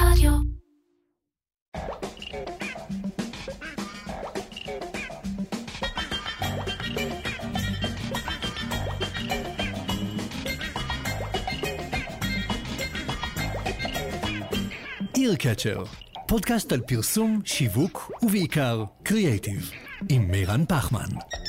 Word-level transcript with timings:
רדיו. 0.00 0.32
איר 15.16 15.36
פודקאסט 16.28 16.72
על 16.72 16.80
פרסום, 16.80 17.40
שיווק 17.44 18.12
ובעיקר 18.22 18.84
קריאייטיב, 19.02 19.70
עם 20.08 20.30
מירן 20.30 20.64
פחמן. 20.68 21.39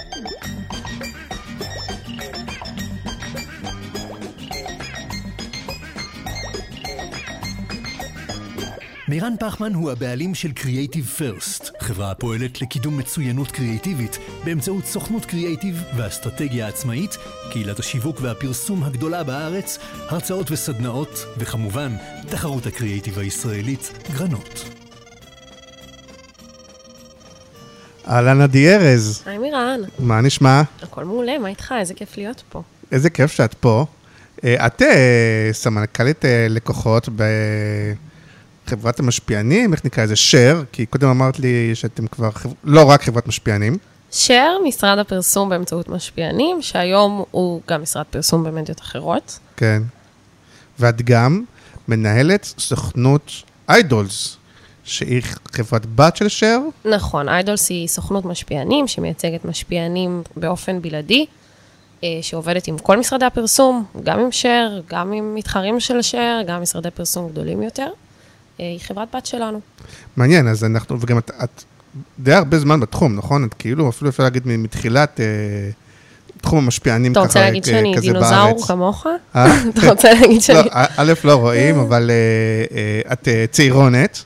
מירן 9.12 9.34
פחמן 9.40 9.74
הוא 9.74 9.92
הבעלים 9.92 10.36
של 10.36 10.50
Creative 10.56 11.20
First, 11.20 11.72
חברה 11.80 12.12
הפועלת 12.12 12.62
לקידום 12.62 12.98
מצוינות 12.98 13.52
קריאיטיבית 13.52 14.18
באמצעות 14.44 14.86
סוכנות 14.86 15.26
קריאיטיב 15.26 15.84
ואסטרטגיה 15.98 16.68
עצמאית, 16.68 17.18
קהילת 17.52 17.80
השיווק 17.80 18.18
והפרסום 18.22 18.84
הגדולה 18.84 19.24
בארץ, 19.24 19.80
הרצאות 20.10 20.52
וסדנאות, 20.52 21.26
וכמובן, 21.38 21.96
תחרות 22.30 22.66
הקריאיטיב 22.66 23.20
הישראלית, 23.20 23.92
גרנות. 24.14 24.70
אהלן 28.08 28.42
עדי 28.42 28.70
ארז, 28.70 29.24
היי 29.26 29.38
מירן, 29.38 29.80
מה 30.00 30.22
נשמע? 30.22 30.62
הכל 30.82 31.06
מעולה, 31.06 31.40
מה 31.40 31.48
איתך? 31.48 31.74
איזה 31.80 31.94
כיף 31.94 32.18
להיות 32.18 32.44
פה. 32.50 32.62
איזה 32.92 33.10
כיף 33.10 33.32
שאת 33.32 33.54
פה. 33.54 33.86
אה, 34.44 34.68
את 34.68 34.82
אה, 34.82 35.50
סמנכ"לית 35.52 36.26
אה, 36.26 36.48
לקוחות 36.50 37.10
בחברת 38.72 39.00
המשפיענים, 39.00 39.74
איך 39.74 39.86
נקרא 39.86 40.04
לזה? 40.04 40.14
share, 40.14 40.66
כי 40.72 40.86
קודם 40.86 41.08
אמרת 41.08 41.40
לי 41.40 41.76
שאתם 41.76 42.08
כבר 42.08 42.30
לא 42.64 42.84
רק 42.90 43.04
חברת 43.04 43.28
משפיענים. 43.28 43.78
שר, 44.12 44.58
משרד 44.68 45.00
הפרסום 45.00 45.50
באמצעות 45.50 45.90
משפיענים, 45.90 46.62
שהיום 46.62 47.24
הוא 47.32 47.62
גם 47.68 47.82
משרד 47.82 48.06
פרסום 48.10 48.44
במדיות 48.44 48.82
אחרות. 48.82 49.40
כן. 49.58 49.84
ואת 50.80 51.02
גם 51.02 51.44
מנהלת 51.88 52.54
סוכנות 52.60 53.32
איידולס, 53.70 54.38
שהיא 54.84 55.22
חברת 55.52 55.86
בת 55.96 56.16
של 56.16 56.26
share. 56.26 56.88
נכון, 56.90 57.30
איידולס 57.30 57.70
היא 57.70 57.88
סוכנות 57.88 58.26
משפיענים 58.26 58.88
שמייצגת 58.88 59.46
משפיענים 59.46 60.24
באופן 60.36 60.82
בלעדי, 60.82 61.26
אה, 62.04 62.20
שעובדת 62.22 62.68
עם 62.68 62.78
כל 62.78 62.98
משרדי 62.98 63.26
הפרסום, 63.26 63.86
גם 64.04 64.20
עם 64.20 64.32
שר, 64.32 64.82
גם 64.90 65.12
עם 65.12 65.36
מתחרים 65.36 65.80
של 65.80 66.02
שר, 66.02 66.40
גם 66.48 66.62
משרדי 66.62 66.92
פרסום 66.92 67.30
גדולים 67.30 67.64
יותר. 67.64 67.88
אה, 68.60 68.66
היא 68.66 68.80
חברת 68.80 69.16
בת 69.16 69.26
שלנו. 69.26 69.62
מעניין, 70.18 70.48
אז 70.48 70.64
אנחנו, 70.64 71.02
וגם 71.02 71.18
את, 71.18 71.32
את 71.44 71.64
די 72.20 72.34
הרבה 72.34 72.60
זמן 72.60 72.80
בתחום, 72.80 73.16
נכון? 73.16 73.46
את 73.46 73.54
כאילו, 73.54 73.90
אפילו 73.90 74.10
אפשר 74.10 74.24
להגיד 74.24 74.44
מתחילת 74.46 75.20
אה, 75.20 75.26
תחום 76.42 76.64
המשפיענים 76.64 77.12
אתה 77.12 77.20
ככה, 77.20 77.28
רוצה 77.28 77.40
להגיד 77.40 77.64
שאני 77.64 77.94
כזה 77.98 78.02
דינוזאור 78.02 78.30
בארץ. 78.30 78.68
כמוך? 78.68 79.08
אה? 79.36 79.60
אתה 79.70 79.90
רוצה 79.90 80.14
להגיד 80.14 80.36
לא, 80.36 80.40
שאני... 80.40 80.70
א', 80.98 81.14
לא 81.24 81.36
רואים, 81.36 81.80
אבל 81.80 82.12
אה, 82.12 82.78
אה, 82.78 83.14
את 83.14 83.28
אה, 83.28 83.46
צעירונת. 83.52 84.24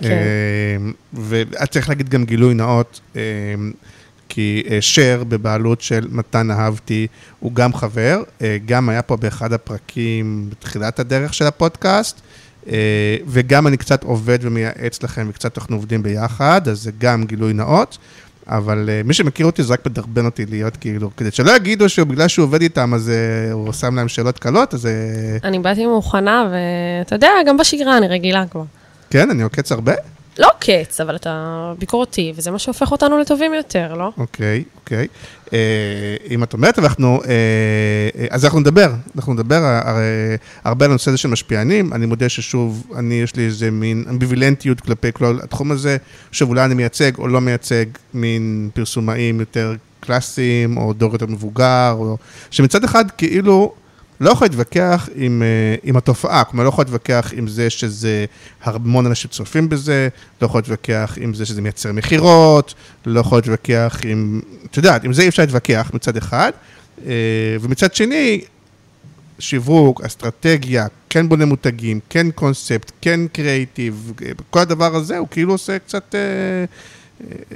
כן. 0.00 0.08
אה, 0.10 0.90
ואת 1.12 1.70
צריך 1.70 1.88
להגיד 1.88 2.08
גם 2.08 2.24
גילוי 2.24 2.54
נאות, 2.54 3.00
אה, 3.16 3.20
כי 4.28 4.62
אה, 4.70 4.78
שר 4.80 5.22
בבעלות 5.28 5.80
של 5.80 6.08
מתן 6.10 6.50
אהבתי 6.50 7.06
הוא 7.40 7.52
גם 7.52 7.74
חבר, 7.74 8.22
אה, 8.42 8.56
גם 8.66 8.88
היה 8.88 9.02
פה 9.02 9.16
באחד 9.16 9.52
הפרקים 9.52 10.50
בתחילת 10.50 10.98
הדרך 10.98 11.34
של 11.34 11.46
הפודקאסט, 11.46 12.16
אה, 12.16 12.22
וגם 13.26 13.66
אני 13.66 13.76
קצת 13.76 14.04
עובד 14.04 14.38
ומייעץ 14.42 15.02
לכם, 15.02 15.26
וקצת 15.30 15.58
אנחנו 15.58 15.76
עובדים 15.76 16.02
ביחד, 16.02 16.68
אז 16.68 16.82
זה 16.82 16.90
גם 16.98 17.24
גילוי 17.24 17.52
נאות. 17.52 17.98
אבל 18.46 18.88
uh, 18.88 19.06
מי 19.06 19.14
שמכיר 19.14 19.46
אותי 19.46 19.62
זה 19.62 19.72
רק 19.72 19.86
מדרבן 19.86 20.24
אותי 20.24 20.46
להיות 20.46 20.76
כאילו, 20.76 21.10
כדי 21.16 21.30
שלא 21.30 21.56
יגידו 21.56 21.88
שבגלל 21.88 22.28
שהוא 22.28 22.44
עובד 22.44 22.62
איתם 22.62 22.94
אז 22.94 23.08
uh, 23.10 23.52
הוא 23.52 23.72
שם 23.72 23.96
להם 23.96 24.08
שאלות 24.08 24.38
קלות, 24.38 24.74
אז 24.74 24.86
uh, 24.86 24.88
אני 25.44 25.58
באתי 25.58 25.86
מוכנה, 25.86 26.50
ואתה 26.52 27.14
יודע, 27.14 27.28
גם 27.46 27.56
בשגרה 27.56 27.96
אני 27.96 28.08
רגילה 28.08 28.44
כבר. 28.50 28.62
כן, 29.10 29.30
אני 29.30 29.42
עוקץ 29.42 29.72
הרבה? 29.72 29.92
לא 30.40 30.48
קץ, 30.58 31.00
אבל 31.00 31.16
אתה 31.16 31.72
ביקורתי, 31.78 32.32
וזה 32.36 32.50
מה 32.50 32.58
שהופך 32.58 32.92
אותנו 32.92 33.18
לטובים 33.18 33.54
יותר, 33.54 33.94
לא? 33.94 34.10
אוקיי, 34.18 34.64
אוקיי. 34.76 35.06
אה, 35.52 35.58
אם 36.30 36.42
את 36.42 36.52
אומרת, 36.52 36.78
אנחנו, 36.78 37.20
אה, 37.22 37.30
אה, 38.18 38.26
אז 38.30 38.44
אנחנו 38.44 38.60
נדבר, 38.60 38.92
אנחנו 39.16 39.34
נדבר 39.34 39.80
הרי, 39.84 40.02
הרבה 40.64 40.84
על 40.84 40.90
הנושא 40.90 41.10
הזה 41.10 41.18
של 41.18 41.28
משפיענים. 41.28 41.92
אני 41.92 42.06
מודה 42.06 42.28
ששוב, 42.28 42.86
אני, 42.96 43.14
יש 43.14 43.36
לי 43.36 43.44
איזה 43.44 43.70
מין 43.70 44.04
אמביבילנטיות 44.10 44.80
כלפי 44.80 45.08
כל 45.12 45.38
התחום 45.42 45.72
הזה, 45.72 45.96
שוב, 46.32 46.48
אולי 46.48 46.64
אני 46.64 46.74
מייצג 46.74 47.18
או 47.18 47.28
לא 47.28 47.40
מייצג 47.40 47.84
מין 48.14 48.70
פרסומאים 48.74 49.40
יותר 49.40 49.74
קלאסיים, 50.00 50.76
או 50.76 50.92
דור 50.92 51.12
יותר 51.12 51.26
מבוגר, 51.26 51.94
או... 51.98 52.16
שמצד 52.50 52.84
אחד, 52.84 53.10
כאילו, 53.10 53.72
לא 54.20 54.30
יכול 54.30 54.44
להתווכח 54.44 55.08
עם, 55.14 55.42
אה, 55.42 55.76
עם 55.82 55.96
התופעה, 55.96 56.44
כלומר, 56.44 56.64
לא 56.64 56.68
יכול 56.68 56.84
להתווכח 56.84 57.32
עם 57.36 57.48
זה 57.48 57.70
שזה 57.70 58.24
המון 58.62 59.06
אנשים 59.06 59.30
צופים 59.30 59.68
בזה, 59.68 60.08
לא 60.42 60.46
יכול 60.46 60.58
להתווכח 60.58 61.18
עם 61.20 61.34
זה 61.34 61.46
שזה 61.46 61.62
מייצר 61.62 61.92
מכירות, 61.92 62.74
לא 63.06 63.20
יכול 63.20 63.38
להתווכח 63.38 64.00
עם, 64.04 64.40
את 64.70 64.76
יודעת, 64.76 65.04
עם 65.04 65.12
זה 65.12 65.22
אי 65.22 65.28
אפשר 65.28 65.42
להתווכח 65.42 65.90
מצד 65.94 66.16
אחד, 66.16 66.50
אה, 67.06 67.12
ומצד 67.60 67.94
שני, 67.94 68.40
שיווק, 69.38 70.00
אסטרטגיה, 70.00 70.86
כן 71.10 71.28
בונה 71.28 71.44
מותגים, 71.44 72.00
כן 72.08 72.30
קונספט, 72.30 72.92
כן 73.00 73.20
קריאיטיב, 73.32 74.12
כל 74.50 74.58
הדבר 74.58 74.96
הזה 74.96 75.18
הוא 75.18 75.28
כאילו 75.30 75.52
עושה 75.52 75.78
קצת, 75.78 76.14
אה, 76.14 76.64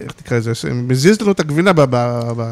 איך 0.02 0.12
תקרא 0.12 0.38
לזה, 0.38 0.52
מזיז 0.72 1.20
לנו 1.20 1.32
את 1.32 1.40
הגבינה 1.40 1.72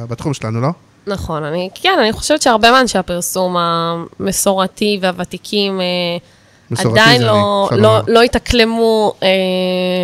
בתחום 0.08 0.34
שלנו, 0.34 0.60
לא? 0.60 0.72
נכון, 1.06 1.44
אני, 1.44 1.68
כן, 1.74 1.98
אני 2.00 2.12
חושבת 2.12 2.42
שהרבה 2.42 2.70
מאנשי 2.70 2.98
הפרסום 2.98 3.56
המסורתי 3.56 4.98
והוותיקים 5.02 5.80
אה, 5.80 6.86
עדיין 6.90 7.22
לא, 7.22 7.68
לא. 7.72 8.00
לא 8.06 8.22
התאקלמו 8.22 9.12
אה, 9.22 9.28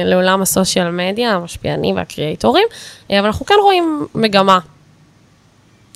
לעולם 0.05 0.43
הסושיאל 0.43 0.91
מדיה, 0.91 1.33
המשפיענים 1.33 1.97
והקריאייטורים, 1.97 2.67
אה, 3.11 3.19
אבל 3.19 3.27
אנחנו 3.27 3.47
כן 3.47 3.55
רואים 3.63 4.07
מגמה, 4.15 4.59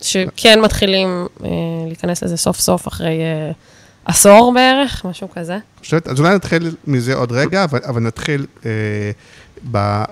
שכן 0.03 0.61
מתחילים 0.61 1.27
אה, 1.45 1.49
להיכנס 1.87 2.23
לזה 2.23 2.37
סוף 2.37 2.61
סוף 2.61 2.89
אחרי 2.89 3.21
אה, 3.21 3.53
עשור 4.05 4.53
בערך, 4.55 5.05
משהו 5.05 5.29
כזה. 5.35 5.59
חושבת, 5.79 6.09
אז 6.09 6.21
אולי 6.21 6.35
נתחיל 6.35 6.77
מזה 6.87 7.15
עוד 7.15 7.33
רגע, 7.33 7.65
אבל, 7.65 7.81
אבל 7.87 8.01
נתחיל 8.01 8.47
אה, 8.67 8.71
ב, 9.71 9.77
אה, 9.77 10.03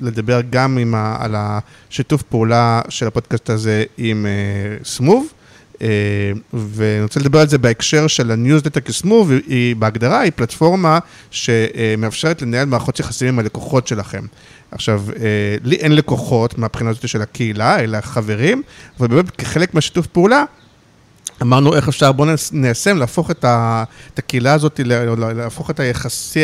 לדבר 0.00 0.40
גם 0.50 0.78
עם 0.78 0.94
ה, 0.94 1.16
על 1.20 1.34
השיתוף 1.38 2.22
פעולה 2.22 2.80
של 2.88 3.06
הפודקאסט 3.06 3.50
הזה 3.50 3.84
עם 3.98 4.26
אה, 4.26 4.84
סמוב, 4.84 5.26
אה, 5.82 5.88
ואני 6.54 7.02
רוצה 7.02 7.20
לדבר 7.20 7.40
על 7.40 7.48
זה 7.48 7.58
בהקשר 7.58 8.06
של 8.06 8.30
הניוזלטר 8.30 8.80
כסמוב, 8.80 9.30
היא 9.46 9.76
בהגדרה, 9.76 10.20
היא 10.20 10.32
פלטפורמה 10.36 10.98
שמאפשרת 11.30 12.42
לנהל 12.42 12.66
מערכות 12.66 13.00
יחסים 13.00 13.28
עם 13.28 13.38
הלקוחות 13.38 13.86
שלכם. 13.86 14.24
עכשיו, 14.70 15.02
אה, 15.16 15.56
לי 15.64 15.76
אין 15.76 15.94
לקוחות 15.94 16.58
מהבחינה 16.58 16.90
הזאת 16.90 17.08
של 17.08 17.22
הקהילה, 17.22 17.80
אלא 17.80 18.00
חברים, 18.00 18.62
אבל 19.00 19.08
באמת 19.08 19.30
כחלק 19.30 19.74
מהשיתוף 19.74 20.06
פעולה, 20.06 20.44
אמרנו 21.42 21.74
איך 21.74 21.88
אפשר, 21.88 22.12
בואו 22.12 22.28
ניישם, 22.52 22.96
להפוך 22.96 23.30
את, 23.30 23.44
ה, 23.44 23.84
את 24.14 24.18
הקהילה 24.18 24.52
הזאת, 24.52 24.80
להפוך 25.34 25.70
את 25.70 25.80
היחסי... 25.80 26.40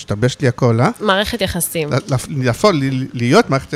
השתבש 0.00 0.36
לי 0.40 0.48
הכל, 0.48 0.80
אה? 0.80 0.90
מערכת 1.00 1.40
יחסים. 1.40 1.88
להפ- 1.92 2.26
להפוך, 2.28 2.70
ל- 2.74 3.06
להיות 3.12 3.50
מערכת... 3.50 3.74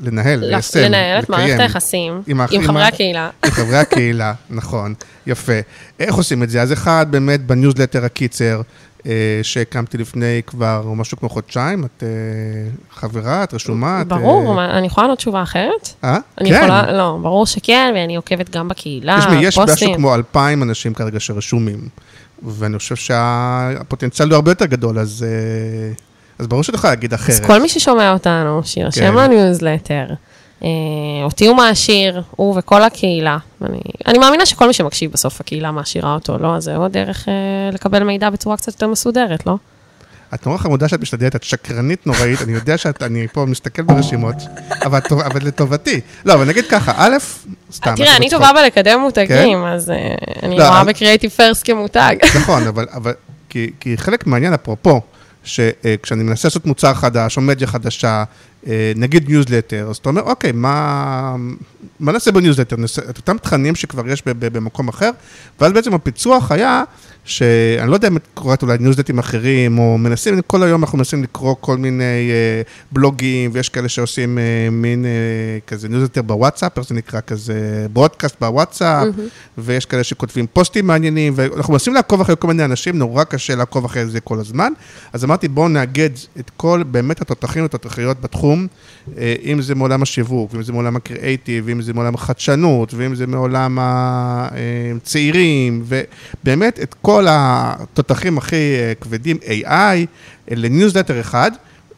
לנהל, 0.00 0.40
ליישם, 0.44 0.78
לנהל 0.80 1.18
את. 1.22 1.28
מערכת 1.28 1.60
היחסים 1.60 2.22
עם 2.26 2.40
עם 2.50 2.62
חברי 2.62 2.82
ה- 2.82 2.86
הקהילה. 2.86 3.30
עם 3.44 3.50
חברי 3.50 3.76
הקהילה, 3.76 4.32
נכון, 4.50 4.94
יפה. 5.26 5.52
איך 6.00 6.14
עושים 6.14 6.42
את 6.42 6.50
זה? 6.50 6.62
אז 6.62 6.72
אחד, 6.72 7.06
באמת, 7.10 7.46
בניוזלטר 7.46 8.04
הקיצר, 8.04 8.60
אה, 9.06 9.10
שהקמתי 9.42 9.98
לפני 9.98 10.40
כבר 10.46 10.82
משהו 10.94 11.18
כמו 11.18 11.28
חודשיים, 11.28 11.84
את 11.84 12.02
אה, 12.02 12.08
חברה, 12.94 13.44
את 13.44 13.54
רשומה? 13.54 14.02
את, 14.02 14.06
ברור, 14.08 14.60
אה, 14.60 14.78
אני 14.78 14.86
יכולה 14.86 15.06
לענות 15.06 15.18
תשובה 15.18 15.42
אחרת? 15.42 15.88
אה? 16.04 16.18
כן. 16.38 16.68
לא, 16.92 17.18
ברור 17.22 17.46
שכן, 17.46 17.92
ואני 17.94 18.16
עוקבת 18.16 18.50
גם 18.50 18.68
בקהילה, 18.68 19.16
תשמעי, 19.20 19.44
יש 19.44 19.58
משהו 19.58 19.66
פוסטים. 19.66 19.94
כמו 19.94 20.14
אלפיים 20.14 20.62
אנשים 20.62 20.94
כרגע 20.94 21.20
שרשומים, 21.20 21.88
ואני 22.42 22.78
חושב 22.78 22.96
שהפוטנציאל 22.96 24.28
הוא 24.28 24.34
הרבה 24.34 24.50
יותר 24.50 24.66
גדול, 24.66 24.98
אז, 24.98 25.26
אה, 25.28 25.92
אז 26.38 26.46
ברור 26.46 26.62
שאני 26.62 26.76
יכולה 26.76 26.92
להגיד 26.92 27.14
אחרת. 27.14 27.30
אז 27.30 27.40
כל 27.40 27.62
מי 27.62 27.68
ששומע 27.68 28.12
אותנו, 28.12 28.60
שירשם 28.64 29.00
כן. 29.00 29.14
לניוזלטר. 29.14 30.06
אה, 30.64 30.68
אותי 31.24 31.46
הוא 31.46 31.56
מעשיר, 31.56 32.22
הוא 32.30 32.58
וכל 32.58 32.82
הקהילה. 32.82 33.38
אני, 33.62 33.80
אני 34.06 34.18
מאמינה 34.18 34.46
שכל 34.46 34.66
מי 34.66 34.72
שמקשיב 34.72 35.12
בסוף 35.12 35.40
הקהילה 35.40 35.70
מעשירה 35.70 36.14
אותו, 36.14 36.38
לא? 36.38 36.56
אז 36.56 36.64
זה 36.64 36.76
עוד 36.76 36.92
דרך 36.92 37.28
אה, 37.28 37.34
לקבל 37.72 38.02
מידע 38.02 38.30
בצורה 38.30 38.56
קצת 38.56 38.72
יותר 38.72 38.88
מסודרת, 38.88 39.46
לא? 39.46 39.56
את 40.34 40.46
נורא 40.46 40.58
חמודה 40.58 40.88
שאת 40.88 41.00
משתדלת, 41.00 41.36
את 41.36 41.42
שקרנית 41.42 42.06
נוראית, 42.06 42.42
אני 42.42 42.52
יודע 42.52 42.78
שאת, 42.78 43.02
אני 43.02 43.26
פה 43.32 43.44
מסתכל 43.44 43.82
ברשימות, 43.82 44.34
אבל, 44.84 45.00
טוב- 45.00 45.20
אבל 45.20 45.40
לטובתי. 45.46 46.00
לא, 46.24 46.34
אבל 46.34 46.44
נגיד 46.48 46.64
ככה, 46.70 46.92
א', 46.96 47.16
סתם. 47.72 47.94
תראה, 47.96 48.16
אני. 48.16 48.30
טובה 48.30 48.50
בלקדם 48.54 49.00
מותגים, 49.00 49.64
אז 49.64 49.90
אה, 49.90 50.14
אני 50.42 50.58
לא, 50.58 50.68
רואה 50.68 50.84
ב 50.84 50.89
Creative 50.89 51.30
First 51.30 51.66
כמותג. 51.66 52.16
נכון, 52.40 52.66
אבל, 52.66 52.86
אבל 52.92 53.12
כי, 53.48 53.70
חלק 53.96 54.26
מהעניין, 54.26 54.54
אפרופו, 54.54 55.00
שכשאני 55.44 56.22
מנסה 56.22 56.48
לעשות 56.48 56.66
מוצר 56.66 56.94
חדש 56.94 57.36
או 57.36 57.42
מדיה 57.42 57.66
חדשה, 57.66 58.24
אה, 58.66 58.92
נגיד 58.96 59.28
ניוזלטר, 59.28 59.86
אז 59.90 59.96
אתה 59.96 60.08
אומר, 60.08 60.22
אוקיי, 60.22 60.52
מה, 60.52 61.34
מה 62.00 62.12
נעשה 62.12 62.32
בניוזלטר? 62.32 62.76
נעשה 62.76 63.02
את 63.10 63.16
אותם 63.16 63.38
תכנים 63.38 63.74
שכבר 63.74 64.08
יש 64.08 64.22
במקום 64.26 64.88
אחר, 64.88 65.10
ואז 65.60 65.72
בעצם 65.72 65.94
הפיצוח 65.94 66.52
היה, 66.52 66.82
שאני 67.30 67.90
לא 67.90 67.94
יודע 67.94 68.08
אם 68.08 68.16
את 68.16 68.26
קוראת 68.34 68.62
אולי 68.62 68.76
ניוזלטרים 68.80 69.18
אחרים, 69.18 69.78
או 69.78 69.98
מנסים, 69.98 70.40
כל 70.46 70.62
היום 70.62 70.82
אנחנו 70.82 70.98
מנסים 70.98 71.22
לקרוא 71.22 71.54
כל 71.60 71.76
מיני 71.76 72.30
אה, 72.30 72.62
בלוגים, 72.92 73.50
ויש 73.54 73.68
כאלה 73.68 73.88
שעושים 73.88 74.38
אה, 74.38 74.42
מין 74.70 75.04
אה, 75.04 75.10
כזה 75.66 75.88
ניוזלטר 75.88 76.22
בוואטסאפ, 76.22 76.78
איך 76.78 76.88
זה 76.88 76.94
נקרא 76.94 77.20
כזה 77.26 77.86
broadcast 77.92 78.36
בוואטסאפ, 78.40 79.06
ויש 79.58 79.86
כאלה 79.86 80.04
שכותבים 80.04 80.46
פוסטים 80.52 80.86
מעניינים, 80.86 81.32
ואנחנו 81.36 81.72
מנסים 81.72 81.94
לעקוב 81.94 82.20
אחרי 82.20 82.34
כל 82.38 82.48
מיני 82.48 82.64
אנשים, 82.64 82.98
נורא 82.98 83.24
קשה 83.24 83.54
לעקוב 83.54 83.84
אחרי 83.84 84.06
זה 84.06 84.20
כל 84.20 84.38
הזמן. 84.38 84.72
אז 85.12 85.24
אמרתי, 85.24 85.48
בואו 85.48 85.68
נאגד 85.68 86.10
את 86.40 86.50
כל 86.56 86.82
באמת 86.86 87.20
התותחים 87.20 87.62
והתותחיות 87.62 88.20
בתחום, 88.20 88.66
אה, 89.18 89.34
אם 89.44 89.62
זה 89.62 89.74
מעולם 89.74 90.02
השיווק, 90.02 90.54
ואם 90.54 90.62
זה 90.62 90.72
מעולם 90.72 90.96
הקריאייטיב, 90.96 91.64
ואם 91.66 91.82
זה 91.82 91.92
מעולם 91.92 92.14
החדשנות, 92.14 92.94
ואם 92.94 93.14
זה 93.14 93.26
מעולם 93.26 93.78
הצעירים, 93.80 95.84
ובאמת 95.84 96.80
את 96.82 96.94
כל 97.02 97.19
התותחים 97.30 98.38
הכי 98.38 98.56
אה, 98.56 98.92
כבדים, 99.00 99.36
AI, 99.42 99.66
אה, 99.66 100.04
לניוזלטר 100.50 101.20
אחד. 101.20 101.50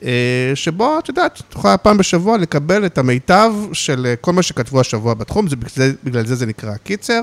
אה, 0.05 0.53
שבו, 0.55 0.99
את 0.99 1.09
יודעת, 1.09 1.43
יכולה 1.53 1.77
פעם 1.77 1.97
בשבוע 1.97 2.39
לקבל 2.39 2.87
את 2.87 2.99
המיטב 2.99 3.53
של 3.73 4.15
כל 4.21 4.33
מה 4.33 4.43
שכתבו 4.43 4.81
השבוע 4.81 5.15
בתחום, 5.15 5.49
זה, 5.49 5.57
בגלל, 5.57 5.93
בגלל 6.05 6.27
זה 6.27 6.35
זה 6.35 6.47
נקרא 6.47 6.77
קיצר. 6.77 7.21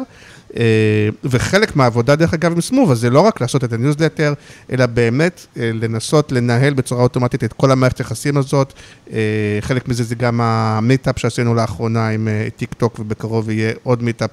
אה, 0.58 1.10
וחלק 1.24 1.76
מהעבודה, 1.76 2.16
דרך 2.16 2.34
אגב, 2.34 2.52
עם 2.52 2.62
סמוב, 2.62 2.92
אז 2.92 3.00
זה 3.00 3.10
לא 3.10 3.20
רק 3.20 3.42
לעשות 3.42 3.64
את 3.64 3.74
הניוזלטר, 3.74 4.34
אלא 4.72 4.86
באמת 4.86 5.46
אה, 5.58 5.72
לנסות 5.74 6.32
לנהל 6.32 6.74
בצורה 6.74 7.04
אוטומטית 7.04 7.44
את 7.44 7.54
כל 7.54 7.72
המערכת 7.72 8.00
יחסים 8.00 8.38
הזאת. 8.38 8.74
אה, 9.12 9.20
חלק 9.62 9.88
מזה 9.88 10.04
זה 10.04 10.16
גם 10.16 10.42
ה 10.42 10.53
meetup 10.53 11.20
שעשינו 11.20 11.56
לאחרונה 11.56 12.10
עם 12.10 12.28
טיק 12.58 12.74
טוק, 12.74 13.00
ובקרוב 13.00 13.50
יהיה 13.50 13.74
עוד 13.84 14.04
meetup, 14.04 14.30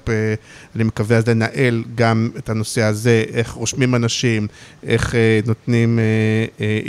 אני 0.75 0.83
מקווה 0.83 1.17
אז 1.17 1.27
לנהל 1.27 1.83
גם 1.95 2.29
את 2.37 2.49
הנושא 2.49 2.81
הזה, 2.81 3.23
איך 3.33 3.51
רושמים 3.51 3.95
אנשים, 3.95 4.47
איך 4.83 5.15
נותנים 5.45 5.99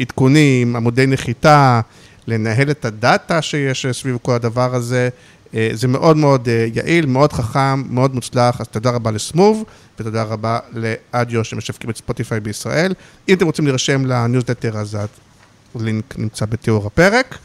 עדכונים, 0.01 0.77
עמודי 0.77 1.07
נחיתה, 1.07 1.81
לנהל 2.27 2.71
את 2.71 2.85
ה 2.85 2.96
data 2.96 3.43
שיש 3.43 3.87
סביב 3.93 4.19
כל 4.23 4.33
הדבר 4.33 4.75
הזה. 4.75 5.09
אה, 5.55 5.71
זה 5.73 5.89
מאוד 5.89 6.17
מאוד 6.17 6.49
אה, 6.49 6.67
יעיל, 6.75 7.07
מאוד 7.07 7.33
חכם, 7.33 7.83
מאוד 7.91 8.15
מוצלח, 8.15 8.61
אז 8.61 8.69
תודה 8.69 8.91
רבה 8.91 9.11
לסמוב, 9.11 9.65
ותודה 10.01 10.23
רבה 10.23 10.59
לאדיו 10.73 11.45
שמשווקים 11.45 11.91
את 11.91 11.97
ספוטיפיי 11.97 12.41
בישראל. 12.41 12.95
אם 13.29 13.35
אתם 13.35 13.47
רוצים 13.47 13.65
להירשם 13.67 14.07
לניוזלטר, 14.07 14.79
אז 14.79 14.99
הלינק 15.75 16.15
נמצא 16.19 16.47
בתיאור 16.47 16.87
הפרק. 16.87 17.39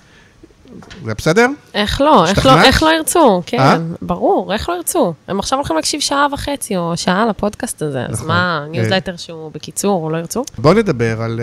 זה 1.06 1.14
בסדר? 1.18 1.48
איך 1.74 2.02
לא? 2.02 2.26
איך? 2.28 2.46
לא, 2.46 2.62
איך 2.62 2.84
לא 2.84 2.90
ירצו? 2.98 3.42
כן, 3.46 3.60
אה? 3.60 3.78
ברור, 4.02 4.54
איך 4.54 4.70
לא 4.70 4.74
ירצו? 4.76 5.14
הם 5.28 5.40
עכשיו 5.40 5.60
הולכים 5.60 5.76
להקשיב 5.76 6.00
שעה 6.02 6.28
וחצי 6.34 6.78
או 6.78 6.98
שעה 6.98 7.26
לפודקאסט 7.26 7.82
הזה, 7.82 8.06
אז 8.06 8.12
נכון. 8.16 8.28
מה, 8.28 8.60
אה. 8.64 8.70
ניוזלטר 8.70 9.16
שהוא 9.18 9.52
בקיצור, 9.54 10.12
לא 10.12 10.18
ירצו? 10.18 10.44
בואו 10.58 10.74
נדבר 10.74 11.22
על, 11.22 11.40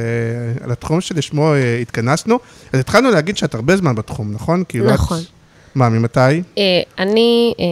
על 0.65 0.73
התחום 0.73 1.01
שלשמו 1.01 1.53
התכנסנו. 1.83 2.39
אז 2.73 2.81
התחלנו 2.81 3.11
להגיד 3.11 3.37
שאת 3.37 3.55
הרבה 3.55 3.77
זמן 3.77 3.95
בתחום, 3.95 4.33
נכון? 4.33 4.65
כאילו 4.69 4.89
את- 4.89 4.95
נכון. 4.95 5.19
מה, 5.75 5.89
ממתי? 5.89 6.21
אה, 6.21 6.81
אני 6.99 7.55
אה, 7.61 7.65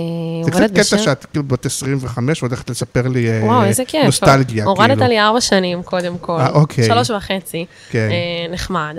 זה 0.45 0.51
עובדת 0.51 0.71
קצת 0.71 0.87
קטע 0.87 0.97
בשם... 0.97 1.05
שאת 1.05 1.25
כאילו 1.25 1.45
בת 1.45 1.67
25 1.67 2.43
והולכת 2.43 2.71
לספר 2.71 3.09
לי 3.09 3.29
אה. 3.31 3.71
נוסטלגיה, 4.05 4.65
הורדת 4.65 4.91
כאילו. 4.91 5.07
לי 5.07 5.21
ארבע 5.21 5.41
שנים 5.41 5.83
קודם 5.83 6.19
כל. 6.19 6.41
אוקיי. 6.53 6.87
שלוש 6.87 7.11
וחצי. 7.11 7.67
כן. 7.91 8.09
נחמד. 8.51 8.97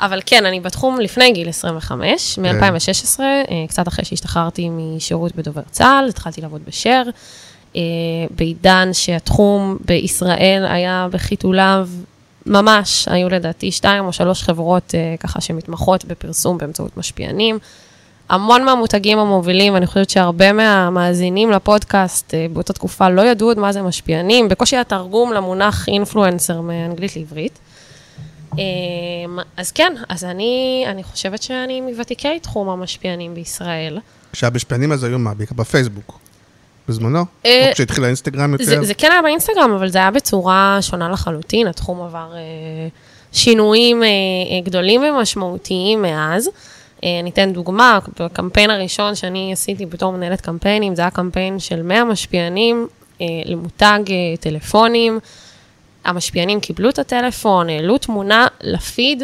אבל 0.00 0.20
כן, 0.26 0.46
אני 0.46 0.60
בתחום 0.60 1.00
לפני 1.00 1.32
גיל 1.32 1.48
25, 1.48 2.38
כן. 2.42 2.42
מ-2016, 2.42 3.20
קצת 3.68 3.88
אחרי 3.88 4.04
שהשתחררתי 4.04 4.68
משירות 4.68 5.36
בדובר 5.36 5.62
צה"ל, 5.70 6.08
התחלתי 6.08 6.40
לעבוד 6.40 6.60
בשר, 6.66 7.02
בעידן 8.30 8.88
שהתחום 8.92 9.76
בישראל 9.84 10.66
היה 10.68 11.06
בחיתוליו 11.10 11.88
ממש, 12.46 13.08
היו 13.08 13.28
לדעתי 13.28 13.72
שתיים 13.72 14.04
או 14.04 14.12
שלוש 14.12 14.42
חברות 14.42 14.94
ככה 15.20 15.40
שמתמחות 15.40 16.04
בפרסום 16.04 16.58
באמצעות 16.58 16.96
משפיענים. 16.96 17.58
המון 18.30 18.64
מהמותגים 18.64 19.18
המובילים, 19.18 19.76
אני 19.76 19.86
חושבת 19.86 20.10
שהרבה 20.10 20.52
מהמאזינים 20.52 21.50
לפודקאסט 21.50 22.34
אה, 22.34 22.46
באותה 22.52 22.72
תקופה 22.72 23.08
לא 23.08 23.22
ידעו 23.22 23.48
עוד 23.48 23.58
מה 23.58 23.72
זה 23.72 23.82
משפיענים, 23.82 24.48
בקושי 24.48 24.76
התרגום 24.76 25.32
למונח 25.32 25.88
אינפלואנסר 25.88 26.60
מאנגלית 26.60 27.16
לעברית. 27.16 27.58
אמ, 28.58 28.58
אז 29.56 29.72
כן, 29.72 29.92
אז 30.08 30.24
אני, 30.24 30.84
אני 30.86 31.02
חושבת 31.02 31.42
שאני 31.42 31.80
מוותיקי 31.80 32.40
תחום 32.40 32.68
המשפיענים 32.68 33.34
בישראל. 33.34 33.98
כשהמשפיענים 34.32 34.92
אז 34.92 35.04
היו 35.04 35.18
מה? 35.18 35.34
בעיקר 35.34 35.54
בפייסבוק. 35.54 36.18
בזמנו? 36.88 37.24
אה, 37.46 37.68
או 37.68 37.74
כשהתחיל 37.74 38.04
האינסטגרם 38.04 38.52
יותר? 38.52 38.64
זה, 38.64 38.82
זה 38.82 38.94
כן 38.94 39.12
היה 39.12 39.22
באינסטגרם, 39.22 39.72
אבל 39.72 39.88
זה 39.88 39.98
היה 39.98 40.10
בצורה 40.10 40.78
שונה 40.80 41.08
לחלוטין, 41.08 41.66
התחום 41.66 42.02
עבר 42.02 42.32
אה, 42.34 42.38
שינויים 43.32 44.02
אה, 44.02 44.08
אה, 44.08 44.60
גדולים 44.64 45.02
ומשמעותיים 45.02 46.02
מאז. 46.02 46.50
אה, 47.04 47.20
אני 47.20 47.30
אתן 47.30 47.52
דוגמה, 47.52 47.98
בקמפיין 48.20 48.70
הראשון 48.70 49.14
שאני 49.14 49.52
עשיתי 49.52 49.86
בתור 49.86 50.12
מנהלת 50.12 50.40
קמפיינים, 50.40 50.94
זה 50.94 51.02
היה 51.02 51.10
קמפיין 51.10 51.58
של 51.58 51.82
100 51.82 52.04
משפיענים 52.04 52.86
אה, 53.20 53.26
למותג 53.44 54.00
אה, 54.08 54.36
טלפונים. 54.40 55.18
המשפיענים 56.04 56.60
קיבלו 56.60 56.88
את 56.88 56.98
הטלפון, 56.98 57.68
העלו 57.68 57.98
תמונה 57.98 58.46
לפיד. 58.60 59.22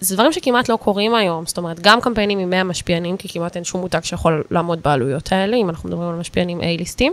זה 0.00 0.14
דברים 0.14 0.32
שכמעט 0.32 0.68
לא 0.68 0.76
קורים 0.76 1.14
היום, 1.14 1.46
זאת 1.46 1.58
אומרת, 1.58 1.80
גם 1.80 2.00
קמפיינים 2.00 2.38
עם 2.38 2.50
100 2.50 2.64
משפיענים, 2.64 3.16
כי 3.16 3.28
כמעט 3.28 3.56
אין 3.56 3.64
שום 3.64 3.80
מותג 3.80 4.00
שיכול 4.02 4.44
לעמוד 4.50 4.82
בעלויות 4.82 5.32
האלה, 5.32 5.56
אם 5.56 5.70
אנחנו 5.70 5.88
מדברים 5.88 6.08
על 6.08 6.14
משפיענים 6.14 6.60
A-ליסטים. 6.60 7.12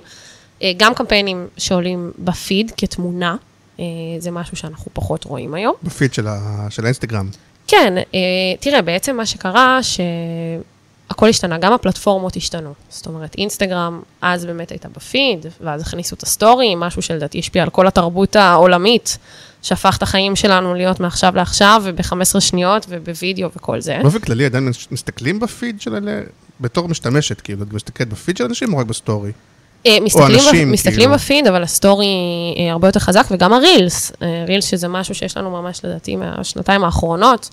גם 0.78 0.94
קמפיינים 0.94 1.48
שעולים 1.58 2.12
בפיד 2.20 2.72
כתמונה, 2.78 3.36
זה 4.20 4.32
משהו 4.32 4.58
שאנחנו 4.58 4.92
פחות 4.94 5.24
רואים 5.24 5.54
היום. 5.54 5.74
בפיד 5.84 6.14
של, 6.14 6.28
ה... 6.28 6.68
של 6.70 6.84
האינסטגרם. 6.84 7.30
כן, 7.68 7.94
אה, 7.98 8.20
תראה, 8.60 8.82
בעצם 8.82 9.18
מה 9.18 9.26
שקרה, 9.26 9.80
שהכל 9.84 11.30
השתנה, 11.30 11.58
גם 11.58 11.74
הפלטפורמות 11.74 12.36
השתנו. 12.36 12.74
זאת 12.90 13.06
אומרת, 13.08 13.36
אינסטגרם 13.38 14.02
אז 14.22 14.46
באמת 14.46 14.72
הייתה 14.72 14.90
בפיד, 14.90 15.46
ואז 15.62 15.82
הכניסו 15.82 16.16
את 16.16 16.24
הסטורי, 16.24 16.76
משהו 16.78 17.02
שלדעתי 17.02 17.40
השפיע 17.40 17.64
על 17.64 17.70
כל 17.70 17.88
התרבות 17.88 18.36
העולמית, 18.36 19.18
שהפך 19.62 19.98
את 19.98 20.04
החיים 20.04 20.36
שלנו 20.36 20.74
להיות 20.74 21.00
מעכשיו 21.00 21.36
לעכשיו, 21.36 21.82
וב-15 21.86 22.40
שניות, 22.40 22.86
ובווידאו 22.90 23.50
וכל 23.56 23.82
זה. 23.82 24.00
באופן 24.02 24.20
כללי 24.20 24.46
עדיין 24.46 24.66
מס- 24.66 24.88
מסתכלים 24.92 25.40
בפיד 25.40 25.82
של 25.82 25.96
אלה, 25.96 26.22
בתור 26.62 26.88
משתמשת, 26.88 27.42
כאילו, 27.42 27.64
את 27.64 27.74
מסתכלת 27.74 28.10
בפיד 28.10 28.38
של 28.38 28.44
אנשים 28.44 28.74
או 28.74 28.78
רק 28.78 28.86
בסטורי? 28.86 29.32
אה, 29.86 29.98
מסתכלים, 30.02 30.40
אנשים, 30.40 30.68
בפ... 30.68 30.74
מסתכלים 30.74 31.00
כאילו. 31.00 31.14
בפיד, 31.14 31.48
אבל 31.48 31.64
הסטורי 31.64 32.08
אה, 32.58 32.72
הרבה 32.72 32.88
יותר 32.88 33.00
חזק, 33.00 33.26
וגם 33.32 33.54
הרילס, 33.54 34.12
אה, 34.22 34.46
רילס 34.48 34.66
שזה 34.66 34.88
משהו 34.88 35.16
שיש 35.16 35.38
לנו 35.38 35.52
ממש 35.52 35.82
לדעתי 35.84 36.16
מהשנתיים 36.16 36.84
האחרונות, 36.84 37.50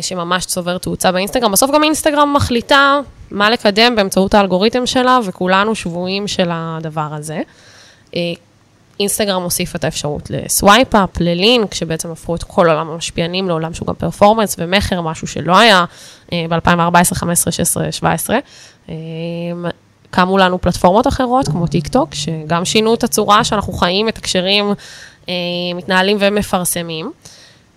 שממש 0.00 0.46
צובר 0.46 0.78
תאוצה 0.78 1.12
באינסטגרם. 1.12 1.52
בסוף 1.52 1.70
גם 1.70 1.84
אינסטגרם 1.84 2.32
מחליטה 2.36 2.98
מה 3.30 3.50
לקדם 3.50 3.96
באמצעות 3.96 4.34
האלגוריתם 4.34 4.86
שלה, 4.86 5.18
וכולנו 5.24 5.74
שבויים 5.74 6.28
של 6.28 6.48
הדבר 6.52 7.08
הזה. 7.12 7.40
אינסטגרם 9.00 9.42
הוסיף 9.42 9.76
את 9.76 9.84
האפשרות 9.84 10.30
ל 10.30 10.40
swipe 10.40 10.90
up, 10.90 11.20
ללינק, 11.20 11.74
שבעצם 11.74 12.10
הפכו 12.10 12.34
את 12.34 12.42
כל 12.42 12.66
עולם 12.68 12.90
המשפיענים 12.90 13.48
לעולם 13.48 13.74
שהוא 13.74 13.86
גם 13.86 13.94
performance 13.94 14.56
ומכר, 14.58 15.00
משהו 15.00 15.26
שלא 15.26 15.58
היה 15.58 15.84
ב-2014, 16.32 17.14
15, 17.14 17.52
16, 17.52 17.92
17. 17.92 18.38
קמו 20.12 20.38
לנו 20.38 20.60
פלטפורמות 20.60 21.06
אחרות, 21.06 21.48
כמו 21.48 21.66
טיק 21.66 21.88
טוק, 21.88 22.14
שגם 22.14 22.64
שינו 22.64 22.94
את 22.94 23.04
הצורה 23.04 23.44
שאנחנו 23.44 23.72
חיים, 23.72 24.06
מתקשרים, 24.06 24.72
אה, 25.28 25.34
מתנהלים 25.74 26.16
ומפרסמים. 26.20 27.12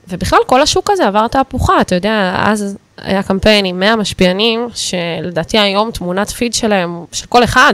ובכלל, 0.07 0.39
כל 0.47 0.61
השוק 0.61 0.89
הזה 0.89 1.07
עבר 1.07 1.27
תהפוכה, 1.27 1.81
אתה 1.81 1.95
יודע, 1.95 2.35
אז 2.37 2.77
היה 2.97 3.23
קמפיין 3.23 3.65
עם 3.65 3.79
100 3.79 3.95
משפיענים, 3.95 4.67
שלדעתי 4.73 5.59
היום 5.59 5.91
תמונת 5.91 6.29
פיד 6.29 6.53
שלהם, 6.53 7.05
של 7.11 7.25
כל 7.27 7.43
אחד, 7.43 7.73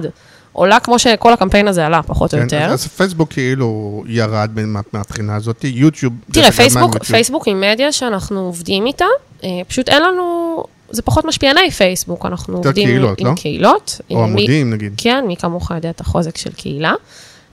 עולה 0.54 0.80
כמו 0.80 1.00
שכל 1.00 1.34
הקמפיין 1.34 1.68
הזה 1.68 1.86
עלה, 1.86 2.04
פחות 2.04 2.34
או 2.34 2.40
יותר. 2.40 2.60
כן, 2.60 2.70
אז 2.70 2.88
פייסבוק 2.88 3.34
כאילו 3.34 4.04
ירד 4.08 4.50
מהבחינה 4.94 5.36
הזאת, 5.36 5.64
יוטיוב... 5.64 6.14
תראה, 6.32 6.52
פייסבוק? 6.52 7.04
פייסבוק 7.04 7.48
היא 7.48 7.56
מדיה 7.56 7.92
שאנחנו 7.92 8.40
עובדים 8.40 8.86
איתה, 8.86 9.06
אה, 9.44 9.50
פשוט 9.68 9.90
אין 9.90 10.04
לנו, 10.04 10.58
זה 10.92 11.02
פחות 11.02 11.26
משפיעני 11.26 11.72
פייסבוק, 11.72 12.26
אנחנו 12.26 12.58
עובדים 12.58 12.88
קהילות, 12.88 13.20
עם 13.20 13.28
לא? 13.28 13.34
קהילות. 13.36 14.02
או 14.12 14.22
אה, 14.22 14.26
מי- 14.28 14.42
עמודים 14.42 14.74
נגיד. 14.74 14.94
כן, 14.98 15.24
מי 15.28 15.36
כמוך 15.36 15.72
יודע 15.72 15.90
את 15.90 16.02
החוזק 16.02 16.38
של 16.38 16.52
קהילה. 16.52 16.94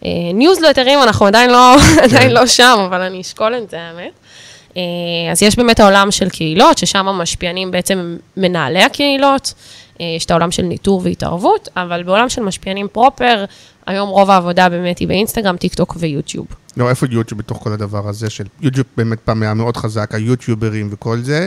אה, 0.05 0.11
ניוזלטרים, 0.35 0.99
אנחנו 1.03 1.27
עדיין 1.27 1.51
לא, 1.51 1.75
כן. 1.97 2.03
עדיין 2.05 2.31
לא 2.31 2.47
שם, 2.47 2.79
אבל 2.87 3.01
אני 3.01 3.21
אשקול 3.21 3.55
את 3.55 3.71
זה, 3.71 3.77
האמת. 3.81 4.13
אה, 4.77 4.83
אז 5.33 5.43
יש 5.43 5.57
באמת 5.57 5.81
העולם 5.81 6.11
של 6.11 6.29
קהילות, 6.29 6.79
ששם 6.79 7.09
המשפיענים 7.09 7.71
בעצם 7.71 8.17
מנהלי 8.37 8.83
הקהילות, 8.83 9.55
אה, 10.01 10.07
יש 10.17 10.25
את 10.25 10.31
העולם 10.31 10.51
של 10.51 10.63
ניטור 10.63 11.01
והתערבות, 11.05 11.69
אבל 11.77 12.03
בעולם 12.03 12.29
של 12.29 12.43
משפיענים 12.43 12.87
proper, 12.93 13.45
היום 13.87 14.09
רוב 14.09 14.31
העבודה 14.31 14.69
באמת 14.69 14.99
היא 14.99 15.09
באינסטגרם, 15.09 15.57
טיק 15.57 15.75
טוק 15.75 15.97
ויוטיוב. 15.99 16.47
לא, 16.77 16.91
איפה 16.91 17.07
יוטיוב 17.11 17.39
בתוך 17.39 17.59
כל 17.63 17.73
הדבר 17.73 18.09
הזה 18.09 18.31
של 18.31 18.45
יוטיוב 18.61 18.87
באמת 18.97 19.19
פעם 19.21 19.43
היה 19.43 19.55
מאוד 19.55 19.77
חזק, 19.77 20.15
היוטיוברים 20.15 20.89
וכל 20.93 21.19
זה, 21.19 21.47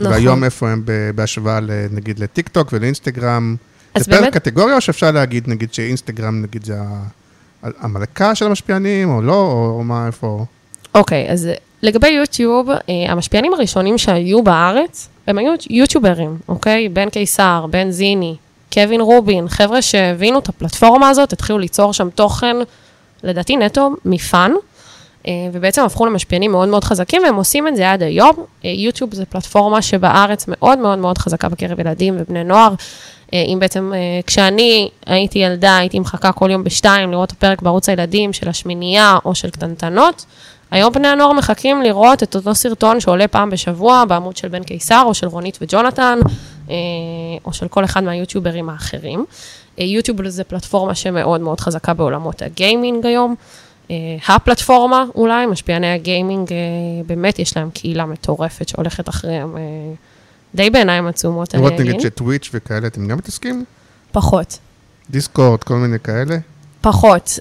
נכון. 0.00 0.12
והיום 0.12 0.44
איפה 0.44 0.70
הם 0.70 0.82
בהשוואה 1.14 1.58
נגיד 1.90 2.18
לטיק 2.18 2.48
טוק 2.48 2.68
ולאינסטגרם? 2.72 3.56
זה 3.98 4.04
פר 4.04 4.20
באמת- 4.20 4.32
קטגוריה 4.32 4.76
או 4.76 4.80
שאפשר 4.80 5.10
להגיד 5.10 5.44
נגיד 5.48 5.74
שאינסטגרם 5.74 6.42
נגיד 6.42 6.64
זה 6.64 6.76
המלכה 7.62 8.34
של 8.34 8.46
המשפיענים 8.46 9.10
או 9.10 9.22
לא, 9.22 9.32
או 9.32 9.74
או 9.78 9.84
מה, 9.84 10.06
איפה? 10.06 10.44
אוקיי, 10.94 11.30
אז 11.30 11.48
לגבי 11.82 12.08
יוטיוב, 12.08 12.70
אה, 12.70 12.78
המשפיענים 13.08 13.54
הראשונים 13.54 13.98
שהיו 13.98 14.42
בארץ, 14.42 15.08
הם 15.26 15.38
היו 15.38 15.52
יוטיוברים, 15.70 16.38
אוקיי? 16.48 16.88
בן 16.88 17.10
קיסר, 17.10 17.66
בן 17.70 17.90
זיני, 17.90 18.36
קווין 18.72 19.00
רובין, 19.00 19.48
חבר'ה 19.48 19.82
שהבינו 19.82 20.38
את 20.38 20.48
הפלטפורמה 20.48 21.08
הזאת, 21.08 21.32
התחילו 21.32 21.58
ליצור 21.58 21.92
שם 21.92 22.08
תוכן, 22.14 22.56
לדעתי 23.22 23.56
נטו, 23.56 23.90
מפאן, 24.04 24.52
ובעצם 25.52 25.84
הפכו 25.84 26.06
למשפיענים 26.06 26.50
מאוד 26.50 26.68
מאוד 26.68 26.84
חזקים, 26.84 27.22
והם 27.22 27.34
עושים 27.34 27.68
את 27.68 27.76
זה 27.76 27.92
עד 27.92 28.02
היום. 28.02 28.34
אה, 28.64 28.70
יוטיוב 28.70 29.14
זה 29.14 29.24
פלטפורמה 29.24 29.82
שבארץ 29.82 30.44
מאוד 30.48 30.78
מאוד 30.78 30.98
מאוד 30.98 31.18
חזקה 31.18 31.48
בקרב 31.48 31.80
ילדים 31.80 32.16
ובני 32.18 32.44
נוער. 32.44 32.74
אה, 33.34 33.44
אם 33.48 33.58
בעצם, 33.60 33.92
אה, 33.94 34.20
כשאני 34.26 34.88
הייתי 35.06 35.38
ילדה, 35.38 35.76
הייתי 35.76 35.98
מחכה 35.98 36.32
כל 36.32 36.50
יום 36.50 36.64
בשתיים 36.64 37.10
לראות 37.10 37.32
את 37.32 37.36
הפרק 37.36 37.62
בערוץ 37.62 37.88
הילדים 37.88 38.32
של 38.32 38.48
השמינייה 38.48 39.18
או 39.24 39.34
של 39.34 39.50
קטנטנות. 39.50 40.24
היום 40.70 40.92
בני 40.92 41.08
הנוער 41.08 41.32
מחכים 41.32 41.82
לראות 41.82 42.22
את 42.22 42.36
אותו 42.36 42.54
סרטון 42.54 43.00
שעולה 43.00 43.28
פעם 43.28 43.50
בשבוע 43.50 44.04
בעמוד 44.04 44.36
של 44.36 44.48
בן 44.48 44.62
קיסר, 44.62 45.02
או 45.06 45.14
של 45.14 45.26
רונית 45.26 45.58
וג'ונתן, 45.62 46.18
אה, 46.70 46.74
או 47.44 47.52
של 47.52 47.68
כל 47.68 47.84
אחד 47.84 48.04
מהיוטיוברים 48.04 48.68
האחרים. 48.70 49.24
אה, 49.80 49.84
יוטיוב 49.84 50.28
זה 50.28 50.44
פלטפורמה 50.44 50.94
שמאוד 50.94 51.40
מאוד 51.40 51.60
חזקה 51.60 51.94
בעולמות 51.94 52.42
הגיימינג 52.42 53.06
היום. 53.06 53.34
אה, 53.90 53.96
הפלטפורמה 54.34 55.04
אולי, 55.14 55.46
משפיעני 55.46 55.92
הגיימינג, 55.92 56.52
אה, 56.52 56.56
באמת 57.06 57.38
יש 57.38 57.56
להם 57.56 57.70
קהילה 57.70 58.06
מטורפת 58.06 58.68
שהולכת 58.68 59.08
אחריהם 59.08 59.56
אה, 59.56 59.62
די 60.54 60.70
בעיניים 60.70 61.06
עצומות, 61.06 61.54
לראות. 61.54 61.72
נגיד 61.72 62.00
שטוויץ' 62.00 62.50
וכאלה, 62.54 62.86
אתם 62.86 63.08
גם 63.08 63.18
מתעסקים? 63.18 63.64
פחות. 64.12 64.58
דיסקורד, 65.10 65.64
כל 65.64 65.74
מיני 65.74 65.98
כאלה? 66.04 66.36
פחות. 66.80 67.38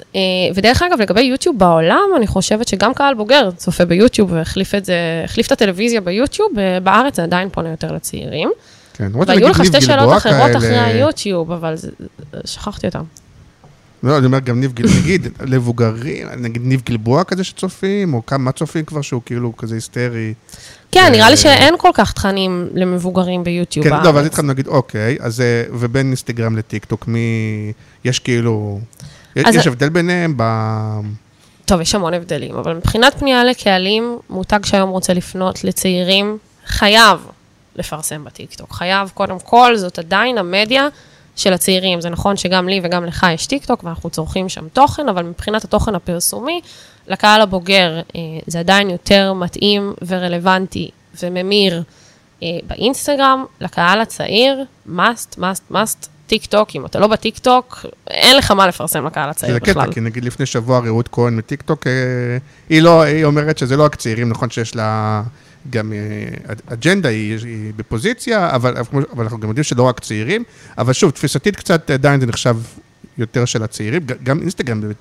ודרך 0.55 0.81
אגב, 0.81 1.01
לגבי 1.01 1.21
יוטיוב 1.21 1.59
בעולם, 1.59 2.09
אני 2.17 2.27
חושבת 2.27 2.67
שגם 2.67 2.93
קהל 2.93 3.13
בוגר 3.13 3.51
צופה 3.51 3.85
ביוטיוב 3.85 4.31
והחליף 4.31 4.75
את 4.75 4.85
זה, 4.85 4.95
החליף 5.25 5.47
את 5.47 5.51
הטלוויזיה 5.51 6.01
ביוטיוב, 6.01 6.49
בארץ 6.83 7.15
זה 7.15 7.23
עדיין 7.23 7.49
פונה 7.49 7.69
יותר 7.69 7.91
לצעירים. 7.91 8.51
כן, 8.93 9.03
למרות 9.05 9.27
והיו 9.27 9.39
שנגיד 9.39 9.51
לך 9.55 9.59
ניב 9.61 9.69
שתי 9.69 9.81
שאלות 9.81 9.99
גלבוע 9.99 10.17
אחרות 10.17 10.55
אחרי 10.55 10.69
כאלה- 10.69 10.85
היוטיוב, 10.85 11.51
אבל 11.51 11.75
שכחתי 12.45 12.87
אותן. 12.87 13.01
לא, 14.03 14.17
אני 14.17 14.25
אומר 14.25 14.39
גם 14.39 14.59
ניב 14.59 14.73
גלבוע, 14.73 14.99
נגיד 15.01 15.27
למבוגרים, 15.39 16.27
נגיד 16.37 16.61
ניב 16.65 16.81
גלבוע 16.85 17.23
כזה 17.23 17.43
שצופים, 17.43 18.13
או 18.13 18.25
כמה 18.25 18.51
צופים 18.51 18.85
כבר 18.85 19.01
שהוא 19.01 19.21
כאילו 19.25 19.57
כזה 19.57 19.75
היסטרי. 19.75 20.33
כן, 20.91 20.99
אה, 21.03 21.09
נראה 21.09 21.29
לי 21.29 21.37
שאין 21.37 21.75
כל 21.77 21.89
כך 21.93 22.13
תכנים 22.13 22.67
למבוגרים 22.73 23.43
ביוטיוב 23.43 23.83
כן, 23.83 23.89
בארץ. 23.89 24.05
לא, 24.05 24.09
ואז 24.09 24.25
התחלנו 24.25 24.47
להגיד, 24.47 24.67
אוקיי, 24.67 25.17
אז 25.19 25.41
אה, 25.41 25.63
ובין 25.71 26.05
אינסטגרם 26.05 26.57
לטיק 26.57 26.85
טוק, 26.85 27.07
מי... 27.07 27.19
יש 28.03 28.19
כאילו... 28.19 28.79
אז- 29.45 29.55
יש 29.55 29.67
הבדל 29.67 29.89
ביניהם 29.89 30.33
ב... 30.37 30.43
טוב, 31.65 31.81
יש 31.81 31.95
המון 31.95 32.13
הבדלים, 32.13 32.55
אבל 32.55 32.73
מבחינת 32.73 33.19
פנייה 33.19 33.43
לקהלים, 33.43 34.17
מותג 34.29 34.65
שהיום 34.65 34.89
רוצה 34.89 35.13
לפנות 35.13 35.63
לצעירים, 35.63 36.37
חייב 36.67 37.19
לפרסם 37.75 38.23
בטיקטוק. 38.23 38.73
חייב, 38.73 39.11
קודם 39.13 39.39
כל, 39.39 39.77
זאת 39.77 39.99
עדיין 39.99 40.37
המדיה 40.37 40.87
של 41.37 41.53
הצעירים. 41.53 42.01
זה 42.01 42.09
נכון 42.09 42.37
שגם 42.37 42.67
לי 42.67 42.81
וגם 42.83 43.05
לך 43.05 43.25
יש 43.33 43.47
טיקטוק, 43.47 43.83
ואנחנו 43.83 44.09
צורכים 44.09 44.49
שם 44.49 44.67
תוכן, 44.73 45.09
אבל 45.09 45.23
מבחינת 45.23 45.63
התוכן 45.63 45.95
הפרסומי, 45.95 46.61
לקהל 47.07 47.41
הבוגר 47.41 47.99
אה, 48.15 48.21
זה 48.47 48.59
עדיין 48.59 48.89
יותר 48.89 49.33
מתאים 49.33 49.93
ורלוונטי 50.07 50.89
וממיר 51.23 51.83
אה, 52.43 52.47
באינסטגרם, 52.67 53.45
לקהל 53.61 54.01
הצעיר, 54.01 54.63
must, 54.87 55.39
must, 55.39 55.71
must, 55.71 56.07
טיק 56.27 56.45
טוק, 56.45 56.69
אם 56.75 56.85
אתה 56.85 56.99
לא 56.99 57.07
בטיק 57.07 57.37
טוק, 57.37 57.85
אין 58.07 58.37
לך 58.37 58.51
מה 58.51 58.67
לפרסם 58.67 59.05
לקהל 59.05 59.29
הצעיר 59.29 59.53
זה 59.53 59.59
בכלל. 59.59 59.83
קטע, 59.83 59.93
כי 59.93 59.99
נגיד 59.99 60.25
לפני 60.25 60.45
שבוע 60.45 60.79
רעות 60.79 61.09
כהן 61.11 61.35
מטיקטוק, 61.35 61.87
אה, 61.87 61.91
היא 62.69 62.81
לא, 62.81 63.01
היא 63.01 63.25
אומרת 63.25 63.57
שזה 63.57 63.77
לא 63.77 63.85
הקצעירים, 63.85 64.29
נכון 64.29 64.49
שיש 64.49 64.75
לה 64.75 65.21
גם 65.69 65.93
אה, 65.93 66.53
אג'נדה, 66.73 67.09
היא, 67.09 67.37
היא 67.45 67.73
בפוזיציה, 67.75 68.55
אבל, 68.55 68.77
אבל 69.13 69.23
אנחנו 69.23 69.39
גם 69.39 69.47
יודעים 69.47 69.63
שלא 69.63 69.83
רק 69.83 69.99
צעירים, 69.99 70.43
אבל 70.77 70.93
שוב, 70.93 71.11
תפיסתית 71.11 71.55
קצת 71.55 71.91
עדיין 71.91 72.19
זה 72.19 72.25
נחשב 72.25 72.57
יותר 73.17 73.45
של 73.45 73.63
הצעירים, 73.63 74.01
גם 74.23 74.39
אינסטגרם 74.39 74.81
באמת. 74.81 74.95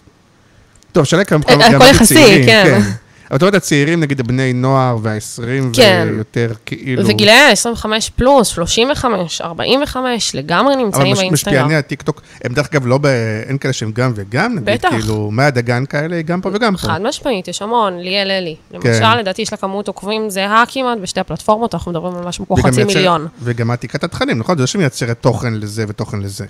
טוב, 0.93 1.05
שאלה 1.05 1.25
כמה 1.25 1.41
אה, 1.49 1.55
גם 1.55 1.61
הכל 1.61 1.75
אמרתי 1.75 1.91
יחסי, 1.91 2.15
צעירים, 2.15 2.47
כן. 2.47 2.81
אבל 3.31 3.37
אתה 3.37 3.47
אומר, 3.47 3.57
הצעירים, 3.57 4.01
נגיד 4.01 4.21
הבני 4.21 4.53
נוער 4.53 4.97
והעשרים, 5.03 5.73
כן. 5.75 6.09
ויותר 6.15 6.53
כאילו... 6.67 7.07
וגילאי 7.07 7.51
25 7.53 8.11
פלוס, 8.11 8.49
35, 8.49 9.41
45, 9.41 10.35
לגמרי 10.35 10.75
אבל 10.75 10.83
נמצאים 10.83 11.13
מש, 11.13 11.19
באינסטגרם. 11.19 11.55
משפיעני 11.55 11.77
הטיקטוק, 11.77 12.23
הם 12.45 12.53
דרך 12.55 12.69
אגב 12.73 12.87
לא 12.87 12.99
ב... 12.99 13.07
אין 13.49 13.59
כאלה 13.59 13.73
שהם 13.73 13.93
גם 13.95 14.13
וגם, 14.15 14.53
נגיד, 14.55 14.65
בטח. 14.65 14.89
כאילו, 14.91 15.31
מהדגן 15.31 15.85
כאלה, 15.87 16.23
גם 16.23 16.41
פה 16.41 16.51
וגם 16.53 16.73
פה. 16.73 16.79
חד 16.79 17.01
משמעית, 17.03 17.49
יש 17.49 17.63
המון, 17.63 17.99
ליאל 17.99 18.31
אלי. 18.31 18.57
כן. 18.71 18.79
למשל, 18.89 19.19
לדעתי 19.19 19.43
יש 19.43 19.53
לה 19.53 19.59
כמות 19.59 19.89
עוקבים 19.89 20.31
זהה 20.31 20.65
כמעט 20.69 20.99
בשתי 21.03 21.21
הפלטפורמות, 21.21 21.75
אנחנו 21.75 21.91
מדברים 21.91 22.15
על 22.17 22.25
משהו 22.25 22.47
כמו 22.47 22.57
חצי 22.57 22.69
מייצר- 22.77 22.87
מיליון. 22.97 23.29
וגם 23.43 23.69
מעתיקת 23.69 24.05
התכנים, 24.05 24.39
נכון? 24.39 24.57
זה 24.57 24.63
לא 24.63 24.67
שמייצרת 24.67 25.17
תוכן 25.21 25.55
לזה 25.55 25.85
ותוכן 25.89 26.21
לזה. 26.21 26.45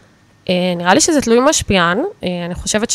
אה, 0.49 0.55
נראה 0.77 0.95
לי 0.95 1.01
שזה 1.01 1.21
תלוי 1.21 1.39
משפיען. 1.49 1.99
אה, 2.25 2.29
אני 2.47 2.55
חושבת 2.55 2.91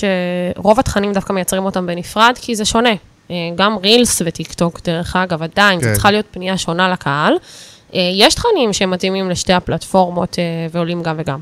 שרוב 0.55 0.79
התכנים 0.79 1.13
דווקא 1.13 1.33
מייצרים 1.33 1.65
אותם 1.65 1.85
בנפרד, 1.85 2.33
כי 2.41 2.55
זה 2.55 2.65
שונה. 2.65 2.89
אה, 3.32 3.36
גם 3.56 3.78
רילס 3.78 4.22
וטיק 4.25 4.54
טוק, 4.54 4.82
דרך 4.84 5.16
אגב, 5.16 5.44
עדיין, 5.44 5.80
כן. 5.82 5.88
זו 5.88 5.94
צריכה 5.94 6.12
להיות 6.12 6.25
פנייה 6.32 6.58
שונה 6.58 6.90
לקהל. 6.90 7.34
אה, 7.94 8.00
יש 8.13 8.36
תכנים 8.36 8.74
שמתאימים 8.74 9.30
לשתי 9.30 9.54
הפלטפורמות 9.54 10.40
אה, 10.40 10.44
ועולים 10.72 11.04
גם 11.04 11.16
וגם. 11.20 11.40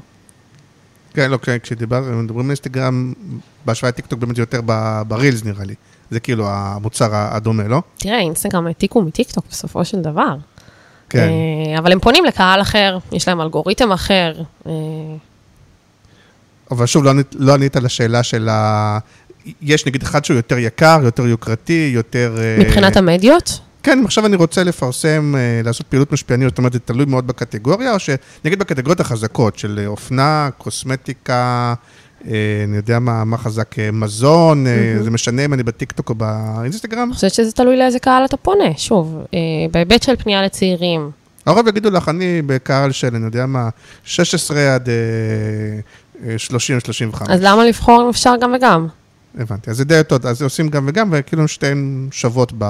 כן, 1.13 1.31
לא, 1.31 1.37
כן, 1.37 1.57
כשדיברנו, 1.63 2.23
מדברים 2.23 2.45
על 2.45 2.49
אינסטגרם, 2.49 3.13
בהשוואה 3.65 3.89
לטיקטוק 3.91 4.19
באמת 4.19 4.35
זה 4.35 4.41
יותר 4.41 4.61
ברילס 5.07 5.43
נראה 5.43 5.65
לי. 5.65 5.75
זה 6.11 6.19
כאילו 6.19 6.45
המוצר 6.49 7.09
הדומה, 7.13 7.63
לא? 7.63 7.81
תראה, 7.97 8.19
אינסטגרם 8.19 8.67
העתיקו 8.67 9.01
מטיקטוק 9.01 9.45
בסופו 9.51 9.85
של 9.85 10.01
דבר. 10.01 10.35
כן. 11.09 11.29
אבל 11.77 11.91
הם 11.91 11.99
פונים 11.99 12.25
לקהל 12.25 12.61
אחר, 12.61 12.97
יש 13.11 13.27
להם 13.27 13.41
אלגוריתם 13.41 13.91
אחר. 13.91 14.33
אבל 16.71 16.85
שוב, 16.85 17.03
לא 17.03 17.09
ענית- 17.09 17.35
לא 17.39 17.53
ענית 17.53 17.75
על 17.75 17.85
השאלה 17.85 18.23
של 18.23 18.49
ה... 18.49 18.99
יש 19.61 19.85
נגיד 19.85 20.01
אחד 20.03 20.25
שהוא 20.25 20.35
יותר 20.35 20.57
יקר, 20.57 20.99
יותר 21.03 21.27
יוקרתי, 21.27 21.91
יותר... 21.93 22.37
אה, 22.39 22.57
מבחינת 22.59 22.97
המדיות, 22.97 23.59
כן, 23.83 23.99
אם 23.99 24.05
עכשיו 24.05 24.25
אני 24.25 24.35
רוצה 24.35 24.63
לפרסם, 24.63 25.33
אה, 25.37 25.61
לעשות 25.63 25.87
פעילות 25.87 26.11
משפיענית, 26.11 26.49
זאת 26.49 26.57
אומרת, 26.57 26.73
זה 26.73 26.79
תלוי 26.79 27.05
מאוד 27.05 27.27
בקטגוריה, 27.27 27.93
או 27.93 27.99
שנגיד 27.99 28.59
בקטגוריות 28.59 28.99
החזקות 28.99 29.59
של 29.59 29.83
אופנה, 29.87 30.49
קוסמטיקה, 30.57 31.73
אה, 32.27 32.33
אני 32.67 32.77
יודע 32.77 32.99
מה, 32.99 33.23
מה 33.23 33.37
חזק, 33.37 33.79
אה, 33.79 33.91
מזון, 33.91 34.67
אה, 34.67 35.03
זה 35.03 35.11
משנה 35.11 35.45
אם 35.45 35.53
אני 35.53 35.63
בטיקטוק 35.63 36.09
או 36.09 36.15
באינסטגרם? 36.15 37.07
אני 37.07 37.13
חושבת 37.13 37.33
שזה 37.33 37.51
תלוי 37.51 37.77
לאיזה 37.77 37.99
קהל 37.99 38.25
אתה 38.25 38.37
פונה. 38.37 38.77
שוב, 38.77 39.17
אה, 39.33 39.39
בהיבט 39.71 40.03
של 40.03 40.15
פנייה 40.15 40.41
לצעירים, 40.41 41.11
הרוב 41.45 41.67
יגידו 41.67 41.89
לך, 41.89 42.09
אני 42.09 42.41
בקהל 42.45 42.91
של, 42.91 43.15
אני 43.15 43.25
יודע 43.25 43.45
מה, 43.45 43.69
16 44.03 44.75
עד 44.75 44.89
אה, 44.89 46.35
30-35. 46.37 47.23
אז 47.29 47.39
למה 47.43 47.65
לבחור 47.65 48.01
אם 48.03 48.09
אפשר 48.09 48.33
גם 48.41 48.53
וגם? 48.57 48.87
הבנתי, 49.37 49.69
אז 49.69 49.77
זה 49.77 49.85
די 49.85 49.99
אותו, 49.99 50.15
אז 50.29 50.41
עושים 50.41 50.69
גם 50.69 50.85
וגם, 50.87 51.09
וכאילו 51.11 51.47
שתיהן 51.47 52.07
שוות 52.11 52.53
ב... 52.57 52.65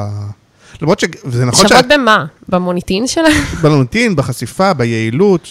למרות 0.82 1.00
שזה 1.00 1.46
נכון 1.46 1.68
שוות 1.68 1.86
במה? 1.90 2.26
במוניטין 2.50 3.08
שלהם? 3.08 3.44
שבלונטין, 3.52 4.16
בחשיפה, 4.18 4.74
ביעילות. 4.74 5.50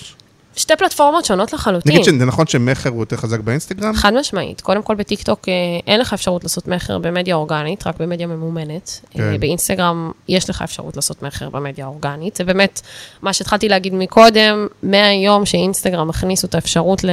שתי 0.57 0.77
פלטפורמות 0.77 1.25
שונות 1.25 1.53
לחלוטין. 1.53 1.93
נגיד 1.93 2.05
שזה 2.05 2.25
נכון 2.25 2.47
שמכר 2.47 2.91
הוא 2.91 3.03
יותר 3.03 3.17
חזק 3.17 3.41
באינסטגרם? 3.41 3.95
חד 3.95 4.15
משמעית. 4.15 4.61
קודם 4.61 4.83
כל 4.83 4.95
בטיקטוק 4.95 5.49
אה, 5.49 5.53
אין 5.87 6.01
לך 6.01 6.13
אפשרות 6.13 6.43
לעשות 6.43 6.69
מכר 6.69 6.99
במדיה 6.99 7.35
אורגנית, 7.35 7.87
רק 7.87 8.01
במדיה 8.01 8.27
ממומנת. 8.27 9.01
כן. 9.11 9.23
אה, 9.23 9.39
באינסטגרם 9.39 10.11
יש 10.29 10.51
לך 10.51 10.63
אפשרות 10.63 10.97
לעשות 10.97 11.23
מכר 11.23 11.51
במדיה 11.51 11.85
האורגנית. 11.85 12.37
זה 12.37 12.45
באמת 12.45 12.81
מה 13.23 13.33
שהתחלתי 13.33 13.69
להגיד 13.69 13.95
מקודם, 13.95 14.67
מהיום 14.83 15.47
שאינסטגרם 15.47 16.11
הכניסו 16.11 16.47
את 16.47 16.55
האפשרות 16.55 17.05
ל... 17.05 17.11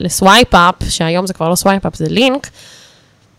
ל 0.00 0.09
swipe 0.09 0.54
up, 0.54 0.74
שהיום 0.88 1.26
זה 1.26 1.34
כבר 1.34 1.48
לא 1.48 1.54
swipe 1.54 1.86
up, 1.86 1.96
זה 1.96 2.08
לינק, 2.08 2.50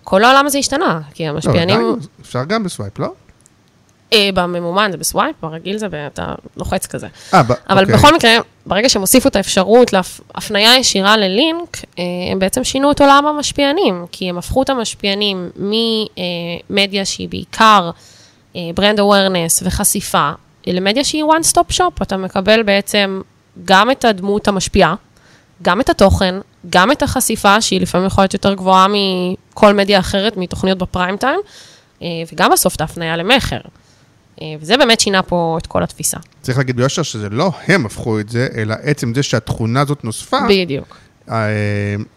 כל 0.03 0.23
העולם 0.23 0.45
הזה 0.45 0.57
השתנה, 0.57 1.01
כי 1.13 1.25
לא, 1.25 1.29
המשפיענים... 1.29 1.79
עדיין, 1.79 1.95
אפשר 2.21 2.43
גם 2.43 2.63
ב 2.63 2.68
swipe, 2.68 2.99
לא? 2.99 3.13
אה, 4.13 4.29
בממומן 4.33 4.89
זה 4.91 4.97
ב 4.97 5.03
swipe, 5.03 5.35
ברגיל 5.41 5.77
זה, 5.77 5.87
אתה 6.07 6.35
לוחץ 6.57 6.87
כזה. 6.87 7.07
אה, 7.33 7.43
ב- 7.43 7.53
אבל 7.69 7.83
אוקיי. 7.83 7.95
בכל 7.95 8.15
מקרה, 8.15 8.31
ברגע 8.65 8.89
שהם 8.89 9.01
הוסיפו 9.01 9.29
את 9.29 9.35
האפשרות 9.35 9.93
להפניה 9.93 10.77
ישירה 10.77 11.17
ללינק, 11.17 11.77
אה, 11.99 12.03
הם 12.31 12.39
בעצם 12.39 12.63
שינו 12.63 12.91
את 12.91 13.01
עולם 13.01 13.27
המשפיענים, 13.27 14.05
כי 14.11 14.29
הם 14.29 14.37
הפכו 14.37 14.63
את 14.63 14.69
המשפיענים 14.69 15.49
ממדיה 16.69 17.05
שהיא 17.05 17.29
בעיקר 17.29 17.91
brand 18.75 18.99
awareness 18.99 19.63
וחשיפה 19.65 20.31
למדיה 20.67 21.03
שהיא 21.03 21.23
one 21.23 21.53
stop 21.53 21.77
shop, 21.77 22.01
אתה 22.01 22.17
מקבל 22.17 22.63
בעצם 22.63 23.21
גם 23.65 23.91
את 23.91 24.05
הדמות 24.05 24.47
המשפיעה, 24.47 24.95
גם 25.61 25.81
את 25.81 25.89
התוכן, 25.89 26.35
גם 26.69 26.91
את 26.91 27.03
החשיפה, 27.03 27.61
שהיא 27.61 27.81
לפעמים 27.81 28.07
יכולה 28.07 28.23
להיות 28.23 28.33
יותר 28.33 28.53
גבוהה 28.53 28.87
מכל 28.89 29.73
מדיה 29.73 29.99
אחרת, 29.99 30.37
מתוכניות 30.37 30.77
בפריים 30.77 31.17
טיים, 31.17 31.39
אה, 32.01 32.07
וגם 32.33 32.51
בסוף 32.51 32.75
את 32.75 32.81
ההפניה 32.81 33.17
למכר. 33.17 33.59
אה, 34.41 34.47
וזה 34.61 34.77
באמת 34.77 34.99
שינה 34.99 35.21
פה 35.21 35.57
את 35.61 35.67
כל 35.67 35.83
התפיסה. 35.83 36.17
צריך 36.41 36.57
להגיד 36.57 36.75
ביושר 36.75 37.03
שזה 37.03 37.29
לא 37.29 37.51
הם 37.67 37.85
הפכו 37.85 38.19
את 38.19 38.29
זה, 38.29 38.47
אלא 38.55 38.75
עצם 38.83 39.13
זה 39.13 39.23
שהתכונה 39.23 39.81
הזאת 39.81 40.03
נוספה. 40.03 40.37
בדיוק. 40.49 40.97
אה, 41.29 41.35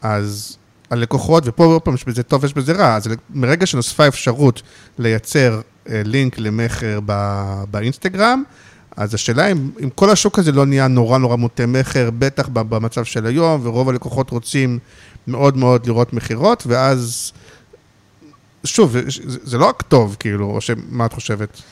אז 0.03 0.57
הלקוחות, 0.91 1.43
ופה 1.47 1.65
עוד 1.65 1.83
פעם 1.83 1.95
יש 1.95 2.05
בזה 2.05 2.23
טוב, 2.23 2.45
יש 2.45 2.55
בזה 2.55 2.73
רע, 2.73 2.97
אז 2.97 3.09
מרגע 3.31 3.67
שנוספה 3.67 4.09
אפשרות 4.09 4.63
לייצר 4.99 5.61
לינק 5.87 6.39
למכר 6.39 7.01
באינסטגרם, 7.71 8.43
אז 8.97 9.15
השאלה 9.15 9.53
אם, 9.53 9.71
אם 9.83 9.91
כל 9.91 10.11
השוק 10.11 10.39
הזה 10.39 10.53
לא 10.53 10.67
נהיה 10.67 10.89
נורא 10.89 11.19
נורא 11.19 11.37
מוטה 11.37 11.67
מכר, 11.67 12.11
בטח 12.19 12.49
במצב 12.49 13.05
של 13.05 13.27
היום, 13.27 13.61
ורוב 13.63 13.89
הלקוחות 13.89 14.31
רוצים 14.31 14.79
מאוד 15.27 15.57
מאוד 15.57 15.87
לראות 15.87 16.13
מכירות, 16.13 16.63
ואז, 16.67 17.33
שוב, 18.65 18.93
זה, 18.93 19.39
זה 19.43 19.59
לא 19.59 19.69
רק 19.69 19.83
טוב, 19.83 20.17
כאילו, 20.19 20.51
או 20.51 20.61
שמה 20.61 21.07
את 21.07 21.13
חושבת? 21.13 21.63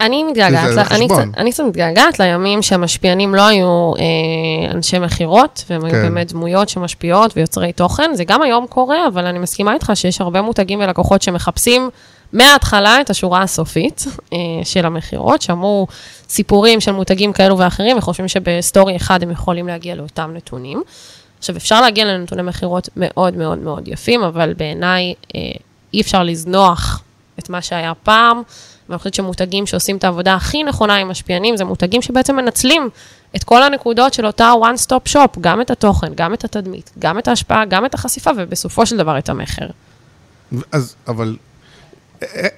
אני 0.00 0.24
מתגעגעת, 0.24 0.74
לה, 0.74 0.82
אני, 0.90 1.08
קצת, 1.08 1.24
אני 1.36 1.52
קצת 1.52 1.64
מתגעגעת 1.64 2.20
לימים 2.20 2.62
שהמשפיענים 2.62 3.34
לא 3.34 3.46
היו 3.46 3.92
אה, 3.98 4.70
אנשי 4.70 4.98
מכירות, 4.98 5.64
והם 5.70 5.84
היו 5.84 5.94
כן. 5.94 6.02
באמת 6.02 6.32
דמויות 6.32 6.68
שמשפיעות 6.68 7.36
ויוצרי 7.36 7.72
תוכן. 7.72 8.10
זה 8.14 8.24
גם 8.24 8.42
היום 8.42 8.66
קורה, 8.66 9.08
אבל 9.08 9.26
אני 9.26 9.38
מסכימה 9.38 9.74
איתך 9.74 9.92
שיש 9.94 10.20
הרבה 10.20 10.42
מותגים 10.42 10.80
ולקוחות 10.80 11.22
שמחפשים 11.22 11.90
מההתחלה 12.32 13.00
את 13.00 13.10
השורה 13.10 13.42
הסופית 13.42 14.04
אה, 14.32 14.38
של 14.64 14.86
המכירות, 14.86 15.42
שמעו 15.42 15.86
סיפורים 16.28 16.80
של 16.80 16.92
מותגים 16.92 17.32
כאלו 17.32 17.58
ואחרים, 17.58 17.98
וחושבים 17.98 18.28
שבסטורי 18.28 18.96
אחד 18.96 19.22
הם 19.22 19.30
יכולים 19.30 19.66
להגיע 19.66 19.94
לאותם 19.94 20.30
נתונים. 20.34 20.82
עכשיו, 21.38 21.56
אפשר 21.56 21.80
להגיע 21.80 22.04
לנתוני 22.04 22.42
מכירות 22.42 22.88
מאוד 22.96 23.36
מאוד 23.36 23.58
מאוד 23.58 23.88
יפים, 23.88 24.22
אבל 24.22 24.54
בעיניי 24.54 25.14
אה, 25.34 25.40
אי 25.94 26.00
אפשר 26.00 26.22
לזנוח 26.22 27.02
את 27.38 27.50
מה 27.50 27.62
שהיה 27.62 27.92
פעם. 27.94 28.42
ואני 28.88 28.98
חושבת 28.98 29.14
שמותגים 29.14 29.66
שעושים 29.66 29.96
את 29.96 30.04
העבודה 30.04 30.34
הכי 30.34 30.62
נכונה 30.62 30.96
עם 30.96 31.08
משפיענים, 31.08 31.56
זה 31.56 31.64
מותגים 31.64 32.02
שבעצם 32.02 32.36
מנצלים 32.36 32.88
את 33.36 33.44
כל 33.44 33.62
הנקודות 33.62 34.14
של 34.14 34.26
אותה 34.26 34.52
one 34.60 34.86
stop 34.86 35.12
shop, 35.12 35.40
גם 35.40 35.60
את 35.60 35.70
התוכן, 35.70 36.14
גם 36.14 36.34
את 36.34 36.44
התדמית, 36.44 36.90
גם 36.98 37.18
את 37.18 37.28
ההשפעה, 37.28 37.64
גם 37.64 37.84
את 37.86 37.94
החשיפה, 37.94 38.30
ובסופו 38.36 38.86
של 38.86 38.96
דבר 38.96 39.18
את 39.18 39.28
המכר. 39.28 39.66
אז, 40.72 40.94
אבל 41.08 41.36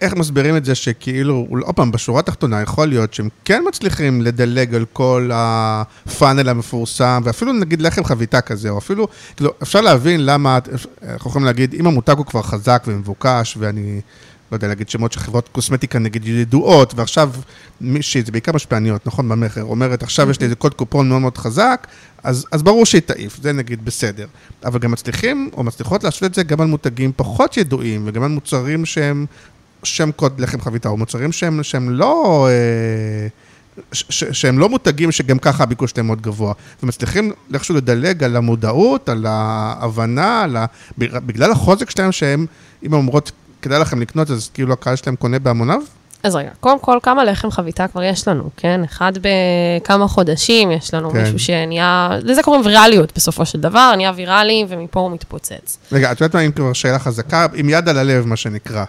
איך 0.01 0.15
מסבירים 0.15 0.57
את 0.57 0.65
זה 0.65 0.75
שכאילו, 0.75 1.47
עוד 1.51 1.75
פעם, 1.75 1.93
בשורה 1.93 2.21
התחתונה 2.21 2.61
יכול 2.61 2.89
להיות 2.89 3.15
שהם 3.15 3.29
כן 3.45 3.63
מצליחים 3.69 4.23
לדלג 4.23 4.75
על 4.75 4.85
כל 4.93 5.31
הפאנל 5.35 6.49
המפורסם, 6.49 7.23
ואפילו 7.25 7.53
נגיד 7.53 7.83
לחם 7.83 8.05
חביתה 8.05 8.41
כזה, 8.41 8.71
או 8.71 8.79
אפילו, 8.79 9.09
כאילו, 9.37 9.51
אפשר 9.63 9.81
להבין 9.81 10.27
למה, 10.27 10.59
אנחנו 11.03 11.31
יכולים 11.31 11.47
להגיד, 11.47 11.75
אם 11.75 11.87
המותג 11.87 12.19
הוא 12.19 12.27
כבר 12.27 12.43
חזק 12.43 12.85
ומבוקש, 12.87 13.57
ואני 13.61 14.01
לא 14.53 14.57
יודע 14.57 14.69
להגיד 14.69 14.89
שמות 14.89 15.13
של 15.13 15.21
חברות 15.21 15.49
קוסמטיקה 15.49 15.99
נגיד 15.99 16.27
ידועות, 16.27 16.95
ועכשיו 16.97 17.31
מישהי, 17.81 18.23
זה 18.23 18.33
בעיקר 18.33 18.53
משפיעניות, 18.53 19.07
נכון, 19.07 19.29
במכר, 19.29 19.63
אומרת, 19.63 20.03
עכשיו 20.03 20.31
יש 20.31 20.41
לי 20.41 20.45
איזה 20.45 20.57
קוד 20.57 20.75
קופון 20.75 21.09
מאוד 21.09 21.21
מאוד 21.21 21.39
חזק, 21.39 21.87
אז, 22.23 22.47
אז 22.53 22.63
ברור 22.63 22.87
שהיא 22.87 23.03
תעיף, 23.03 23.39
זה 23.43 23.53
נגיד 23.53 23.85
בסדר. 23.85 24.27
אבל 24.65 24.79
גם 24.79 24.91
מצליחים, 24.91 25.51
או 25.57 25.63
מצליחות 25.63 26.05
לעשות 26.05 26.25
את 26.25 26.35
זה 26.35 26.43
גם 26.43 26.61
על 26.61 26.67
מותגים 26.67 27.13
פחות 27.17 27.57
ידועים, 27.57 28.03
וגם 28.07 28.23
על 28.23 28.31
מוצרים 28.31 28.87
שהם 28.87 29.27
שם 29.83 30.13
קוד 30.13 30.41
לחם 30.41 30.61
חביתה, 30.61 30.89
או 30.89 30.97
מוצרים 30.97 31.33
שהם, 31.33 31.63
שהם 31.63 31.91
לא... 31.91 32.49
אה, 32.51 33.29
ש, 33.93 34.25
שהם 34.25 34.59
לא 34.59 34.69
מותגים 34.69 35.13
שגם 35.13 35.39
ככה 35.39 35.63
הביקוש 35.63 35.91
שלהם 35.91 36.07
מאוד 36.07 36.21
גבוה, 36.21 36.53
ומצליחים 36.83 37.33
איכשהו 37.55 37.75
לדלג 37.75 38.25
על 38.25 38.37
המודעות, 38.37 39.09
על 39.09 39.27
ההבנה, 39.29 40.43
על 40.43 40.57
ה... 40.57 40.67
בגלל 40.99 41.53
החוזק 41.53 41.91
שלהם 41.91 42.13
שהם, 42.13 42.47
אם 42.87 42.93
אומרות, 42.93 43.33
כדאי 43.63 43.81
לכם 43.81 44.01
לקנות, 44.01 44.31
אז 44.31 44.51
כאילו 44.55 44.73
הקהל 44.73 44.97
שלהם 44.97 45.17
קונה 45.17 45.39
בהמוניו? 45.39 45.81
אז 46.23 46.35
רגע, 46.35 46.51
קודם 46.61 46.79
כל, 46.79 46.99
כמה 47.03 47.25
לחם 47.25 47.51
חביתה 47.51 47.89
כבר 47.89 48.03
יש 48.03 48.29
לנו, 48.29 48.51
כן? 48.57 48.81
אחד 48.85 49.13
בכמה 49.23 50.09
חודשים 50.09 50.71
יש 50.71 50.95
לנו 50.95 51.11
כן. 51.11 51.21
מישהו 51.21 51.39
שנהיה, 51.39 52.11
לזה 52.23 52.43
קוראים 52.43 52.67
ויראליות 52.67 53.13
בסופו 53.17 53.47
של 53.47 53.61
דבר, 53.61 53.93
נהיה 53.97 54.13
ויראלי 54.17 54.65
ומפה 54.69 55.01
הוא 55.01 55.11
מתפוצץ. 55.11 55.79
רגע, 55.93 56.13
את 56.13 56.21
יודעת 56.21 56.35
מה, 56.35 56.41
אם 56.41 56.53
כבר 56.53 56.73
שאלה 56.73 56.99
חזקה, 56.99 57.47
עם 57.55 57.69
יד 57.69 57.89
על 57.89 57.99
הלב, 57.99 58.27
מה 58.27 58.37
שנקרא. 58.37 58.85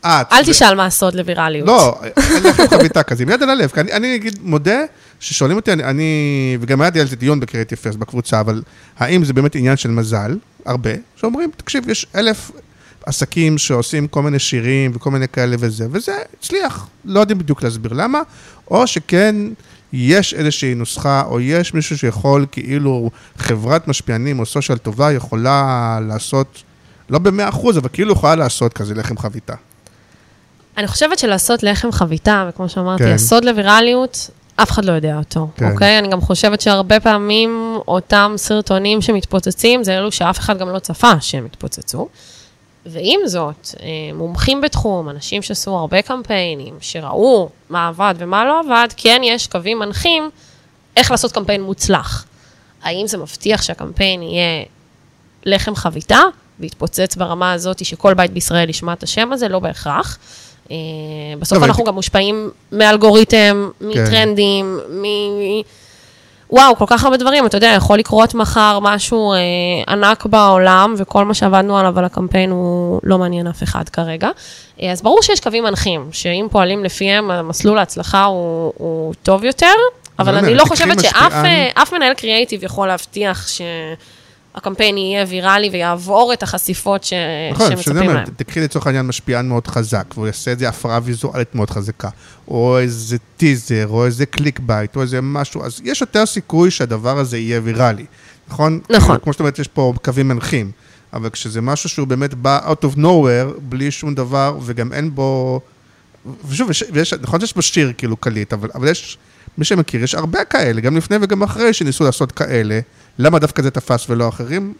את... 0.00 0.32
אל 0.32 0.44
תשאל 0.44 0.74
מה 0.74 0.86
הסוד 0.86 1.14
לוויראליות. 1.14 1.68
לא, 1.68 1.98
אין 2.16 2.42
לכם 2.42 2.68
חביתה 2.68 3.02
כזה, 3.02 3.22
עם 3.22 3.30
יד 3.30 3.42
על 3.42 3.50
הלב, 3.50 3.70
כי 3.70 3.80
אני, 3.80 3.92
אני 3.92 4.14
אגיד, 4.14 4.38
מודה, 4.42 4.80
ששואלים 5.20 5.56
אותי, 5.56 5.72
אני, 5.72 5.84
אני 5.84 6.58
וגם 6.60 6.80
היה 6.80 6.90
על 7.00 7.06
זה 7.06 7.16
דיון 7.16 7.40
בקריאיטיב 7.40 7.78
פרס 7.78 7.96
בקבוצה, 7.96 8.40
אבל 8.40 8.62
האם 8.98 9.24
זה 9.24 9.32
באמת 9.32 9.54
עניין 9.54 9.76
של 9.76 9.90
מזל, 9.90 10.36
הרבה, 10.66 10.90
שאומרים, 11.16 11.50
תקשיב, 11.56 11.88
יש 11.88 12.06
אלף 12.14 12.50
עסקים 13.06 13.58
שעושים 13.58 14.08
כל 14.08 14.22
מיני 14.22 14.38
שירים 14.38 14.90
וכל 14.94 15.10
מיני 15.10 15.28
כאלה 15.28 15.56
וזה, 15.58 15.86
וזה 15.90 16.16
הצליח, 16.38 16.88
לא 17.04 17.20
יודעים 17.20 17.38
בדיוק 17.38 17.62
להסביר 17.62 17.92
למה, 17.92 18.20
או 18.70 18.86
שכן 18.86 19.36
יש 19.92 20.34
איזושהי 20.34 20.74
נוסחה, 20.74 21.22
או 21.26 21.40
יש 21.40 21.74
מישהו 21.74 21.98
שיכול, 21.98 22.46
כאילו 22.52 23.10
חברת 23.38 23.88
משפיענים 23.88 24.38
או 24.38 24.46
סושיאל 24.46 24.78
טובה 24.78 25.12
יכולה 25.12 25.98
לעשות, 26.08 26.62
לא 27.10 27.18
במאה 27.18 27.48
אחוז, 27.48 27.78
אבל 27.78 27.88
כאילו 27.92 28.12
יכולה 28.12 28.34
לעשות 28.34 28.72
כזה 28.72 28.94
לחם 28.94 29.18
חביתה. 29.18 29.54
אני 30.78 30.86
חושבת 30.86 31.18
שלעשות 31.18 31.62
לחם 31.62 31.92
חביתה, 31.92 32.46
וכמו 32.48 32.68
שאמרתי, 32.68 33.04
כן. 33.04 33.12
הסוד 33.12 33.44
לווירליות, 33.44 34.30
אף 34.56 34.70
אחד 34.70 34.84
לא 34.84 34.92
יודע 34.92 35.16
אותו, 35.16 35.48
כן. 35.56 35.70
אוקיי? 35.70 35.98
אני 35.98 36.08
גם 36.08 36.20
חושבת 36.20 36.60
שהרבה 36.60 37.00
פעמים 37.00 37.78
אותם 37.88 38.32
סרטונים 38.36 39.02
שמתפוצצים, 39.02 39.84
זה 39.84 39.98
אלו 39.98 40.12
שאף 40.12 40.38
אחד 40.38 40.58
גם 40.58 40.68
לא 40.68 40.78
צפה 40.78 41.20
שהם 41.20 41.46
יתפוצצו. 41.46 42.08
ועם 42.86 43.20
זאת, 43.26 43.68
אה, 43.80 43.86
מומחים 44.14 44.60
בתחום, 44.60 45.08
אנשים 45.08 45.42
שעשו 45.42 45.76
הרבה 45.76 46.02
קמפיינים, 46.02 46.74
שראו 46.80 47.48
מה 47.70 47.88
עבד 47.88 48.14
ומה 48.18 48.44
לא 48.44 48.60
עבד, 48.60 48.88
כן 48.96 49.20
יש 49.24 49.46
קווים 49.46 49.78
מנחים 49.78 50.30
איך 50.96 51.10
לעשות 51.10 51.32
קמפיין 51.32 51.62
מוצלח. 51.62 52.24
האם 52.82 53.06
זה 53.06 53.18
מבטיח 53.18 53.62
שהקמפיין 53.62 54.22
יהיה 54.22 54.64
לחם 55.46 55.74
חביתה, 55.74 56.20
ויתפוצץ 56.60 57.16
ברמה 57.16 57.52
הזאת 57.52 57.84
שכל 57.84 58.14
בית 58.14 58.30
בישראל 58.30 58.70
ישמע 58.70 58.92
את 58.92 59.02
השם 59.02 59.32
הזה? 59.32 59.48
לא 59.48 59.58
בהכרח. 59.58 60.18
אה, 60.70 60.76
בסוף 61.38 61.62
אנחנו 61.62 61.84
גם 61.84 61.94
מושפעים 61.94 62.50
מאלגוריתם, 62.72 63.70
כן. 63.80 63.86
מטרנדים, 63.86 64.78
מ... 64.90 65.04
וואו, 66.54 66.76
כל 66.76 66.84
כך 66.88 67.04
הרבה 67.04 67.16
דברים, 67.16 67.46
אתה 67.46 67.56
יודע, 67.56 67.72
יכול 67.76 67.98
לקרות 67.98 68.34
מחר 68.34 68.78
משהו 68.82 69.32
אה, 69.32 69.38
ענק 69.88 70.26
בעולם, 70.26 70.94
וכל 70.98 71.24
מה 71.24 71.34
שעבדנו 71.34 71.78
עליו 71.78 71.98
על 71.98 72.04
הקמפיין 72.04 72.50
הוא 72.50 73.00
לא 73.02 73.18
מעניין 73.18 73.46
אף 73.46 73.62
אחד 73.62 73.88
כרגע. 73.88 74.30
אה, 74.82 74.92
אז 74.92 75.02
ברור 75.02 75.22
שיש 75.22 75.40
קווים 75.40 75.64
מנחים, 75.64 76.08
שאם 76.12 76.46
פועלים 76.50 76.84
לפיהם, 76.84 77.30
המסלול 77.30 77.78
ההצלחה 77.78 78.24
הוא, 78.24 78.72
הוא 78.76 79.14
טוב 79.22 79.44
יותר, 79.44 79.72
אבל 80.18 80.34
אני 80.34 80.54
לא 80.54 80.64
חושבת 80.64 81.00
שאף 81.00 81.92
אה, 81.92 81.98
מנהל 81.98 82.14
קריאייטיב 82.14 82.64
יכול 82.64 82.88
להבטיח 82.88 83.48
ש... 83.48 83.60
הקמפיין 84.54 84.96
יהיה 84.96 85.24
ויראלי 85.28 85.70
ויעבור 85.72 86.32
את 86.32 86.42
החשיפות 86.42 87.04
ש... 87.04 87.12
נכון, 87.52 87.70
שמצפים 87.70 87.96
להם. 87.96 88.24
תקחי 88.36 88.60
לצורך 88.60 88.86
העניין 88.86 89.06
משפיען 89.06 89.48
מאוד 89.48 89.66
חזק, 89.66 90.04
והוא 90.14 90.26
יעשה 90.26 90.50
איזה 90.50 90.68
הפרעה 90.68 91.00
ויזואלית 91.02 91.54
מאוד 91.54 91.70
חזקה, 91.70 92.08
או 92.48 92.78
איזה 92.78 93.16
טיזר, 93.36 93.86
או 93.88 94.06
איזה 94.06 94.26
click 94.26 94.60
bait, 94.60 94.96
או 94.96 95.02
איזה 95.02 95.20
משהו, 95.20 95.64
אז 95.64 95.80
יש 95.84 96.00
יותר 96.00 96.26
סיכוי 96.26 96.70
שהדבר 96.70 97.18
הזה 97.18 97.38
יהיה 97.38 97.60
ויראלי, 97.64 98.04
נכון? 98.48 98.80
נכון. 98.90 99.18
כמו 99.22 99.32
שאת 99.32 99.40
אומרת, 99.40 99.58
יש 99.58 99.68
פה 99.68 99.92
קווים 100.04 100.28
מנחים, 100.28 100.70
אבל 101.12 101.30
כשזה 101.30 101.60
משהו 101.60 101.88
שהוא 101.88 102.06
באמת 102.06 102.34
בא 102.34 102.72
out 102.72 102.84
of 102.84 102.98
nowhere, 102.98 103.60
בלי 103.60 103.90
שום 103.90 104.14
דבר, 104.14 104.58
וגם 104.62 104.92
אין 104.92 105.14
בו... 105.14 105.60
ושוב, 106.48 106.70
יש, 106.70 106.84
ויש, 106.92 107.12
נכון 107.12 107.40
שיש 107.40 107.54
בו 107.54 107.62
שיר 107.62 107.92
כאילו 107.98 108.16
קליט, 108.16 108.52
אבל, 108.52 108.68
אבל 108.74 108.88
יש... 108.88 109.18
מי 109.58 109.64
שמכיר, 109.64 110.04
יש 110.04 110.14
הרבה 110.14 110.44
כאלה, 110.44 110.80
גם 110.80 110.96
לפני 110.96 111.16
וגם 111.20 111.42
אחרי 111.42 111.72
שניסו 111.72 112.04
לעשות 112.04 112.32
כאלה. 112.32 112.80
למה 113.18 113.38
דווקא 113.38 113.62
זה 113.62 113.70
תפס 113.70 114.10
ולא 114.10 114.28
אחרים? 114.28 114.74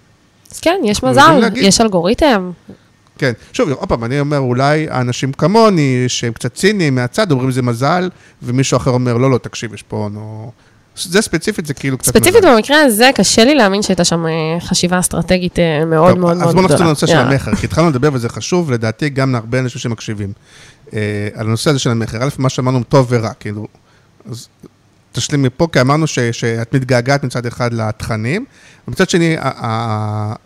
אז 0.53 0.61
כן, 0.61 0.81
יש 0.85 1.03
מזל, 1.03 1.41
יש 1.55 1.81
אלגוריתם. 1.81 2.51
כן, 3.19 3.33
שוב, 3.53 3.71
עוד 3.71 3.89
פעם, 3.89 4.05
אני 4.05 4.21
אומר, 4.21 4.39
אולי 4.39 4.87
האנשים 4.91 5.33
כמוני, 5.33 6.05
שהם 6.09 6.33
קצת 6.33 6.55
ציניים 6.55 6.95
מהצד, 6.95 7.31
אומרים 7.31 7.51
זה 7.51 7.63
מזל, 7.63 8.11
ומישהו 8.43 8.77
אחר 8.77 8.91
אומר, 8.91 9.17
לא, 9.17 9.31
לא, 9.31 9.39
תקשיב, 9.39 9.75
יש 9.75 9.83
פה, 9.83 10.09
נו... 10.13 10.51
זה 10.97 11.23
ספציפית, 11.23 11.67
זה 11.67 11.75
כאילו 11.75 11.99
קצת 11.99 12.17
מזל. 12.17 12.19
ספציפית 12.19 12.45
במקרה 12.45 12.83
הזה, 12.83 13.11
קשה 13.15 13.45
לי 13.45 13.55
להאמין 13.55 13.83
שהייתה 13.83 14.05
שם 14.05 14.27
אה, 14.27 14.61
חשיבה 14.61 14.99
אסטרטגית 14.99 15.59
אה, 15.59 15.85
מאוד 15.85 16.11
טוב, 16.11 16.19
מאוד 16.19 16.19
מאוד 16.19 16.35
גדולה. 16.37 16.49
אז 16.49 16.55
בואו 16.55 16.65
נחזור 16.65 16.87
לנושא 16.87 17.07
של 17.07 17.17
המכר, 17.17 17.55
כי 17.55 17.67
התחלנו 17.67 17.91
לדבר 17.91 18.09
וזה 18.13 18.29
חשוב, 18.29 18.71
לדעתי, 18.71 19.09
גם 19.09 19.33
להרבה 19.33 19.59
אנשים 19.59 19.81
שמקשיבים. 19.81 20.33
אה, 20.95 21.29
על 21.35 21.47
הנושא 21.47 21.71
הזה 21.71 21.79
של 21.79 21.91
המכר, 21.91 22.25
א', 22.25 22.29
מה 22.39 22.49
שאמרנו 22.49 22.83
טוב 22.83 23.07
ורע, 23.11 23.33
כאילו, 23.41 23.67
אז 24.31 24.49
תשלים 25.13 25.43
מפה, 25.43 25.69
כי 25.73 25.81
אמרנו 25.81 26.07
ש, 26.07 26.19
שאת 26.19 26.75
מתגעגעת 26.75 27.25
מצד 27.25 27.47
אחד 27.47 27.75
לתכנים, 27.75 28.45
ומצד 28.89 29.11
שני, 29.11 29.37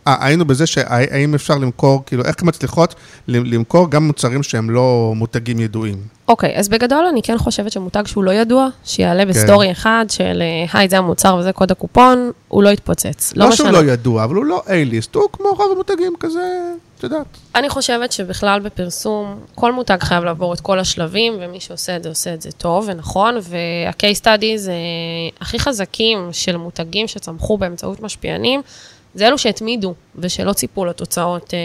היינו 0.07 0.45
בזה 0.45 0.67
שהאם 0.67 1.35
אפשר 1.35 1.59
למכור, 1.59 2.03
כאילו, 2.07 2.25
איך 2.25 2.43
מצליחות 2.43 2.95
למכור 3.29 3.91
גם 3.91 4.07
מוצרים 4.07 4.43
שהם 4.43 4.71
לא 4.71 5.13
מותגים 5.17 5.61
ידועים. 5.61 6.18
אוקיי, 6.29 6.57
אז 6.57 6.69
בגדול 6.69 7.05
אני 7.05 7.23
כן 7.23 7.39
חושבת 7.39 7.73
שמותג 7.73 8.07
שהוא 8.07 8.25
לא 8.25 8.31
ידוע, 8.31 8.69
שיעלה 8.85 9.25
בסטורי 9.25 9.73
אחד 9.73 10.05
של 10.09 10.43
אה, 10.43 10.79
היי, 10.79 10.89
זה 10.89 10.99
המוצר 10.99 11.37
וזה 11.37 11.53
קוד 11.53 11.71
הקופון, 11.71 12.31
הוא 12.49 12.63
לא 12.63 12.69
יתפוצץ. 12.69 13.33
לא 13.37 13.53
שהוא 13.53 13.69
לא 13.69 13.85
ידוע, 13.85 14.25
אבל 14.25 14.37
הוא 14.37 14.45
לא 14.45 14.63
A-ליסט, 14.67 15.15
הוא 15.15 15.29
כמו 15.33 15.49
רוב 15.49 15.73
המותגים 15.73 16.15
כזה, 16.21 16.73
את 16.99 17.03
יודעת. 17.03 17.27
אני 17.55 17.69
חושבת 17.69 18.13
שבכלל 18.13 18.61
בפרסום, 18.61 19.41
כל 19.55 19.73
מותג 19.73 19.99
חייב 20.01 20.25
לעבור 20.25 20.55
את 20.55 20.61
כל 20.61 20.79
השלבים, 20.79 21.33
ומי 21.41 21.61
שעושה 21.61 21.97
את 21.97 22.03
זה 22.03 22.09
עושה 22.09 22.35
את 22.35 22.43
זה 22.43 22.53
טוב 22.53 22.85
ונכון, 22.89 23.35
וה-case 23.35 24.21
studies 24.23 24.69
אה, 24.69 24.75
הכי 25.41 25.59
חזקים 25.59 26.29
של 26.33 26.57
מותגים 26.57 27.09
שצמחו 27.09 27.59
באמצעות 27.59 28.01
משפיענים, 28.01 28.61
זה 29.15 29.29
אלו 29.29 29.39
שהתמידו 29.39 29.95
ושלא 30.17 30.53
ציפו 30.53 30.85
לתוצאות 30.85 31.55
אה, 31.55 31.59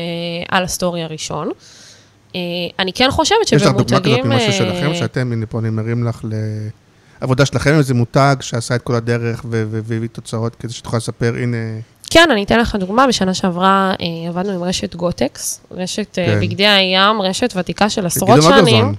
על 0.58 0.64
הסטורי 0.64 1.04
הראשון. 1.04 1.52
אה, 2.36 2.42
אני 2.80 2.94
כן 2.94 3.12
חושבת 3.12 3.48
שבמותגים... 3.48 3.68
יש 3.68 3.94
לך 3.94 4.00
דוגמה 4.00 4.16
כזאת 4.16 4.26
ממשהו 4.26 4.54
שלכם, 4.54 4.96
שאתם, 4.96 5.32
הנה 5.32 5.46
פה 5.46 5.60
אני 5.60 5.70
מרים 5.70 6.04
לך 6.04 6.26
לעבודה 7.22 7.46
שלכם, 7.46 7.78
איזה 7.78 7.94
מותג 7.94 8.36
שעשה 8.42 8.76
את 8.76 8.82
כל 8.82 8.96
הדרך 8.96 9.46
והביא 9.50 10.08
תוצאות, 10.12 10.56
כדי 10.56 10.74
שתוכל 10.74 10.98
לספר, 10.98 11.34
הנה... 11.44 11.58
כן, 12.10 12.32
אני 12.32 12.44
אתן 12.44 12.60
לך 12.60 12.76
דוגמה, 12.76 13.08
בשנה 13.08 13.34
שעברה 13.34 13.94
אה, 14.02 14.30
עבדנו 14.30 14.52
עם 14.52 14.64
רשת 14.64 14.96
גוטקס, 14.96 15.62
רשת 15.72 16.08
כן. 16.14 16.40
בגדי 16.42 16.68
הים, 16.68 17.22
רשת 17.22 17.54
ותיקה 17.56 17.90
של 17.90 18.06
עשרות 18.06 18.42
שנים. 18.42 18.96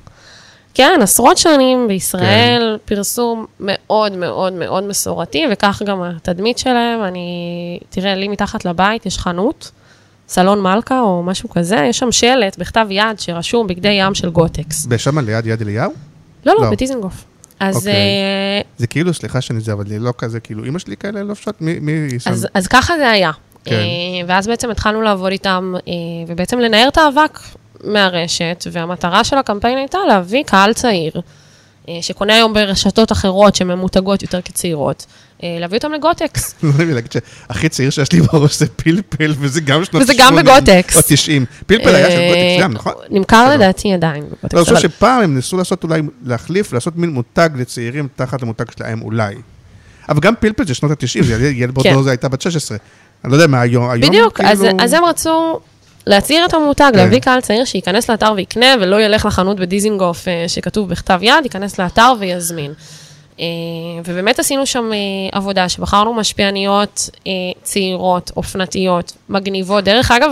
כן, 0.75 1.01
עשרות 1.03 1.38
שנים 1.38 1.88
בישראל, 1.88 2.79
כן. 2.79 2.94
פרסום 2.94 3.47
מאוד 3.61 4.12
מאוד 4.12 4.53
מאוד 4.53 4.85
מסורתי, 4.85 5.44
וכך 5.53 5.83
גם 5.87 6.03
התדמית 6.03 6.59
שלהם. 6.59 7.05
אני, 7.05 7.79
תראה, 7.90 8.14
לי 8.14 8.29
מתחת 8.29 8.64
לבית 8.64 9.07
יש 9.07 9.18
חנות, 9.18 9.70
סלון 10.28 10.60
מלכה 10.60 11.00
או 11.00 11.22
משהו 11.22 11.48
כזה, 11.48 11.76
יש 11.76 11.98
שם 11.98 12.12
שלט 12.12 12.58
בכתב 12.58 12.87
יד 12.90 13.18
שרשום 13.18 13.66
בגדי 13.66 13.88
ים 13.88 14.14
של 14.14 14.30
גוטקס. 14.30 14.87
ושם 14.90 15.18
ליד 15.18 15.46
יד 15.46 15.62
אליהו? 15.62 15.92
לא, 16.46 16.54
לא, 16.54 16.64
לא. 16.64 16.70
בטיזנגוף. 16.70 17.24
אז... 17.60 17.76
אוקיי. 17.76 17.92
Uh, 17.92 18.64
זה 18.78 18.87
כאילו, 18.87 19.14
סליחה 19.14 19.40
שאני 19.40 19.60
זה, 19.60 19.72
אבל 19.72 19.84
לא 19.98 20.12
כזה, 20.18 20.40
כאילו, 20.40 20.64
אמא 20.64 20.78
שלי 20.78 20.96
כאלה 20.96 21.22
לובשות, 21.22 21.60
מי, 21.60 21.78
מי 21.80 22.20
שם? 22.20 22.30
אז, 22.30 22.48
אז 22.54 22.66
ככה 22.66 22.96
זה 22.96 23.10
היה. 23.10 23.30
כן. 23.64 23.74
Uh, 23.74 24.24
ואז 24.28 24.46
בעצם 24.46 24.70
התחלנו 24.70 25.02
לעבוד 25.02 25.32
איתם, 25.32 25.74
uh, 25.76 25.90
ובעצם 26.28 26.58
לנער 26.58 26.88
את 26.88 26.98
האבק 26.98 27.38
מהרשת, 27.84 28.64
והמטרה 28.72 29.24
של 29.24 29.38
הקמפיין 29.38 29.78
הייתה 29.78 29.98
להביא 30.08 30.42
קהל 30.42 30.72
צעיר, 30.72 31.20
שקונה 32.00 32.34
היום 32.34 32.54
ברשתות 32.54 33.12
אחרות 33.12 33.54
שממותגות 33.54 34.22
יותר 34.22 34.40
כצעירות, 34.40 35.06
להביא 35.61 35.78
אותם 35.78 35.92
לגוטקס. 35.92 36.54
לא 36.62 36.85
להגיד 36.85 37.12
שהכי 37.12 37.68
צעיר 37.68 37.90
שיש 37.90 38.12
לי 38.12 38.20
בראש 38.20 38.59
זה 38.59 38.66
פלפל, 38.66 39.35
וזה 39.38 39.61
גם 39.61 39.85
שנות 39.85 40.02
80. 40.02 40.02
וזה 40.02 40.14
גם 40.18 40.37
בגוטקס. 40.37 40.96
או 40.96 41.00
90. 41.09 41.44
פלפל 41.66 41.94
היה 41.94 42.11
של 42.11 42.28
גוטקס 42.28 42.62
גם, 42.62 42.72
נכון? 42.72 42.92
נמכר 43.11 43.50
לדעתי 43.54 43.92
עדיין 43.92 44.24
בגוטקס. 44.24 44.54
אני 44.54 44.64
חושב 44.64 44.78
שפעם 44.78 45.22
הם 45.22 45.35
ניסו 45.35 45.57
לעשות 45.57 45.85
אולי, 45.85 46.00
להחליף, 46.24 46.72
לעשות 46.72 46.96
מין 46.96 47.11
מותג 47.11 47.48
לצעירים 47.57 48.09
תחת 48.16 48.42
המותג 48.42 48.64
שלהם 48.78 49.02
אולי. 49.02 49.35
אבל 50.09 50.20
גם 50.20 50.35
פלפל 50.40 50.66
זה 50.66 50.74
שנות 50.74 50.90
ה-90, 50.90 51.33
ילד 51.54 51.74
באותו 51.74 51.90
כן. 51.90 52.02
זה 52.02 52.11
הייתה 52.11 52.28
בת 52.28 52.40
16. 52.42 52.78
אני 53.24 53.33
לא 53.33 53.37
יודע 53.37 53.46
מה 53.46 53.61
היום, 53.61 54.00
בדיוק, 54.00 54.40
אז 54.78 54.92
הם 54.92 55.04
רצו 55.04 55.61
להצעיר 56.07 56.44
את 56.46 56.54
המותג, 56.54 56.90
כן. 56.92 56.98
להביא 56.98 57.18
קהל 57.18 57.40
צעיר 57.40 57.64
שייכנס 57.64 58.11
לאתר 58.11 58.33
ויקנה, 58.37 58.66
ולא 58.80 59.02
ילך 59.02 59.26
לחנות 59.26 59.61
בדיזינגוף 59.61 60.28
אה, 60.28 60.44
שכתוב 60.48 60.88
בכתב 60.88 61.18
יד, 61.22 61.44
ייכנס 61.44 61.78
לאתר 61.78 62.12
ויזמין. 62.20 62.72
אה, 63.40 63.44
ובאמת 64.05 64.38
עשינו 64.38 64.66
שם 64.66 64.90
אה, 64.92 64.99
עבודה 65.38 65.68
שבחרנו 65.68 66.14
משפיעניות 66.14 67.11
צעירות, 67.62 68.31
אופנתיות, 68.37 69.12
מגניבות. 69.29 69.85
דרך 69.85 70.11
אגב, 70.11 70.31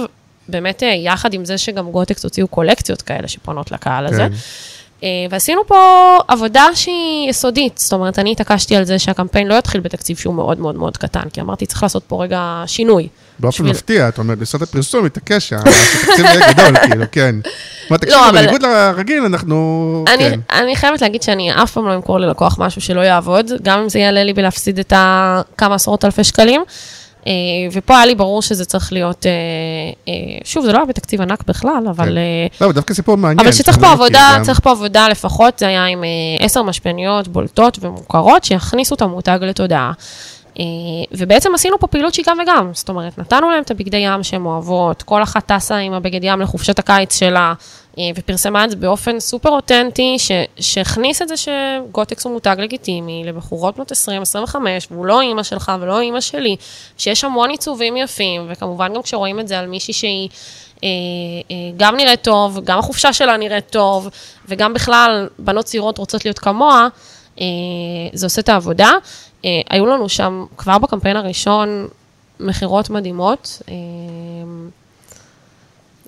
באמת 0.49 0.83
יחד 0.97 1.35
עם 1.35 1.45
זה 1.45 1.59
שגם 1.59 1.91
גוטקס 1.91 2.25
הוציאו 2.25 2.49
קולקציות 2.49 3.03
כאלה 3.03 3.29
שפונות 3.29 3.73
לקהל 3.73 4.07
הזה. 4.07 4.27
כן. 4.29 4.35
ועשינו 5.31 5.67
פה 5.67 6.19
עבודה 6.29 6.67
שהיא 6.75 7.31
יסודית, 7.31 7.79
זאת 7.79 7.93
אומרת, 7.93 8.19
אני 8.19 8.33
התעקשתי 8.33 8.77
על 8.77 8.85
זה 8.85 8.99
שהקמפיין 8.99 9.47
לא 9.47 9.55
יתחיל 9.55 9.81
בתקציב 9.81 10.17
שהוא 10.17 10.35
מאוד 10.35 10.59
מאוד 10.59 10.75
מאוד 10.75 10.97
קטן, 10.97 11.29
כי 11.33 11.41
אמרתי, 11.41 11.67
צריך 11.67 11.83
לעשות 11.83 12.05
פה 12.07 12.23
רגע 12.23 12.65
שינוי. 12.67 13.09
באופן 13.39 13.65
מפתיע, 13.67 14.09
את 14.09 14.19
אומרת, 14.19 14.39
משרד 14.39 14.63
הפרסום 14.63 15.05
מתעקש 15.05 15.49
שהתקציב 15.49 16.25
יהיה 16.25 16.53
גדול, 16.53 16.79
כאילו, 16.87 17.05
כן. 17.13 17.35
מה, 17.91 17.99
תקשיבו, 17.99 18.21
לא, 18.21 18.33
בניגוד 18.33 18.63
לרגיל, 18.63 19.25
אנחנו... 19.25 20.05
כן. 20.19 20.41
אני 20.51 20.77
חייבת 20.77 21.03
להגיד 21.03 21.23
שאני 21.23 21.63
אף 21.63 21.73
פעם 21.73 21.89
לא 21.89 21.95
אמכור 21.95 22.21
ללקוח 22.21 22.57
משהו 22.59 22.81
שלא 22.81 23.01
יעבוד, 23.01 23.51
גם 23.63 23.79
אם 23.79 23.89
זה 23.89 23.99
יעלה 23.99 24.25
לי 24.25 24.33
בלהפסיד 24.33 24.79
את 24.79 24.93
הכמה 24.97 25.75
עשרות 25.75 26.05
אלפי 26.05 26.25
שקלים. 26.25 26.63
אה, 27.27 27.33
ופה 27.73 27.97
היה 27.97 28.07
לי 28.07 28.15
ברור 28.15 28.43
שזה 28.43 28.65
צריך 28.65 28.93
להיות, 28.93 29.27
אה, 29.27 29.33
אה, 30.09 30.39
שוב, 30.45 30.65
זה 30.65 30.73
לא 30.73 30.77
היה 30.77 30.87
בתקציב 30.87 31.21
ענק 31.21 31.45
בכלל, 31.47 31.85
אבל... 31.91 32.19
כן. 32.59 32.65
לא, 32.65 32.73
דווקא 32.73 32.95
סיפור 32.95 33.17
מעניין. 33.17 33.41
אבל 33.41 33.53
שצריך 33.53 33.79
פה 33.79 33.93
עבודה, 33.93 34.39
צריך 34.43 34.61
פה 34.61 34.71
עבודה 34.71 35.09
לפחות, 35.09 35.59
זה 35.59 35.67
היה 35.67 35.87
עם 35.87 36.05
עשר 36.41 36.63
משפיעניות 36.63 37.29
בולטות 37.29 37.79
ומוכרות, 37.83 38.45
שיכניסו 38.45 38.95
את 38.95 39.03
המותג 39.03 39.39
לתודעה. 39.43 39.93
אה, 40.59 40.65
ובעצם 41.13 41.55
עשינו 41.55 41.79
פה 41.79 41.87
פעילות 41.87 42.15
שהיא 42.15 42.25
גם 42.29 42.39
וגם, 42.43 42.71
זאת 42.75 42.89
אומרת, 42.89 43.19
נתנו 43.19 43.51
להם 43.51 43.63
את 43.63 43.71
הבגדי 43.71 43.97
ים 43.97 44.23
שהן 44.23 44.45
אוהבות, 44.47 45.03
כל 45.03 45.23
אחת 45.23 45.53
טסה 45.53 45.77
עם 45.77 45.93
הבגד 45.93 46.21
ים 46.25 46.41
לחופשת 46.41 46.79
הקיץ 46.79 47.19
שלה, 47.19 47.53
אה, 47.99 48.03
ופרסמה 48.17 48.65
את 48.65 48.71
זה 48.71 48.77
באופן 48.77 49.21
סופר 49.21 49.49
אותנטי, 49.49 50.17
שהכניס 50.61 51.23
את 51.23 51.29
זה 51.29 51.35
שגוטקס 51.37 52.25
הוא 52.25 52.33
מותג 52.33 52.57
לגיטימי 52.59 53.23
לבחורות 53.25 53.77
בנות 53.77 53.93
20-25, 53.93 54.55
והוא 54.91 55.07
לא 55.07 55.21
אימא 55.21 55.43
שלך 55.43 55.73
ולא 55.81 56.01
אימא 56.01 56.21
שלי, 56.21 56.57
שיש 56.99 57.25
המון 57.25 57.51
עיצובים 57.51 57.97
יפים, 57.97 58.47
וכמובן 58.49 58.95
גם 58.95 59.03
כשרואים 59.03 59.41
את 59.41 59.49
זה 59.49 59.59
על 59.59 59.67
מישהי 59.67 59.95
שהיא... 59.95 60.29
אה, 60.85 60.89
גם 61.77 61.97
נראית 61.97 62.23
טוב, 62.23 62.61
גם 62.65 62.79
החופשה 62.79 63.13
שלה 63.13 63.37
נראית 63.37 63.71
טוב, 63.71 64.09
וגם 64.49 64.75
בכלל, 64.75 65.29
בנות 65.39 65.65
צעירות 65.65 65.99
רוצות 65.99 66.25
להיות 66.25 66.39
כמוה, 66.39 66.89
זה 68.13 68.27
עושה 68.27 68.41
את 68.41 68.49
העבודה. 68.49 68.91
אה, 69.45 69.61
היו 69.71 69.87
לנו 69.87 70.09
שם 70.09 70.45
כבר 70.57 70.79
בקמפיין 70.79 71.17
הראשון 71.17 71.89
מכירות 72.41 72.91
מדהימות, 72.91 73.63
אה, 73.69 73.75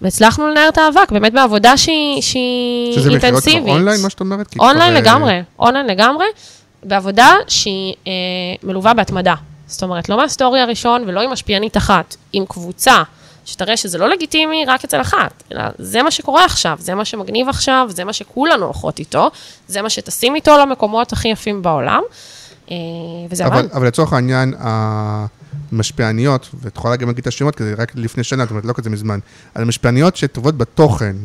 והצלחנו 0.02 0.48
לנער 0.48 0.68
את 0.68 0.78
האבק, 0.78 1.12
באמת 1.12 1.32
בעבודה 1.32 1.76
שהיא, 1.76 2.22
שהיא 2.22 2.94
סיזיפית 2.94 3.10
אינטנסיבית. 3.10 3.42
שזה 3.42 3.60
מכירות 3.60 3.78
אונליין, 3.78 4.02
מה 4.02 4.10
שאת 4.10 4.20
אומרת? 4.20 4.54
אונליין 4.60 4.90
כבר... 4.90 5.00
לגמרי, 5.00 5.42
אונליין 5.58 5.86
לגמרי, 5.86 6.26
בעבודה 6.82 7.36
שהיא 7.48 7.94
אה, 8.06 8.12
מלווה 8.62 8.94
בהתמדה. 8.94 9.34
זאת 9.66 9.82
אומרת, 9.82 10.08
לא 10.08 10.16
מהסטורי 10.16 10.60
הראשון 10.60 11.04
ולא 11.06 11.20
עם 11.20 11.30
משפיענית 11.30 11.76
אחת, 11.76 12.16
עם 12.32 12.46
קבוצה, 12.46 13.02
שתראה 13.44 13.76
שזה 13.76 13.98
לא 13.98 14.08
לגיטימי 14.08 14.64
רק 14.64 14.84
אצל 14.84 15.00
אחת, 15.00 15.42
אלא 15.52 15.62
זה 15.78 16.02
מה 16.02 16.10
שקורה 16.10 16.44
עכשיו, 16.44 16.76
זה 16.80 16.94
מה 16.94 17.04
שמגניב 17.04 17.48
עכשיו, 17.48 17.86
זה 17.90 18.04
מה 18.04 18.12
שכולנו 18.12 18.64
הולכות 18.64 18.98
איתו, 18.98 19.30
זה 19.68 19.82
מה 19.82 19.90
שטסים 19.90 20.34
איתו 20.34 20.58
למקומות 20.58 21.12
הכי 21.12 21.28
יפים 21.28 21.62
בעולם. 21.62 22.02
אה, 22.70 22.76
וזה 23.30 23.46
אבל, 23.46 23.68
אבל 23.72 23.86
לצורך 23.86 24.12
העניין, 24.12 24.54
המשפיעניות, 24.58 26.48
ואת 26.60 26.76
יכולה 26.76 26.96
גם 26.96 27.08
להגיד 27.08 27.20
את 27.20 27.26
השמות, 27.26 27.56
כי 27.56 27.64
זה 27.64 27.74
רק 27.78 27.92
לפני 27.94 28.24
שנה, 28.24 28.42
זאת 28.42 28.50
אומרת, 28.50 28.64
לא 28.64 28.72
כזה 28.72 28.90
מזמן, 28.90 29.18
על 29.54 29.62
המשפיעניות 29.62 30.16
שטובות 30.16 30.58
בתוכן, 30.58 31.16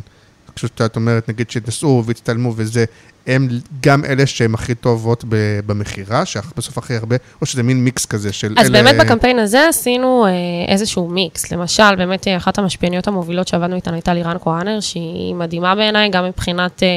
כשאת 0.55 0.95
אומרת, 0.95 1.29
נגיד, 1.29 1.49
שנסעו 1.49 2.03
והצטלמו 2.05 2.53
וזה, 2.55 2.85
הם 3.27 3.47
גם 3.81 4.05
אלה 4.05 4.25
שהן 4.25 4.53
הכי 4.53 4.75
טובות 4.75 5.23
במכירה, 5.65 6.25
שבסוף 6.25 6.77
הכי 6.77 6.95
הרבה, 6.95 7.15
או 7.41 7.45
שזה 7.45 7.63
מין 7.63 7.83
מיקס 7.83 8.05
כזה 8.05 8.33
של 8.33 8.55
אז 8.57 8.69
אלה... 8.69 8.83
באמת 8.83 9.05
בקמפיין 9.05 9.39
הזה 9.39 9.67
עשינו 9.69 10.25
אה, 10.25 10.31
איזשהו 10.67 11.07
מיקס. 11.07 11.51
למשל, 11.51 11.95
באמת 11.95 12.27
אה, 12.27 12.37
אחת 12.37 12.57
המשפיעניות 12.57 13.07
המובילות 13.07 13.47
שעבדנו 13.47 13.75
איתן 13.75 13.93
הייתה 13.93 14.13
לירן 14.13 14.37
כהנר, 14.41 14.79
שהיא 14.79 15.35
מדהימה 15.35 15.75
בעיניי, 15.75 16.09
גם 16.09 16.25
מבחינת 16.25 16.83
אה, 16.83 16.87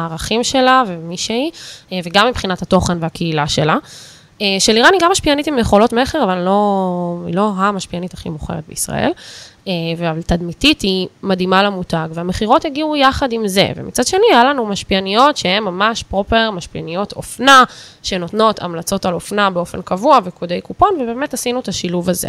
הערכים 0.00 0.44
שלה 0.44 0.82
ומי 0.88 1.16
שהיא, 1.16 1.50
וגם 2.04 2.28
מבחינת 2.28 2.62
התוכן 2.62 2.98
והקהילה 3.00 3.48
שלה. 3.48 3.76
אה, 4.42 4.46
שלירן 4.58 4.92
היא 4.92 5.00
גם 5.02 5.10
משפיענית 5.10 5.46
עם 5.46 5.58
יכולות 5.58 5.92
מכר, 5.92 6.24
אבל 6.24 6.38
לא, 6.38 7.22
היא 7.26 7.34
לא 7.34 7.52
המשפיענית 7.56 8.14
הכי 8.14 8.28
מוכרת 8.28 8.64
בישראל. 8.68 9.12
אה, 9.68 9.72
אבל 10.10 10.22
תדמיתית 10.22 10.80
היא 10.80 11.08
מדהימה 11.22 11.62
למותג, 11.62 12.08
והמכירות 12.14 12.64
הגיעו 12.64 12.96
יחד 12.96 13.32
עם 13.32 13.48
זה. 13.48 13.68
ומצד 13.76 14.06
שני, 14.06 14.26
היה 14.30 14.44
לנו 14.44 14.66
משפיעניות 14.66 15.36
שהן 15.36 15.62
ממש 15.62 16.02
פרופר 16.02 16.50
משפיעניות 16.50 17.12
אופנה, 17.12 17.64
שנותנות 18.02 18.62
המלצות 18.62 19.06
על 19.06 19.14
אופנה 19.14 19.50
באופן 19.50 19.82
קבוע 19.82 20.18
וקודי 20.24 20.60
קופון, 20.60 20.90
ובאמת 21.00 21.34
עשינו 21.34 21.60
את 21.60 21.68
השילוב 21.68 22.10
הזה. 22.10 22.28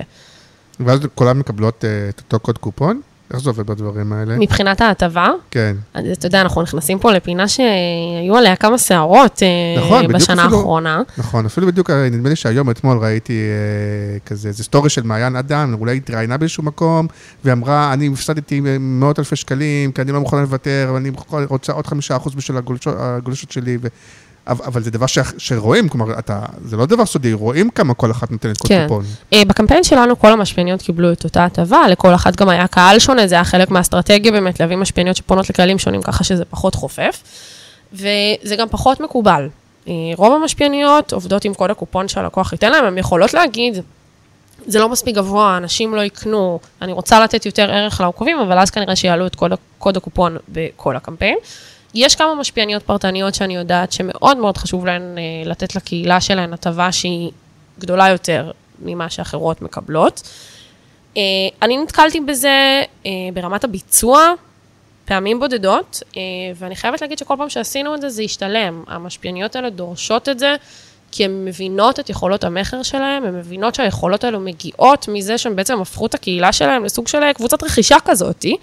ואז 0.79 0.99
כולן 1.15 1.37
מקבלות 1.37 1.83
uh, 1.83 1.87
את 2.09 2.19
אותו 2.19 2.39
קוד 2.39 2.57
קופון? 2.57 3.01
איך 3.33 3.39
זה 3.39 3.49
עובד 3.49 3.67
בדברים 3.67 4.13
האלה? 4.13 4.37
מבחינת 4.37 4.81
ההטבה? 4.81 5.27
כן. 5.51 5.75
אז 5.93 6.05
אתה 6.17 6.25
יודע, 6.25 6.41
אנחנו 6.41 6.61
נכנסים 6.61 6.99
פה 6.99 7.11
לפינה 7.11 7.47
שהיו 7.47 8.35
עליה 8.37 8.55
כמה 8.55 8.77
סערות 8.77 9.43
אה, 9.43 9.47
נכון, 9.83 10.07
בשנה 10.07 10.45
אפילו, 10.45 10.57
האחרונה. 10.57 11.01
נכון, 11.17 11.45
אפילו 11.45 11.67
בדיוק, 11.67 11.89
אה, 11.89 12.09
נדמה 12.09 12.29
לי 12.29 12.35
שהיום, 12.35 12.69
אתמול 12.69 12.97
ראיתי 12.97 13.33
אה, 13.33 14.19
כזה, 14.19 14.47
איזה 14.47 14.63
סטורי 14.63 14.89
של 14.89 15.03
מעיין 15.03 15.35
אדם, 15.35 15.75
אולי 15.79 15.97
התראיינה 15.97 16.37
באיזשהו 16.37 16.63
מקום, 16.63 17.07
ואמרה, 17.45 17.93
אני 17.93 18.09
הפסדתי 18.13 18.61
מאות 18.79 19.19
אלפי 19.19 19.35
שקלים, 19.35 19.91
כי 19.91 20.01
אני 20.01 20.11
לא 20.11 20.19
מוכנה 20.19 20.41
לוותר, 20.41 20.91
ואני 20.93 21.11
רוצה 21.49 21.73
עוד 21.73 21.87
חמישה 21.87 22.15
אחוז 22.15 22.35
בשביל 22.35 22.57
הגולשות 22.85 23.51
שלי, 23.51 23.77
ו... 23.81 23.87
אבל 24.47 24.83
זה 24.83 24.91
דבר 24.91 25.05
ש, 25.05 25.19
שרואים, 25.37 25.89
כלומר, 25.89 26.19
אתה, 26.19 26.39
זה 26.65 26.77
לא 26.77 26.85
דבר 26.85 27.05
סודי, 27.05 27.33
רואים 27.33 27.69
כמה 27.69 27.93
כל 27.93 28.11
אחת 28.11 28.31
נותנת 28.31 28.57
כל 28.57 28.67
כן. 28.67 28.85
קופון. 28.87 29.05
Uh, 29.33 29.37
בקמפיין 29.47 29.83
שלנו 29.83 30.19
כל 30.19 30.31
המשפיעניות 30.31 30.81
קיבלו 30.81 31.11
את 31.11 31.23
אותה 31.23 31.45
הטבה, 31.45 31.87
לכל 31.87 32.15
אחת 32.15 32.35
גם 32.35 32.49
היה 32.49 32.67
קהל 32.67 32.99
שונה, 32.99 33.27
זה 33.27 33.35
היה 33.35 33.43
חלק 33.43 33.71
מהאסטרטגיה 33.71 34.31
באמת, 34.31 34.59
להביא 34.59 34.75
משפיעניות 34.75 35.17
שפונות 35.17 35.49
לקהלים 35.49 35.79
שונים, 35.79 36.01
ככה 36.01 36.23
שזה 36.23 36.45
פחות 36.45 36.75
חופף. 36.75 37.23
וזה 37.93 38.55
גם 38.57 38.67
פחות 38.69 38.99
מקובל. 38.99 39.49
אה, 39.87 39.93
רוב 40.15 40.33
המשפיעניות 40.33 41.13
עובדות 41.13 41.45
עם 41.45 41.53
קוד 41.53 41.71
הקופון 41.71 42.07
שהלקוח 42.07 42.53
ייתן 42.53 42.71
להם, 42.71 42.85
הן 42.85 42.97
יכולות 42.97 43.33
להגיד, 43.33 43.81
זה 44.67 44.79
לא 44.79 44.89
מספיק 44.89 45.15
גבוה, 45.15 45.57
אנשים 45.57 45.95
לא 45.95 46.01
יקנו, 46.01 46.59
אני 46.81 46.91
רוצה 46.91 47.19
לתת 47.19 47.45
יותר 47.45 47.71
ערך 47.71 48.01
לעוקבים, 48.01 48.39
אבל 48.39 48.59
אז 48.59 48.69
כנראה 48.69 48.95
שיעלו 48.95 49.27
את 49.27 49.35
קוד, 49.35 49.51
קוד 49.77 49.97
הקופון 49.97 50.37
בכל 50.49 50.95
הקמפיין. 50.95 51.37
יש 51.93 52.15
כמה 52.15 52.35
משפיעניות 52.35 52.83
פרטניות 52.83 53.35
שאני 53.35 53.55
יודעת 53.55 53.91
שמאוד 53.91 54.37
מאוד 54.37 54.57
חשוב 54.57 54.85
להן 54.85 55.17
אה, 55.17 55.49
לתת 55.49 55.75
לקהילה 55.75 56.21
שלהן 56.21 56.53
הטבה 56.53 56.91
שהיא 56.91 57.31
גדולה 57.79 58.09
יותר 58.09 58.51
ממה 58.81 59.09
שאחרות 59.09 59.61
מקבלות. 59.61 60.21
אה, 61.17 61.21
אני 61.61 61.77
נתקלתי 61.77 62.19
בזה 62.19 62.83
אה, 63.05 63.11
ברמת 63.33 63.63
הביצוע, 63.63 64.33
פעמים 65.05 65.39
בודדות, 65.39 66.03
ואני 66.55 66.75
חייבת 66.75 67.01
להגיד 67.01 67.17
שכל 67.17 67.35
פעם 67.37 67.49
שעשינו 67.49 67.95
את 67.95 68.01
זה, 68.01 68.09
זה 68.09 68.21
השתלם. 68.21 68.83
המשפיעניות 68.87 69.55
האלה 69.55 69.69
דורשות 69.69 70.29
את 70.29 70.39
זה, 70.39 70.55
כי 71.11 71.25
הן 71.25 71.45
מבינות 71.45 71.99
את 71.99 72.09
יכולות 72.09 72.43
המכר 72.43 72.83
שלהן, 72.83 73.23
הן 73.23 73.35
מבינות 73.35 73.75
שהיכולות 73.75 74.23
האלו 74.23 74.39
מגיעות 74.39 75.07
מזה 75.07 75.37
שהן 75.37 75.55
בעצם 75.55 75.81
הפכו 75.81 76.05
את 76.05 76.13
הקהילה 76.13 76.53
שלהן 76.53 76.83
לסוג 76.83 77.07
של 77.07 77.33
קבוצת 77.33 77.63
רכישה 77.63 77.97
כזאתי, 78.05 78.57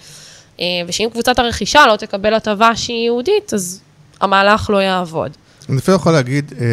ושאם 0.87 1.09
קבוצת 1.11 1.39
הרכישה 1.39 1.85
לא 1.87 1.95
תקבל 1.95 2.33
הטבה 2.33 2.75
שהיא 2.75 3.05
ייחודית, 3.05 3.53
אז 3.53 3.81
המהלך 4.21 4.69
לא 4.69 4.77
יעבוד. 4.77 5.31
אני 5.69 5.77
אפילו 5.77 5.97
יכול 5.97 6.11
להגיד, 6.11 6.53
אה, 6.59 6.65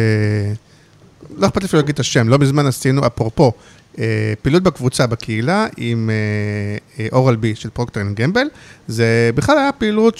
לא 1.37 1.47
אכפת 1.47 1.61
לי 1.61 1.65
אפילו 1.65 1.81
להגיד 1.81 1.93
את 1.93 1.99
השם, 1.99 2.29
לא 2.29 2.39
מזמן 2.39 2.65
עשינו, 2.65 3.07
אפרופו, 3.07 3.51
אה, 3.99 4.33
פעילות 4.41 4.63
בקבוצה, 4.63 5.07
בקהילה, 5.07 5.67
עם 5.77 6.09
אורל 7.11 7.35
בי 7.35 7.55
של 7.55 7.69
פרוקטר 7.69 8.01
אנד 8.01 8.19
גמבל. 8.19 8.47
זה 8.87 9.29
בכלל 9.35 9.57
היה 9.57 9.71
פעילות. 9.71 10.17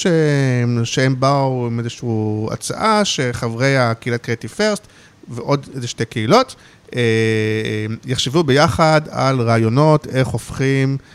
שהם 0.83 1.19
באו 1.19 1.67
עם 1.67 1.79
איזושהי 1.79 2.09
הצעה 2.51 3.05
שחברי 3.05 3.77
הקהילת 3.77 4.21
קריאטיב 4.21 4.49
פרסט 4.49 4.87
ועוד 5.27 5.67
איזה 5.75 5.87
שתי 5.87 6.05
קהילות 6.05 6.55
אה, 6.95 7.85
יחשבו 8.05 8.43
ביחד 8.43 9.01
על 9.09 9.41
רעיונות 9.41 10.07
איך 10.07 10.27
הופכים 10.27 10.97
אה, 10.99 11.07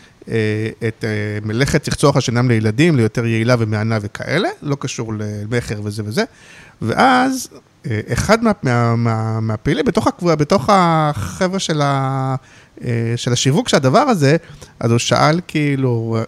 את 0.88 1.04
מלאכת 1.44 1.82
צחצוח 1.82 2.16
השיניים 2.16 2.48
לילדים 2.48 2.96
ליותר 2.96 3.26
יעילה 3.26 3.56
ומהנה 3.58 3.98
וכאלה, 4.00 4.48
לא 4.62 4.76
קשור 4.80 5.12
למכר 5.18 5.80
וזה 5.84 6.02
וזה. 6.06 6.24
ואז 6.82 7.48
אה, 7.86 8.00
אחד 8.12 8.44
מה, 8.44 8.52
מה, 8.62 8.96
מה, 8.96 9.40
מהפעילים 9.40 9.84
בתוך 9.84 10.08
בתוך 10.22 10.70
החבר'ה 10.72 11.58
של, 11.58 11.80
ה, 11.82 12.34
אה, 12.84 13.12
של 13.16 13.32
השיווק 13.32 13.68
של 13.68 13.76
הדבר 13.76 13.98
הזה, 13.98 14.36
אז 14.80 14.90
הוא 14.90 14.98
שאל 14.98 15.40
כאילו, 15.46 16.18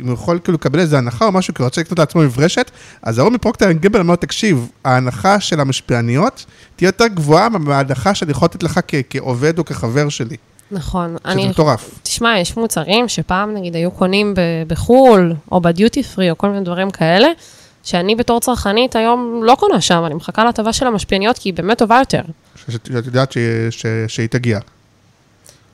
אם 0.00 0.06
הוא 0.06 0.14
יכול 0.14 0.38
כאילו 0.44 0.54
לקבל 0.54 0.80
איזה 0.80 0.98
הנחה 0.98 1.24
או 1.24 1.32
משהו, 1.32 1.54
כי 1.54 1.62
הוא 1.62 1.66
רוצה 1.66 1.80
לקנות 1.80 1.98
לעצמו 1.98 2.22
מברשת, 2.22 2.70
אז 3.02 3.18
ההוא 3.18 3.30
מפרוקטר 3.32 3.72
גבר 3.72 4.00
אמר, 4.00 4.16
תקשיב, 4.16 4.68
ההנחה 4.84 5.40
של 5.40 5.60
המשפיעניות 5.60 6.44
תהיה 6.76 6.88
יותר 6.88 7.06
גבוהה 7.06 7.48
מההנחה 7.48 8.14
שאני 8.14 8.30
יכול 8.30 8.46
לתת 8.46 8.62
לך 8.62 8.80
כעובד 9.10 9.58
או 9.58 9.64
כחבר 9.64 10.08
שלי. 10.08 10.36
נכון. 10.70 11.16
שזה 11.22 11.32
אני... 11.32 11.48
מטורף. 11.48 11.98
תשמע, 12.02 12.38
יש 12.38 12.56
מוצרים 12.56 13.08
שפעם 13.08 13.54
נגיד 13.54 13.76
היו 13.76 13.90
קונים 13.90 14.34
בחו"ל, 14.66 15.34
או 15.52 15.60
בדיוטי 15.60 16.02
פרי, 16.02 16.30
או 16.30 16.38
כל 16.38 16.48
מיני 16.48 16.64
דברים 16.64 16.90
כאלה, 16.90 17.28
שאני 17.84 18.16
בתור 18.16 18.40
צרכנית 18.40 18.96
היום 18.96 19.40
לא 19.44 19.54
קונה 19.54 19.80
שם, 19.80 20.02
אני 20.06 20.14
מחכה 20.14 20.44
להטבה 20.44 20.72
של 20.72 20.86
המשפיעניות, 20.86 21.38
כי 21.38 21.48
היא 21.48 21.54
באמת 21.54 21.78
טובה 21.78 21.98
יותר. 21.98 22.22
שאת 22.68 22.88
יודעת 22.88 23.32
ש... 23.32 23.38
ש... 23.70 23.86
שהיא 24.08 24.28
תגיע. 24.28 24.58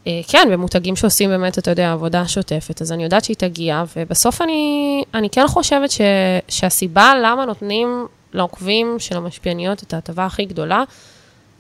אה, 0.06 0.20
כן, 0.28 0.48
במותגים 0.52 0.96
שעושים 0.96 1.30
באמת, 1.30 1.58
אתה 1.58 1.70
יודע, 1.70 1.92
עבודה 1.92 2.28
שוטפת, 2.28 2.82
אז 2.82 2.92
אני 2.92 3.04
יודעת 3.04 3.24
שהיא 3.24 3.36
תגיע, 3.36 3.84
ובסוף 3.96 4.42
אני, 4.42 5.04
אני 5.14 5.30
כן 5.30 5.48
חושבת 5.48 5.90
ש, 5.90 6.00
שהסיבה 6.48 7.12
למה 7.22 7.44
נותנים 7.44 8.06
לעוקבים 8.32 8.96
של 8.98 9.16
המשפיעניות 9.16 9.82
את 9.82 9.94
ההטבה 9.94 10.26
הכי 10.26 10.44
גדולה, 10.44 10.82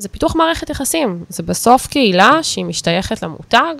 זה 0.00 0.08
פיתוח 0.08 0.36
מערכת 0.36 0.70
יחסים. 0.70 1.24
זה 1.28 1.42
בסוף 1.42 1.86
קהילה 1.86 2.42
שהיא 2.42 2.64
משתייכת 2.64 3.22
למותג, 3.22 3.74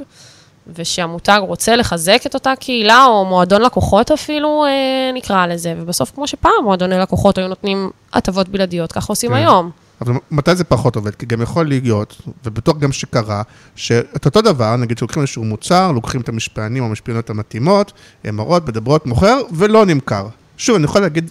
ושהמותג 0.75 1.41
רוצה 1.43 1.77
לחזק 1.77 2.23
את 2.27 2.35
אותה 2.35 2.53
קהילה, 2.61 3.05
או 3.05 3.25
מועדון 3.25 3.63
לקוחות 3.63 4.11
אפילו, 4.11 4.65
אה, 4.65 5.13
נקרא 5.15 5.47
לזה, 5.47 5.75
ובסוף, 5.79 6.11
כמו 6.15 6.27
שפעם 6.27 6.53
מועדוני 6.65 6.99
לקוחות 6.99 7.39
היו 7.39 7.49
נותנים 7.49 7.91
הטבות 8.13 8.49
בלעדיות, 8.49 8.93
ככה 8.93 9.13
עושים 9.13 9.31
כן. 9.31 9.37
היום. 9.37 9.71
אבל 10.01 10.15
מתי 10.31 10.57
זה 10.57 10.65
פחות 10.65 10.97
עובד? 10.97 11.15
כי 11.15 11.27
גם 11.27 11.43
יכול 11.43 11.69
להיות, 11.69 12.23
ובטוח 12.45 12.79
גם 12.79 12.93
שקרה, 12.93 13.43
שאת 13.77 14.25
אותו 14.25 14.43
דבר, 14.43 14.77
נגיד 14.77 14.99
שלוקחים 14.99 15.23
איזשהו 15.23 15.45
מוצר, 15.45 15.93
לוקחים 15.93 16.21
את 16.21 16.29
המשפיענים 16.29 16.83
או 16.83 16.89
המשפיענות 16.89 17.31
המתאימות, 17.31 17.93
הן 18.25 18.35
מראות, 18.35 18.69
מדברות, 18.69 19.07
מוכר, 19.07 19.41
ולא 19.53 19.87
נמכר. 19.87 20.27
שוב, 20.57 20.77
אני 20.77 20.85
יכול 20.85 21.01
להגיד 21.01 21.31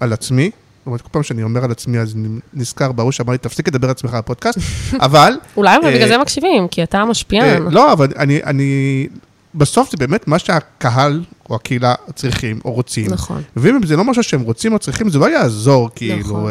על 0.00 0.12
עצמי, 0.12 0.50
אומרת, 0.86 1.00
כל 1.00 1.08
פעם 1.12 1.22
שאני 1.22 1.42
אומר 1.42 1.64
על 1.64 1.70
עצמי, 1.70 1.98
אז 1.98 2.14
נזכר 2.54 2.92
בהוא 2.92 3.12
שאמר 3.12 3.32
לי, 3.32 3.38
תפסיק 3.38 3.68
לדבר 3.68 3.86
על 3.86 3.90
עצמך 3.90 4.14
בפודקאסט, 4.14 4.58
אבל... 5.06 5.34
אולי 5.56 5.76
אבל 5.76 5.94
בגלל 5.94 6.08
זה 6.08 6.18
מקשיבים, 6.18 6.68
כי 6.68 6.82
אתה 6.82 6.98
המשפיען. 6.98 7.62
לא, 7.70 7.92
אבל 7.92 8.08
אני... 8.16 9.08
בסוף 9.54 9.90
זה 9.90 9.96
באמת 9.96 10.28
מה 10.28 10.38
שהקהל 10.38 11.24
או 11.50 11.54
הקהילה 11.54 11.94
צריכים 12.14 12.60
או 12.64 12.72
רוצים. 12.72 13.10
נכון. 13.10 13.42
ואם 13.56 13.86
זה 13.86 13.96
לא 13.96 14.04
משהו 14.04 14.22
שהם 14.22 14.40
רוצים 14.40 14.72
או 14.72 14.78
צריכים, 14.78 15.08
זה 15.08 15.18
לא 15.18 15.30
יעזור, 15.30 15.90
כאילו. 15.94 16.20
נכון. 16.20 16.50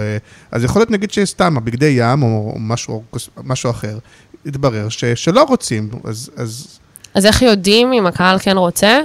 אז 0.52 0.64
יכול 0.64 0.80
להיות 0.80 0.92
נגיד 0.92 1.12
שסתם 1.12 1.58
הבגדי 1.58 1.94
ים 1.98 2.24
או 2.24 2.56
משהו, 2.60 3.04
משהו 3.44 3.70
אחר, 3.70 3.98
יתברר 4.46 4.90
ש, 4.90 5.06
שלא 5.06 5.44
רוצים, 5.44 5.90
אז, 6.04 6.30
אז... 6.36 6.80
אז 7.14 7.26
איך 7.26 7.42
יודעים 7.42 7.94
אם 7.94 8.06
הקהל 8.06 8.40
כן 8.40 8.58
רוצה? 8.58 9.00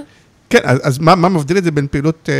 כן, 0.50 0.58
אז, 0.64 0.78
אז 0.82 0.98
מה, 0.98 1.14
מה 1.14 1.28
מבדיל 1.28 1.58
את 1.58 1.64
זה 1.64 1.70
בין 1.70 1.86
פעילות 1.90 2.28
אה, 2.28 2.34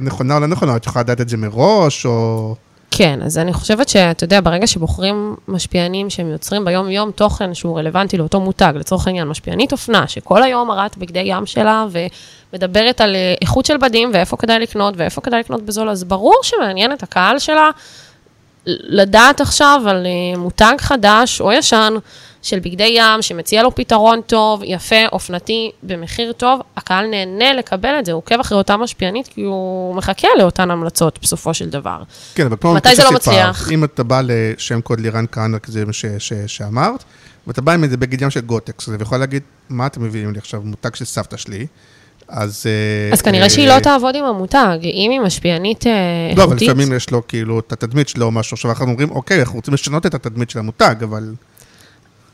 נכונה 0.00 0.34
או 0.34 0.40
לא 0.40 0.46
נכונה? 0.46 0.76
את 0.76 0.86
יכולה 0.86 1.02
לדעת 1.02 1.20
את 1.20 1.28
זה 1.28 1.36
מראש, 1.36 2.06
או... 2.06 2.54
כן, 2.94 3.20
אז 3.22 3.38
אני 3.38 3.52
חושבת 3.52 3.88
שאתה 3.88 4.24
יודע, 4.24 4.40
ברגע 4.40 4.66
שבוחרים 4.66 5.36
משפיענים 5.48 6.10
שהם 6.10 6.30
יוצרים 6.30 6.64
ביום-יום 6.64 7.10
תוכן 7.10 7.54
שהוא 7.54 7.78
רלוונטי 7.78 8.16
לאותו 8.18 8.40
מותג, 8.40 8.72
לצורך 8.76 9.06
העניין, 9.06 9.28
משפיענית 9.28 9.72
אופנה, 9.72 10.08
שכל 10.08 10.42
היום 10.42 10.68
מראת 10.68 10.98
בגדי 10.98 11.22
ים 11.24 11.46
שלה 11.46 11.86
ומדברת 12.52 13.00
על 13.00 13.14
אה, 13.14 13.34
איכות 13.42 13.66
של 13.66 13.76
בדים 13.76 14.10
ואיפה 14.14 14.36
כדאי 14.36 14.58
לקנות 14.58 14.94
ואיפה 14.96 15.20
כדאי 15.20 15.40
לקנות 15.40 15.62
בזול, 15.62 15.88
אז 15.88 16.04
ברור 16.04 16.40
שמעניין 16.42 16.92
את 16.92 17.02
הקהל 17.02 17.38
שלה 17.38 17.70
לדעת 18.66 19.40
עכשיו 19.40 19.82
על 19.86 20.06
אה, 20.06 20.38
מותג 20.38 20.74
חדש 20.78 21.40
או 21.40 21.52
ישן, 21.52 21.94
של 22.42 22.58
בגדי 22.58 22.94
ים, 22.96 23.22
שמציע 23.22 23.62
לו 23.62 23.74
פתרון 23.74 24.20
טוב, 24.26 24.62
יפה, 24.64 25.06
אופנתי, 25.12 25.70
במחיר 25.82 26.32
טוב, 26.32 26.60
הקהל 26.76 27.06
נהנה 27.06 27.52
לקבל 27.52 27.98
את 27.98 28.06
זה, 28.06 28.12
הוא 28.12 28.18
עוקב 28.18 28.40
אחרי 28.40 28.58
אותה 28.58 28.76
משפיענית, 28.76 29.28
כי 29.28 29.42
הוא 29.42 29.94
מחכה 29.94 30.28
לאותן 30.38 30.70
המלצות 30.70 31.18
בסופו 31.22 31.54
של 31.54 31.70
דבר. 31.70 32.02
כן, 32.34 32.46
אבל 32.46 32.56
כמו 32.60 32.74
מתי 32.74 32.96
זה 32.96 33.04
לא 33.04 33.12
מצליח? 33.12 33.70
אם 33.70 33.84
אתה 33.84 34.02
בא 34.02 34.20
לשם 34.24 34.80
קוד 34.80 35.00
לירן 35.00 35.24
כהנא, 35.32 35.58
כזה 35.58 35.84
ש, 35.92 36.06
ש, 36.18 36.32
שאמרת, 36.46 37.04
ואתה 37.46 37.60
בא 37.60 37.72
עם 37.72 37.84
איזה 37.84 37.96
בגד 37.96 38.22
ים 38.22 38.30
של 38.30 38.40
גוטקס, 38.40 38.88
ויכול 38.88 39.18
להגיד, 39.18 39.42
מה 39.68 39.86
אתם 39.86 40.04
מביאים 40.04 40.32
לי 40.32 40.38
עכשיו, 40.38 40.60
מותג 40.64 40.94
של 40.94 41.04
סבתא 41.04 41.36
שלי, 41.36 41.66
אז... 42.28 42.66
אה, 42.66 43.12
אז 43.12 43.22
כנראה 43.22 43.50
שהיא 43.50 43.68
לא 43.68 43.72
אה, 43.72 43.80
תעבוד 43.80 44.14
עם 44.16 44.24
המותג, 44.24 44.78
אם 44.82 45.10
היא 45.10 45.20
משפיענית 45.20 45.84
איכותית... 45.86 46.38
לא, 46.38 46.44
אבל 46.44 46.56
לפעמים 46.56 46.92
יש 46.92 47.10
לו 47.10 47.22
כאילו 47.28 47.58
את 47.58 47.72
התדמית 47.72 48.08
שלו 48.08 48.26
או 48.26 48.30
משהו, 48.30 48.54
עכשיו 48.54 48.70
אנחנו 48.70 48.86
אומרים, 48.86 49.10
אוקיי, 49.10 49.40
אנחנו 49.40 49.56
רוצים 49.56 49.74
לשנות 49.74 50.06
את 50.06 50.14
התדמית 50.14 50.50
של 50.50 50.58
המותג, 50.58 50.94
אבל... 51.02 51.32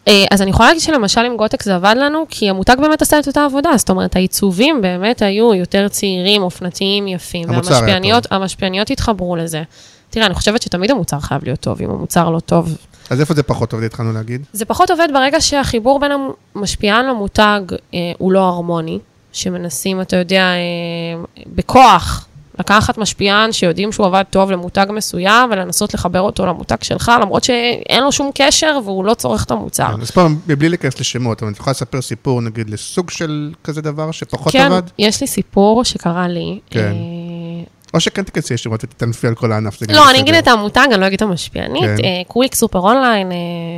אה, 0.09 0.25
אז 0.31 0.43
אני 0.43 0.51
יכולה 0.51 0.69
להגיד 0.69 0.83
שלמשל 0.83 1.21
עם 1.21 1.37
גוטקס 1.37 1.65
זה 1.65 1.75
עבד 1.75 1.95
לנו, 1.99 2.27
כי 2.29 2.51
המותג 2.51 2.77
באמת 2.81 3.03
עשה 3.03 3.19
את 3.19 3.27
אותה 3.27 3.45
עבודה, 3.45 3.71
זאת 3.77 3.91
אומרת, 3.91 4.17
העיצובים 4.17 4.83
באמת 4.83 5.23
היו 5.23 5.55
יותר 5.55 5.89
צעירים, 5.89 6.43
אופנתיים, 6.43 7.09
יפים. 7.09 7.51
המוצר 7.51 7.85
היה 7.85 8.21
טוב. 8.21 8.23
המשפיעניות 8.31 8.91
התחברו 8.91 9.37
לזה. 9.37 9.63
תראה, 10.11 10.27
אני 10.27 10.35
חושבת 10.35 10.63
שתמיד 10.63 10.91
המוצר 10.91 11.21
חייב 11.21 11.45
להיות 11.45 11.61
טוב, 11.61 11.83
אם 11.83 11.91
המוצר 11.91 12.31
לא 12.31 12.41
טוב. 12.41 12.77
אז 13.11 13.21
איפה 13.21 13.35
זה 13.35 13.43
פחות 13.43 13.73
עובד, 13.73 13.85
התחלנו 13.85 14.13
להגיד? 14.13 14.47
זה 14.53 14.65
פחות 14.65 14.91
עובד 14.91 15.09
ברגע 15.13 15.41
שהחיבור 15.41 16.01
בין 16.01 16.13
המשפיען 16.55 17.07
למותג 17.07 17.61
אה, 17.95 17.99
הוא 18.19 18.33
לא 18.33 18.41
הרמוני, 18.41 18.99
שמנסים, 19.33 20.01
אתה 20.01 20.17
יודע, 20.17 20.43
אה, 20.43 21.23
בכוח 21.47 22.27
לקחת 22.59 22.99
משפיען 22.99 23.53
שיודעים 23.53 23.93
שהוא 23.93 24.07
עבד 24.07 24.25
טוב 24.31 24.51
למותג 24.51 24.87
מסוים, 24.91 25.51
ולנסות 25.51 25.95
לחבר 25.95 26.21
אותו 26.21 26.47
למותג 26.47 26.77
שלך, 26.83 27.13
למרות 27.21 27.45
שאין 27.45 28.05
לו 28.05 28.13
שום 28.13 28.31
קשר 28.35 28.79
והוא 28.85 29.05
לא 29.05 29.15
צורך 29.15 29.45
את 29.45 29.51
המוצר. 29.51 29.87
כן, 29.97 30.01
אז 30.01 30.11
פעם, 30.11 30.39
מבלי 30.47 30.69
להיכנס 30.69 31.01
לשמות, 31.01 31.43
אבל 31.43 31.53
את 31.53 31.57
יכולה 31.57 31.71
לספר 31.71 32.03
סיפור, 32.03 32.43
נגיד, 32.43 32.71
לסוג 32.71 33.11
של 33.11 33.53
כזה 33.65 33.83
דבר 33.83 34.11
שפחות 34.11 34.53
כן, 34.53 34.73
עבד? 34.73 34.83
כן, 34.89 34.93
יש 34.99 35.21
לי 35.21 35.27
סיפור 35.27 35.85
שקרה 35.85 36.29
לי. 36.29 36.59
כן. 36.71 36.93
אה... 36.93 37.65
או 37.95 38.01
שכן 38.01 38.23
תיכנסי 38.23 38.55
ישירות 38.55 38.85
ותטנפי 38.85 39.27
על 39.27 39.35
כל 39.35 39.53
הענף. 39.53 39.79
לא, 39.89 40.11
אני 40.11 40.21
אגיד 40.21 40.35
את 40.35 40.49
המותג, 40.49 40.87
אני 40.93 41.01
לא 41.01 41.07
אגיד 41.07 41.17
את 41.17 41.23
המשפיענית. 41.23 41.83
כן. 41.97 42.23
קוויק 42.27 42.55
סופר 42.55 42.79
אונליין, 42.79 43.33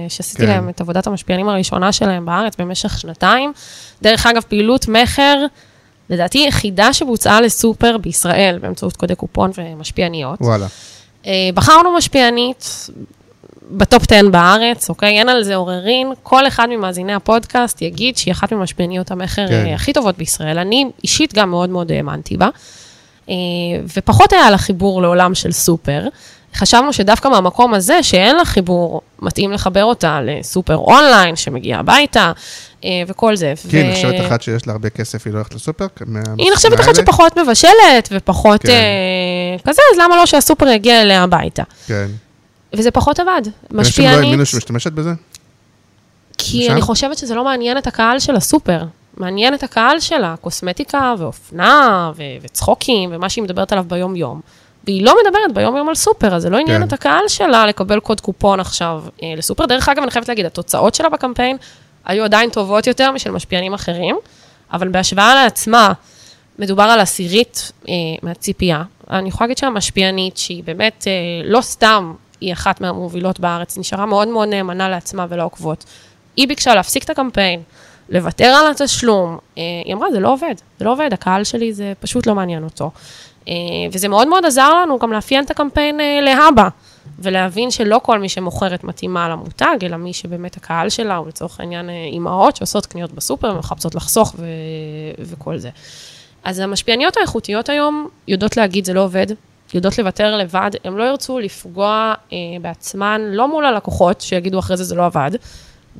שעשיתי 0.08 0.42
כן. 0.42 0.48
להם 0.48 0.68
את 0.68 0.80
עבודת 0.80 1.06
המשפיענים 1.06 1.48
הראשונה 1.48 1.92
שלהם 1.92 2.26
בארץ 2.26 2.56
במשך 2.58 2.98
שנתיים. 2.98 3.52
דרך 4.02 4.26
אגב, 4.26 4.42
פעילות 4.48 4.88
מכר. 4.88 5.46
לדעתי 6.10 6.44
יחידה 6.48 6.92
שבוצעה 6.92 7.40
לסופר 7.40 7.98
בישראל 7.98 8.58
באמצעות 8.62 8.96
קודי 8.96 9.14
קופון 9.14 9.50
ומשפיעניות. 9.58 10.40
וואלה. 10.40 10.66
אה, 11.26 11.50
בחרנו 11.54 11.96
משפיענית 11.96 12.90
ב 13.70 13.78
top 13.78 14.02
10 14.12 14.28
בארץ, 14.28 14.88
אוקיי? 14.88 15.18
אין 15.18 15.28
על 15.28 15.42
זה 15.42 15.54
עוררין. 15.54 16.12
כל 16.22 16.46
אחד 16.46 16.66
ממאזיני 16.70 17.14
הפודקאסט 17.14 17.82
יגיד 17.82 18.16
שהיא 18.16 18.32
אחת 18.32 18.52
ממשפיעניות 18.52 19.10
המכר 19.10 19.48
כן. 19.48 19.66
אה, 19.66 19.74
הכי 19.74 19.92
טובות 19.92 20.18
בישראל. 20.18 20.58
אני 20.58 20.86
אישית 21.02 21.34
גם 21.34 21.50
מאוד 21.50 21.70
מאוד 21.70 21.92
האמנתי 21.92 22.36
בה. 22.36 22.48
אה, 23.28 23.34
ופחות 23.96 24.32
היה 24.32 24.50
לה 24.50 24.58
חיבור 24.58 25.02
לעולם 25.02 25.34
של 25.34 25.52
סופר. 25.52 26.02
חשבנו 26.54 26.92
שדווקא 26.92 27.28
מהמקום 27.28 27.74
הזה, 27.74 28.02
שאין 28.02 28.36
לה 28.36 28.44
חיבור, 28.44 29.00
מתאים 29.22 29.52
לחבר 29.52 29.84
אותה 29.84 30.20
לסופר 30.22 30.76
אונליין, 30.76 31.36
שמגיע 31.36 31.78
הביתה, 31.78 32.32
אה, 32.84 32.90
וכל 33.08 33.36
זה. 33.36 33.54
כי 33.70 33.76
היא 33.76 33.86
ו- 33.86 33.90
נחשבת 33.90 34.26
אחת 34.26 34.42
שיש 34.42 34.66
לה 34.66 34.72
הרבה 34.72 34.90
כסף, 34.90 35.26
היא 35.26 35.32
לא 35.32 35.38
הולכת 35.38 35.54
לסופר? 35.54 35.86
היא 36.38 36.52
נחשבת 36.52 36.80
אחת? 36.80 36.94
שפחות 36.94 37.38
מבשלת, 37.38 38.08
ופחות 38.10 38.62
כן. 38.62 38.68
אה, 38.68 39.58
כזה, 39.64 39.82
אז 39.94 39.98
למה 39.98 40.16
לא 40.16 40.26
שהסופר 40.26 40.68
יגיע 40.68 41.02
אליה 41.02 41.22
הביתה? 41.22 41.62
כן. 41.86 42.06
וזה 42.72 42.90
פחות 42.90 43.20
עבד. 43.20 43.30
אנשים 43.36 43.54
לא 43.70 43.80
משפיענית, 43.80 44.24
האמינו 44.24 44.46
שמשתמשת 44.46 44.92
בזה? 44.92 45.10
כי 46.38 46.62
שם? 46.62 46.72
אני 46.72 46.80
חושבת 46.80 47.18
שזה 47.18 47.34
לא 47.34 47.44
מעניין 47.44 47.78
את 47.78 47.86
הקהל 47.86 48.18
של 48.18 48.36
הסופר. 48.36 48.84
מעניין 49.16 49.54
את 49.54 49.62
הקהל 49.62 50.00
שלה, 50.00 50.34
קוסמטיקה 50.40 51.14
ואופנה 51.18 52.12
ו- 52.16 52.22
וצחוקים 52.42 53.10
ומה 53.12 53.28
שהיא 53.28 53.44
מדברת 53.44 53.72
עליו 53.72 53.84
ביום-יום. 53.88 54.40
והיא 54.84 55.04
לא 55.04 55.16
מדברת 55.24 55.54
ביום-יום 55.54 55.88
על 55.88 55.94
סופר, 55.94 56.34
אז 56.34 56.42
זה 56.42 56.50
לא 56.50 56.56
עניין 56.56 56.80
כן. 56.80 56.88
את 56.88 56.92
הקהל 56.92 57.28
שלה 57.28 57.66
לקבל 57.66 58.00
קוד 58.00 58.20
קופון 58.20 58.60
עכשיו 58.60 59.02
אה, 59.22 59.32
לסופר. 59.36 59.66
דרך 59.66 59.88
אגב, 59.88 60.02
אני 60.02 60.10
חייבת 60.10 60.28
להגיד, 60.28 60.46
התוצאות 60.46 60.94
שלה 60.94 61.08
בקמפיין 61.08 61.56
היו 62.04 62.24
עדיין 62.24 62.50
טובות 62.50 62.86
יותר 62.86 63.10
משל 63.10 63.30
משפיענים 63.30 63.74
אחרים, 63.74 64.16
אבל 64.72 64.88
בהשוואה 64.88 65.34
לעצמה, 65.34 65.92
מדובר 66.58 66.82
על 66.82 67.00
עשירית 67.00 67.72
אה, 67.88 67.94
מהציפייה. 68.22 68.82
אני 69.10 69.28
יכולה 69.28 69.46
להגיד 69.46 69.58
שהמשפיענית, 69.58 70.36
שהיא 70.36 70.64
באמת 70.64 71.04
אה, 71.06 71.12
לא 71.44 71.60
סתם, 71.60 72.14
היא 72.40 72.52
אחת 72.52 72.80
מהמובילות 72.80 73.40
בארץ, 73.40 73.78
נשארה 73.78 74.06
מאוד 74.06 74.28
מאוד 74.28 74.48
נאמנה 74.48 74.88
לעצמה 74.88 75.26
ולעוקבות. 75.28 75.84
היא 76.36 76.48
ביקשה 76.48 76.74
להפסיק 76.74 77.04
את 77.04 77.10
הקמפיין, 77.10 77.62
לוותר 78.10 78.44
על 78.44 78.70
התשלום. 78.70 79.38
אה, 79.58 79.62
היא 79.84 79.94
אמרה, 79.94 80.10
זה 80.10 80.20
לא 80.20 80.32
עובד, 80.32 80.54
זה 80.78 80.84
לא 80.84 80.92
עובד, 80.92 81.12
הקהל 81.12 81.44
שלי 81.44 81.72
זה 81.72 81.92
פשוט 82.00 82.26
לא 82.26 82.34
מעניין 82.34 82.64
אותו. 82.64 82.90
אה, 83.48 83.54
וזה 83.92 84.08
מאוד 84.08 84.28
מאוד 84.28 84.44
עזר 84.44 84.74
לנו 84.74 84.98
גם 84.98 85.12
לאפיין 85.12 85.44
את 85.44 85.50
הקמפיין 85.50 86.00
אה, 86.00 86.20
להבא, 86.20 86.68
ולהבין 87.18 87.70
שלא 87.70 88.00
כל 88.02 88.18
מי 88.18 88.28
שמוכרת 88.28 88.84
מתאימה 88.84 89.28
למותג, 89.28 89.76
אלא 89.82 89.96
מי 89.96 90.12
שבאמת 90.12 90.56
הקהל 90.56 90.88
שלה, 90.88 91.16
הוא 91.16 91.28
לצורך 91.28 91.60
העניין 91.60 91.90
אימהות 91.90 92.56
שעושות 92.56 92.86
קניות 92.86 93.12
בסופר 93.12 93.52
ומחפשות 93.54 93.94
לחסוך 93.94 94.34
ו- 94.38 94.44
וכל 95.18 95.58
זה. 95.58 95.70
אז 96.44 96.58
המשפיעניות 96.58 97.16
האיכותיות 97.16 97.68
היום 97.68 98.08
יודעות 98.28 98.56
להגיד 98.56 98.84
זה 98.84 98.92
לא 98.92 99.04
עובד, 99.04 99.26
יודעות 99.74 99.98
לוותר 99.98 100.36
לבד, 100.36 100.70
הן 100.84 100.92
לא 100.92 101.04
ירצו 101.04 101.38
לפגוע 101.38 102.14
אה, 102.32 102.38
בעצמן, 102.62 103.20
לא 103.30 103.48
מול 103.48 103.64
הלקוחות 103.64 104.20
שיגידו 104.20 104.58
אחרי 104.58 104.76
זה 104.76 104.84
זה 104.84 104.94
לא 104.94 105.04
עבד, 105.06 105.30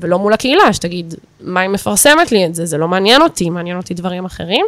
ולא 0.01 0.19
מול 0.19 0.33
הקהילה 0.33 0.73
שתגיד, 0.73 1.15
מה 1.41 1.61
היא 1.61 1.71
מפרסמת 1.71 2.33
לי 2.33 2.47
את 2.47 2.55
זה, 2.55 2.67
זה 2.67 2.79
לא 2.79 2.89
מעניין 2.89 3.23
אותי, 3.23 3.51
מעניין 3.51 3.77
אותי 3.77 3.95
דברים 3.95 4.25
אחרים. 4.25 4.67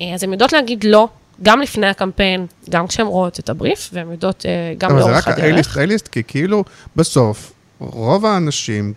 אה, 0.00 0.14
אז 0.14 0.22
הן 0.22 0.32
יודעות 0.32 0.52
להגיד 0.52 0.84
לא, 0.84 1.08
גם 1.42 1.60
לפני 1.60 1.86
הקמפיין, 1.86 2.46
גם 2.70 2.86
כשהן 2.86 3.06
רואות 3.06 3.38
את 3.38 3.48
הבריף, 3.48 3.90
והן 3.92 4.10
יודעות 4.10 4.46
אה, 4.46 4.74
גם 4.78 4.90
אבל 4.90 5.02
זה 5.02 5.08
לאורך 5.08 5.28
רק 5.28 5.38
הדרך. 5.38 5.76
ה-A-ליסט, 5.76 5.76
A-ליסט, 5.76 6.08
כי 6.08 6.22
כאילו, 6.26 6.64
בסוף, 6.96 7.52
רוב 7.80 8.26
האנשים 8.26 8.92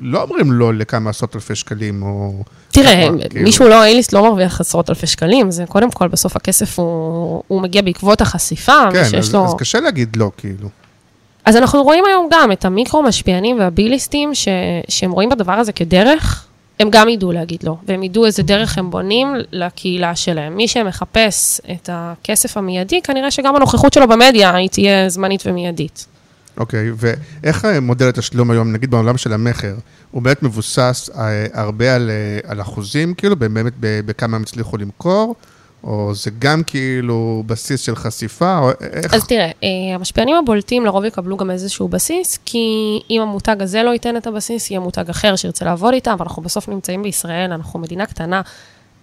לא 0.00 0.22
אומרים 0.22 0.52
לא 0.52 0.74
לכמה 0.74 1.10
עשרות 1.10 1.36
אלפי 1.36 1.54
שקלים, 1.54 2.02
או... 2.02 2.42
תראה, 2.70 3.08
כמה, 3.08 3.28
כאילו. 3.28 3.44
מישהו 3.44 3.68
לא 3.68 3.82
אייליסט 3.82 4.12
לא 4.12 4.22
מרוויח 4.22 4.60
עשרות 4.60 4.90
אלפי 4.90 5.06
שקלים, 5.06 5.50
זה 5.50 5.64
קודם 5.68 5.90
כל, 5.90 6.08
בסוף 6.08 6.36
הכסף 6.36 6.78
הוא, 6.78 7.42
הוא 7.48 7.62
מגיע 7.62 7.82
בעקבות 7.82 8.20
החשיפה, 8.20 8.72
כן, 8.92 9.02
ושיש 9.02 9.14
אז, 9.14 9.34
לו... 9.34 9.44
אז 9.44 9.54
קשה 9.58 9.80
להגיד 9.80 10.16
לא, 10.16 10.30
כאילו. 10.36 10.68
אז 11.46 11.56
אנחנו 11.56 11.82
רואים 11.82 12.04
היום 12.04 12.28
גם 12.32 12.52
את 12.52 12.64
המיקרו-משפיענים 12.64 13.58
והביליסטים, 13.58 14.34
ש... 14.34 14.48
שהם 14.88 15.10
רואים 15.10 15.28
בדבר 15.28 15.52
הזה 15.52 15.72
כדרך, 15.72 16.46
הם 16.80 16.88
גם 16.90 17.08
ידעו 17.08 17.32
להגיד 17.32 17.62
לא, 17.62 17.76
והם 17.88 18.02
ידעו 18.02 18.26
איזה 18.26 18.42
דרך 18.42 18.78
הם 18.78 18.90
בונים 18.90 19.34
לקהילה 19.52 20.16
שלהם. 20.16 20.56
מי 20.56 20.68
שמחפש 20.68 21.60
את 21.72 21.90
הכסף 21.92 22.56
המיידי, 22.56 23.02
כנראה 23.02 23.30
שגם 23.30 23.56
הנוכחות 23.56 23.92
שלו 23.92 24.08
במדיה 24.08 24.54
היא 24.54 24.68
תהיה 24.68 25.08
זמנית 25.08 25.42
ומיידית. 25.46 26.06
אוקיי, 26.56 26.90
ואיך 26.96 27.64
אה, 27.64 27.80
מודל 27.80 28.08
התשלום 28.08 28.50
היום, 28.50 28.72
נגיד 28.72 28.90
בעולם 28.90 29.16
של 29.16 29.32
המכר, 29.32 29.74
הוא 30.10 30.22
באמת 30.22 30.42
מבוסס 30.42 31.10
אה, 31.18 31.46
הרבה 31.52 31.94
על, 31.94 32.10
אה, 32.10 32.50
על 32.50 32.60
אחוזים, 32.60 33.14
כאילו, 33.14 33.36
באמת 33.36 33.72
בכמה 33.80 34.36
הם 34.36 34.42
הצליחו 34.42 34.76
למכור, 34.76 35.34
או 35.86 36.14
זה 36.14 36.30
גם 36.38 36.62
כאילו 36.66 37.42
בסיס 37.46 37.80
של 37.80 37.96
חשיפה, 37.96 38.58
או 38.58 38.70
איך... 38.92 39.14
אז 39.14 39.26
תראה, 39.26 39.46
אה, 39.46 39.94
המשפיענים 39.94 40.36
הבולטים 40.36 40.84
לרוב 40.84 41.04
יקבלו 41.04 41.36
גם 41.36 41.50
איזשהו 41.50 41.88
בסיס, 41.88 42.38
כי 42.44 43.00
אם 43.10 43.20
המותג 43.22 43.62
הזה 43.62 43.82
לא 43.82 43.90
ייתן 43.90 44.16
את 44.16 44.26
הבסיס, 44.26 44.70
יהיה 44.70 44.80
מותג 44.80 45.10
אחר 45.10 45.36
שירצה 45.36 45.64
לעבוד 45.64 45.94
איתם, 45.94 46.16
ואנחנו 46.18 46.42
בסוף 46.42 46.68
נמצאים 46.68 47.02
בישראל, 47.02 47.52
אנחנו 47.52 47.78
מדינה 47.78 48.06
קטנה. 48.06 48.40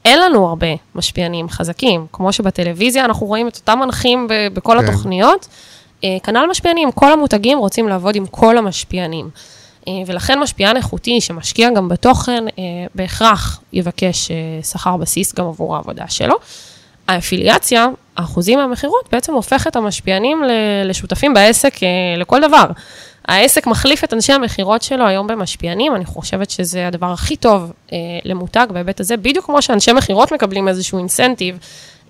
אין 0.06 0.20
לנו 0.20 0.48
הרבה 0.48 0.68
משפיענים 0.96 1.50
חזקים, 1.50 2.06
כמו 2.12 2.34
שבטלוויזיה 2.34 3.06
אנחנו 3.06 3.28
רואים 3.28 3.48
את 3.48 3.56
אותם 3.56 3.80
מנחים 3.80 4.28
ב- 4.28 4.48
בכל 4.54 4.78
כן. 4.80 4.86
התוכניות. 4.86 5.48
אה, 6.04 6.18
כנ"ל 6.24 6.48
משפיענים, 6.50 6.92
כל 6.92 7.14
המותגים 7.14 7.58
רוצים 7.58 7.88
לעבוד 7.88 8.16
עם 8.16 8.26
כל 8.26 8.58
המשפיענים. 8.58 9.30
אה, 9.88 9.94
ולכן 10.08 10.40
משפיען 10.40 10.78
איכותי 10.78 11.22
שמשקיע 11.22 11.70
גם 11.76 11.90
בתוכן, 11.90 12.44
בהכרח 12.96 13.62
יבקש 13.74 14.32
שכר 14.72 14.98
בסיס 14.98 15.36
גם 15.36 15.46
עבור 15.46 15.76
העבודה 15.76 16.08
שלו. 16.08 16.36
האפיליאציה, 17.08 17.88
האחוזים 18.18 18.60
מהמכירות, 18.60 19.10
בעצם 19.12 19.34
הופך 19.34 19.68
את 19.68 19.76
המשפיענים 19.76 20.44
לשותפים 20.86 21.34
בעסק 21.34 21.84
אה, 21.84 21.88
לכל 22.18 22.42
דבר. 22.42 22.66
העסק 23.28 23.68
מחליף 23.68 24.04
את 24.04 24.14
אנשי 24.14 24.34
המכירות 24.34 24.82
שלו 24.82 25.08
היום 25.08 25.28
במשפיענים, 25.28 25.96
אני 25.96 26.06
חושבת 26.06 26.50
שזה 26.50 26.88
הדבר 26.88 27.12
הכי 27.12 27.36
טוב 27.36 27.72
אה, 27.94 27.98
למותג 28.24 28.68
בהיבט 28.70 29.00
הזה, 29.00 29.18
בדיוק 29.18 29.46
כמו 29.46 29.62
שאנשי 29.62 29.94
מכירות 29.94 30.32
מקבלים 30.32 30.68
איזשהו 30.68 30.98
אינסנטיב, 30.98 31.58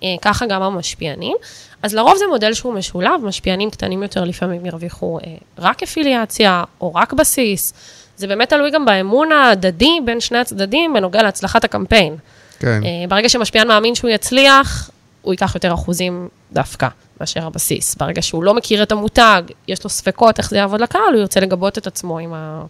אה, 0.02 0.08
ככה 0.22 0.46
גם 0.46 0.62
המשפיענים. 0.62 1.36
אז 1.82 1.94
לרוב 1.94 2.16
זה 2.16 2.24
מודל 2.26 2.54
שהוא 2.54 2.74
משולב, 2.74 3.24
משפיענים 3.24 3.70
קטנים 3.70 4.02
יותר 4.02 4.24
לפעמים 4.24 4.66
ירוויחו 4.66 5.18
אה, 5.18 5.34
רק 5.58 5.82
אפיליאציה 5.82 6.64
או 6.80 6.94
רק 6.94 7.12
בסיס. 7.12 7.74
זה 8.16 8.26
באמת 8.26 8.48
תלוי 8.48 8.70
גם 8.70 8.84
באמון 8.84 9.32
ההדדי 9.32 9.98
בין 10.04 10.20
שני 10.20 10.38
הצדדים 10.38 10.92
בנוגע 10.92 11.22
להצלחת 11.22 11.64
הקמפיין. 11.64 12.16
כן, 12.64 12.80
אה, 12.84 13.04
ברגע 13.08 13.28
שמשפיען 13.28 13.68
מאמין 13.68 13.94
שהוא 13.94 14.10
יצליח, 14.10 14.90
הוא 15.22 15.32
ייקח 15.32 15.54
יותר 15.54 15.74
אחוזים 15.74 16.28
דווקא 16.52 16.88
מאשר 17.20 17.46
הבסיס. 17.46 17.94
ברגע 17.94 18.22
שהוא 18.22 18.44
לא 18.44 18.54
מכיר 18.54 18.82
את 18.82 18.92
המותג, 18.92 19.42
יש 19.68 19.84
לו 19.84 19.90
ספקות 19.90 20.38
איך 20.38 20.50
זה 20.50 20.56
יעבוד 20.56 20.80
לקהל, 20.80 21.02
הוא 21.12 21.20
ירצה 21.20 21.40
לגבות 21.40 21.78
את 21.78 21.86
עצמו 21.86 22.18
עם, 22.18 22.32
ה... 22.34 22.62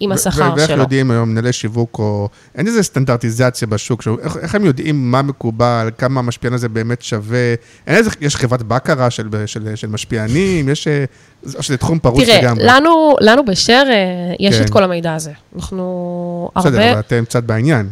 עם 0.00 0.12
השכר 0.12 0.50
ו- 0.52 0.56
ואיך 0.56 0.68
שלו. 0.68 0.78
יודעים 0.82 1.10
היום 1.10 1.28
מנהלי 1.28 1.52
שיווק, 1.52 1.98
או 1.98 2.28
אין 2.54 2.66
איזה 2.66 2.82
סטנדרטיזציה 2.82 3.68
בשוק, 3.68 4.02
שהוא- 4.02 4.18
איך, 4.22 4.36
איך 4.36 4.54
הם 4.54 4.64
יודעים 4.64 5.10
מה 5.10 5.22
מקובל, 5.22 5.90
כמה 5.98 6.20
המשפיען 6.20 6.52
הזה 6.52 6.68
באמת 6.68 7.02
שווה, 7.02 7.54
אין 7.86 7.96
איזה, 7.96 8.10
יש 8.20 8.36
חברת 8.36 8.62
בקרה 8.62 9.10
של, 9.10 9.28
של, 9.46 9.76
של 9.76 9.86
משפיענים, 9.86 10.68
יש, 10.68 10.88
אה, 10.88 11.04
או 11.56 11.62
שזה 11.62 11.76
תחום 11.76 11.98
פרוץ 11.98 12.24
תראה, 12.24 12.38
לגמרי. 12.40 12.64
לנו, 12.66 13.16
לנו 13.20 13.44
בשר 13.44 13.82
אה, 13.90 13.94
יש 14.40 14.56
כן. 14.58 14.64
את 14.64 14.70
כל 14.70 14.84
המידע 14.84 15.14
הזה. 15.14 15.32
אנחנו 15.56 16.50
בסדר, 16.56 16.68
הרבה... 16.78 16.90
אבל 16.92 17.00
אתם 17.00 17.24
קצת 17.24 17.42
בעניין. 17.44 17.88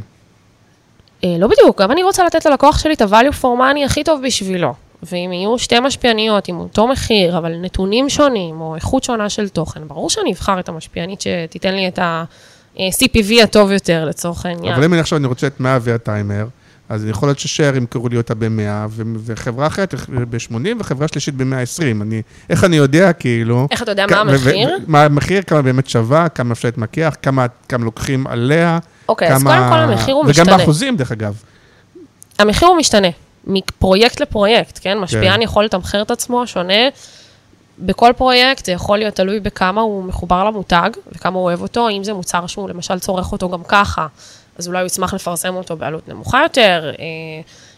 אה, 1.24 1.36
לא 1.38 1.46
בדיוק, 1.46 1.82
גם 1.82 1.90
אני 1.92 2.02
רוצה 2.02 2.24
לתת 2.24 2.46
ללקוח 2.46 2.78
שלי 2.78 2.94
את 2.94 3.00
ה-value 3.02 3.42
for 3.42 3.44
money 3.44 3.84
הכי 3.86 4.04
טוב 4.04 4.20
בשבילו. 4.26 4.74
ואם 5.02 5.30
יהיו 5.32 5.58
שתי 5.58 5.80
משפיעניות 5.80 6.48
עם 6.48 6.60
אותו 6.60 6.88
מחיר, 6.88 7.38
אבל 7.38 7.52
נתונים 7.60 8.08
שונים, 8.08 8.60
או 8.60 8.74
איכות 8.74 9.04
שונה 9.04 9.28
של 9.28 9.48
תוכן, 9.48 9.88
ברור 9.88 10.10
שאני 10.10 10.32
אבחר 10.32 10.60
את 10.60 10.68
המשפיענית 10.68 11.20
שתיתן 11.20 11.74
לי 11.74 11.88
את 11.88 11.98
ה-CPV 11.98 13.42
הטוב 13.42 13.70
יותר, 13.70 14.04
לצורך 14.04 14.46
העניין. 14.46 14.74
אבל 14.74 14.84
אם 14.84 14.92
אני 14.92 15.00
עכשיו 15.00 15.18
אני 15.18 15.26
רוצה 15.26 15.46
את 15.46 15.60
100 15.60 15.78
והטיימר, 15.80 16.46
אז 16.88 17.06
יכול 17.06 17.28
להיות 17.28 17.38
ששר 17.38 17.76
ימכרו 17.76 18.08
לי 18.08 18.16
אותה 18.16 18.34
ב-100, 18.34 18.88
וחברה 19.24 19.66
אחרת 19.66 19.94
ב-80, 20.30 20.54
וחברה 20.78 21.08
שלישית 21.08 21.34
ב-120. 21.34 22.02
אני, 22.02 22.22
איך 22.50 22.64
אני 22.64 22.76
יודע, 22.76 23.12
כאילו... 23.12 23.66
איך 23.70 23.82
אתה 23.82 23.90
יודע 23.90 24.06
מה 24.10 24.20
המחיר? 24.20 24.78
מה 24.86 25.04
המחיר, 25.04 25.42
כמה 25.42 25.62
באמת 25.62 25.88
שווה, 25.88 26.28
כמה 26.28 26.52
אפשר 26.52 26.68
להתמקח, 26.68 27.16
כמה, 27.22 27.46
כמה 27.68 27.84
לוקחים 27.84 28.26
עליה. 28.26 28.78
אוקיי, 29.08 29.28
אז 29.34 29.42
כמה- 29.42 29.50
קודם 29.58 29.68
כל 29.68 29.92
המחיר 29.92 30.14
הוא 30.14 30.22
וגם 30.22 30.30
משתנה. 30.30 30.56
באחוזים, 30.56 30.96
דרך 30.96 31.12
אגב. 31.12 31.42
המחיר 32.38 32.68
הוא 32.68 32.76
משתנה, 32.76 33.08
מפרויקט 33.46 34.20
לפרויקט, 34.20 34.78
כן? 34.82 34.98
משפיען 34.98 35.42
יכול 35.42 35.64
לתמחר 35.64 36.02
את 36.02 36.10
עצמו 36.10 36.46
שונה. 36.46 36.88
בכל 37.78 38.12
פרויקט 38.16 38.64
זה 38.66 38.72
יכול 38.72 38.98
להיות 38.98 39.14
תלוי 39.14 39.40
בכמה 39.40 39.80
הוא 39.80 40.04
מחובר 40.04 40.44
למותג 40.44 40.90
וכמה 41.12 41.36
הוא 41.38 41.44
אוהב 41.44 41.62
אותו, 41.62 41.88
אם 41.88 42.04
זה 42.04 42.12
מוצר 42.12 42.46
שהוא 42.46 42.68
למשל 42.68 42.98
צורך 42.98 43.32
אותו 43.32 43.48
גם 43.48 43.62
ככה, 43.68 44.06
אז 44.58 44.68
אולי 44.68 44.78
הוא 44.78 44.86
ישמח 44.86 45.14
לפרסם 45.14 45.54
אותו 45.54 45.76
בעלות 45.76 46.08
נמוכה 46.08 46.40
יותר, 46.42 46.90
אה, 46.98 47.04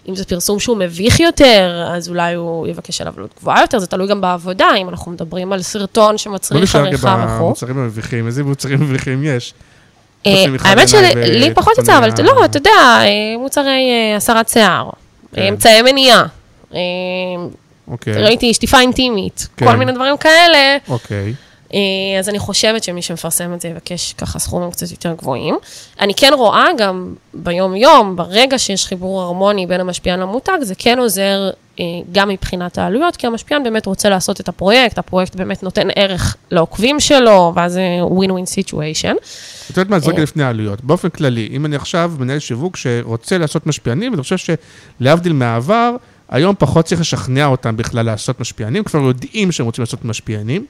אם 0.08 0.16
זה 0.16 0.24
פרסום 0.24 0.58
שהוא 0.60 0.76
מביך 0.76 1.20
יותר, 1.20 1.84
אז 1.94 2.08
אולי 2.08 2.34
הוא 2.34 2.66
יבקש 2.66 3.00
עליו 3.00 3.14
עלות 3.16 3.30
גבוהה 3.40 3.60
יותר, 3.60 3.78
זה 3.78 3.86
תלוי 3.86 4.08
גם 4.08 4.20
בעבודה, 4.20 4.66
אם 4.76 4.88
אנחנו 4.88 5.12
מדברים 5.12 5.52
על 5.52 5.62
סרטון 5.62 6.10
בוא 6.10 6.16
שמצריך 6.18 6.62
נשאר 6.62 6.80
רגע 6.80 6.88
עריכה 6.90 7.24
וכו'. 7.26 7.44
במוצרים 7.44 7.78
המביכים, 7.78 8.26
איזה 8.26 8.44
מוצרים 8.44 8.80
מביכים 8.80 9.24
יש? 9.24 9.54
אה, 10.26 10.44
האמת 10.60 10.88
שלי 10.88 11.54
פחות 11.54 11.78
ותחתוני 11.78 12.06
יצא, 12.08 12.24
אבל 12.24 12.24
לא, 12.24 12.44
אתה 12.44 12.56
יודע, 12.56 12.70
אה, 12.70 13.06
מוצרי 13.38 13.90
אה, 13.90 14.16
הסרת 14.16 14.48
שיער, 14.48 14.90
כן. 15.34 15.42
אה, 15.42 15.48
אמצעי 15.48 15.82
מניעה, 15.82 16.22
אה, 16.74 16.78
אוקיי, 17.88 18.12
ראיתי 18.12 18.54
שטיפה 18.54 18.80
אינטימית, 18.80 19.48
כן. 19.56 19.66
כל 19.66 19.76
מיני 19.76 19.92
דברים 19.92 20.16
כאלה. 20.16 20.76
אוקיי. 20.88 21.34
אה, 21.74 22.18
אז 22.18 22.28
אני 22.28 22.38
חושבת 22.38 22.84
שמי 22.84 23.02
שמפרסם 23.02 23.54
את 23.54 23.60
זה 23.60 23.68
יבקש 23.68 24.12
ככה 24.12 24.38
סכומים 24.38 24.70
קצת 24.70 24.90
יותר 24.90 25.12
גבוהים. 25.12 25.58
אני 26.00 26.14
כן 26.14 26.32
רואה 26.34 26.66
גם 26.78 27.14
ביום-יום, 27.34 28.16
ברגע 28.16 28.58
שיש 28.58 28.86
חיבור 28.86 29.22
הרמוני 29.22 29.66
בין 29.66 29.80
המשפיען 29.80 30.20
למותג, 30.20 30.58
זה 30.62 30.74
כן 30.78 30.98
עוזר 30.98 31.22
אה, 31.22 31.50
גם 32.12 32.28
מבחינת 32.28 32.78
העלויות, 32.78 33.16
כי 33.16 33.26
המשפיען 33.26 33.62
באמת 33.62 33.86
רוצה 33.86 34.08
לעשות 34.08 34.40
את 34.40 34.48
הפרויקט, 34.48 34.98
הפרויקט 34.98 35.36
באמת 35.36 35.62
נותן 35.62 35.88
ערך 35.96 36.36
לעוקבים 36.50 37.00
שלו, 37.00 37.52
ואז 37.54 37.72
זה 37.72 37.82
win 38.02 38.30
win 38.30 38.46
situation. 38.46 39.14
את 39.70 39.76
יודעת 39.76 39.90
מה, 39.90 39.96
אז 39.96 40.08
רגע 40.08 40.18
אה. 40.18 40.22
לפני 40.22 40.42
העלויות. 40.42 40.84
באופן 40.84 41.08
כללי, 41.08 41.48
אם 41.52 41.66
אני 41.66 41.76
עכשיו 41.76 42.12
מנהל 42.18 42.38
שיווק 42.38 42.76
שרוצה 42.76 43.38
לעשות 43.38 43.66
משפיענים, 43.66 44.12
ואני 44.12 44.22
חושב 44.22 44.56
שלהבדיל 45.00 45.32
מהעבר, 45.32 45.96
היום 46.28 46.54
פחות 46.58 46.84
צריך 46.84 47.00
לשכנע 47.00 47.46
אותם 47.46 47.76
בכלל 47.76 48.06
לעשות 48.06 48.40
משפיענים, 48.40 48.84
כבר 48.84 49.00
יודעים 49.00 49.52
שהם 49.52 49.66
רוצים 49.66 49.82
לעשות 49.82 50.04
משפיענים. 50.04 50.66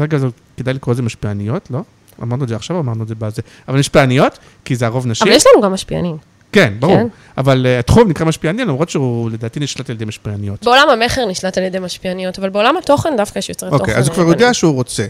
רגע, 0.00 0.18
זה 0.18 0.26
כדאי 0.56 0.74
לקרוא 0.74 0.94
לזה 0.94 1.02
משפיעניות, 1.02 1.70
לא? 1.70 1.80
אמרנו 2.22 2.44
את 2.44 2.48
זה 2.48 2.56
עכשיו, 2.56 2.78
אמרנו 2.80 3.02
את 3.02 3.08
זה 3.08 3.14
בזה. 3.14 3.42
אבל 3.68 3.78
משפיעניות, 3.78 4.38
כי 4.64 4.76
זה 4.76 4.86
הרוב 4.86 5.06
נשים. 5.06 5.26
אבל 5.26 5.36
יש 5.36 5.44
לנו 5.46 5.62
גם 5.62 5.72
משפיענים. 5.72 6.16
כן, 6.52 6.72
ברור. 6.78 6.96
כן. 6.96 7.06
אבל 7.38 7.66
uh, 7.66 7.80
התחום 7.80 8.08
נקרא 8.08 8.26
משפיעני, 8.26 8.64
למרות 8.64 8.90
שהוא 8.90 9.30
לדעתי 9.30 9.60
נשלט 9.60 9.90
על 9.90 9.96
ידי 9.96 10.04
משפיעניות. 10.04 10.64
בעולם 10.64 10.90
המכר 10.90 11.26
נשלט 11.26 11.58
על 11.58 11.64
ידי 11.64 11.78
משפיעניות, 11.78 12.38
אבל 12.38 12.48
בעולם 12.48 12.76
התוכן 12.76 13.10
דווקא 13.16 13.38
יש 13.38 13.48
יוצרי 13.48 13.70
תוכן. 13.70 13.80
אוקיי, 13.80 13.96
אז 13.96 14.06
הוא 14.06 14.14
כבר 14.14 14.24
אה, 14.24 14.30
יודע 14.30 14.54
שהוא 14.54 14.74
רוצה. 14.74 15.06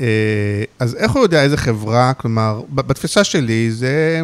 אה, 0.00 0.06
אז 0.78 0.94
איך 0.94 1.12
הוא 1.12 1.22
יודע 1.22 1.42
איזה 1.42 1.56
חברה, 1.56 2.12
כלומר, 2.14 2.60
בתפיסה 2.68 3.24
שלי 3.24 3.70
זה, 3.70 4.20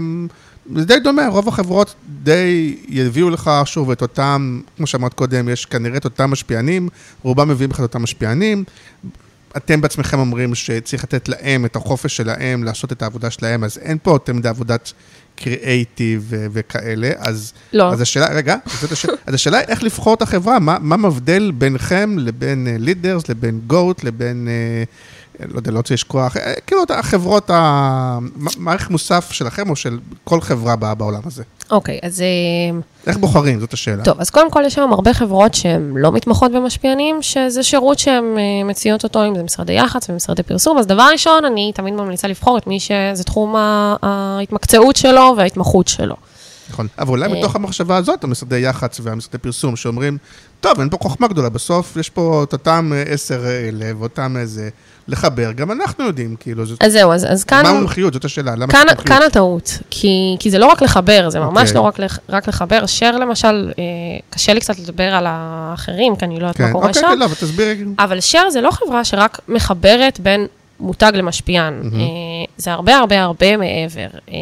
זה 0.77 0.85
די 0.85 1.01
דומה, 1.01 1.29
רוב 1.29 1.49
החברות 1.49 1.95
די 2.23 2.77
יביאו 2.89 3.31
לך 3.31 3.51
שוב 3.65 3.91
את 3.91 4.03
אותם, 4.03 4.61
כמו 4.77 4.87
שאמרת 4.87 5.15
קודם, 5.15 5.49
יש 5.49 5.67
כנראה 5.67 5.97
את 5.97 6.05
אותם 6.05 6.31
משפיענים, 6.31 6.89
רובם 7.23 7.49
מביאים 7.49 7.71
לך 7.71 7.77
את 7.77 7.83
אותם 7.83 8.03
משפיענים. 8.03 8.65
אתם 9.57 9.81
בעצמכם 9.81 10.19
אומרים 10.19 10.55
שצריך 10.55 11.05
לתת 11.05 11.29
להם 11.29 11.65
את 11.65 11.77
החופש 11.77 12.17
שלהם 12.17 12.65
לעשות 12.65 12.93
את 12.93 13.03
העבודה 13.03 13.31
שלהם, 13.31 13.65
אז 13.65 13.79
אין 13.79 13.99
פה 14.03 14.11
יותר 14.11 14.33
מדי 14.33 14.49
עבודת 14.49 14.93
קריאייטיב 15.37 16.27
ו- 16.29 16.47
וכאלה, 16.53 17.11
אז, 17.19 17.53
לא. 17.73 17.93
אז 17.93 18.01
השאלה, 18.01 18.27
רגע, 18.27 18.57
זאת 18.81 18.93
השאלה, 18.93 19.15
אז 19.27 19.35
השאלה 19.35 19.59
היא 19.59 19.67
איך 19.69 19.83
לבחור 19.83 20.15
את 20.15 20.23
החברה, 20.23 20.59
מה, 20.59 20.77
מה 20.81 20.97
מבדל 20.97 21.53
ביניכם 21.59 22.17
לבין 22.19 22.69
לידרס, 22.79 23.29
לבין 23.29 23.61
גוט, 23.67 24.05
לבין, 24.05 24.49
אה, 24.49 25.47
לא 25.49 25.57
יודע, 25.57 25.71
לא 25.71 25.77
רוצה 25.77 25.95
לשכוח, 25.95 26.37
אה, 26.37 26.55
כאילו 26.67 26.83
החברות, 26.89 27.51
המערכת 27.53 28.91
מוסף 28.91 29.33
שלכם 29.33 29.71
או 29.71 29.77
של 29.77 29.99
כל 30.25 30.41
חברה 30.41 30.95
בעולם 30.95 31.21
הזה. 31.25 31.43
אוקיי, 31.71 31.99
אז... 32.03 32.21
אה, 32.21 32.79
איך 33.07 33.17
בוחרים, 33.17 33.61
זאת 33.61 33.73
השאלה. 33.73 34.05
טוב, 34.05 34.21
אז 34.21 34.31
קודם 34.31 34.51
כל 34.51 34.63
יש 34.67 34.79
היום 34.79 34.93
הרבה 34.93 35.15
חברות 35.15 35.55
שהן 35.55 35.93
לא 35.97 36.13
מתמחות 36.13 36.53
במשפיענים, 36.53 37.23
שזה 37.23 37.63
שירות 37.63 37.99
שהן 37.99 38.39
אה, 38.39 38.65
מציעות 38.65 39.05
אותו, 39.05 39.27
אם 39.27 39.35
זה 39.35 39.43
משרדי 39.43 39.73
יח"צ 39.73 40.11
ומשרדי 40.11 40.43
פרסום. 40.43 40.79
אז 40.79 40.87
דבר 40.87 41.09
ראשון, 41.13 41.45
אני 41.45 41.73
תמיד 41.75 41.95
ממליצה 41.95 42.29
לבחור 42.29 42.59
את 42.59 42.67
מי 42.67 42.81
שזה 42.81 43.25
תחום 43.25 43.55
ההתמקצעות 44.03 44.97
שלו 44.97 45.35
וההתמחות 45.37 45.89
שלו. 45.89 46.17
נכון, 46.71 46.87
אבל 46.99 47.09
אולי 47.09 47.27
אה. 47.27 47.39
מתוך 47.39 47.57
המחשבה 47.57 47.97
הזאת, 47.97 48.25
המשרדי 48.25 48.59
יח"צ 48.59 49.01
והמשרדי 49.03 49.39
פרסום, 49.39 49.77
שאומרים, 49.77 50.19
טוב, 50.65 50.81
אין 50.81 50.89
פה 50.89 50.97
חוכמה 51.03 51.29
גדולה, 51.29 51.49
בסוף 51.49 51.97
יש 51.97 52.11
פה 52.11 52.45
את 52.49 52.53
אותם 52.53 52.93
אה, 52.95 53.03
עשר 53.03 53.47
אלה 53.47 53.93
ואותם 53.99 54.37
איזה, 54.37 54.69
לחבר, 55.09 55.53
גם 55.53 55.71
אנחנו 55.73 56.05
יודעים, 56.05 56.37
כאילו, 56.41 56.67
זאת, 56.67 56.83
אז 56.83 56.93
זהו, 56.93 57.13
אז, 57.13 57.27
אז 57.33 57.45
כאן... 57.45 57.63
מה 57.63 57.69
המומחיות, 57.69 58.13
זאת 58.13 58.25
השאלה, 58.25 58.55
למה 58.55 58.73
כאן? 58.73 58.87
כאן 59.07 59.21
הטעות, 59.27 59.79
כי, 59.91 60.37
כי 60.39 60.51
זה 60.51 60.59
לא 60.59 60.67
רק 60.67 60.83
לחבר, 60.83 61.31
זה 61.31 61.41
ממש 61.41 61.69
אוקיי. 61.69 61.75
לא 61.75 61.81
רק, 61.81 61.99
לח- 61.99 62.19
רק 62.29 62.49
לחבר. 62.49 62.87
שר 62.87 63.17
למשל, 63.17 63.73
אה, 63.79 63.83
קשה 64.31 64.55
לי 64.55 64.61
קצת 64.61 64.79
לדבר 64.79 65.15
על 65.15 65.25
האחרים, 65.29 66.17
כי 66.17 66.25
אני 66.25 66.35
לא 66.35 66.41
יודעת 66.41 66.57
כן, 66.57 66.65
מה 66.65 66.73
קורה 66.73 66.89
אוקיי, 66.89 67.01
שם. 67.03 67.09
כן, 67.09 67.19
לא, 67.19 67.25
אבל 67.25 67.35
תסבירי, 67.35 67.85
אבל 67.99 68.21
שר 68.21 68.51
זה 68.51 68.61
לא 68.61 68.71
חברה 68.71 69.05
שרק 69.05 69.39
מחברת 69.49 70.21
בין 70.21 70.47
מותג 70.81 71.13
למשפיען. 71.15 71.75
אה, 71.95 71.99
זה 72.57 72.73
הרבה 72.73 72.97
הרבה 72.97 73.23
הרבה 73.23 73.57
מעבר. 73.57 74.07
אה, 74.33 74.35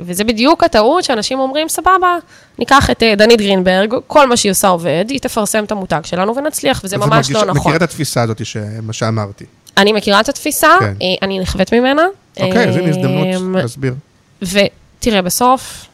וזה 0.00 0.24
בדיוק 0.24 0.64
הטעות 0.64 1.04
שאנשים 1.04 1.38
אומרים, 1.40 1.68
סבבה, 1.68 2.16
ניקח 2.58 2.90
את 2.90 3.02
אה, 3.02 3.14
דנית 3.14 3.40
גרינברג, 3.40 3.94
כל 4.06 4.28
מה 4.28 4.36
שהיא 4.36 4.52
עושה 4.52 4.68
עובד, 4.68 5.04
היא 5.08 5.20
תפרסם 5.20 5.64
את 5.64 5.72
המותג 5.72 6.00
שלנו 6.04 6.36
ונצליח, 6.36 6.80
וזה 6.84 6.96
ממש 6.96 7.08
מרגישה- 7.08 7.32
לא 7.38 7.44
נכון. 7.44 7.56
מכירה 7.60 7.76
את 7.76 7.82
התפיסה 7.82 8.22
הזאת, 8.22 8.46
ש- 8.46 8.56
מה 8.82 8.92
שאמרתי. 8.92 9.44
אני 9.76 9.92
מכירה 9.92 10.20
את 10.20 10.28
התפיסה, 10.28 10.68
כן. 10.80 10.94
אני 11.22 11.38
נכווית 11.38 11.74
ממנה. 11.74 12.02
אוקיי, 12.40 12.68
אז 12.68 12.76
הנה 12.76 12.88
הזדמנות 12.88 13.26
להסביר. 13.62 13.94
ותראה, 14.42 15.22
בסוף, 15.22 15.86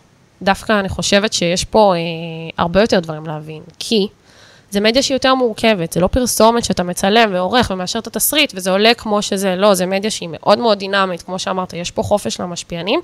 דווקא 0.43 0.81
אני 0.81 0.89
חושבת 0.89 1.33
שיש 1.33 1.65
פה 1.65 1.95
הרבה 2.59 2.81
יותר 2.81 3.01
דברים 3.01 3.27
להבין, 3.27 3.63
כי 3.79 4.07
זה 4.71 4.81
מדיה 4.81 5.03
שהיא 5.03 5.15
יותר 5.15 5.35
מורכבת, 5.35 5.93
זה 5.93 6.01
לא 6.01 6.07
פרסומת 6.07 6.65
שאתה 6.65 6.83
מצלם 6.83 7.31
ועורך 7.33 7.71
ומאשר 7.71 7.99
את 7.99 8.07
התסריט, 8.07 8.53
וזה 8.57 8.71
עולה 8.71 8.95
כמו 8.95 9.23
שזה, 9.23 9.57
לא, 9.57 9.75
זה 9.75 9.87
מדיה 9.87 10.11
שהיא 10.11 10.29
מאוד 10.33 10.59
מאוד 10.59 10.79
דינמית, 10.79 11.23
כמו 11.23 11.39
שאמרת, 11.39 11.73
יש 11.73 11.91
פה 11.91 12.03
חופש 12.03 12.41
למשפיענים. 12.41 13.01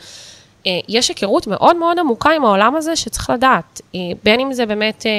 אה, 0.67 0.79
יש 0.89 1.09
היכרות 1.09 1.47
מאוד 1.47 1.77
מאוד 1.77 1.99
עמוקה 1.99 2.31
עם 2.31 2.45
העולם 2.45 2.77
הזה 2.77 2.97
שצריך 2.97 3.31
לדעת, 3.31 3.81
אה, 3.95 4.01
בין 4.25 4.41
אם 4.41 4.53
זה 4.53 4.67
באמת 4.67 5.07
אה, 5.07 5.11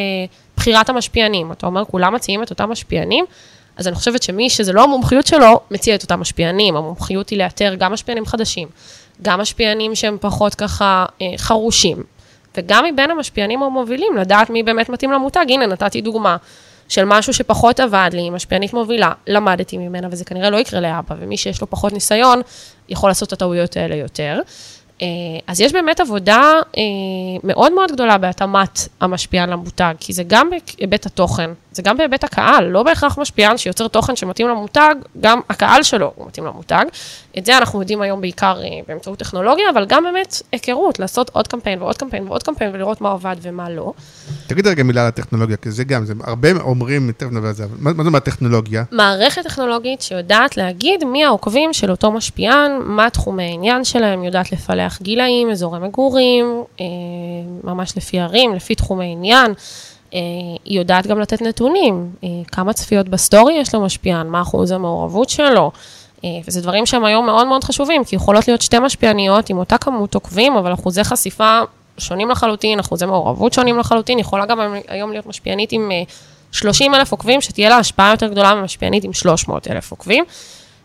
בחירת 0.58 0.90
המשפיענים, 0.90 1.52
אתה 1.52 1.66
אומר, 1.66 1.86
כולם 1.86 2.14
מציעים 2.14 2.44
את 2.44 2.50
אותם 2.50 2.70
משפיענים, 2.70 3.26
אז 3.78 3.88
אני 3.88 3.96
חושבת 3.96 4.24
שמי 4.24 4.50
שזה 4.50 4.74
לא 4.74 4.84
המומחיות 4.84 5.28
שלו, 5.28 5.60
מציע 5.72 5.96
את 5.96 6.04
אותם 6.04 6.20
משפיענים. 6.20 6.76
המומחיות 6.76 7.30
היא 7.30 7.40
לאתר 7.40 7.76
גם 7.80 7.94
משפיענים 7.94 8.26
חדשים, 8.26 8.68
גם 9.22 9.40
משפיענים 9.40 9.96
שהם 9.96 10.18
פחות 10.22 10.56
ככה 10.56 11.06
חרושים, 11.38 12.04
וגם 12.58 12.86
מבין 12.94 13.12
המשפיענים 13.12 13.64
המובילים, 13.64 14.18
לדעת 14.18 14.50
מי 14.50 14.64
באמת 14.64 14.90
מתאים 14.90 15.12
למותג. 15.12 15.46
הנה, 15.50 15.66
נתתי 15.66 16.02
דוגמה 16.02 16.38
של 16.90 17.06
משהו 17.06 17.34
שפחות 17.34 17.80
עבד 17.80 18.10
לי, 18.14 18.30
משפיענית 18.30 18.74
מובילה, 18.74 19.12
למדתי 19.28 19.78
ממנה, 19.78 20.08
וזה 20.12 20.26
כנראה 20.26 20.50
לא 20.50 20.58
יקרה 20.58 20.80
לאבא, 20.80 21.16
ומי 21.20 21.38
שיש 21.38 21.62
לו 21.62 21.70
פחות 21.70 21.94
ניסיון, 21.94 22.42
יכול 22.90 23.10
לעשות 23.10 23.28
את 23.28 23.34
הטעויות 23.34 23.78
האלה 23.78 23.96
יותר. 23.96 24.40
אה, 25.02 25.08
אז 25.48 25.62
יש 25.62 25.74
באמת 25.74 26.00
עבודה 26.00 26.52
אה, 26.78 26.82
מאוד 27.44 27.74
מאוד 27.74 27.92
גדולה 27.92 28.18
בהתאמת 28.18 28.80
המשפיען 29.02 29.50
למותג, 29.50 29.94
כי 30.00 30.14
זה 30.14 30.24
גם 30.28 30.50
בהיבט 30.50 31.06
התוכן, 31.06 31.50
זה 31.74 31.82
גם 31.82 31.98
בהיבט 31.98 32.24
הקהל, 32.24 32.66
לא 32.66 32.84
בהכרח 32.84 33.18
משפיען 33.18 33.58
שיוצר 33.58 33.88
תוכן 33.88 34.16
שמתאים 34.16 34.48
למותג, 34.48 34.96
גם 35.22 35.40
הקהל 35.50 35.84
שלו 35.84 36.12
הוא 36.16 36.28
מתאים 36.28 36.46
למותג. 36.46 36.86
את 37.38 37.46
זה 37.46 37.58
אנחנו 37.58 37.80
יודעים 37.80 38.02
היום 38.02 38.22
בעיקר 38.22 38.62
אה, 38.64 38.70
באמצעות 38.88 39.20
טכנולוגיה, 39.20 39.70
אבל 39.74 39.86
גם 39.86 40.04
באמת 40.04 40.42
היכרות, 40.52 41.00
לעשות 41.00 41.30
עוד 41.34 41.48
קמפיין 41.48 41.82
ועוד 41.82 41.98
קמפיין 41.98 42.28
ועוד 42.28 42.44
קמפיין 42.44 42.72
ולראות 42.74 43.02
מה 43.02 43.10
עובד 43.10 43.36
ומה 43.42 43.70
לא. 43.70 43.94
תגיד 44.48 44.68
רגע 44.68 44.84
מילה 44.84 45.02
על 45.02 45.08
הטכנולוגיה, 45.08 45.58
כי 45.58 45.72
זה 45.72 45.84
גם, 45.84 46.06
זה 46.06 46.14
הרבה 46.24 46.50
אומרים, 46.62 47.12
תכף 47.12 47.32
נדבר 47.32 47.48
על 47.48 47.54
זה, 47.54 47.66
מה 47.80 47.94
מה 47.94 48.04
זה 48.04 48.08
אומר 48.08 48.20
טכנולוגיה? 48.20 48.84
מערכת 48.92 49.44
טכנולוגית 49.44 50.02
שיודעת 50.02 50.58
להגיד 50.58 51.04
מי 51.04 51.26
העוקבים 51.26 51.74
של 51.74 51.92
אותו 51.92 52.12
משפיען, 52.12 52.72
מה 52.84 53.10
תחומי 53.10 53.44
העניין 53.44 53.84
שלהם, 53.84 54.24
יודעת 54.24 54.52
לפלח 54.52 55.02
גילאים, 55.02 55.50
אזורי 55.50 55.80
מגורים, 55.80 56.64
אה, 56.80 56.86
ממש 57.64 57.98
לפי 57.98 58.20
ערים, 58.20 58.54
לפי 58.54 58.76
תחומי 58.76 59.12
עניין. 59.12 59.54
אה, 60.14 60.20
היא 60.66 60.80
יודעת 60.80 61.08
גם 61.08 61.20
לתת 61.20 61.42
נתונים, 61.42 62.10
אה, 62.24 62.30
כמה 62.52 62.74
צפיות 62.74 63.10
בסטורי 63.10 63.54
יש 63.54 63.76
למשפיען, 63.76 64.28
מה 64.28 64.42
אחוז 64.42 64.72
המעורבות 64.72 65.30
שלו. 65.30 65.72
אה, 66.24 66.30
וזה 66.48 66.62
דברים 66.62 66.86
שהם 66.86 67.06
היום 67.06 67.26
מאוד 67.26 67.48
מאוד 67.48 67.64
חשובים, 67.64 68.04
כי 68.04 68.16
יכולות 68.16 68.48
להיות 68.48 68.62
שתי 68.62 68.80
משפיעניות 68.80 69.50
עם 69.50 69.58
אותה 69.58 69.78
כמות 69.78 70.16
עוקבים, 70.16 70.56
אבל 70.56 70.74
אחוזי 70.74 71.04
חשיפה 71.04 71.60
שונים 71.98 72.30
לחלוטין, 72.30 72.80
אחוזי 72.80 73.06
מעורבות 73.06 73.54
שונים 73.54 73.80
לחלוטין, 73.80 74.20
יכולה 74.20 74.46
גם 74.46 74.60
היום 74.88 75.12
להיות 75.12 75.26
משפיענית 75.26 75.72
עם 75.72 75.92
אה, 75.92 76.04
30 76.52 76.96
אלף 76.96 77.12
עוקבים, 77.12 77.42
שתהיה 77.42 77.70
לה 77.70 77.78
השפעה 77.78 78.12
יותר 78.12 78.28
גדולה 78.28 78.56
ממשפיענית 78.56 79.04
עם 79.04 79.14
300 79.14 79.68
אלף 79.68 79.92
עוקבים. 79.92 80.24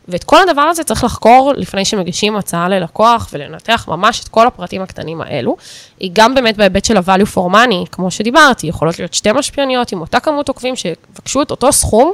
ואת 0.09 0.25
כל 0.25 0.49
הדבר 0.49 0.63
הזה 0.63 0.85
צריך 0.85 1.05
לחקור 1.05 1.53
לפני 1.57 1.85
שמגישים 1.85 2.37
הצעה 2.37 2.69
ללקוח 2.69 3.29
ולנתח 3.33 3.85
ממש 3.89 4.21
את 4.21 4.29
כל 4.29 4.47
הפרטים 4.47 4.83
הקטנים 4.83 5.21
האלו. 5.21 5.57
היא 6.01 6.11
גם 6.13 6.35
באמת 6.35 6.57
בהיבט 6.57 6.85
של 6.85 6.97
ה-value 6.97 7.35
for 7.35 7.53
money, 7.53 7.89
כמו 7.93 8.11
שדיברתי, 8.11 8.67
יכולות 8.67 8.99
להיות 8.99 9.15
שתי 9.15 9.33
משפיעניות 9.33 9.93
עם 9.93 10.01
אותה 10.01 10.21
כמות 10.21 10.49
עוקבים 10.49 10.77
שיבקשו 10.77 11.43
את 11.43 11.51
אותו 11.51 11.73
סכום, 11.73 12.13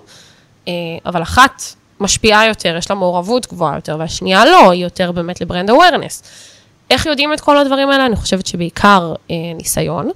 אה, 0.69 0.73
אבל 1.07 1.23
אחת 1.23 1.63
משפיעה 2.01 2.47
יותר, 2.47 2.77
יש 2.79 2.91
לה 2.91 2.97
מעורבות 2.97 3.47
גבוהה 3.47 3.75
יותר, 3.75 3.97
והשנייה 3.99 4.45
לא, 4.45 4.71
היא 4.71 4.83
יותר 4.83 5.13
באמת 5.13 5.41
לברנד 5.41 5.71
awareness. 5.71 6.25
איך 6.91 7.07
יודעים 7.07 7.33
את 7.33 7.41
כל 7.41 7.59
הדברים 7.59 7.91
האלה? 7.91 8.07
אני 8.07 8.17
חושבת 8.17 8.47
שבעיקר 8.47 9.15
אה, 9.31 9.37
ניסיון. 9.55 10.11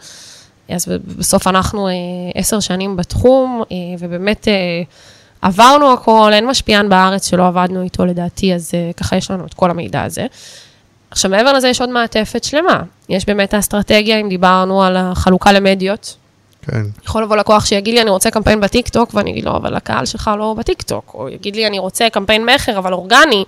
אז 0.68 0.87
בסוף 1.18 1.47
אנחנו 1.47 1.89
אה, 1.89 1.93
עשר 2.35 2.61
שנים 2.61 2.97
בתחום, 2.97 3.62
אה, 3.72 3.76
ובאמת 3.99 4.49
אה, 4.49 4.83
עברנו 5.43 5.93
הכל, 5.93 6.30
אין 6.34 6.47
משפיען 6.47 6.89
בארץ 6.89 7.30
שלא 7.30 7.47
עבדנו 7.47 7.82
איתו 7.82 8.07
לדעתי, 8.07 8.55
אז 8.55 8.70
אה, 8.74 8.91
ככה 8.97 9.16
יש 9.16 9.30
לנו 9.30 9.47
את 9.47 9.55
כל 9.55 9.70
המידע 9.70 10.03
הזה. 10.03 10.26
עכשיו, 11.11 11.30
מעבר 11.30 11.53
לזה 11.53 11.68
יש 11.68 11.80
עוד 11.80 11.91
מעטפת 11.91 12.45
שלמה. 12.45 12.82
יש 13.09 13.26
באמת 13.26 13.55
האסטרטגיה, 13.55 14.20
אם 14.20 14.28
דיברנו 14.28 14.82
על 14.82 14.97
החלוקה 14.97 15.53
למדיות. 15.53 16.16
כן. 16.62 16.82
יכול 17.05 17.22
לבוא 17.22 17.36
לקוח 17.36 17.66
שיגיד 17.66 17.95
לי, 17.95 18.03
אני 18.03 18.11
רוצה 18.11 18.30
קמפיין 18.30 18.61
בטיקטוק, 18.61 19.14
ואני 19.14 19.30
אגיד 19.30 19.45
לו, 19.45 19.57
אבל 19.57 19.74
הקהל 19.74 20.07
שלך 20.07 20.30
לא 20.39 20.55
בטיקטוק. 20.59 21.11
או 21.14 21.28
יגיד 21.28 21.57
לי, 21.57 21.66
אני 21.66 21.78
רוצה 21.78 22.11
קמפיין 22.11 22.47
מכר, 22.47 22.78
אבל 22.78 22.93
אורגני. 22.93 23.45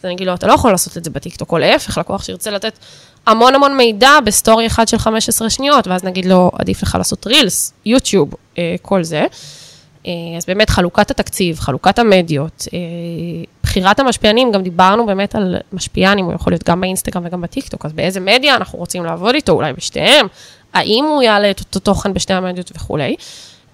אז 0.00 0.04
אני 0.04 0.14
אגיד 0.14 0.26
לו, 0.26 0.34
אתה 0.34 0.46
לא 0.46 0.52
יכול 0.52 0.70
לעשות 0.70 0.96
את 0.96 1.04
זה 1.04 1.10
בטיקטוק, 1.10 1.52
או 1.52 1.58
להפך, 1.58 1.98
לקוח 1.98 2.24
שירצה 2.24 2.50
לתת 2.50 2.78
המון 3.26 3.54
המון 3.54 3.76
מידע 3.76 4.20
בסטורי 4.24 4.66
אחד 4.66 4.88
של 4.88 4.98
15 4.98 5.50
שניות, 5.50 5.86
ואז 5.86 6.04
נגיד 6.04 6.24
לו, 6.24 6.50
עדיף 6.58 6.82
לך 6.82 6.94
לעשות 6.94 7.26
רילס, 7.26 7.72
יוטיוב, 7.86 8.34
אה, 8.58 8.74
כל 8.82 9.04
זה. 9.04 9.26
אה, 10.06 10.36
אז 10.36 10.46
באמת 10.46 10.70
חלוקת 10.70 11.10
התקציב, 11.10 11.58
חלוקת 11.58 11.98
המדיות, 11.98 12.68
אה, 12.74 12.78
בחירת 13.62 14.00
המשפיענים, 14.00 14.52
גם 14.52 14.62
דיברנו 14.62 15.06
באמת 15.06 15.34
על 15.34 15.56
משפיען, 15.72 16.18
אם 16.18 16.24
הוא 16.24 16.34
יכול 16.34 16.52
להיות 16.52 16.68
גם 16.68 16.80
באינסטגרם 16.80 17.22
וגם 17.26 17.40
בטיקטוק, 17.40 17.86
אז 17.86 17.92
באיזה 17.92 18.20
מדיה 18.20 18.54
אנחנו 18.54 18.78
רוצים 18.78 19.04
לעבוד 19.04 19.34
איתו, 19.34 19.52
אולי 19.52 19.72
בשתיהם, 19.72 20.26
האם 20.74 21.04
הוא 21.04 21.22
יעלה 21.22 21.50
את 21.50 21.60
אותו 21.60 21.78
תוכן 21.78 22.14
בשתי 22.14 22.32
המדיות 22.32 22.72
וכולי. 22.74 23.16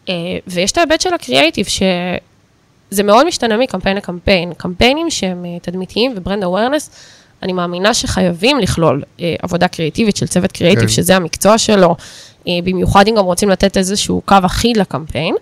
אה, 0.09 0.15
ויש 0.47 0.73
את 0.73 0.79
ההיבט 0.79 1.01
של 1.01 1.15
הקריאייטיב, 1.15 1.67
שזה 1.67 3.03
מאוד 3.05 3.27
משתנה 3.27 3.57
מקמפיין 3.57 3.97
לקמפיין. 3.97 4.53
קמפיינים 4.55 5.11
שהם 5.11 5.45
תדמיתיים 5.63 6.13
ו 6.17 6.21
brand 6.21 6.45
awareness, 6.45 6.91
אני 7.43 7.53
מאמינה 7.53 7.95
שחייבים 7.95 8.59
לכלול 8.59 9.03
עבודה 9.43 9.69
קריאיטיבית 9.69 10.17
של 10.17 10.27
צוות 10.27 10.53
קריאיטיב, 10.53 10.81
כן. 10.83 10.89
שזה 10.89 11.17
המקצוע 11.17 11.59
שלו, 11.59 11.97
במיוחד 12.47 13.09
אם 13.09 13.15
גם 13.15 13.25
רוצים 13.25 13.49
לתת 13.49 13.77
איזשהו 13.77 14.23
קו 14.25 14.37
אחיד 14.45 14.77
לקמפיין. 14.77 15.35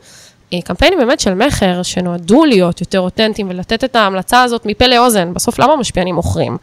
אה, 0.52 0.58
קמפיינים 0.64 0.98
באמת 0.98 1.20
של 1.20 1.34
מכר, 1.34 1.82
שנועדו 1.82 2.44
להיות 2.44 2.80
יותר 2.80 3.00
אותנטיים 3.00 3.50
ולתת 3.50 3.84
את 3.84 3.96
ההמלצה 3.96 4.42
הזאת 4.42 4.66
מפה 4.66 4.86
לאוזן. 4.86 5.34
בסוף, 5.34 5.58
למה 5.58 5.76
משפיענים 5.76 6.14
מוכרים? 6.14 6.56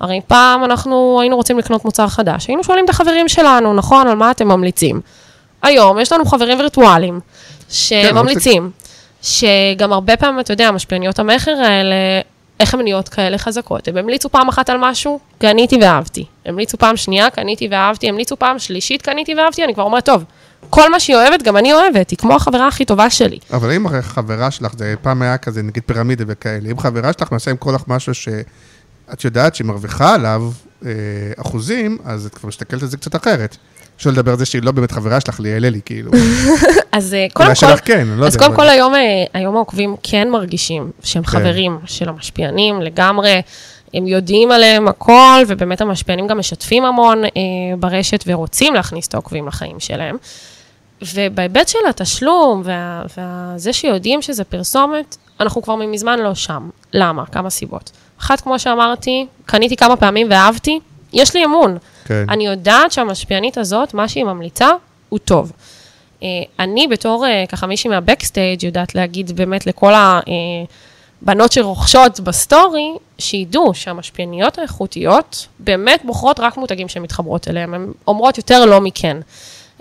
הרי 0.00 0.20
פעם 0.26 0.64
אנחנו 0.64 1.18
היינו 1.20 1.36
רוצים 1.36 1.58
לקנות 1.58 1.84
מוצר 1.84 2.08
חדש, 2.08 2.46
היינו 2.46 2.64
שואלים 2.64 2.84
את 2.84 2.90
החברים 2.90 3.28
שלנו, 3.28 3.74
נכון, 3.74 4.08
על 4.08 4.16
מה 4.16 4.30
אתם 4.30 4.48
ממליצים? 4.48 5.00
היום 5.62 5.98
יש 5.98 6.12
לנו 6.12 6.24
חברים 6.24 6.58
וירטואליים 6.58 7.20
שממליצים, 7.70 8.70
שגם 9.22 9.92
הרבה 9.92 10.16
פעמים, 10.16 10.40
אתה 10.40 10.52
יודע, 10.52 10.70
משפיעניות 10.70 11.18
המכר 11.18 11.50
האלה, 11.50 11.94
איך 12.60 12.74
הן 12.74 12.80
נהיות 12.82 13.08
כאלה 13.08 13.38
חזקות? 13.38 13.88
הם 13.88 13.96
המליצו 13.96 14.28
פעם 14.28 14.48
אחת 14.48 14.70
על 14.70 14.76
משהו, 14.80 15.18
קניתי 15.38 15.78
ואהבתי. 15.80 16.24
המליצו 16.46 16.78
פעם 16.78 16.96
שנייה, 16.96 17.30
קניתי 17.30 17.68
ואהבתי, 17.70 18.08
המליצו 18.08 18.36
פעם 18.36 18.58
שלישית, 18.58 19.02
קניתי 19.02 19.34
ואהבתי, 19.34 19.64
אני 19.64 19.74
כבר 19.74 19.82
אומרת, 19.82 20.04
טוב, 20.04 20.24
כל 20.70 20.90
מה 20.90 21.00
שהיא 21.00 21.16
אוהבת, 21.16 21.42
גם 21.42 21.56
אני 21.56 21.72
אוהבת, 21.72 22.10
היא 22.10 22.18
כמו 22.18 22.34
החברה 22.34 22.68
הכי 22.68 22.84
טובה 22.84 23.10
שלי. 23.10 23.38
אבל 23.52 23.72
אם 23.72 23.86
חברה 24.02 24.50
שלך, 24.50 24.72
זה 24.78 24.94
פעם 25.02 25.22
היה 25.22 25.38
כזה, 25.38 25.62
נגיד 25.62 25.82
פירמידה 25.86 26.24
וכאלה, 26.26 26.70
אם 26.70 26.78
חברה 26.78 27.12
שלך 27.12 27.32
מנסה 27.32 27.50
למכור 27.50 27.72
לך 27.72 27.82
משהו 27.88 28.14
שאת 28.14 29.24
יודעת 29.24 29.54
שהיא 29.54 29.66
מרוויחה 29.66 30.14
עליו 30.14 30.42
אה, 30.86 30.90
אחוזים, 31.36 31.98
אז 32.04 32.26
את 32.26 32.34
כבר 32.34 32.48
מסתכלת 32.48 32.82
על 32.82 32.88
זה 32.88 32.96
קצת 32.96 33.16
אחרת. 33.16 33.56
שלא 34.00 34.12
לדבר 34.12 34.32
על 34.32 34.38
זה 34.38 34.46
שהיא 34.46 34.62
לא 34.62 34.72
באמת 34.72 34.92
חברה 34.92 35.20
שלך, 35.20 35.40
ליעלה 35.40 35.70
לי, 35.70 35.80
כאילו. 35.84 36.10
אז 36.92 37.14
אה, 37.14 37.26
קודם 37.32 37.54
כל, 37.60 37.76
כן, 37.84 38.08
לא 38.16 38.26
אז 38.26 38.36
קודם 38.36 38.56
כל 38.56 38.68
היום, 38.68 38.94
אה, 38.94 39.00
היום 39.34 39.56
העוקבים 39.56 39.96
כן 40.02 40.30
מרגישים 40.30 40.90
שהם 41.02 41.22
כן. 41.22 41.28
חברים 41.28 41.78
של 41.84 42.08
המשפיענים 42.08 42.82
לגמרי, 42.82 43.40
הם 43.94 44.06
יודעים 44.06 44.50
עליהם 44.50 44.88
הכל, 44.88 45.42
ובאמת 45.48 45.80
המשפיענים 45.80 46.26
גם 46.26 46.38
משתפים 46.38 46.84
המון 46.84 47.24
אה, 47.24 47.30
ברשת 47.78 48.24
ורוצים 48.26 48.74
להכניס 48.74 49.08
את 49.08 49.14
העוקבים 49.14 49.46
לחיים 49.48 49.80
שלהם. 49.80 50.16
ובהיבט 51.14 51.68
של 51.68 51.78
התשלום 51.88 52.62
וה- 52.64 53.02
וזה 53.56 53.72
שיודעים 53.72 54.22
שזה 54.22 54.44
פרסומת, 54.44 55.16
אנחנו 55.40 55.62
כבר 55.62 55.74
מזמן 55.76 56.18
לא 56.18 56.34
שם. 56.34 56.68
למה? 56.92 57.26
כמה 57.26 57.50
סיבות. 57.50 57.90
אחת, 58.20 58.40
כמו 58.40 58.58
שאמרתי, 58.58 59.26
קניתי 59.46 59.76
כמה 59.76 59.96
פעמים 59.96 60.26
ואהבתי, 60.30 60.80
יש 61.12 61.34
לי 61.36 61.44
אמון. 61.44 61.78
כן. 62.04 62.24
אני 62.28 62.46
יודעת 62.46 62.92
שהמשפיענית 62.92 63.58
הזאת, 63.58 63.94
מה 63.94 64.08
שהיא 64.08 64.24
ממליצה, 64.24 64.68
הוא 65.08 65.18
טוב. 65.18 65.52
אה, 66.22 66.28
אני 66.58 66.86
בתור 66.88 67.26
אה, 67.26 67.44
ככה 67.48 67.66
מישהי 67.66 67.90
מהבקסטייג' 67.90 68.64
יודעת 68.64 68.94
להגיד 68.94 69.30
באמת 69.36 69.66
לכל 69.66 69.92
הבנות 71.22 71.52
שרוכשות 71.52 72.20
בסטורי, 72.20 72.92
שידעו 73.18 73.74
שהמשפיעניות 73.74 74.58
האיכותיות 74.58 75.46
באמת 75.58 76.00
בוחרות 76.04 76.40
רק 76.40 76.56
מותגים 76.56 76.88
שהן 76.88 77.02
מתחברות 77.02 77.48
אליהם, 77.48 77.74
הן 77.74 77.92
אומרות 78.06 78.38
יותר 78.38 78.64
לא 78.64 78.80
מכן. 78.80 79.16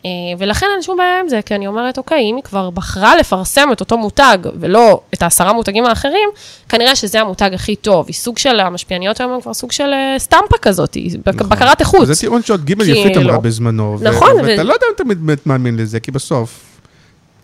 אה, 0.05 0.09
ולכן 0.37 0.65
אין 0.73 0.81
שום 0.81 0.97
בעיה 0.97 1.19
עם 1.19 1.29
זה, 1.29 1.39
כי 1.45 1.55
אני 1.55 1.67
אומרת, 1.67 1.97
אוקיי, 1.97 2.23
אם 2.31 2.35
היא 2.35 2.43
כבר 2.43 2.69
בחרה 2.69 3.15
לפרסם 3.15 3.69
את 3.71 3.79
אותו 3.79 3.97
מותג 3.97 4.37
ולא 4.59 5.01
את 5.13 5.21
העשרה 5.21 5.53
מותגים 5.53 5.85
האחרים, 5.85 6.29
כנראה 6.69 6.95
שזה 6.95 7.21
המותג 7.21 7.51
הכי 7.53 7.75
טוב. 7.75 8.05
היא 8.07 8.15
סוג 8.15 8.37
של, 8.37 8.59
המשפיעניות 8.59 9.19
היום 9.19 9.33
הן 9.33 9.41
כבר 9.41 9.53
סוג 9.53 9.71
של 9.71 9.93
אה, 9.93 10.15
סטמפה 10.17 10.57
כזאת, 10.61 10.93
היא 10.93 11.17
נכון. 11.25 11.49
בקרת 11.49 11.79
איכות. 11.79 12.07
זה 12.07 12.15
טיעון 12.15 12.43
שעוד 12.43 12.65
ג' 12.65 12.69
יפית 12.69 12.87
כאילו. 13.03 13.21
אמרה 13.21 13.39
בזמנו. 13.39 13.97
ו- 13.99 14.03
נכון, 14.03 14.31
ו- 14.31 14.43
ואתה 14.43 14.63
לא 14.63 14.73
יודע 14.73 14.85
אם 14.89 14.95
אתה 14.95 15.03
באמת 15.03 15.47
מאמין 15.47 15.77
לזה, 15.77 15.99
כי 15.99 16.11
בסוף, 16.11 16.59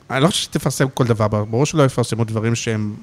אני 0.09 0.23
לא 0.23 0.27
חושב 0.27 0.43
שתפרסם 0.43 0.87
כל 0.93 1.05
דבר, 1.05 1.27
ברור 1.27 1.65
שלא 1.65 1.83
יפרסמו 1.83 2.23
דברים 2.23 2.55
שהם, 2.55 2.95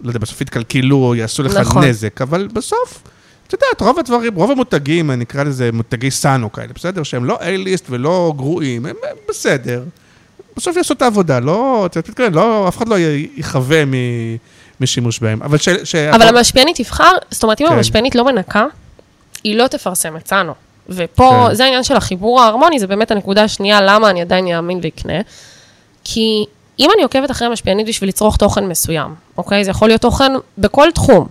לא 0.00 0.08
יודע, 0.08 0.18
בסוף 0.18 0.40
יתקלקלו 0.40 0.96
או 0.96 1.14
יעשו 1.14 1.42
לך 1.42 1.56
נכון. 1.56 1.84
נזק, 1.84 2.22
אבל 2.22 2.48
בסוף, 2.52 3.02
אתה 3.46 3.54
יודעת, 3.54 3.80
רוב 3.80 3.98
הדברים, 3.98 4.34
רוב 4.34 4.50
המותגים, 4.50 5.10
אני 5.10 5.24
אקרא 5.24 5.42
לזה 5.42 5.70
מותגי 5.72 6.10
סאנו 6.10 6.52
כאלה, 6.52 6.68
בסדר? 6.74 7.02
שהם 7.02 7.24
לא 7.24 7.38
A-ליסט 7.40 7.84
ולא 7.90 8.32
גרועים, 8.36 8.86
הם 8.86 8.96
הם 9.10 9.16
בסדר. 9.28 9.82
בסוף 10.56 10.76
יעשו 10.76 10.94
את 10.94 11.02
העבודה, 11.02 11.38
לא, 11.40 11.86
מתכוון, 11.96 12.32
לא, 12.34 12.68
אף 12.68 12.76
אחד 12.76 12.88
לא 12.88 12.98
י- 12.98 13.28
יכווה 13.36 13.84
מ- 13.84 14.36
משימוש 14.80 15.18
בהם. 15.20 15.42
אבל 15.42 15.58
ש... 15.58 15.68
ש- 15.84 15.94
אבל 15.94 16.36
המשפיענית 16.36 16.76
תבחר, 16.76 17.12
זאת 17.30 17.42
אומרת, 17.42 17.60
אם 17.60 17.66
כן. 17.66 17.72
המשפיענית 17.72 18.14
לא 18.14 18.24
מנקה, 18.24 18.66
היא 19.44 19.56
לא 19.56 19.66
תפרסם 19.66 20.16
את 20.16 20.28
סאנו. 20.28 20.52
ופה, 20.88 21.46
כן. 21.48 21.54
זה 21.54 21.64
העניין 21.64 21.82
של 21.84 21.96
החיבור 21.96 22.40
ההרמוני, 22.42 22.78
זה 22.78 22.86
באמת 22.86 23.10
הנקודה 23.10 23.44
השנייה, 23.44 23.80
למה 23.82 24.10
אני 24.10 24.22
עדיין 24.22 24.46
אאמין 24.48 24.80
ואקנה. 24.82 25.20
כי 26.04 26.44
אם 26.78 26.90
אני 26.94 27.02
עוקבת 27.02 27.30
אחרי 27.30 27.46
המשפיענית 27.48 27.86
בשביל 27.86 28.08
לצרוך 28.08 28.36
תוכן 28.36 28.68
מסוים, 28.68 29.14
אוקיי? 29.36 29.64
זה 29.64 29.70
יכול 29.70 29.88
להיות 29.88 30.00
תוכן 30.00 30.32
בכל 30.58 30.88
תחום. 30.94 31.26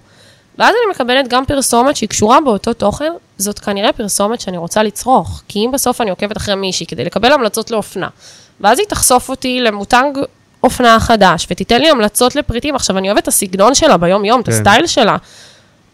ואז 0.58 0.70
אני 0.70 0.92
מקבלת 0.92 1.28
גם 1.28 1.46
פרסומת 1.46 1.96
שהיא 1.96 2.10
קשורה 2.10 2.42
באותו 2.42 2.74
תוכן, 2.74 3.12
זאת 3.38 3.60
כנראה 3.60 3.94
פרסומת 3.94 4.42
שאני 4.42 4.58
רוצה 4.58 4.84
לצרוך. 4.84 5.42
כי 5.48 5.60
אם 5.60 5.72
בסוף 5.74 6.02
אני 6.02 6.10
עוקבת 6.10 6.38
אחרי 6.38 6.56
מישהי 6.56 6.86
כדי 6.86 7.04
לקבל 7.06 7.32
המלצות 7.32 7.72
לאופנה, 7.72 8.08
ואז 8.62 8.80
היא 8.80 8.88
תחשוף 8.88 9.30
אותי 9.30 9.62
למותג 9.62 10.12
אופנה 10.64 11.00
חדש, 11.00 11.48
ותיתן 11.52 11.82
לי 11.82 11.90
המלצות 11.90 12.36
לפריטים, 12.36 12.76
עכשיו 12.76 12.98
אני 12.98 13.08
אוהבת 13.08 13.24
את 13.24 13.28
הסגנון 13.28 13.76
שלה 13.76 13.98
ביום-יום, 13.98 14.42
את 14.42 14.46
כן. 14.46 14.52
הסטייל 14.52 14.88
שלה, 14.88 15.18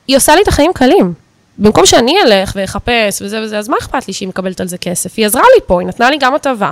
היא 0.07 0.17
עושה 0.17 0.35
לי 0.35 0.41
את 0.41 0.47
החיים 0.47 0.73
קלים. 0.73 1.13
במקום 1.57 1.85
שאני 1.85 2.15
אלך 2.21 2.51
ואחפש 2.55 3.21
וזה 3.21 3.41
וזה, 3.41 3.59
אז 3.59 3.69
מה 3.69 3.77
אכפת 3.81 4.07
לי 4.07 4.13
שהיא 4.13 4.27
מקבלת 4.27 4.61
על 4.61 4.67
זה 4.67 4.77
כסף? 4.77 5.13
היא 5.17 5.25
עזרה 5.25 5.41
לי 5.55 5.61
פה, 5.67 5.79
היא 5.79 5.87
נתנה 5.87 6.09
לי 6.09 6.17
גם 6.17 6.35
הטבה. 6.35 6.71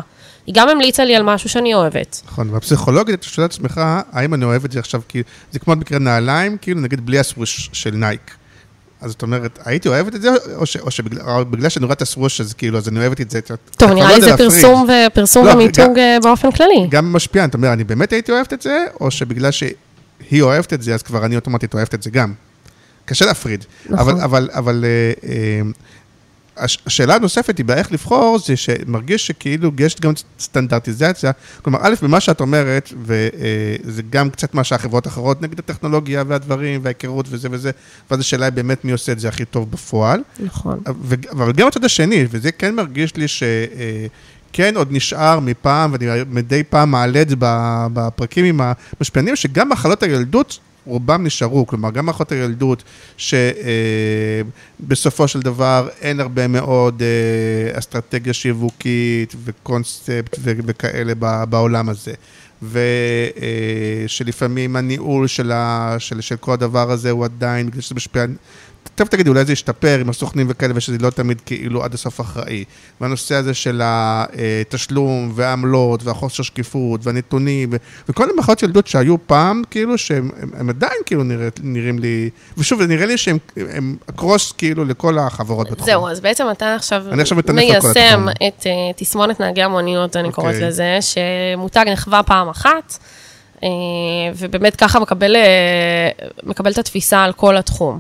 היא 0.50 0.56
גם 0.56 0.70
המליצה 0.70 1.06
לי 1.06 1.16
על 1.16 1.24
משהו 1.24 1.50
שאני 1.50 1.74
אוהבת. 1.74 2.22
נכון, 2.26 2.50
והפסיכולוגית, 2.50 3.20
אתה 3.20 3.28
שואל 3.28 3.46
את 3.48 3.52
עצמך, 3.52 3.82
האם 4.12 4.34
אני 4.34 4.46
אוהב 4.46 4.66
את 4.66 4.72
זה 4.72 4.80
עכשיו, 4.80 5.02
כי 5.08 5.24
זה 5.52 5.60
כמו 5.60 5.76
במקרה 5.76 6.00
נעליים, 6.00 6.58
כאילו 6.62 6.82
נגיד 6.82 7.06
בלי 7.06 7.20
הסווש 7.20 7.70
של 7.74 7.90
נייק. 7.92 8.32
אז 9.02 9.12
זאת 9.12 9.22
אומרת, 9.22 9.60
הייתי 9.66 9.90
אוהבת 9.90 10.16
את 10.16 10.22
זה, 10.22 10.30
או, 10.56 10.66
ש, 10.66 10.78
או 10.78 10.92
שבגלל 10.92 11.70
שאני 11.70 11.86
רואה 11.86 11.94
את 11.94 12.02
הסווש, 12.02 12.42
אז 12.42 12.54
כאילו, 12.54 12.78
אז 12.78 12.88
אני 12.88 13.00
אוהבת 13.00 13.22
את 13.22 13.32
זה. 13.32 13.40
טוב, 13.78 13.92
נראה 13.92 14.08
לא 14.08 14.08
לי 14.08 14.14
יודע 14.16 14.28
זה. 14.28 14.38
פרסום 14.38 14.88
ופרסום 15.08 15.46
לא, 15.46 15.52
ומיתוג 15.52 16.00
אה, 16.00 16.18
באופן 16.24 16.52
כללי. 16.52 16.88
גם 16.90 17.14
משפיען, 17.14 17.50
אתה 17.50 17.58
אומר, 17.58 17.74
אני 17.74 17.84
באמת 17.84 18.14
הייתי 18.14 18.32
אוהבת 18.32 18.54
את 18.54 18.62
זה, 18.62 18.86
או 19.02 19.12
שבגלל 19.12 19.52
שהיא 19.52 20.42
אוהבת 20.42 20.74
את 20.74 20.82
זה, 20.82 20.94
אז 20.94 21.04
כבר 21.04 21.26
אני 21.26 21.36
אוטומטית 21.36 21.74
אוהבת 21.74 21.96
את 21.96 22.04
זה 22.04 22.10
גם. 22.10 22.34
קשה 23.06 23.26
להפריד. 23.26 23.66
נכון. 23.86 24.00
אבל, 24.00 24.22
אבל, 24.22 24.50
אבל 24.54 24.86
אה, 24.86 25.30
אה, 25.30 25.62
הש- 26.60 26.78
השאלה 26.86 27.16
הנוספת 27.16 27.58
היא 27.58 27.66
באיך 27.66 27.92
לבחור, 27.92 28.40
זה 28.46 28.56
שמרגיש 28.58 29.28
שכאילו 29.28 29.72
יש 29.80 29.96
גם 30.02 30.14
סטנדרטיזציה. 30.40 31.32
כלומר, 31.62 31.80
א', 31.82 31.94
במה 32.02 32.20
שאת 32.20 32.42
אומרת, 32.42 32.94
וזה 33.02 34.02
גם 34.10 34.30
קצת 34.30 34.54
מה 34.54 34.64
שהחברות 34.64 35.06
האחרות, 35.06 35.42
נגיד 35.42 35.60
הטכנולוגיה 35.60 36.24
והדברים 36.28 36.80
וההיכרות 36.84 37.26
וזה 37.30 37.48
וזה, 37.52 37.72
ואז 38.12 38.20
השאלה 38.20 38.46
היא 38.46 38.54
באמת 38.54 38.86
מי 38.86 38.92
עושה 38.92 39.12
את 39.12 39.20
זה 39.20 39.28
הכי 39.28 39.46
טוב 39.46 39.72
בפועל. 39.72 40.22
נכון. 40.40 40.80
ו- 41.02 41.16
אבל 41.32 41.52
גם 41.52 41.68
הצד 41.68 41.86
השני, 41.86 42.26
וזה 42.30 42.52
כן 42.52 42.76
מרגיש 42.76 43.16
לי 43.16 43.26
שכן 43.28 44.76
עוד 44.76 44.88
נשאר 44.92 45.40
מפעם, 45.40 45.92
ואני 45.94 46.06
מדי 46.30 46.64
פעם 46.64 46.92
מעלה 46.92 47.22
את 47.22 47.30
זה 47.30 47.36
בפרקים 47.94 48.46
עם 48.46 48.62
המשפיענים, 49.00 49.36
שגם 49.36 49.70
מחלות 49.70 50.04
הילדות, 50.04 50.60
רובם 50.90 51.24
נשארו, 51.24 51.68
כלומר, 51.68 51.92
גם 51.92 52.06
מחלות 52.06 52.32
הילדות, 52.32 52.84
שבסופו 54.88 55.28
של 55.28 55.40
דבר 55.40 55.90
אין 56.02 56.20
הרבה 56.20 56.48
מאוד 56.48 57.02
אה, 57.02 57.80
אסטרטגיה 57.80 58.34
שיווקית 58.34 59.36
וקונספט 59.46 60.40
וכאלה 60.44 61.14
בעולם 61.46 61.90
הזה. 61.90 62.14
ושלפעמים 64.06 64.76
הניהול 64.76 65.28
של, 65.28 65.52
ה, 65.52 65.96
של, 66.00 66.22
של 66.22 66.36
כל 66.36 66.54
הדבר 66.54 66.92
הזה 66.92 67.12
הוא 67.12 67.26
עדיין, 67.26 67.68
בגלל 67.68 67.82
שזה 67.82 67.96
משפיע, 67.96 68.26
תכף 68.96 69.10
תגידי, 69.10 69.30
אולי 69.30 69.46
זה 69.46 69.54
ישתפר 69.54 69.98
עם 70.02 70.10
הסוכנים 70.10 70.48
וכאלה, 70.50 70.74
ושזה 70.76 70.98
לא 71.00 71.10
תמיד 71.10 71.42
כאילו 71.46 71.84
עד 71.84 71.94
הסוף 71.94 72.22
אחראי. 72.22 72.64
והנושא 73.02 73.36
הזה 73.36 73.54
של 73.54 73.82
התשלום 73.84 75.32
והעמלות 75.36 76.04
והחוסר 76.04 76.44
שקיפות 76.44 77.06
והנתונים, 77.06 77.70
ו- 77.72 77.78
וכל 78.10 78.30
המחאות 78.30 78.64
ילדות 78.64 78.88
שהיו 78.88 79.16
פעם, 79.28 79.62
כאילו 79.72 79.98
שהם 79.98 80.30
הם, 80.42 80.50
הם 80.58 80.70
עדיין 80.70 81.00
כאילו 81.06 81.24
נראות, 81.24 81.60
נראים 81.64 82.00
לי, 82.00 82.30
ושוב, 82.58 82.82
נראה 82.82 83.06
לי 83.06 83.18
שהם 83.18 83.38
הם 83.58 83.96
הקרוס 84.08 84.52
כאילו 84.52 84.86
לכל 84.86 85.18
החברות 85.20 85.72
בתחום. 85.72 85.86
זהו, 85.86 86.08
אז 86.08 86.20
בעצם 86.20 86.46
אתה 86.52 86.76
עכשיו 86.76 87.04
עכשיו 87.22 87.38
מיישם. 87.54 88.26
את 88.48 88.68
אה, 88.68 88.72
תסמונת 88.96 89.40
נהגי 89.40 89.64
המוניות, 89.64 90.16
אני 90.16 90.32
קוראת 90.32 90.54
אוקיי. 90.54 90.68
לזה, 90.68 90.98
שמותג 91.02 91.86
נחווה 91.88 92.24
פעם 92.24 92.50
אחת, 92.50 92.98
אה, 93.64 93.70
ובאמת 94.36 94.76
ככה 94.76 95.00
מקבל, 95.00 95.36
אה, 95.36 96.10
מקבל 96.44 96.72
את 96.72 96.78
התפיסה 96.78 97.24
על 97.24 97.34
כל 97.34 97.58
התחום. 97.58 98.00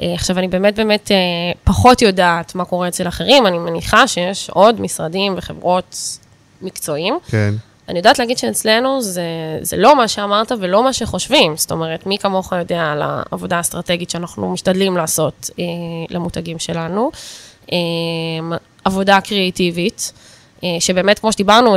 אה, 0.00 0.14
עכשיו, 0.14 0.38
אני 0.38 0.48
באמת 0.48 0.76
באמת 0.76 1.10
אה, 1.10 1.16
פחות 1.64 2.02
יודעת 2.02 2.54
מה 2.54 2.64
קורה 2.64 2.88
אצל 2.88 3.08
אחרים, 3.08 3.46
אני 3.46 3.58
מניחה 3.58 4.08
שיש 4.08 4.50
עוד 4.50 4.80
משרדים 4.80 5.34
וחברות 5.36 6.18
מקצועיים. 6.62 7.18
כן. 7.28 7.54
אני 7.88 7.98
יודעת 7.98 8.18
להגיד 8.18 8.38
שאצלנו 8.38 9.02
זה, 9.02 9.22
זה 9.62 9.76
לא 9.76 9.96
מה 9.96 10.08
שאמרת 10.08 10.52
ולא 10.60 10.84
מה 10.84 10.92
שחושבים. 10.92 11.56
זאת 11.56 11.72
אומרת, 11.72 12.06
מי 12.06 12.18
כמוך 12.18 12.52
יודע 12.52 12.82
על 12.82 13.02
העבודה 13.02 13.56
האסטרטגית 13.56 14.10
שאנחנו 14.10 14.52
משתדלים 14.52 14.96
לעשות 14.96 15.50
אה, 15.58 15.64
למותגים 16.10 16.58
שלנו. 16.58 17.10
אה, 17.72 17.76
עבודה 18.84 19.20
קריאיטיבית, 19.20 20.12
שבאמת, 20.80 21.18
כמו 21.18 21.32
שדיברנו, 21.32 21.76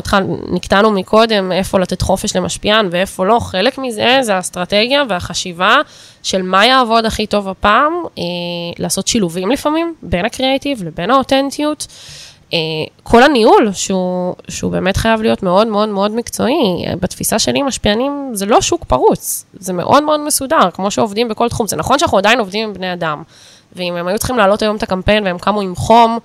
נקטענו 0.51 0.91
מקודם, 0.91 1.51
איפה 1.51 1.79
לתת 1.79 2.01
חופש 2.01 2.35
למשפיען 2.35 2.87
ואיפה 2.91 3.25
לא, 3.25 3.39
חלק 3.39 3.77
מזה 3.77 4.17
זה 4.21 4.35
האסטרטגיה 4.35 5.03
והחשיבה 5.09 5.77
של 6.23 6.41
מה 6.41 6.65
יעבוד 6.65 7.05
הכי 7.05 7.27
טוב 7.27 7.49
הפעם, 7.49 7.93
אה, 8.17 8.23
לעשות 8.79 9.07
שילובים 9.07 9.51
לפעמים 9.51 9.93
בין 10.01 10.25
הקריאיטיב 10.25 10.83
לבין 10.83 11.11
האותנטיות. 11.11 11.87
אה, 12.53 12.59
כל 13.03 13.23
הניהול, 13.23 13.69
שהוא, 13.73 14.35
שהוא 14.49 14.71
באמת 14.71 14.97
חייב 14.97 15.21
להיות 15.21 15.43
מאוד 15.43 15.67
מאוד 15.67 15.89
מאוד 15.89 16.11
מקצועי, 16.11 16.85
בתפיסה 17.01 17.39
שלי 17.39 17.61
משפיענים 17.61 18.29
זה 18.33 18.45
לא 18.45 18.61
שוק 18.61 18.83
פרוץ, 18.83 19.45
זה 19.53 19.73
מאוד 19.73 20.03
מאוד 20.03 20.19
מסודר, 20.19 20.71
כמו 20.73 20.91
שעובדים 20.91 21.27
בכל 21.27 21.49
תחום. 21.49 21.67
זה 21.67 21.75
נכון 21.75 21.99
שאנחנו 21.99 22.17
עדיין 22.17 22.39
עובדים 22.39 22.67
עם 22.67 22.73
בני 22.73 22.93
אדם, 22.93 23.23
ואם 23.75 23.95
הם 23.95 24.07
היו 24.07 24.17
צריכים 24.17 24.37
להעלות 24.37 24.61
היום 24.61 24.75
את 24.75 24.83
הקמפיין 24.83 25.23
והם 25.23 25.37
קמו 25.37 25.61
עם 25.61 25.75
חום, 25.75 26.19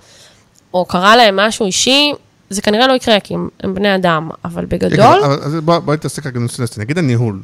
או 0.73 0.85
קרה 0.85 1.15
להם 1.15 1.35
משהו 1.35 1.65
אישי, 1.65 2.13
זה 2.53 2.61
כנראה 2.61 2.87
לא 2.87 2.93
יקרה, 2.93 3.19
כי 3.19 3.33
הם, 3.33 3.49
הם 3.63 3.73
בני 3.73 3.95
אדם, 3.95 4.29
אבל 4.45 4.65
בגדול... 4.65 5.23
אז 5.23 5.55
בואי 5.55 5.79
בוא 5.79 5.93
נתעסק 5.93 6.25
רגע 6.25 6.39
בנושא 6.39 6.63
הזה, 6.63 6.81
נגיד 6.81 6.97
הניהול. 6.97 7.39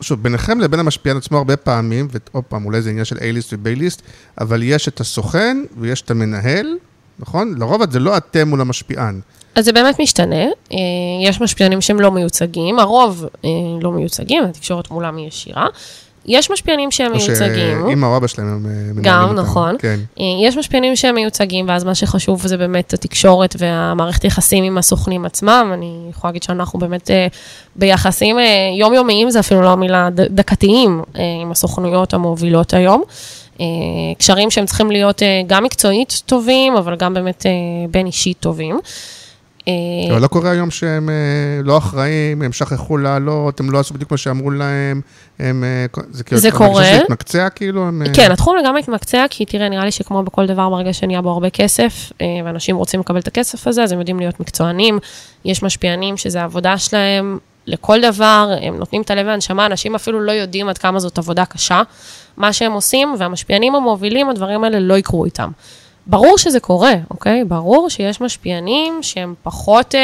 שוב, 0.00 0.22
ביניכם 0.22 0.60
לבין 0.60 0.80
המשפיען 0.80 1.16
עצמו 1.16 1.38
הרבה 1.38 1.56
פעמים, 1.56 2.08
ועוד 2.10 2.44
פעם, 2.44 2.64
אולי 2.64 2.82
זה 2.82 2.90
עניין 2.90 3.04
של 3.04 3.16
A-ליסט 3.16 3.52
ו-B-ליסט, 3.52 4.02
אבל 4.40 4.62
יש 4.62 4.88
את 4.88 5.00
הסוכן 5.00 5.56
ויש 5.78 6.02
את 6.02 6.10
המנהל, 6.10 6.66
נכון? 7.18 7.54
לרוב 7.58 7.90
זה 7.90 7.98
לא 7.98 8.16
אתם 8.16 8.48
מול 8.48 8.60
המשפיען. 8.60 9.20
אז 9.54 9.64
זה 9.64 9.72
באמת 9.72 10.00
משתנה. 10.00 10.44
אה, 10.44 10.78
יש 11.24 11.40
משפיענים 11.40 11.80
שהם 11.80 12.00
לא 12.00 12.10
מיוצגים, 12.10 12.78
הרוב 12.78 13.24
אה, 13.44 13.50
לא 13.82 13.92
מיוצגים, 13.92 14.44
התקשורת 14.44 14.90
מולם 14.90 15.16
היא 15.16 15.28
ישירה. 15.28 15.66
יש 16.28 16.50
משפיענים 16.50 16.90
שהם 16.90 17.12
מיוצגים. 17.12 17.82
או 17.82 17.90
שאמא 17.90 18.06
או 18.06 18.16
אבא 18.16 18.26
שלהם 18.26 18.46
הם 18.46 18.66
אה, 18.66 18.70
מנהלים 18.70 19.02
גם, 19.02 19.22
אותם. 19.22 19.40
נכון. 19.40 19.76
כן. 19.78 20.00
יש 20.46 20.56
משפיענים 20.56 20.96
שהם 20.96 21.14
מיוצגים, 21.14 21.68
ואז 21.68 21.84
מה 21.84 21.94
שחשוב 21.94 22.46
זה 22.46 22.56
באמת 22.56 22.94
התקשורת 22.94 23.56
והמערכת 23.58 24.24
יחסים 24.24 24.64
עם 24.64 24.78
הסוכנים 24.78 25.24
עצמם. 25.24 25.70
אני 25.74 26.10
יכולה 26.10 26.28
להגיד 26.30 26.42
שאנחנו 26.42 26.78
באמת 26.78 27.10
ביחסים 27.76 28.36
יומיומיים, 28.78 29.30
זה 29.30 29.40
אפילו 29.40 29.62
לא 29.62 29.68
המילה 29.68 30.08
דקתיים, 30.14 31.02
עם 31.42 31.50
הסוכנויות 31.50 32.14
המובילות 32.14 32.74
היום. 32.74 33.02
קשרים 34.18 34.50
שהם 34.50 34.66
צריכים 34.66 34.90
להיות 34.90 35.22
גם 35.46 35.64
מקצועית 35.64 36.22
טובים, 36.26 36.76
אבל 36.76 36.96
גם 36.96 37.14
באמת 37.14 37.46
בין 37.90 38.06
אישית 38.06 38.36
טובים. 38.40 38.80
אה, 39.68 40.12
אבל 40.12 40.22
לא 40.22 40.26
קורה 40.26 40.50
היום 40.50 40.70
שהם 40.70 41.08
אה, 41.08 41.14
לא 41.64 41.78
אחראים, 41.78 42.42
הם 42.42 42.52
שכחו 42.52 42.96
לעלות, 42.96 43.60
הם 43.60 43.70
לא 43.70 43.78
עשו 43.78 43.94
בדיוק 43.94 44.10
מה 44.10 44.16
שאמרו 44.16 44.50
להם, 44.50 45.00
הם... 45.38 45.64
אה, 45.64 46.02
זה 46.10 46.24
כאילו... 46.24 46.40
זה 46.40 46.50
קורה. 46.50 46.84
זה 46.84 47.00
מתמקצע 47.02 47.48
כאילו? 47.48 47.88
הם... 47.88 48.02
כן, 48.14 48.32
התחום 48.32 48.56
לגמרי 48.56 48.80
מתמקצע, 48.80 49.24
כי 49.30 49.44
תראה, 49.44 49.68
נראה 49.68 49.84
לי 49.84 49.90
שכמו 49.90 50.22
בכל 50.22 50.46
דבר, 50.46 50.70
ברגע 50.70 50.92
שנהיה 50.92 51.22
בו 51.22 51.30
הרבה 51.30 51.50
כסף, 51.50 52.12
ואנשים 52.44 52.76
רוצים 52.76 53.00
לקבל 53.00 53.18
את 53.18 53.26
הכסף 53.26 53.66
הזה, 53.66 53.82
אז 53.82 53.92
הם 53.92 53.98
יודעים 53.98 54.18
להיות 54.18 54.40
מקצוענים. 54.40 54.98
יש 55.44 55.62
משפיענים 55.62 56.16
שזה 56.16 56.40
העבודה 56.40 56.78
שלהם 56.78 57.38
לכל 57.66 58.00
דבר, 58.00 58.52
הם 58.62 58.76
נותנים 58.76 59.02
את 59.02 59.10
הלב 59.10 59.26
והנשמה, 59.26 59.66
אנשים 59.66 59.94
אפילו 59.94 60.20
לא 60.20 60.32
יודעים 60.32 60.68
עד 60.68 60.78
כמה 60.78 61.00
זאת 61.00 61.18
עבודה 61.18 61.44
קשה, 61.44 61.82
מה 62.36 62.52
שהם 62.52 62.72
עושים, 62.72 63.14
והמשפיענים 63.18 63.74
המובילים, 63.74 64.30
הדברים 64.30 64.64
האלה 64.64 64.80
לא 64.80 64.98
יקרו 64.98 65.24
איתם. 65.24 65.50
ברור 66.08 66.38
שזה 66.38 66.60
קורה, 66.60 66.92
אוקיי? 67.10 67.44
ברור 67.44 67.90
שיש 67.90 68.20
משפיענים 68.20 68.98
שהם 69.02 69.34
פחות 69.42 69.94
אה, 69.94 70.00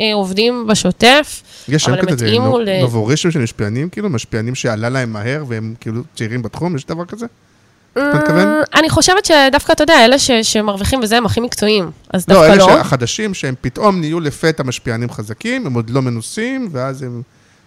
אה, 0.00 0.14
עובדים 0.14 0.66
בשוטף, 0.66 1.42
יש 1.68 1.88
אבל 1.88 1.98
הם 1.98 2.08
התאימו 2.08 2.58
ל... 2.58 2.68
יש 2.68 2.82
נובורישים 2.82 3.30
של 3.30 3.38
משפיענים, 3.38 3.88
כאילו, 3.88 4.10
משפיענים 4.10 4.54
שעלה 4.54 4.88
להם 4.88 5.12
מהר 5.12 5.44
והם 5.48 5.74
כאילו 5.80 6.02
צעירים 6.16 6.42
בתחום, 6.42 6.76
יש 6.76 6.86
דבר 6.86 7.04
כזה? 7.04 7.26
אתה 7.92 8.12
מתכוון? 8.14 8.48
אה, 8.48 8.62
אני 8.74 8.90
חושבת 8.90 9.24
שדווקא, 9.24 9.72
אתה 9.72 9.82
יודע, 9.82 10.04
אלה 10.04 10.18
ש, 10.18 10.30
שמרוויחים 10.30 11.00
וזה, 11.02 11.16
הם 11.16 11.26
הכי 11.26 11.40
מקצועיים, 11.40 11.90
אז 12.10 12.28
לא, 12.28 12.34
דווקא 12.34 12.50
לא. 12.50 12.56
לא, 12.56 12.72
אלה 12.72 12.80
החדשים, 12.80 13.34
שהם 13.34 13.54
פתאום 13.60 14.00
נהיו 14.00 14.20
לפתע 14.20 14.62
משפיענים 14.62 15.10
חזקים, 15.10 15.66
הם 15.66 15.74
עוד 15.74 15.90
לא 15.90 16.02
מנוסים, 16.02 16.68
ואז 16.72 17.02
הם 17.02 17.22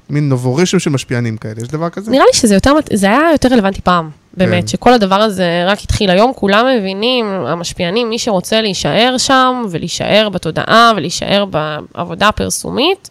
מין 0.10 0.30
נובורישים 0.30 0.80
של 0.80 0.90
משפיענים 0.90 1.38
כאלה, 1.38 1.56
יש 1.62 1.68
דבר 1.68 1.90
כזה? 1.90 2.12
נראה 2.12 2.26
לי 2.34 2.38
שזה 2.38 2.54
יותר, 2.54 2.74
זה 2.94 3.08
היה 3.08 3.22
יותר 3.32 3.50
רלוונטי 3.52 3.82
פעם. 3.82 4.10
באמת, 4.38 4.62
כן. 4.64 4.68
שכל 4.68 4.94
הדבר 4.94 5.16
הזה 5.16 5.64
רק 5.68 5.80
התחיל 5.84 6.10
היום, 6.10 6.32
כולם 6.36 6.66
מבינים, 6.78 7.26
המשפיענים, 7.26 8.10
מי 8.10 8.20
שרוצה 8.20 8.62
להישאר 8.62 9.16
שם, 9.18 9.64
ולהישאר 9.70 10.30
בתודעה, 10.30 10.92
ולהישאר 10.96 11.46
בעבודה 11.46 12.28
הפרסומית, 12.28 13.10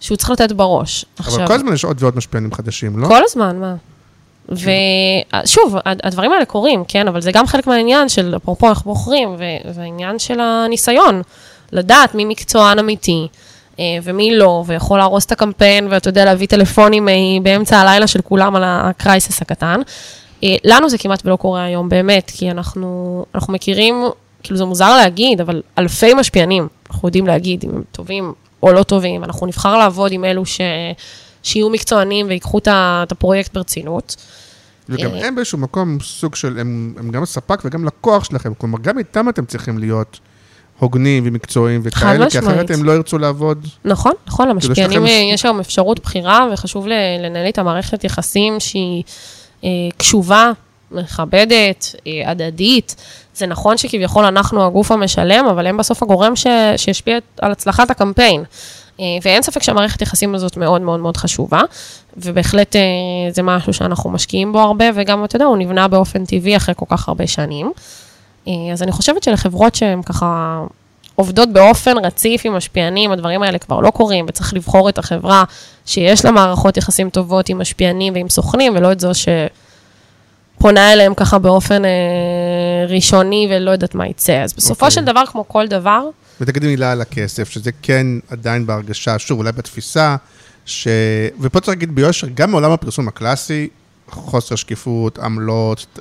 שהוא 0.00 0.16
צריך 0.16 0.30
לתת 0.30 0.52
בראש. 0.52 1.04
אבל 1.20 1.28
עכשיו, 1.28 1.46
כל 1.46 1.52
הזמן 1.52 1.72
יש 1.72 1.84
עוד 1.84 2.02
ועוד 2.02 2.16
משפיענים 2.16 2.54
חדשים, 2.54 2.98
לא? 2.98 3.06
כל 3.08 3.22
הזמן, 3.24 3.56
מה? 3.58 3.74
ושוב, 4.48 5.76
הדברים 5.84 6.32
האלה 6.32 6.44
קורים, 6.44 6.84
כן, 6.88 7.08
אבל 7.08 7.20
זה 7.20 7.32
גם 7.32 7.46
חלק 7.46 7.66
מהעניין 7.66 8.08
של, 8.08 8.36
אפרופו 8.36 8.70
איך 8.70 8.82
בוחרים, 8.82 9.36
והעניין 9.74 10.18
של 10.18 10.40
הניסיון, 10.40 11.22
לדעת 11.72 12.14
מי 12.14 12.24
מקצוען 12.24 12.78
אמיתי. 12.78 13.28
אה, 13.80 13.84
ומי 14.02 14.36
לא, 14.36 14.64
ויכול 14.66 14.98
להרוס 14.98 15.24
את 15.24 15.32
הקמפיין, 15.32 15.88
ואתה 15.90 16.08
יודע, 16.08 16.24
להביא 16.24 16.46
טלפונים 16.46 17.08
אה, 17.08 17.14
באמצע 17.42 17.78
הלילה 17.78 18.06
של 18.06 18.20
כולם 18.22 18.56
על 18.56 18.62
הקרייסס 18.66 19.42
הקטן. 19.42 19.80
אה, 20.44 20.56
לנו 20.64 20.88
זה 20.88 20.98
כמעט 20.98 21.26
ולא 21.26 21.36
קורה 21.36 21.64
היום, 21.64 21.88
באמת, 21.88 22.32
כי 22.34 22.50
אנחנו, 22.50 23.24
אנחנו 23.34 23.52
מכירים, 23.52 24.04
כאילו 24.42 24.56
זה 24.56 24.64
מוזר 24.64 24.96
להגיד, 24.96 25.40
אבל 25.40 25.62
אלפי 25.78 26.14
משפיענים, 26.14 26.68
אנחנו 26.90 27.08
יודעים 27.08 27.26
להגיד 27.26 27.64
אם 27.64 27.70
הם 27.70 27.82
טובים 27.92 28.32
או 28.62 28.72
לא 28.72 28.82
טובים, 28.82 29.24
אנחנו 29.24 29.46
נבחר 29.46 29.78
לעבוד 29.78 30.12
עם 30.12 30.24
אלו 30.24 30.46
ש, 30.46 30.60
שיהיו 31.42 31.70
מקצוענים 31.70 32.26
ויקחו 32.28 32.58
את 32.58 33.12
הפרויקט 33.12 33.54
ברצינות. 33.54 34.16
וגם 34.88 35.10
הם 35.14 35.34
באיזשהו 35.34 35.58
מקום 35.58 35.98
סוג 36.00 36.34
של, 36.34 36.58
הם, 36.58 36.94
הם 36.98 37.10
גם 37.10 37.22
הספק 37.22 37.62
וגם 37.64 37.84
לקוח 37.84 38.24
שלכם, 38.24 38.54
כלומר, 38.54 38.78
גם 38.82 38.98
איתם 38.98 39.28
אתם 39.28 39.44
צריכים 39.44 39.78
להיות 39.78 40.20
הוגנים 40.78 41.22
ומקצועיים 41.26 41.80
וכאלה, 41.84 42.30
כי 42.30 42.38
אחרת 42.38 42.70
הם 42.70 42.84
לא 42.84 42.92
ירצו 42.92 43.18
לעבוד. 43.18 43.66
נכון, 43.84 44.12
נכון, 44.26 44.46
כאילו, 44.46 44.52
למשפיענים 44.52 45.06
יש 45.34 45.44
היום 45.44 45.60
אפשרות 45.60 46.00
בחירה, 46.00 46.48
וחשוב 46.52 46.86
לנהל 47.20 47.48
את 47.48 47.58
המערכת 47.58 48.04
יחסים 48.04 48.60
שהיא 48.60 49.02
אה, 49.64 49.68
קשובה, 49.96 50.52
מכבדת, 50.90 51.94
אה, 52.06 52.30
הדדית. 52.30 52.96
זה 53.34 53.46
נכון 53.46 53.76
שכביכול 53.76 54.24
אנחנו 54.24 54.66
הגוף 54.66 54.92
המשלם, 54.92 55.46
אבל 55.50 55.66
הם 55.66 55.76
בסוף 55.76 56.02
הגורם 56.02 56.36
ש, 56.36 56.46
שישפיע 56.76 57.18
על 57.40 57.52
הצלחת 57.52 57.90
הקמפיין. 57.90 58.44
אה, 59.00 59.04
ואין 59.22 59.42
ספק 59.42 59.62
שהמערכת 59.62 60.02
יחסים 60.02 60.34
הזאת 60.34 60.56
מאוד 60.56 60.82
מאוד 60.82 61.00
מאוד 61.00 61.16
חשובה, 61.16 61.60
ובהחלט 62.16 62.76
זה 63.30 63.42
משהו 63.42 63.72
שאנחנו 63.72 64.10
משקיעים 64.10 64.52
בו 64.52 64.60
הרבה, 64.60 64.84
וגם, 64.94 65.24
אתה 65.24 65.36
יודע, 65.36 65.44
הוא 65.44 65.56
נבנה 65.56 65.88
באופן 65.88 66.24
טבעי 66.24 66.56
אחרי 66.56 66.74
כל 66.76 66.86
כך 66.88 67.08
הרבה 67.08 67.26
שנים. 67.26 67.72
אז 68.72 68.82
אני 68.82 68.92
חושבת 68.92 69.22
שלחברות 69.22 69.74
שהן 69.74 70.02
ככה 70.02 70.60
עובדות 71.14 71.52
באופן 71.52 71.98
רציף 72.04 72.42
עם 72.44 72.52
משפיענים, 72.52 73.12
הדברים 73.12 73.42
האלה 73.42 73.58
כבר 73.58 73.80
לא 73.80 73.90
קורים, 73.90 74.26
וצריך 74.28 74.54
לבחור 74.54 74.88
את 74.88 74.98
החברה 74.98 75.44
שיש 75.86 76.24
לה 76.24 76.30
מערכות 76.30 76.76
יחסים 76.76 77.10
טובות 77.10 77.48
עם 77.48 77.58
משפיענים 77.58 78.14
ועם 78.14 78.28
סוכנים, 78.28 78.76
ולא 78.76 78.92
את 78.92 79.00
זו 79.00 79.10
שפונה 79.14 80.92
אליהם 80.92 81.14
ככה 81.14 81.38
באופן 81.38 81.84
אה, 81.84 81.90
ראשוני 82.88 83.48
ולא 83.50 83.70
יודעת 83.70 83.94
מה 83.94 84.06
יצא. 84.06 84.42
אז 84.44 84.54
בסופו 84.54 84.84
okay. 84.84 84.88
אוקיי. 84.88 84.90
של 84.90 85.04
דבר, 85.04 85.26
כמו 85.26 85.48
כל 85.48 85.66
דבר... 85.66 86.08
ותגידי 86.40 86.66
מילה 86.66 86.92
על 86.92 87.00
הכסף, 87.00 87.50
שזה 87.50 87.70
כן 87.82 88.06
עדיין 88.30 88.66
בהרגשה, 88.66 89.18
שוב, 89.18 89.38
אולי 89.38 89.52
בתפיסה, 89.52 90.16
ש... 90.66 90.88
ופה 91.40 91.60
צריך 91.60 91.68
להגיד 91.68 91.94
ביושר, 91.94 92.26
גם 92.34 92.50
מעולם 92.50 92.72
הפרסום 92.72 93.08
הקלאסי, 93.08 93.68
חוסר 94.10 94.54
שקיפות, 94.54 95.18
עמלות, 95.18 95.98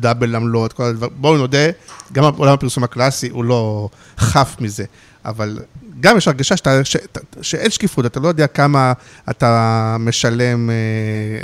דאבל 0.00 0.34
עמלות, 0.34 0.72
כל 0.72 0.82
הדבר, 0.82 1.08
בואו 1.08 1.36
נודה, 1.36 1.70
גם 2.12 2.24
עולם 2.36 2.52
הפרסום 2.52 2.84
הקלאסי 2.84 3.28
הוא 3.28 3.44
לא 3.44 3.88
חף 4.18 4.56
מזה, 4.60 4.84
אבל 5.24 5.58
גם 6.02 6.16
יש 6.16 6.28
הרגשה 6.28 6.56
שאתה, 6.56 6.84
ש, 6.84 6.96
שאין 7.42 7.70
שקיפות, 7.70 8.06
אתה 8.06 8.20
לא 8.20 8.28
יודע 8.28 8.46
כמה 8.46 8.92
אתה 9.30 9.96
משלם 10.00 10.70
אה, 10.70 10.74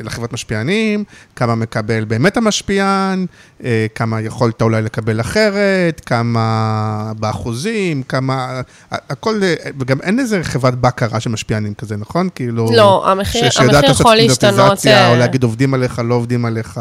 לחברת 0.02 0.32
משפיענים, 0.32 1.04
כמה 1.36 1.54
מקבל 1.54 2.04
באמת 2.04 2.36
המשפיען, 2.36 3.26
אה, 3.64 3.86
כמה 3.94 4.20
יכולת 4.20 4.62
אולי 4.62 4.82
לקבל 4.82 5.20
אחרת, 5.20 6.00
כמה 6.06 7.12
באחוזים, 7.18 8.02
כמה... 8.02 8.61
הכל, 8.90 9.40
אה, 9.42 9.54
וגם 9.78 10.00
אין 10.00 10.18
איזה 10.18 10.44
חברת 10.44 10.74
בקרה 10.74 11.20
של 11.20 11.30
משפיענים 11.30 11.74
כזה, 11.74 11.96
נכון? 11.96 12.28
כאילו... 12.34 12.68
לא, 12.72 13.11
המחיר, 13.11 13.48
המחיר 13.56 13.90
יכול 13.90 14.16
להשתנות... 14.16 14.86
או 14.86 14.90
אה, 14.90 15.16
להגיד 15.16 15.42
עובדים 15.42 15.74
עליך, 15.74 16.02
לא 16.04 16.14
עובדים 16.14 16.44
עליך. 16.44 16.80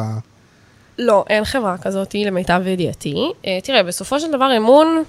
לא, 1.00 1.26
אין 1.30 1.46
חברה 1.46 1.78
כזאת, 1.78 2.16
למיטב 2.16 2.62
ידיעתי. 2.66 3.16
אה, 3.46 3.60
תראה, 3.64 3.84
בסופו 3.84 4.20
של 4.20 4.32
דבר 4.32 4.58
אמון... 4.58 5.04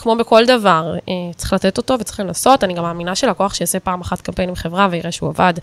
כמו 0.00 0.16
בכל 0.16 0.46
דבר, 0.46 0.94
אה, 1.08 1.14
צריך 1.36 1.52
לתת 1.52 1.78
אותו 1.78 1.96
וצריך 2.00 2.20
לנסות. 2.20 2.64
אני 2.64 2.74
גם 2.74 2.82
מאמינה 2.82 3.14
שלקוח 3.14 3.54
שיעשה 3.54 3.80
פעם 3.80 4.00
אחת 4.00 4.20
קמפיין 4.20 4.48
עם 4.48 4.54
חברה 4.54 4.88
ויראה 4.90 5.12
שהוא 5.12 5.28
עבד, 5.28 5.54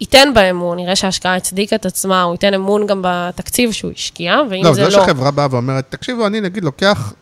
ייתן 0.00 0.28
באמון, 0.34 0.78
יראה 0.78 0.96
שההשקעה 0.96 1.36
הצדיקה 1.36 1.76
את 1.76 1.86
עצמה, 1.86 2.22
הוא 2.22 2.34
ייתן 2.34 2.54
אמון 2.54 2.86
גם 2.86 3.00
בתקציב 3.04 3.72
שהוא 3.72 3.90
השקיע, 3.96 4.40
ואם 4.50 4.64
לא, 4.64 4.74
זה 4.74 4.80
לא... 4.80 4.86
לא, 4.86 4.90
זה 4.90 4.96
לא 4.98 5.04
שחברה 5.04 5.30
באה 5.30 5.46
ואומרת, 5.50 5.84
תקשיבו, 5.88 6.26
אני 6.26 6.40
נגיד 6.40 6.64
לוקח, 6.64 7.12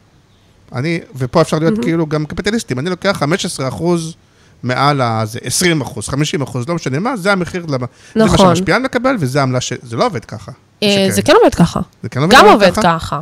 אני, 0.74 1.00
ופה 1.16 1.40
אפשר 1.40 1.58
להיות 1.58 1.78
mm-hmm. 1.78 1.82
כאילו 1.82 2.06
גם 2.06 2.26
קפיטליסטים, 2.26 2.78
אני 2.78 2.90
לוקח 2.90 3.16
15 3.20 3.68
אחוז 3.68 4.14
מעל 4.62 5.00
ה... 5.00 5.24
20 5.44 5.80
אחוז, 5.80 6.08
50 6.08 6.42
אחוז, 6.42 6.68
לא 6.68 6.74
משנה 6.74 6.98
מה, 6.98 7.16
זה 7.16 7.32
המחיר, 7.32 7.62
נכון. 7.62 7.78
זה 7.78 7.78
מה 8.16 8.24
נכון. 8.24 8.38
שהמשפיען 8.38 8.82
מקבל, 8.82 9.16
וזה 9.18 9.40
העמלה 9.40 9.60
ש... 9.60 9.72
זה 9.82 9.96
לא 9.96 10.06
עובד 10.06 10.24
ככה. 10.24 10.52
אה, 10.82 11.06
זה 11.10 11.22
כן 11.22 11.32
עובד 11.42 11.54
ככה. 11.54 11.80
זה 12.02 12.08
כן 12.08 12.20
עובד 12.20 12.34
ככה? 12.34 12.42
גם 12.42 12.52
עובד 12.52 12.72
ככה. 12.82 13.20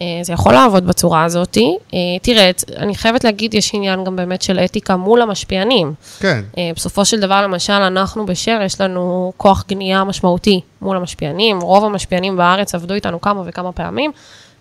אה, 0.00 0.06
זה 0.22 0.32
יכול 0.32 0.52
לעבוד 0.52 0.86
בצורה 0.86 1.24
הזאת. 1.24 1.58
אה, 1.94 1.98
תראה, 2.22 2.50
אני 2.76 2.94
חייבת 2.94 3.24
להגיד, 3.24 3.54
יש 3.54 3.70
עניין 3.74 4.04
גם 4.04 4.16
באמת 4.16 4.42
של 4.42 4.58
אתיקה 4.58 4.96
מול 4.96 5.22
המשפיענים. 5.22 5.94
כן. 6.18 6.42
אה, 6.58 6.70
בסופו 6.76 7.04
של 7.04 7.20
דבר, 7.20 7.42
למשל, 7.42 7.72
אנחנו 7.72 8.26
בשאר, 8.26 8.62
יש 8.62 8.80
לנו 8.80 9.32
כוח 9.36 9.64
גנייה 9.68 10.04
משמעותי 10.04 10.60
מול 10.80 10.96
המשפיענים. 10.96 11.60
רוב 11.60 11.84
המשפיענים 11.84 12.36
בארץ 12.36 12.74
עבדו 12.74 12.94
איתנו 12.94 13.20
כמה 13.20 13.42
וכמה 13.46 13.72
פעמים. 13.72 14.12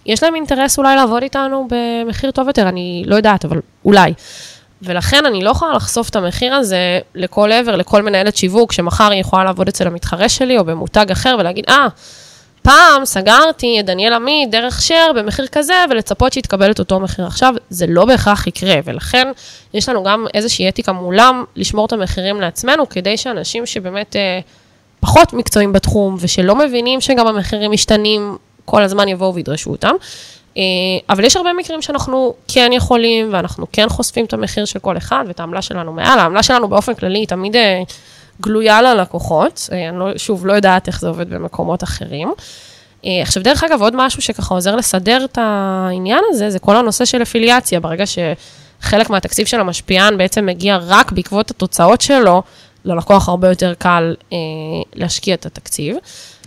יש 0.05 0.23
להם 0.23 0.35
אינטרס 0.35 0.77
אולי 0.77 0.95
לעבוד 0.95 1.23
איתנו 1.23 1.67
במחיר 1.69 2.31
טוב 2.31 2.47
יותר, 2.47 2.69
אני 2.69 3.03
לא 3.05 3.15
יודעת, 3.15 3.45
אבל 3.45 3.59
אולי. 3.85 4.13
ולכן 4.81 5.25
אני 5.25 5.43
לא 5.43 5.49
יכולה 5.49 5.73
לחשוף 5.73 6.09
את 6.09 6.15
המחיר 6.15 6.55
הזה 6.55 6.99
לכל 7.15 7.51
עבר, 7.51 7.75
לכל 7.75 8.01
מנהלת 8.01 8.37
שיווק, 8.37 8.71
שמחר 8.71 9.11
היא 9.11 9.21
יכולה 9.21 9.43
לעבוד 9.43 9.67
אצל 9.67 9.87
המתחרה 9.87 10.29
שלי 10.29 10.57
או 10.57 10.65
במותג 10.65 11.11
אחר 11.11 11.35
ולהגיד, 11.39 11.65
אה, 11.69 11.87
פעם 12.63 13.05
סגרתי 13.05 13.79
את 13.79 13.85
דניאל 13.85 14.13
עמית 14.13 14.51
דרך 14.51 14.81
שר 14.81 15.11
במחיר 15.15 15.47
כזה, 15.47 15.73
ולצפות 15.89 16.33
שיתקבל 16.33 16.71
את 16.71 16.79
אותו 16.79 16.99
מחיר 16.99 17.25
עכשיו, 17.25 17.53
זה 17.69 17.85
לא 17.87 18.05
בהכרח 18.05 18.47
יקרה, 18.47 18.75
ולכן 18.83 19.27
יש 19.73 19.89
לנו 19.89 20.03
גם 20.03 20.25
איזושהי 20.33 20.69
אתיקה 20.69 20.91
מולם 20.91 21.43
לשמור 21.55 21.85
את 21.85 21.93
המחירים 21.93 22.41
לעצמנו, 22.41 22.89
כדי 22.89 23.17
שאנשים 23.17 23.65
שבאמת 23.65 24.15
אה, 24.15 24.39
פחות 24.99 25.33
מקצועיים 25.33 25.73
בתחום, 25.73 26.17
ושלא 26.19 26.55
מבינים 26.55 27.01
שגם 27.01 27.27
המחירים 27.27 27.71
משתנים, 27.71 28.37
כל 28.65 28.83
הזמן 28.83 29.07
יבואו 29.07 29.35
וידרשו 29.35 29.71
אותם. 29.71 29.95
אה, 30.57 30.63
אבל 31.09 31.23
יש 31.23 31.35
הרבה 31.35 31.53
מקרים 31.53 31.81
שאנחנו 31.81 32.33
כן 32.47 32.71
יכולים, 32.73 33.29
ואנחנו 33.33 33.65
כן 33.71 33.89
חושפים 33.89 34.25
את 34.25 34.33
המחיר 34.33 34.65
של 34.65 34.79
כל 34.79 34.97
אחד, 34.97 35.23
ואת 35.27 35.39
העמלה 35.39 35.61
שלנו 35.61 35.93
מעל. 35.93 36.19
העמלה 36.19 36.43
שלנו 36.43 36.67
באופן 36.67 36.93
כללי 36.93 37.19
היא 37.19 37.27
תמיד 37.27 37.55
אה, 37.55 37.81
גלויה 38.41 38.81
ללקוחות. 38.81 39.69
אה, 39.71 39.89
אני 39.89 39.99
לא, 39.99 40.17
שוב, 40.17 40.45
לא 40.45 40.53
יודעת 40.53 40.87
איך 40.87 40.99
זה 41.01 41.07
עובד 41.07 41.29
במקומות 41.29 41.83
אחרים. 41.83 42.33
אה, 43.05 43.21
עכשיו, 43.21 43.43
דרך 43.43 43.63
אגב, 43.63 43.81
עוד 43.81 43.93
משהו 43.95 44.21
שככה 44.21 44.53
עוזר 44.53 44.75
לסדר 44.75 45.25
את 45.25 45.37
העניין 45.41 46.19
הזה, 46.29 46.49
זה 46.49 46.59
כל 46.59 46.75
הנושא 46.75 47.05
של 47.05 47.21
אפיליאציה. 47.21 47.79
ברגע 47.79 48.03
שחלק 48.07 49.09
מהתקציב 49.09 49.47
של 49.47 49.59
המשפיען 49.59 50.17
בעצם 50.17 50.45
מגיע 50.45 50.77
רק 50.81 51.11
בעקבות 51.11 51.51
התוצאות 51.51 52.01
שלו, 52.01 52.43
ללקוח 52.85 53.29
הרבה 53.29 53.49
יותר 53.49 53.73
קל 53.77 54.15
אה, 54.33 54.37
להשקיע 54.93 55.33
את 55.35 55.45
התקציב. 55.45 55.95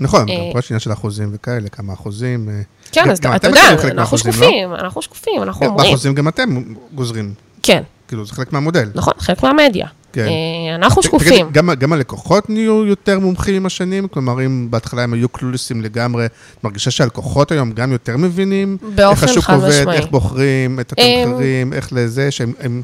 נכון, 0.00 0.28
אה, 0.28 0.34
גם 0.36 0.52
פה 0.52 0.58
יש 0.58 0.70
עניין 0.70 0.80
של 0.80 0.92
אחוזים 0.92 1.30
וכאלה, 1.34 1.68
כמה 1.68 1.92
אחוזים. 1.92 2.48
אה, 2.48 2.60
כן, 2.92 3.02
גם- 3.04 3.10
אז 3.10 3.20
גם 3.20 3.36
אתה 3.36 3.48
יודע, 3.48 3.60
אנחנו 3.90 4.16
לא? 4.16 4.22
שקופים, 4.22 4.74
אנחנו 4.74 5.02
שקופים, 5.02 5.42
אנחנו 5.42 5.60
כן, 5.60 5.66
אומרים. 5.66 5.90
באחוזים 5.90 6.14
גם 6.14 6.28
אתם 6.28 6.62
גוזרים, 6.94 7.34
כן, 7.62 7.82
כאילו 8.08 8.26
זה 8.26 8.32
חלק 8.34 8.52
מהמודל. 8.52 8.90
נכון, 8.94 9.12
חלק 9.18 9.42
מהמדיה. 9.42 9.86
כן. 10.16 10.26
אה, 10.26 10.74
אנחנו 10.74 11.02
שקופים. 11.02 11.48
גם, 11.52 11.70
גם 11.78 11.92
הלקוחות 11.92 12.50
נהיו 12.50 12.86
יותר 12.86 13.18
מומחים 13.18 13.54
עם 13.54 13.66
השנים? 13.66 14.08
כלומר, 14.08 14.46
אם 14.46 14.66
בהתחלה 14.70 15.02
הם 15.02 15.12
היו 15.12 15.28
קלולסים 15.28 15.82
לגמרי, 15.82 16.26
את 16.26 16.64
מרגישה 16.64 16.90
שהלקוחות 16.90 17.52
היום 17.52 17.72
גם 17.72 17.92
יותר 17.92 18.16
מבינים? 18.16 18.76
באופן 18.94 19.22
איך 19.22 19.30
השוק 19.30 19.44
חד 19.44 19.54
עובד, 19.54 19.68
משמעי. 19.68 19.96
איך 19.96 20.06
בוחרים 20.10 20.80
את 20.80 20.92
אמ, 20.98 21.22
התמחרים, 21.22 21.72
איך 21.72 21.92
לזה, 21.92 22.30
שהם... 22.30 22.52
הם, 22.60 22.82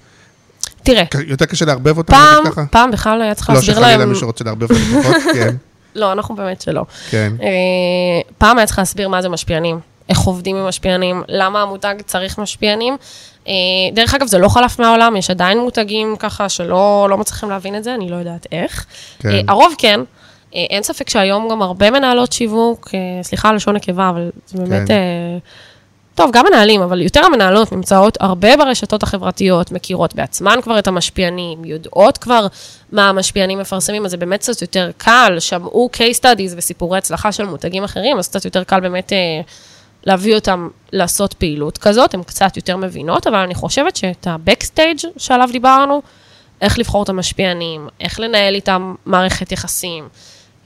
תראה, 0.83 1.05
יותר 1.26 1.45
קשה 1.45 1.64
לערבב 1.64 1.99
אותם, 1.99 2.12
פעם, 2.12 2.45
ככה? 2.47 2.64
פעם 2.70 2.91
בכלל 2.91 3.22
היה 3.22 3.35
צריך 3.35 3.51
לא 3.51 3.55
להסביר 3.55 3.74
שחלילה 3.74 3.97
להם... 3.97 4.09
מי 4.09 4.14
שרוצה 4.14 4.45
לערבב 4.45 4.64
את 4.64 4.70
הלקוחות, 4.70 5.16
כן, 5.35 5.55
לא, 5.95 6.12
אנחנו 6.12 6.35
באמת 6.35 6.61
שלא. 6.61 6.85
כן. 7.11 7.33
אה, 7.43 7.49
פעם 8.39 8.59
היה 8.59 8.66
צריך 8.66 8.78
להסביר 8.78 9.09
מה 9.09 9.22
זה 9.22 9.28
משפיענים, 9.28 9.78
איך 10.09 10.18
עובדים 10.18 10.57
עם 10.57 10.66
משפיענים, 10.66 11.22
למה 11.28 11.62
המותג 11.62 11.95
צריך 12.07 12.39
משפיענים. 12.39 12.97
אה, 13.49 13.53
דרך 13.93 14.14
אגב, 14.14 14.26
זה 14.26 14.38
לא 14.38 14.49
חלף 14.49 14.78
מהעולם, 14.78 15.16
יש 15.16 15.30
עדיין 15.30 15.59
מותגים 15.59 16.16
ככה 16.18 16.49
שלא 16.49 17.07
לא 17.11 17.18
מצליחים 17.18 17.51
להבין 17.51 17.76
את 17.76 17.84
זה, 17.84 17.95
אני 17.95 18.09
לא 18.09 18.16
יודעת 18.16 18.47
איך. 18.53 18.86
כן. 19.18 19.28
אה, 19.28 19.40
הרוב 19.49 19.74
כן. 19.78 20.01
אה, 20.55 20.64
אין 20.70 20.82
ספק 20.82 21.09
שהיום 21.09 21.49
גם 21.51 21.62
הרבה 21.62 21.90
מנהלות 21.90 22.32
שיווק, 22.32 22.88
סליחה 23.22 23.49
על 23.49 23.57
לשון 23.57 23.76
נקבה, 23.76 24.09
אבל 24.09 24.30
זה 24.47 24.59
באמת... 24.59 24.88
כן. 24.88 24.95
טוב, 26.14 26.30
גם 26.32 26.45
מנהלים, 26.51 26.82
אבל 26.82 27.01
יותר 27.01 27.24
המנהלות 27.24 27.72
נמצאות 27.72 28.18
הרבה 28.20 28.57
ברשתות 28.57 29.03
החברתיות, 29.03 29.72
מכירות 29.72 30.14
בעצמן 30.14 30.59
כבר 30.62 30.78
את 30.78 30.86
המשפיענים, 30.86 31.64
יודעות 31.64 32.18
כבר 32.18 32.47
מה 32.93 33.09
המשפיענים 33.09 33.59
מפרסמים, 33.59 34.05
אז 34.05 34.11
זה 34.11 34.16
באמת 34.16 34.40
קצת 34.40 34.62
יותר 34.62 34.90
קל, 34.97 35.36
שמעו 35.38 35.90
case 35.97 36.18
studies 36.18 36.55
וסיפורי 36.57 36.99
הצלחה 36.99 37.32
של 37.32 37.45
מותגים 37.45 37.84
אחרים, 37.84 38.18
אז 38.18 38.28
קצת 38.28 38.45
יותר 38.45 38.64
קל 38.64 38.80
באמת 38.80 39.12
אה, 39.12 39.40
להביא 40.05 40.34
אותם 40.34 40.68
לעשות 40.92 41.34
פעילות 41.34 41.78
כזאת, 41.78 42.14
הן 42.14 42.22
קצת 42.22 42.57
יותר 42.57 42.76
מבינות, 42.76 43.26
אבל 43.26 43.38
אני 43.38 43.55
חושבת 43.55 43.96
שאת 43.96 44.26
ה-Backstage 44.26 45.07
שעליו 45.16 45.48
דיברנו, 45.53 46.03
איך 46.61 46.78
לבחור 46.78 47.03
את 47.03 47.09
המשפיענים, 47.09 47.88
איך 48.00 48.20
לנהל 48.20 48.55
איתם 48.55 48.94
מערכת 49.07 49.53
יחסים, 49.53 50.09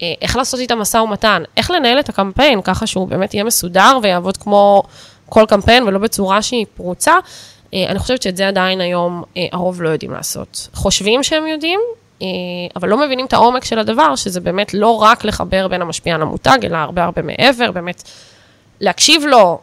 אה, 0.02 0.12
איך 0.22 0.36
לעשות 0.36 0.60
איתם 0.60 0.78
משא 0.78 0.96
ומתן, 0.96 1.42
איך 1.56 1.70
לנהל 1.70 2.00
את 2.00 2.08
הקמפיין 2.08 2.62
ככה 2.62 2.86
שהוא 2.86 3.08
באמת 3.08 3.34
יהיה 3.34 3.44
מסודר 3.44 3.98
ויעבוד 4.02 4.36
כמו 4.36 4.82
כל 5.28 5.44
קמפיין 5.48 5.82
ולא 5.82 5.98
בצורה 5.98 6.42
שהיא 6.42 6.66
פרוצה. 6.76 7.14
אה, 7.74 7.84
אני 7.88 7.98
חושבת 7.98 8.22
שאת 8.22 8.36
זה 8.36 8.48
עדיין 8.48 8.80
היום 8.80 9.22
אה, 9.36 9.46
הרוב 9.52 9.82
לא 9.82 9.88
יודעים 9.88 10.12
לעשות. 10.12 10.68
חושבים 10.74 11.22
שהם 11.22 11.46
יודעים, 11.46 11.80
אבל 12.76 12.88
לא 12.88 12.96
מבינים 12.96 13.26
את 13.26 13.32
העומק 13.32 13.64
של 13.64 13.78
הדבר, 13.78 14.16
שזה 14.16 14.40
באמת 14.40 14.74
לא 14.74 15.02
רק 15.02 15.24
לחבר 15.24 15.68
בין 15.68 15.82
המשפיען 15.82 16.20
למותג, 16.20 16.58
אלא 16.64 16.76
הרבה 16.76 17.04
הרבה 17.04 17.22
מעבר, 17.22 17.70
באמת 17.70 18.02
להקשיב 18.80 19.22
לו, 19.26 19.60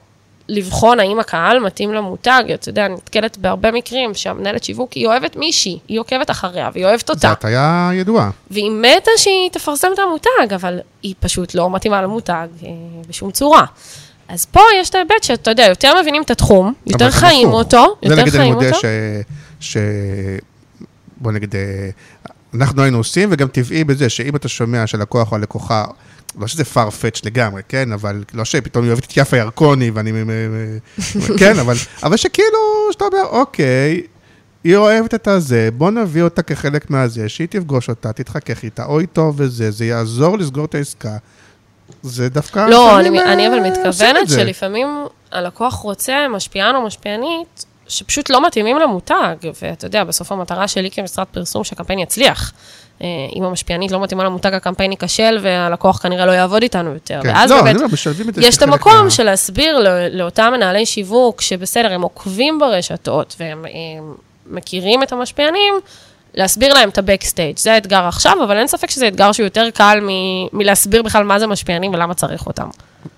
לבחון 0.50 1.00
האם 1.00 1.20
הקהל 1.20 1.60
מתאים 1.60 1.94
למותג. 1.94 2.44
אתה 2.54 2.70
יודע, 2.70 2.86
אני 2.86 2.94
נתקלת 2.94 3.38
בהרבה 3.38 3.72
מקרים 3.72 4.14
שהמנהלת 4.14 4.64
שיווק, 4.64 4.94
היא 4.94 5.08
אוהבת 5.08 5.36
מישהי, 5.36 5.80
היא 5.88 6.00
עוקבת 6.00 6.32
אחריה 6.32 6.70
והיא 6.74 6.86
אוהבת 6.86 7.10
אותה. 7.10 7.28
זו 7.28 7.28
הטעיה 7.28 7.90
ידועה. 7.94 8.30
והיא 8.52 8.72
מתה 8.72 9.12
שהיא 9.18 9.50
תפרסם 9.52 9.88
את 9.94 10.00
המותג, 10.00 10.54
אבל 10.56 10.80
היא 11.04 11.16
פשוט 11.20 11.56
לא 11.56 11.70
מתאימה 11.70 12.02
למותג 12.02 12.48
אה, 12.64 12.70
בשום 13.10 13.32
צורה. 13.32 13.66
אז 14.28 14.46
פה 14.46 14.62
יש 14.80 14.90
את 14.90 14.96
ההיבט 14.96 15.24
שאתה 15.24 15.52
יודע, 15.52 15.66
יותר 15.66 16.02
מבינים 16.02 16.22
את 16.22 16.32
התחום, 16.32 16.74
יותר 16.88 17.06
אבל 17.06 17.12
זה 17.12 17.18
חיים 17.18 17.48
הפוך. 17.48 17.60
אותו, 17.60 17.96
זה 18.02 18.10
יותר 18.10 18.22
נגיד 18.22 18.36
אני 18.36 18.44
חיים 18.44 18.54
מודה 18.54 18.68
אותו. 18.68 18.80
ש... 18.80 18.86
ש... 19.60 19.78
בוא 21.18 21.32
נגיד, 21.32 21.56
אה, 21.56 21.90
אנחנו 22.54 22.82
היינו 22.82 22.98
עושים, 22.98 23.30
וגם 23.32 23.48
טבעי 23.48 23.84
בזה, 23.84 24.10
שאם 24.10 24.36
אתה 24.36 24.48
שומע 24.48 24.88
שלקוח 24.88 25.32
או 25.32 25.38
הלקוחה, 25.38 25.86
לא 26.40 26.48
שזה 26.48 26.64
farfetch 26.76 27.20
לגמרי, 27.26 27.62
כן, 27.68 27.92
אבל 27.92 28.24
לא 28.34 28.46
שפתאום 28.46 28.84
היא 28.84 28.92
אוהבת 28.92 29.06
את 29.06 29.18
יפה 29.18 29.38
ירקוני, 29.38 29.90
ואני... 29.90 30.12
מ- 30.12 30.28
מ- 30.28 30.78
מ- 30.78 30.80
כן, 31.40 31.60
אבל, 31.60 31.76
אבל 32.04 32.18
שכאילו, 32.18 32.58
שאתה 32.92 33.06
אומר, 33.06 33.26
אוקיי, 33.30 34.02
היא 34.64 34.76
אוהבת 34.76 35.14
את 35.14 35.28
הזה, 35.28 35.70
בוא 35.74 35.92
נביא 35.92 36.24
אותה 36.24 36.42
כחלק 36.42 36.90
מהזה, 36.90 37.30
שהיא 37.30 37.48
תפגוש 37.48 37.90
אותה, 37.90 38.14
תתחכך 38.14 38.64
איתה, 38.64 38.86
או 38.86 39.00
איתו 39.00 39.34
וזה, 39.36 39.72
זה 39.72 39.86
יעזור 39.86 40.38
לסגור 40.38 40.66
את 40.66 40.76
העסקה. 40.76 41.18
זה 42.04 42.30
דווקא... 42.30 42.68
לא, 42.70 43.00
אני, 43.00 43.22
אני 43.24 43.48
אבל 43.48 43.60
אה, 43.60 43.70
מתכוונת. 43.72 44.30
שלפעמים 44.30 44.88
הלקוח 45.32 45.74
רוצה 45.74 46.28
משפיען 46.30 46.76
או 46.76 46.82
משפיענית 46.82 47.66
שפשוט 47.88 48.30
לא 48.30 48.48
מתאימים 48.48 48.78
למותג, 48.78 49.36
ואתה 49.62 49.88
יודע, 49.88 50.04
בסוף 50.04 50.32
המטרה 50.32 50.68
שלי 50.68 50.92
כמשרד 50.92 51.28
פרסום 51.32 51.64
שהקמפיין 51.64 52.00
יצליח. 52.00 52.54
אה, 53.04 53.08
אם 53.36 53.44
המשפיענית 53.44 53.92
לא 53.92 54.00
מתאימה 54.04 54.24
למותג, 54.24 54.54
הקמפיין 54.54 54.92
ייכשל, 54.92 55.40
והלקוח 55.42 55.98
כנראה 56.02 56.26
לא 56.26 56.32
יעבוד 56.32 56.62
איתנו 56.62 56.94
יותר. 56.94 57.20
כן. 57.24 57.30
ואז 57.30 57.52
לא, 57.52 57.62
באמת, 57.62 57.82
משלבים 57.82 58.30
את 58.30 58.34
יש 58.38 58.58
את 58.58 58.62
המקום 58.62 59.04
מה- 59.04 59.10
של 59.10 59.24
להסביר 59.24 59.80
לא- 59.80 60.08
לאותם 60.08 60.50
מנהלי 60.56 60.86
שיווק, 60.86 61.42
שבסדר, 61.42 61.94
הם 61.94 62.02
עוקבים 62.02 62.60
ברשתות, 62.60 63.36
והם 63.40 63.66
הם 63.66 64.14
מכירים 64.48 65.04
את 65.04 65.12
המשפיענים, 65.12 65.74
להסביר 66.34 66.74
להם 66.74 66.90
את 66.90 66.98
ה-Backstage. 66.98 67.58
זה 67.60 67.74
האתגר 67.74 68.04
עכשיו, 68.08 68.38
אבל 68.44 68.58
אין 68.58 68.68
ספק 68.68 68.90
שזה 68.90 69.08
אתגר 69.08 69.32
שהוא 69.32 69.44
יותר 69.44 69.70
קל 69.74 70.00
מ- 70.02 70.58
מלהסביר 70.58 71.04
בכלל 71.04 71.24
מה 71.24 71.40
זה 71.40 71.48
משפיענים 71.48 71.94
ולמה 71.94 72.14
צריך 72.14 72.48
אותם. 72.48 72.68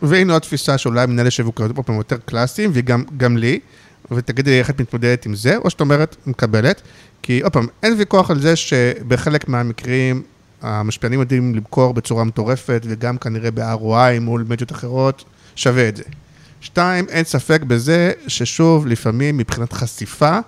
והנה 0.02 0.34
עוד 0.34 0.42
תפיסה 0.42 0.78
שאולי 0.78 1.06
מנהלי 1.06 1.32
שיווק 1.32 1.62
עוד 1.62 1.72
פעם 1.86 1.98
יותר 1.98 2.16
קלאסיים, 2.26 2.72
וגם 2.74 3.04
גם 3.18 3.38
לי, 3.38 3.60
ותגידי 4.12 4.52
לי 4.52 4.60
איך 4.60 4.70
את 4.70 4.82
מתמודדת 4.82 5.26
עם 5.26 5.36
זה, 5.36 5.58
או 5.58 5.70
שאת 5.70 5.82
אומרת, 5.82 6.16
מקבלת, 6.28 6.82
כי 7.22 7.42
עוד 7.42 7.54
פעם, 7.54 7.68
אין 7.84 7.94
ויכוח 7.98 8.32
על 8.32 8.40
זה 8.40 8.56
שבחלק 8.56 9.50
מהמקרים 9.50 10.22
המשפיענים 10.62 11.20
יודעים 11.20 11.56
למכור 11.56 11.94
בצורה 11.94 12.24
מטורפת, 12.24 12.82
וגם 12.86 13.18
כנראה 13.18 13.52
ב-ROI 13.52 14.20
מול 14.22 14.46
מדיות 14.48 14.72
אחרות, 14.72 15.24
שווה 15.56 15.90
את 15.90 15.96
זה. 15.98 16.04
שתיים, 16.62 17.06
אין 17.10 17.24
ספק 17.24 17.62
בזה 17.62 18.12
ששוב, 18.28 18.88
לפעמים 18.88 19.38
מבחינת 19.38 19.74
חשיפה, 19.74 20.40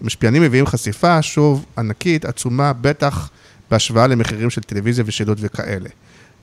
משפיענים 0.00 0.42
מביאים 0.42 0.66
חשיפה, 0.66 1.22
שוב, 1.22 1.64
ענקית, 1.78 2.24
עצומה, 2.24 2.72
בטח 2.72 3.30
בהשוואה 3.70 4.06
למחירים 4.06 4.50
של 4.50 4.62
טלוויזיה 4.62 5.04
ושילוט 5.06 5.38
וכאלה. 5.40 5.88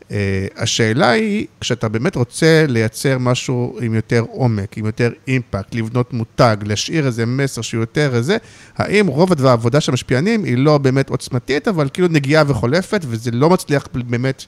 Uh, 0.09 0.11
השאלה 0.57 1.09
היא, 1.09 1.47
כשאתה 1.61 1.89
באמת 1.89 2.15
רוצה 2.15 2.65
לייצר 2.67 3.17
משהו 3.17 3.77
עם 3.81 3.93
יותר 3.93 4.25
עומק, 4.31 4.77
עם 4.77 4.85
יותר 4.85 5.09
אימפקט, 5.27 5.75
לבנות 5.75 6.13
מותג, 6.13 6.57
להשאיר 6.65 7.05
איזה 7.05 7.25
מסר 7.25 7.61
שהוא 7.61 7.81
יותר 7.81 8.15
איזה, 8.15 8.37
האם 8.77 9.07
רוב 9.07 9.45
העבודה 9.45 9.81
של 9.81 9.91
המשפיענים 9.91 10.43
היא 10.43 10.57
לא 10.57 10.77
באמת 10.77 11.09
עוצמתית, 11.09 11.67
אבל 11.67 11.89
כאילו 11.93 12.07
נגיעה 12.07 12.43
וחולפת, 12.47 13.01
וזה 13.07 13.31
לא 13.31 13.49
מצליח 13.49 13.87
באמת 13.93 14.45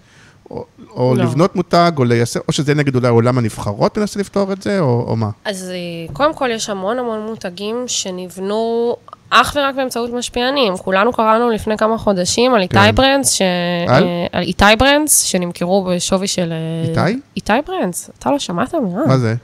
או, 0.51 0.65
או 0.89 1.15
לא. 1.15 1.23
לבנות 1.23 1.55
מותג, 1.55 1.91
או 1.97 2.03
לייצר, 2.03 2.39
או 2.47 2.53
שזה 2.53 2.73
נגד 2.73 2.95
אולי 2.95 3.07
עולם 3.07 3.37
הנבחרות 3.37 3.97
מנסה 3.97 4.19
לפתור 4.19 4.53
את 4.53 4.61
זה, 4.61 4.79
או, 4.79 5.05
או 5.07 5.15
מה? 5.15 5.29
אז 5.45 5.69
אה, 5.69 6.13
קודם 6.13 6.33
כל 6.33 6.49
יש 6.51 6.69
המון 6.69 6.99
המון 6.99 7.25
מותגים 7.25 7.83
שנבנו 7.87 8.95
אך 9.33 9.53
ורק 9.55 9.75
באמצעות 9.75 10.13
משפיענים. 10.13 10.77
כולנו 10.77 11.13
קראנו 11.13 11.49
לפני 11.49 11.77
כמה 11.77 11.97
חודשים 11.97 12.53
על 12.53 12.61
איתי 12.61 12.75
כן. 12.75 12.95
ברנדס, 12.95 13.31
ש... 13.31 13.41
על? 13.87 14.03
אה, 14.03 14.25
על 14.31 14.43
איתי 14.43 14.65
ברנדס, 14.79 15.21
שנמכרו 15.21 15.83
בשווי 15.83 16.27
של... 16.27 16.53
אה, 16.53 16.89
איתי? 16.89 17.19
איתי 17.35 17.53
ברנדס, 17.67 18.09
אתה 18.19 18.31
לא 18.31 18.39
שמעת 18.39 18.75
מירב? 18.75 19.07
מה 19.07 19.17
זה? 19.17 19.35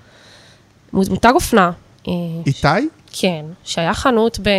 מותג 0.93 1.31
אופנה. 1.35 1.71
אה, 2.07 2.13
איתי? 2.45 2.87
כן, 3.13 3.45
שהיה 3.63 3.93
חנות 3.93 4.39
ב- 4.39 4.49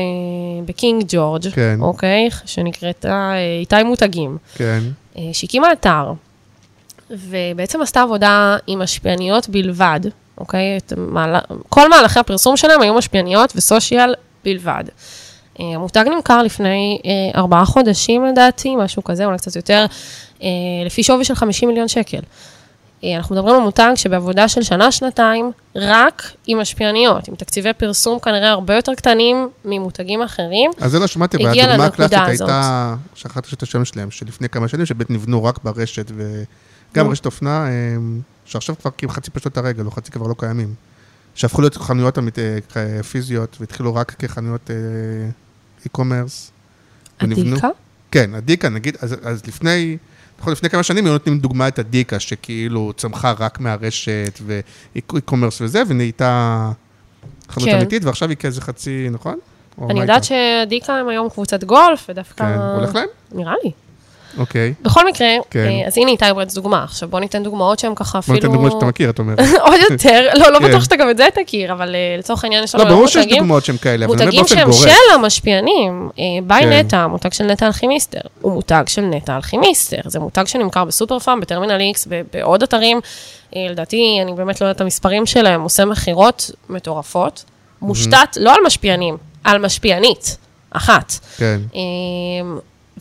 בקינג 0.67 1.05
ג'ורג', 1.09 1.49
כן. 1.55 1.79
אוקיי? 1.81 2.29
שנקראת 2.45 3.07
אה, 3.07 3.33
איתי 3.61 3.83
מותגים, 3.83 4.39
כן. 4.55 4.81
שהקימה 5.33 5.73
אתר, 5.73 6.13
ובעצם 7.11 7.83
עשתה 7.83 8.03
עבודה 8.03 8.57
עם 8.67 8.79
משפיעניות 8.79 9.49
בלבד, 9.49 10.01
אוקיי? 10.39 10.79
מהל... 10.97 11.37
כל 11.69 11.89
מהלכי 11.91 12.19
הפרסום 12.19 12.57
שלהם 12.57 12.81
היו 12.81 12.95
משפיעניות 12.95 13.53
וסושיאל 13.57 14.15
בלבד. 14.49 14.85
אה, 15.61 15.65
המותג 15.75 16.05
נמכר 16.17 16.43
לפני 16.43 17.01
אה, 17.05 17.41
ארבעה 17.41 17.65
חודשים 17.65 18.25
לדעתי, 18.25 18.77
משהו 18.77 19.05
כזה, 19.05 19.25
אולי 19.25 19.39
קצת 19.39 19.57
יותר, 19.57 19.87
אה, 20.43 20.49
לפי 20.87 21.03
שווי 21.03 21.25
של 21.25 21.35
50 21.35 21.69
מיליון 21.69 21.89
שקל. 21.89 22.21
אנחנו 23.17 23.35
מדברים 23.35 23.55
על 23.55 23.61
מותג 23.61 23.93
שבעבודה 23.95 24.49
של 24.49 24.63
שנה-שנתיים, 24.63 25.51
רק 25.77 26.23
עם 26.47 26.59
משפיעניות, 26.59 27.29
עם 27.29 27.35
תקציבי 27.35 27.73
פרסום 27.73 28.19
כנראה 28.19 28.51
הרבה 28.51 28.77
יותר 28.77 28.95
קטנים 28.95 29.49
ממותגים 29.65 30.23
אחרים. 30.23 30.71
אז 30.81 30.91
זה 30.91 30.99
לא 30.99 31.07
שמעתי, 31.07 31.37
אבל 31.37 31.61
הדוגמה 31.61 31.85
הקלאסית. 31.85 32.19
הייתה, 32.27 32.95
שכחתי 33.15 33.55
את 33.55 33.63
השם 33.63 33.85
שלהם, 33.85 34.11
שלפני 34.11 34.49
כמה 34.49 34.69
שנים, 34.69 34.87
שבאמת 34.87 35.11
נבנו 35.11 35.45
רק 35.45 35.59
ברשת, 35.65 36.13
וגם. 36.17 37.11
רשת 37.11 37.27
אופנה, 37.27 37.67
שעכשיו 38.45 38.75
כבר 38.79 38.91
חצי 39.09 39.31
פשוט 39.31 39.59
הרגל, 39.59 39.87
או 39.87 39.91
חצי 39.91 40.11
כבר 40.11 40.27
לא 40.27 40.35
קיימים. 40.39 40.75
שהפכו 41.39 41.61
להיות 41.61 41.77
חנויות 41.77 42.19
אה, 42.77 43.03
פיזיות, 43.03 43.57
והתחילו 43.61 43.95
רק 43.95 44.15
כחנויות 44.19 44.71
אה, 44.71 44.77
e-commerce. 45.87 46.51
ונבנו- 47.23 47.53
עתיקה? 47.53 47.69
כן, 48.11 48.35
הדיקה, 48.35 48.69
נגיד, 48.69 48.97
אז, 49.01 49.17
אז 49.23 49.47
לפני, 49.47 49.97
נכון, 50.41 50.53
לפני 50.53 50.71
כמה 50.71 50.83
שנים 50.83 51.05
היו 51.05 51.13
נותנים 51.13 51.39
דוגמה 51.39 51.69
את 51.69 51.79
הדיקה, 51.79 52.21
שכאילו 52.21 52.93
צמחה 52.97 53.33
רק 53.39 53.61
מהרשת 53.61 54.39
ו-e-commerce 54.43 55.57
וזה, 55.61 55.83
ונהייתה 55.89 56.71
חנות 57.51 57.69
כן. 57.69 57.77
אמיתית, 57.77 58.05
ועכשיו 58.05 58.29
היא 58.29 58.37
כאיזה 58.37 58.61
חצי, 58.61 59.09
נכון? 59.11 59.39
אני 59.91 60.01
יודעת 60.01 60.23
איתה? 60.23 60.35
שדיקה 60.67 60.93
הם 60.97 61.09
היום 61.09 61.29
קבוצת 61.29 61.65
גולף, 61.65 62.07
ודווקא... 62.09 62.45
כן, 62.45 62.59
הולך 62.59 62.95
להם? 62.95 63.09
נראה 63.33 63.55
לי. 63.65 63.71
אוקיי. 64.39 64.75
בכל 64.83 65.07
מקרה, 65.09 65.29
כן. 65.51 65.59
אה, 65.67 65.87
אז 65.87 65.99
הנה 65.99 66.11
איתי 66.11 66.25
ברדס 66.35 66.55
דוגמה. 66.55 66.85
עכשיו 66.85 67.09
בוא 67.09 67.21
ניתן 67.21 67.43
דוגמאות 67.43 67.79
שהן 67.79 67.95
ככה 67.95 68.13
בוא 68.13 68.19
אפילו... 68.19 68.35
ניתן 68.37 68.53
דוגמא 68.53 68.71
שאתה 68.71 68.87
מכיר, 68.87 69.11
את 69.11 69.19
אומרת. 69.19 69.39
עוד 69.67 69.75
יותר, 69.91 70.29
לא, 70.35 70.53
לא 70.53 70.59
כן. 70.59 70.69
בטוח 70.69 70.85
שאתה 70.85 70.97
גם 70.97 71.11
את 71.11 71.17
זה 71.17 71.27
תכיר, 71.35 71.73
אבל 71.73 71.95
אה, 71.95 72.17
לצורך 72.19 72.45
העניין 72.45 72.65
יש 72.65 72.75
לנו 72.75 72.85
לא, 72.85 72.89
היום 72.89 72.97
ברור 72.97 73.09
שיש 73.09 73.17
מותגים- 73.17 73.39
דוגמאות 73.39 73.65
שהן 73.65 73.77
כאלה, 73.77 74.07
אבל 74.07 74.15
אני 74.15 74.23
אומר 74.23 74.25
מותגים 74.25 74.41
באופן 74.41 74.57
שהם 74.57 74.71
גורף. 74.71 74.81
של 75.09 75.15
המשפיענים. 75.15 76.09
אה, 76.19 76.25
ביי 76.47 76.63
כן. 76.63 76.73
נטע, 76.73 76.97
המותג 76.99 77.33
של 77.33 77.45
נטע 77.45 77.67
אלכימיסטר, 77.67 78.21
הוא 78.41 78.53
מותג 78.53 78.85
של 78.87 79.03
נטע 79.03 79.37
אלכימיסטר. 79.37 80.01
זה 80.07 80.19
מותג 80.19 80.45
שנמכר 80.47 80.85
בסופר 80.85 81.19
פארם, 81.19 81.41
בטרמינל 81.41 81.81
איקס, 81.81 82.09
בעוד 82.33 82.63
אתרים. 82.63 83.01
לדעתי, 83.57 84.19
אני 84.23 84.33
באמת 84.33 84.61
לא 84.61 84.67
יודעת 84.67 84.77
את 84.77 84.81
המספרים 84.81 85.27
שלהם, 85.27 85.63
עושה 85.63 85.85
מכירות 85.85 86.51
מטורפות. 86.69 87.45
מושתת 87.83 88.37
לא 88.37 88.55
על 88.55 88.61
משפיענים, 88.67 89.17
על 89.45 89.59
משפיענית 89.59 90.37
אחת. 90.71 91.13
כן. 91.37 91.61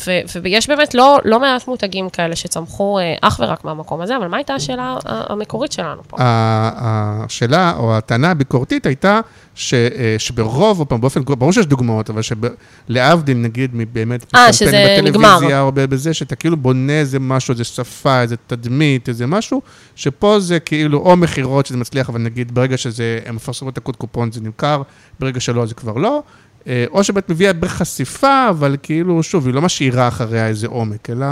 ו- 0.08 0.40
ויש 0.44 0.70
באמת 0.70 0.96
לא, 0.96 1.20
לא 1.26 1.40
מעט 1.40 1.68
מותגים 1.68 2.10
כאלה 2.10 2.36
שצמחו 2.36 3.00
אה, 3.00 3.16
אך 3.22 3.40
ורק 3.44 3.64
מהמקום 3.66 4.02
הזה, 4.02 4.18
אבל 4.18 4.28
מה 4.28 4.38
הייתה 4.38 4.54
השאלה 4.54 4.98
המקורית 5.06 5.72
שלנו 5.72 6.02
פה? 6.08 6.18
השאלה, 6.20 7.74
או 7.78 7.98
הטענה 7.98 8.32
הביקורתית 8.32 8.86
הייתה 8.86 9.20
ש, 9.56 9.74
אה, 9.74 10.16
שברוב, 10.18 10.80
או 10.80 10.90
פעם, 10.90 11.02
באופן, 11.02 11.22
ברור 11.26 11.54
שיש 11.54 11.66
דוגמאות, 11.66 12.10
אבל 12.10 12.22
שלהבדיל, 12.22 13.38
נגיד, 13.38 13.72
מבאמת, 13.74 14.36
אה, 14.36 14.54
שזה 14.54 14.66
בטלוויזיה, 14.66 15.38
נגמר. 15.38 15.62
או 15.62 15.72
בזה, 15.74 16.14
שאתה 16.14 16.36
כאילו 16.36 16.58
בונה 16.58 16.94
איזה 16.94 17.20
משהו, 17.20 17.52
איזה 17.52 17.64
שפה, 17.64 18.22
איזה 18.22 18.36
תדמית, 18.48 19.10
איזה 19.10 19.28
משהו, 19.28 19.62
שפה 19.96 20.40
זה 20.40 20.60
כאילו, 20.60 21.00
או 21.00 21.18
מכירות 21.18 21.66
שזה 21.66 21.78
מצליח, 21.78 22.10
אבל 22.10 22.20
נגיד, 22.20 22.56
ברגע 22.56 22.78
שזה, 22.78 23.20
הם 23.26 23.36
מפרסמות 23.36 23.74
את 23.74 23.78
הקוד 23.78 23.96
קופון 23.96 24.32
זה 24.32 24.42
נמכר, 24.42 24.82
ברגע 25.20 25.40
שלא 25.40 25.66
זה 25.66 25.76
כבר 25.76 25.94
לא. 25.94 26.24
אה, 26.68 26.86
או 26.92 27.04
שבאמת 27.04 27.30
מביאה 27.30 27.54
בחשיפה, 27.54 28.48
אבל 28.50 28.76
כאילו, 28.84 29.24
שוב, 29.24 29.46
היא 29.46 29.54
לא 29.54 29.62
משאירה 29.62 30.08
אחריה 30.08 30.48
איזה 30.48 30.68
עומק, 30.68 31.10
אלא... 31.10 31.26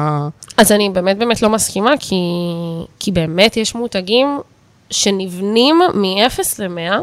אז 0.57 0.71
אני 0.71 0.89
באמת 0.89 1.17
באמת 1.17 1.41
לא 1.41 1.49
מסכימה, 1.49 1.91
כי, 1.99 2.15
כי 2.99 3.11
באמת 3.11 3.57
יש 3.57 3.75
מותגים 3.75 4.39
שנבנים 4.89 5.79
מ-0 5.93 6.39
ל-100. 6.59 6.93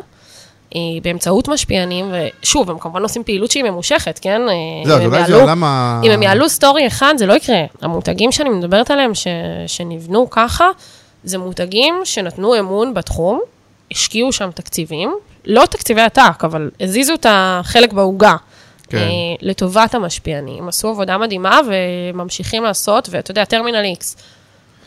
באמצעות 1.02 1.48
משפיענים, 1.48 2.12
ושוב, 2.42 2.70
הם 2.70 2.78
כמובן 2.78 3.02
עושים 3.02 3.24
פעילות 3.24 3.50
שהיא 3.50 3.64
ממושכת, 3.64 4.18
כן? 4.22 4.40
אה, 4.48 4.54
זהו, 4.86 4.96
אם 4.96 5.00
אז 5.00 5.06
הם 5.06 5.12
אולי 5.12 5.24
זה 5.26 5.32
יעלו- 5.32 5.40
עולם 5.44 5.64
ה... 5.64 6.00
אם 6.04 6.10
הם 6.10 6.22
יעלו 6.22 6.48
סטורי 6.48 6.86
אחד, 6.86 7.14
זה 7.16 7.26
לא 7.26 7.32
יקרה. 7.32 7.60
המותגים 7.82 8.32
שאני 8.32 8.48
מדברת 8.48 8.90
עליהם, 8.90 9.14
ש, 9.14 9.26
שנבנו 9.66 10.30
ככה, 10.30 10.68
זה 11.24 11.38
מותגים 11.38 11.94
שנתנו 12.04 12.58
אמון 12.58 12.94
בתחום, 12.94 13.40
השקיעו 13.92 14.32
שם 14.32 14.50
תקציבים, 14.54 15.14
לא 15.44 15.66
תקציבי 15.66 16.00
עתק, 16.00 16.44
אבל 16.44 16.70
הזיזו 16.80 17.14
את 17.14 17.26
החלק 17.28 17.92
בעוגה. 17.92 18.36
כן. 18.88 18.98
אה, 18.98 19.04
לטובת 19.40 19.94
המשפיענים, 19.94 20.68
עשו 20.68 20.88
עבודה 20.88 21.18
מדהימה 21.18 21.60
וממשיכים 21.68 22.64
לעשות, 22.64 23.08
ואתה 23.12 23.30
יודע, 23.30 23.44
טרמינל 23.44 23.84
איקס. 23.84 24.16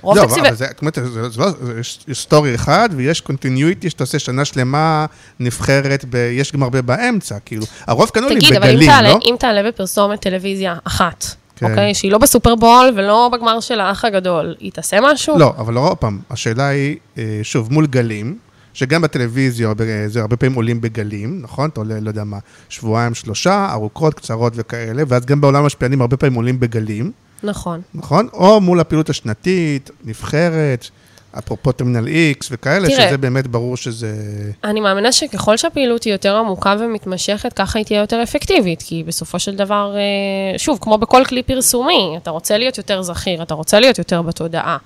רוב 0.01 0.18
לא, 0.18 0.26
תקציבי... 0.26 0.47
אבל 0.47 0.56
זה, 0.56 0.68
אומרת, 0.82 0.95
זה, 0.95 1.30
זה 1.30 1.41
לא, 1.41 1.47
יש, 1.80 1.99
סטורי 2.14 2.56
אחד 2.56 2.89
ויש 2.95 3.22
קונטיניויטי 3.22 3.89
שאתה 3.89 4.03
עושה 4.03 4.20
שנה 4.20 4.45
שלמה 4.45 5.06
נבחרת, 5.39 6.06
ב, 6.10 6.16
יש 6.16 6.51
גם 6.51 6.64
הרבה 6.64 6.82
באמצע, 6.82 7.36
כאילו. 7.45 7.66
הרוב 7.88 8.10
קנו 8.10 8.30
לי 8.30 8.36
תגיד, 8.36 8.53
אבל 8.53 8.70
אם 8.70 8.74
בגלים, 8.74 8.89
תעלה, 8.89 9.10
לא? 9.10 9.20
אם 9.26 9.36
תעלה 9.39 9.64
בפרסומת 9.64 10.20
טלוויזיה 10.20 10.76
אחת, 10.84 11.26
כן. 11.56 11.70
אוקיי? 11.70 11.93
שהיא 11.93 12.12
לא 12.12 12.18
בסופרבול 12.18 12.93
ולא 12.95 13.30
בגמר 13.34 13.60
של 13.60 13.80
האח 13.80 14.06
הגדול, 14.06 14.56
היא 14.60 14.72
תעשה 14.72 14.97
משהו? 15.01 15.39
לא, 15.39 15.53
אבל 15.58 15.76
עוד 15.76 15.97
פעם, 15.97 16.20
השאלה 16.30 16.68
היא, 16.68 16.97
אה, 17.18 17.39
שוב, 17.43 17.74
מול 17.74 17.88
גלים, 17.88 18.38
שגם 18.76 19.01
בטלוויזיה, 19.01 19.73
זה 20.07 20.21
הרבה 20.21 20.36
פעמים 20.38 20.55
עולים 20.55 20.82
בגלים, 20.82 21.39
נכון? 21.41 21.69
אתה 21.69 21.80
עולה, 21.80 21.99
לא 21.99 22.09
יודע 22.09 22.23
מה, 22.23 22.38
שבועיים, 22.69 23.13
שלושה, 23.13 23.67
ארוכות, 23.71 24.13
קצרות 24.13 24.53
וכאלה, 24.55 25.03
ואז 25.07 25.26
גם 25.26 25.41
בעולם 25.41 25.63
המשפיענים 25.63 26.01
הרבה 26.01 26.17
פעמים 26.17 26.34
עולים 26.34 26.59
בגלים, 26.59 27.11
נכון. 27.43 27.82
נכון? 27.93 28.28
או 28.34 28.61
מול 28.61 28.80
הפעילות 28.80 29.09
השנתית, 29.09 29.89
נבחרת, 30.05 30.89
אפרופו 31.38 31.71
טרמינל 31.71 32.07
X 32.07 32.47
וכאלה, 32.51 32.88
תראה. 32.88 33.07
שזה 33.07 33.17
באמת 33.17 33.47
ברור 33.47 33.77
שזה... 33.77 34.15
אני 34.63 34.79
מאמינה 34.79 35.11
שככל 35.11 35.57
שהפעילות 35.57 36.03
היא 36.03 36.13
יותר 36.13 36.36
עמוקה 36.36 36.75
ומתמשכת, 36.79 37.53
ככה 37.53 37.79
היא 37.79 37.86
תהיה 37.86 37.99
יותר 37.99 38.23
אפקטיבית, 38.23 38.81
כי 38.81 39.03
בסופו 39.03 39.39
של 39.39 39.55
דבר, 39.55 39.95
אה, 39.95 40.57
שוב, 40.57 40.77
כמו 40.81 40.97
בכל 40.97 41.23
כלי 41.25 41.43
פרסומי, 41.43 42.13
אתה 42.17 42.29
רוצה 42.29 42.57
להיות 42.57 42.77
יותר 42.77 43.01
זכיר, 43.01 43.43
אתה 43.43 43.53
רוצה 43.53 43.79
להיות 43.79 43.97
יותר 43.97 44.21
בתודעה. 44.21 44.77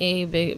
אה, 0.00 0.06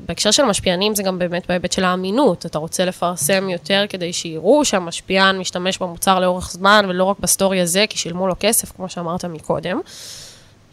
בהקשר 0.07 0.31
של 0.31 0.43
משפיענים 0.43 0.95
זה 0.95 1.03
גם 1.03 1.19
באמת 1.19 1.47
בהיבט 1.49 1.73
של 1.73 1.85
האמינות, 1.85 2.47
אתה 2.47 2.59
רוצה 2.59 2.85
לפרסם 2.85 3.49
יותר 3.49 3.85
כדי 3.89 4.13
שיראו 4.13 4.65
שהמשפיען 4.65 5.39
משתמש 5.39 5.79
במוצר 5.79 6.21
לאורך 6.21 6.51
זמן, 6.51 6.87
ולא 6.89 7.05
רק 7.05 7.17
בסטורי 7.21 7.61
הזה, 7.61 7.85
כי 7.89 7.99
שילמו 7.99 8.27
לו 8.27 8.35
כסף, 8.41 8.73
כמו 8.73 8.89
שאמרת 8.89 9.25
מקודם. 9.25 9.81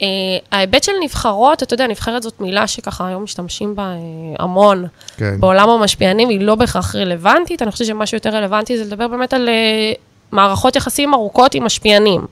Uh, 0.04 0.06
ההיבט 0.52 0.84
של 0.84 0.92
נבחרות, 1.04 1.64
אתה 1.64 1.74
יודע, 1.74 1.88
נבחרת 1.88 2.24
זאת 2.24 2.42
מילה 2.42 2.68
שככה 2.68 3.08
היום 3.08 3.24
משתמשים 3.24 3.76
בה 3.76 3.84
uh, 3.84 4.44
המון 4.44 4.88
כן. 5.18 5.40
בעולם 5.40 5.70
המשפיענים, 5.70 6.30
היא 6.30 6.42
לא 6.42 6.56
בהכרח 6.56 6.96
רלוונטית, 6.96 7.62
אני 7.62 7.72
חושבת 7.72 7.88
שמה 7.88 8.06
שיותר 8.06 8.30
רלוונטי 8.30 8.78
זה 8.78 8.84
לדבר 8.84 9.08
באמת 9.08 9.34
על 9.34 9.50
uh, 9.50 9.98
מערכות 10.32 10.76
יחסים 10.76 11.14
ארוכות 11.14 11.56
עם 11.56 11.64
משפיענים. 11.64 12.26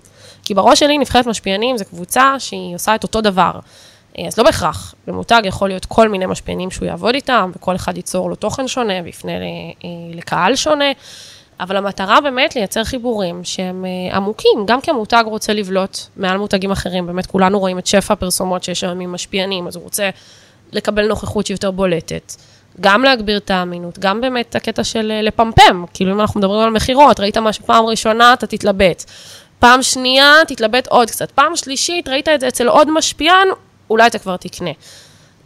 כי 0.43 0.53
בראש 0.53 0.80
שלי 0.80 0.97
נבחרת 0.97 1.26
משפיענים 1.26 1.78
זה 1.78 1.86
קבוצה 1.86 2.36
שהיא 2.39 2.76
עושה 2.76 2.95
את 2.95 3.03
אותו 3.03 3.22
דבר. 3.22 3.51
אז 4.28 4.38
לא 4.38 4.43
בהכרח, 4.43 4.95
במותג 5.07 5.41
יכול 5.45 5.69
להיות 5.69 5.86
כל 5.86 6.09
מיני 6.09 6.26
משפיענים 6.26 6.72
שהוא 6.72 6.88
יעבוד 6.88 7.15
איתם, 7.15 7.51
וכל 7.55 7.76
אחד 7.76 7.97
ייצור 7.97 8.30
לו 8.30 8.36
תוכן 8.36 8.67
שונה 8.67 8.93
ויפנה 9.03 9.32
לקהל 10.13 10.55
שונה. 10.55 10.86
אבל 11.62 11.78
המטרה 11.78 12.22
באמת 12.22 12.55
לייצר 12.55 12.84
חיבורים 12.84 13.43
שהם 13.43 13.86
אה, 13.86 14.18
עמוקים, 14.18 14.66
גם 14.66 14.82
כי 14.82 14.91
המותג 14.91 15.24
רוצה 15.26 15.53
לבלוט 15.53 15.97
מעל 16.18 16.38
מותגים 16.38 16.72
אחרים, 16.72 17.07
באמת 17.07 17.26
כולנו 17.26 17.59
רואים 17.59 17.80
את 17.80 17.88
שפע 17.88 18.14
הפרסומות 18.14 18.64
שיש 18.64 18.84
היום 18.84 18.99
עם 18.99 19.12
משפיענים, 19.12 19.68
אז 19.68 19.76
הוא 19.76 19.84
רוצה 19.84 20.09
לקבל 20.72 21.07
נוכחות 21.07 21.45
שהיא 21.45 21.55
יותר 21.55 21.72
בולטת. 21.72 22.36
גם 22.82 23.03
להגביר 23.03 23.38
את 23.38 23.51
האמינות, 23.51 23.99
גם 23.99 24.22
באמת 24.22 24.55
הקטע 24.55 24.84
של 24.84 25.12
אה, 25.12 25.22
לפמפם, 25.22 25.86
כאילו 25.93 26.12
אם 26.12 26.22
אנחנו 26.22 26.39
מדברים 26.39 26.62
על 26.62 26.70
מכירות, 26.70 27.20
ראית 27.20 27.38
משהו 27.38 27.66
פעם 27.66 27.86
ראשונה, 27.86 28.34
אתה 28.34 28.47
תתלבט. 28.47 29.03
פעם 29.59 29.84
שנייה, 29.84 30.34
תתלבט 30.47 30.88
עוד 30.88 31.09
קצת. 31.09 31.32
פעם 31.32 31.55
שלישית, 31.55 32.07
ראית 32.07 32.30
את 32.30 32.39
זה 32.39 32.47
אצל 32.47 32.68
עוד 32.68 32.91
משפיען, 32.91 33.47
אולי 33.89 34.07
אתה 34.07 34.20
כבר 34.20 34.38
תקנה. 34.38 34.72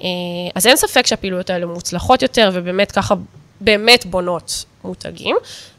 אה, 0.01 0.07
אז 0.55 0.67
אין 0.67 0.75
ספק 0.75 1.07
שהפעילויות 1.07 1.49
האלה 1.49 1.65
מוצלחות 1.65 2.21
יותר, 2.21 2.49
ובאמת 2.53 2.91
ככה, 2.91 3.15
באמת 3.61 4.05
בונות 4.05 4.65
מותגים, 4.85 5.35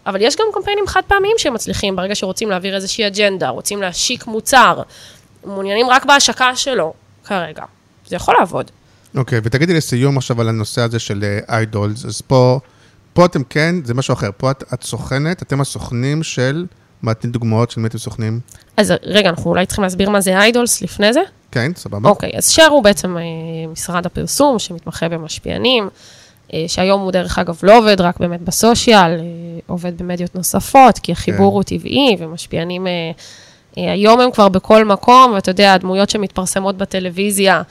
אבל 0.07 0.20
יש 0.22 0.36
גם 0.36 0.46
קמפיינים 0.54 0.86
חד 0.86 1.00
פעמיים 1.07 1.34
שמצליחים, 1.38 1.96
ברגע 1.96 2.14
שרוצים 2.14 2.50
להעביר 2.50 2.74
איזושהי 2.74 3.07
אג'נדה, 3.07 3.48
רוצים 3.48 3.82
להשיק 3.82 4.26
מוצר, 4.26 4.82
מעוניינים 5.44 5.86
רק 5.90 6.04
בהשקה 6.04 6.57
שלו 6.57 6.94
כרגע. 7.24 7.62
זה 8.07 8.16
יכול 8.16 8.34
לעבוד. 8.38 8.70
אוקיי, 9.16 9.40
ותגידי 9.42 9.74
לסיום 9.74 10.16
עכשיו 10.16 10.40
על 10.40 10.48
הנושא 10.48 10.80
הזה 10.80 10.98
של 10.98 11.38
איידולס, 11.48 12.04
אז 12.04 12.20
פה, 12.20 12.61
פה 13.12 13.24
אתם 13.24 13.44
כן, 13.44 13.74
זה 13.84 13.94
משהו 13.94 14.14
אחר, 14.14 14.30
פה 14.36 14.50
את, 14.50 14.64
את 14.74 14.82
סוכנת, 14.82 15.42
אתם 15.42 15.61
הסוכנים 15.61 16.22
של, 16.22 16.66
מה 17.02 17.14
תני 17.14 17.30
דוגמאות 17.30 17.70
של 17.70 17.80
מי 17.80 17.88
אתם 17.88 17.98
סוכנים? 17.98 18.40
אז 18.76 18.92
רגע, 19.02 19.28
אנחנו 19.28 19.50
אולי 19.50 19.66
צריכים 19.66 19.84
להסביר 19.84 20.11
מה 20.11 20.20
זה 20.20 20.38
איידולס 20.38 20.82
לפני 20.82 21.12
זה? 21.12 21.20
כן, 21.50 21.72
סבבה. 21.76 22.09
אוקיי, 22.09 22.30
אז 22.36 22.48
שר 22.48 22.66
הוא 22.66 22.84
בעצם 22.84 23.16
אה, 23.16 23.22
משרד 23.72 24.07
הפרסום 24.07 24.59
שמתמחה 24.59 25.09
במשפיענים. 25.09 25.88
אה, 26.55 26.64
שהיום 26.66 27.01
הוא 27.01 27.12
דרך 27.12 27.38
אגב 27.38 27.59
לא 27.62 27.78
עובד 27.78 28.01
רק 28.01 28.20
באמת 28.20 28.40
בסושיאל, 28.40 29.11
אה, 29.11 29.24
עובד 29.66 29.99
במדיות 29.99 30.34
נוספות, 30.34 30.99
כי 30.99 31.12
החיבור 31.12 31.51
כן. 31.51 31.55
הוא 31.55 31.62
טבעי, 31.62 32.16
ומשפיענים, 32.18 32.86
אה, 32.86 32.92
היום 33.76 34.20
הם 34.20 34.30
כבר 34.30 34.49
בכל 34.49 34.84
מקום, 34.84 35.32
ואתה 35.34 35.51
יודע, 35.51 35.74
הדמויות 35.74 36.11
שמתפרסמות 36.11 36.76
בטלוויזיה, 36.76 37.62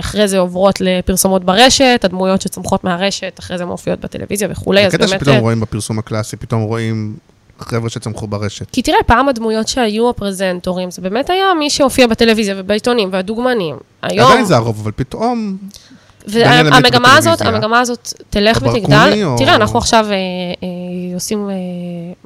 אחרי 0.00 0.28
זה 0.28 0.38
עוברות 0.38 0.80
לפרסומות 0.80 1.44
ברשת, 1.44 2.00
הדמויות 2.04 2.42
שצומחות 2.42 2.84
מהרשת, 2.84 3.36
אחרי 3.38 3.58
זה 3.58 3.64
מופיעות 3.64 4.00
בטלוויזיה 4.00 4.48
וכולי, 4.50 4.86
אז 4.86 4.94
באמת... 4.94 5.08
שפתאום 5.08 5.36
אה, 5.36 5.40
רואים 5.40 5.60
בפרסום 5.60 5.98
הקלאסי, 5.98 6.36
פתאום 6.36 6.62
רואים 6.62 7.16
חבר'ה 7.58 7.90
שצמחו 7.90 8.26
ברשת. 8.26 8.70
כי 8.70 8.82
תראה, 8.82 8.98
פעם 9.06 9.28
הדמויות 9.28 9.68
שהיו 9.68 10.10
הפרזנטורים, 10.10 10.90
זה 10.90 11.02
באמת 11.02 11.30
היה 11.30 11.44
מי 11.58 11.70
שהופיע 11.70 12.06
בטלוויזיה 12.06 12.54
ובעיתונים 12.58 13.08
והדוגמנים. 13.12 13.76
היום, 14.02 14.30
עדיין 14.30 14.44
זה 14.44 14.56
הרוב, 14.56 14.80
אבל 14.82 14.92
פתאום... 14.96 15.56
והמגמה 16.28 17.16
הזאת. 17.16 17.40
המגמה 17.40 17.80
הזאת 17.80 18.12
תלך 18.30 18.62
ותגדל. 18.62 19.20
או- 19.24 19.38
תראה, 19.38 19.54
אנחנו 19.54 19.78
עכשיו 19.78 20.06
אה, 20.10 20.12
אה, 20.12 20.68
עושים 21.14 21.50
אה, 21.50 21.54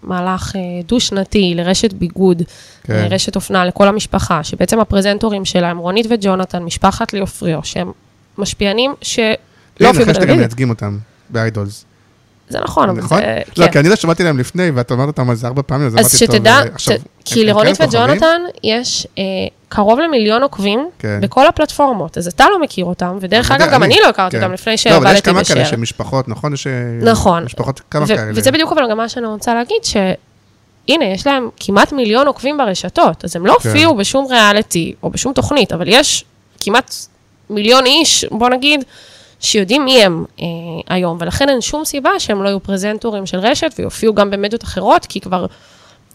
מהלך 0.02 0.56
אה, 0.56 0.60
דו-שנתי 0.86 1.52
לרשת 1.56 1.92
ביגוד, 1.92 2.42
כן. 2.82 2.92
אה, 2.92 3.06
רשת 3.10 3.36
אופנה 3.36 3.64
לכל 3.64 3.88
המשפחה, 3.88 4.44
שבעצם 4.44 4.80
הפרזנטורים 4.80 5.44
שלה 5.44 5.70
הם 5.70 5.78
רונית 5.78 6.06
וג'ונתן, 6.10 6.62
משפחת 6.62 7.12
ליאופריו, 7.12 7.60
שהם 7.64 7.92
משפיענים 8.38 8.94
שלא 9.02 9.26
הופיעו 9.80 9.92
גם 10.06 10.12
בטלוויזיה. 10.12 10.36
מייצגים 10.36 10.70
אותם 10.70 10.98
באיידולס. 11.30 11.84
זה 12.48 12.58
נכון, 12.60 12.88
אבל 12.88 12.98
נכון? 12.98 13.18
זה... 13.20 13.40
לא, 13.56 13.66
כן. 13.66 13.72
כי 13.72 13.78
אני 13.78 13.88
לא 13.88 13.96
שמעתי 13.96 14.22
להם 14.24 14.38
לפני, 14.38 14.70
ואת 14.74 14.90
אומרת 14.90 15.06
אותם 15.06 15.30
על 15.30 15.36
זה 15.36 15.46
אהרבה 15.46 15.62
פעמים, 15.62 15.86
אז 15.86 15.92
אמרתי, 15.94 16.06
אז 16.06 16.18
טוב, 16.20 16.36
שתדע, 16.36 16.52
אה, 16.54 16.62
עכשיו, 16.74 16.96
כי 17.24 17.34
הם- 17.34 17.40
הם 17.40 17.46
לרונית 17.46 17.76
כוכבים? 17.76 18.00
וג'ונתן 18.00 18.40
יש 18.64 19.06
אה, 19.18 19.22
קרוב 19.68 19.98
למיליון 20.00 20.42
עוקבים 20.42 20.88
כן. 20.98 21.18
בכל 21.22 21.46
הפלטפורמות, 21.46 22.18
אז 22.18 22.26
אתה 22.26 22.44
לא 22.50 22.60
מכיר 22.62 22.84
אותם, 22.84 23.18
ודרך 23.20 23.50
אגב, 23.50 23.70
גם 23.72 23.82
אני- 23.82 23.94
אני 23.94 24.02
לא 24.04 24.08
הכרתי 24.08 24.36
כן. 24.36 24.42
אותם 24.42 24.52
לפני 24.52 24.72
לא, 24.72 24.96
אבל 24.96 25.04
יש 25.06 25.12
שעבדתי 25.18 25.22
כמה 25.22 25.44
כאלה. 25.44 25.64
של 25.64 25.76
משפחות, 25.76 26.28
נכון? 26.28 26.54
יש 26.54 26.66
נכון. 27.02 27.44
משפחות, 27.44 27.80
כמה 27.90 28.04
ו- 28.04 28.06
כאלה. 28.06 28.30
וזה 28.34 28.50
בדיוק 28.52 28.72
אבל 28.72 28.90
גם 28.90 28.96
מה 28.96 29.08
שאני 29.08 29.26
רוצה 29.26 29.54
להגיד, 29.54 29.76
שהנה, 29.84 31.04
יש 31.04 31.26
להם 31.26 31.48
כמעט 31.60 31.92
מיליון 31.92 32.26
עוקבים 32.26 32.56
ברשתות, 32.58 33.24
אז 33.24 33.36
הם 33.36 33.46
לא 33.46 33.56
כן. 33.62 33.68
הופיעו 33.68 33.94
בשום 33.96 34.26
ריאליטי 34.30 34.94
או 35.02 35.10
בשום 35.10 35.32
תוכנית, 35.32 35.72
אבל 35.72 35.84
יש 35.88 36.24
כמעט 36.60 36.94
מיליון 37.50 37.86
איש, 37.86 38.24
בוא 38.30 38.48
נגיד, 38.48 38.84
שיודעים 39.40 39.84
מי 39.84 40.02
הם 40.02 40.24
אה, 40.40 40.44
היום, 40.88 41.16
ולכן 41.20 41.48
אין 41.48 41.60
שום 41.60 41.84
סיבה 41.84 42.10
שהם 42.18 42.42
לא 42.42 42.48
יהיו 42.48 42.60
פרזנטורים 42.60 43.26
של 43.26 43.38
רשת 43.38 43.74
ויופיעו 43.78 44.14
גם 44.14 44.30
במדיות 44.30 44.64
אחרות, 44.64 45.06
כי 45.06 45.20
כבר 45.20 45.46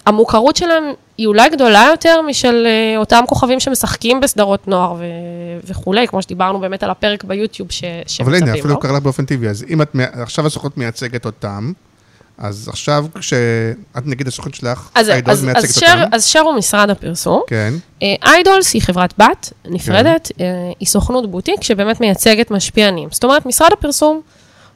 המוכרות 0.06 0.56
שלהם 0.56 0.84
היא 1.18 1.28
אולי 1.28 1.50
גדולה 1.50 1.88
יותר 1.92 2.22
משל 2.22 2.68
אה, 2.68 2.98
אותם 2.98 3.24
כוכבים 3.28 3.60
שמשחקים 3.60 4.20
בסדרות 4.20 4.68
נוער 4.68 4.94
ו- 4.94 5.04
וכולי, 5.64 6.08
כמו 6.08 6.22
שדיברנו 6.22 6.60
באמת 6.60 6.84
על 6.84 6.90
הפרק 6.90 7.24
ביוטיוב 7.24 7.72
ש- 7.72 7.84
שמצפים 8.08 8.26
אבל 8.26 8.40
לו. 8.40 8.46
הנה, 8.46 8.60
אפילו 8.60 8.80
קרה 8.80 8.92
לך 8.98 9.04
באופן 9.04 9.26
טבעי, 9.26 9.50
אז 9.50 9.66
אם 9.70 9.82
את, 9.82 9.96
עכשיו 10.14 10.46
הסוכנות 10.48 10.78
מייצגת 10.78 11.26
אותם, 11.26 11.72
אז 12.38 12.68
עכשיו 12.68 13.06
כשאת 13.16 14.06
נגיד 14.06 14.28
הסוכנות 14.28 14.56
שלך, 14.56 14.90
אז, 14.96 15.10
איידולס 15.10 15.38
אז, 15.38 15.44
מייצגת 15.44 15.64
אז, 15.64 15.76
שר, 15.76 15.86
אותם, 16.04 16.16
אז 16.16 16.26
שר 16.26 16.40
הוא 16.40 16.54
משרד 16.54 16.90
הפרסום. 16.90 17.42
כן, 17.48 17.74
אה, 18.04 18.16
איידולס 18.24 18.74
היא 18.74 18.82
חברת 18.82 19.14
בת 19.18 19.54
נפרדת, 19.66 20.32
אה, 20.40 20.46
היא 20.80 20.88
סוכנות 20.88 21.32
בוטיק 21.32 21.64
שבאמת 21.64 22.02
מייצגת 22.02 22.52
משפיענים. 22.52 23.10
זאת 23.12 23.24
אומרת, 23.24 23.46
משרד 23.46 23.70
הפרסום 23.74 24.22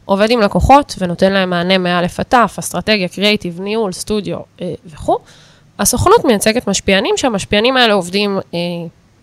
עובד 0.06 0.32
עם 0.32 0.41
לקוחות 0.41 0.95
ונותן 0.99 1.34
להם 1.34 1.49
מענה 1.49 1.78
מא' 1.78 1.99
עד 1.99 2.08
ת', 2.08 2.34
אסטרטגיה, 2.34 3.08
קריאיטיב, 3.08 3.62
ניהול, 3.62 3.91
סטודיו 3.91 4.38
אה, 4.62 4.74
וכו'. 4.86 5.18
הסוכנות 5.80 6.26
מייצגת 6.26 6.68
משפיענים, 6.68 7.18
שהמשפיענים 7.18 7.78
האלה 7.78 7.93
עובדים 7.93 8.39
אה, 8.53 8.60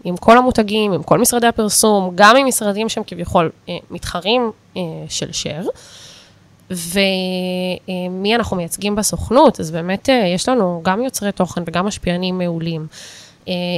עם 0.05 0.17
כל 0.17 0.39
המותגים, 0.39 0.93
עם 0.93 1.03
כל 1.03 1.19
משרדי 1.19 1.47
הפרסום, 1.47 2.13
גם 2.15 2.37
עם 2.37 2.47
משרדים 2.47 2.89
שהם 2.89 3.05
כביכול 3.07 3.51
אה, 3.69 3.77
מתחרים 3.91 4.51
אה, 4.77 4.83
של 5.09 5.33
שר. 5.33 5.63
ומי 6.71 8.35
אנחנו 8.35 8.57
מייצגים 8.57 8.95
בסוכנות, 8.95 9.61
אז 9.61 9.71
באמת 9.71 10.11
אה, 10.11 10.33
יש 10.35 10.49
לנו 10.49 10.81
גם 10.85 11.03
יוצרי 11.03 11.33
תוכן 11.33 11.63
וגם 11.67 11.87
משפיענים 11.87 12.39
מעולים. 12.39 12.81
אה, 12.81 13.22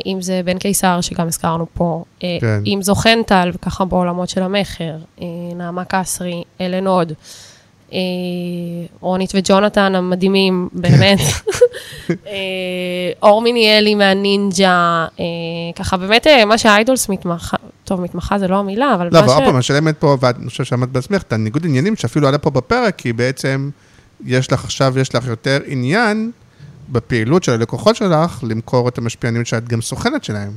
אם 0.06 0.18
זה 0.20 0.40
בן 0.44 0.58
קיסר, 0.58 1.00
שגם 1.00 1.26
הזכרנו 1.26 1.66
פה, 1.74 2.04
אה, 2.22 2.38
כן. 2.40 2.60
אם 2.66 2.78
זו 2.82 2.94
חנטל, 2.94 3.50
וככה 3.54 3.84
בעולמות 3.84 4.28
של 4.28 4.42
המכר, 4.42 4.96
אה, 5.20 5.26
נעמה 5.56 5.84
קסרי, 5.84 6.42
אלן 6.60 6.86
הוד, 6.86 7.12
אה, 7.92 7.98
רונית 9.00 9.32
וג'ונתן 9.34 9.94
המדהימים, 9.94 10.68
באמת. 10.72 11.18
אה, 12.26 12.34
אור 13.22 13.42
מיניאלי 13.42 13.94
מהנינג'ה, 13.94 15.06
אה, 15.20 15.24
ככה 15.76 15.96
באמת 15.96 16.26
אה, 16.26 16.44
מה 16.44 16.58
שהאיידולס 16.58 17.08
מתמחה, 17.08 17.56
טוב, 17.84 18.00
מתמחה 18.00 18.38
זה 18.38 18.48
לא 18.48 18.56
המילה, 18.56 18.94
אבל 18.94 19.08
לא, 19.12 19.18
אבל 19.18 19.26
מה 19.26 19.34
עוד 19.34 19.42
ש... 19.42 19.46
פעם, 19.46 19.56
השאלה 19.56 19.80
באמת 19.80 19.98
פה, 19.98 20.16
ואני 20.20 20.48
חושב 20.48 20.64
שאמרת 20.64 20.88
בעצמך, 20.88 21.22
את 21.22 21.32
הניגוד 21.32 21.64
עניינים 21.64 21.96
שאפילו 21.96 22.28
עלה 22.28 22.38
פה 22.38 22.50
בפרק, 22.50 22.94
כי 22.96 23.12
בעצם 23.12 23.70
יש 24.24 24.52
לך 24.52 24.64
עכשיו, 24.64 24.98
יש 24.98 25.14
לך 25.14 25.26
יותר 25.26 25.58
עניין 25.66 26.30
בפעילות 26.88 27.44
של 27.44 27.52
הלקוחות 27.52 27.96
שלך, 27.96 28.44
למכור 28.48 28.88
את 28.88 28.98
המשפיענים 28.98 29.44
שאת 29.44 29.68
גם 29.68 29.80
סוכנת 29.80 30.24
שלהם. 30.24 30.50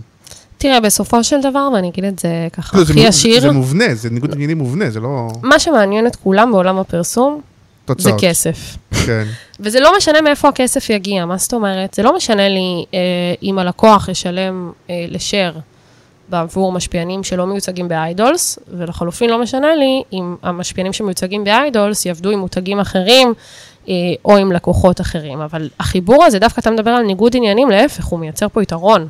תראה, 0.57 0.79
בסופו 0.79 1.23
של 1.23 1.41
דבר, 1.41 1.69
ואני 1.73 1.89
אגיד 1.89 2.03
את 2.03 2.19
זה 2.19 2.47
ככה 2.53 2.83
זה 2.83 2.93
הכי 2.93 2.99
ישיר, 2.99 3.41
זה 3.41 3.51
מובנה, 3.51 3.95
זה 3.95 4.09
ניגוד 4.09 4.33
עניינים 4.33 4.57
מובנה, 4.57 4.89
זה 4.89 4.99
לא 4.99 5.27
מה 5.41 5.59
שמעניין 5.59 6.07
את 6.07 6.15
כולם 6.15 6.51
בעולם 6.51 6.77
הפרסום, 6.77 7.41
זה 7.87 7.93
תוצאות. 7.93 8.21
כסף. 8.21 8.77
כן, 9.05 9.23
וזה 9.59 9.79
לא 9.79 9.97
משנה 9.97 10.21
מאיפה 10.21 10.49
הכסף 10.49 10.89
יגיע, 10.89 11.25
מה 11.25 11.37
זאת 11.37 11.53
אומרת? 11.53 11.93
זה 11.93 12.03
לא 12.03 12.15
משנה 12.15 12.49
לי 12.49 12.85
אה, 12.93 12.99
אם 13.43 13.59
הלקוח 13.59 14.09
ישלם 14.09 14.71
אה, 14.89 15.05
לשאר 15.07 15.53
בעבור 16.29 16.71
משפיענים 16.71 17.23
שלא 17.23 17.47
מיוצגים 17.47 17.87
באיידולס, 17.87 18.59
ולחלופין 18.77 19.29
לא 19.29 19.41
משנה 19.41 19.75
לי 19.75 20.03
אם 20.13 20.35
המשפיענים 20.43 20.93
שמיוצגים 20.93 21.43
באיידולס 21.43 22.05
יעבדו 22.05 22.29
עם 22.29 22.39
מותגים 22.39 22.79
אחרים, 22.79 23.33
או 24.25 24.37
עם 24.37 24.51
לקוחות 24.51 25.01
אחרים. 25.01 25.41
אבל 25.41 25.69
החיבור 25.79 26.23
הזה, 26.23 26.39
דווקא 26.39 26.61
אתה 26.61 26.71
מדבר 26.71 26.91
על 26.91 27.03
ניגוד 27.03 27.35
עניינים, 27.35 27.69
להפך, 27.69 28.05
הוא 28.05 28.19
מייצר 28.19 28.47
פה 28.49 28.63
יתרון. 28.63 29.07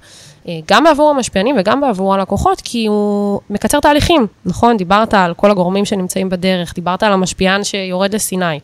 אה, 0.48 0.60
גם 0.68 0.84
בעבור 0.84 1.10
המשפיענים 1.10 1.56
וגם 1.60 1.82
בעבור 1.82 2.14
הלקוחות, 2.14 2.62
כי 2.64 2.86
הוא 2.86 3.40
מקצר 3.50 3.80
תהליכים, 3.80 4.28
נכון? 4.46 4.78
דיברת 4.78 5.14
על 5.14 5.34
כל 5.34 5.52
הגורמים 5.52 5.86
שנמצאים 5.86 6.30
בדרך, 6.30 6.74
דיברת 6.76 7.04
על 7.04 7.14
המשפיען 7.14 7.64
שיורד 7.64 8.16
לסיני. 8.16 8.60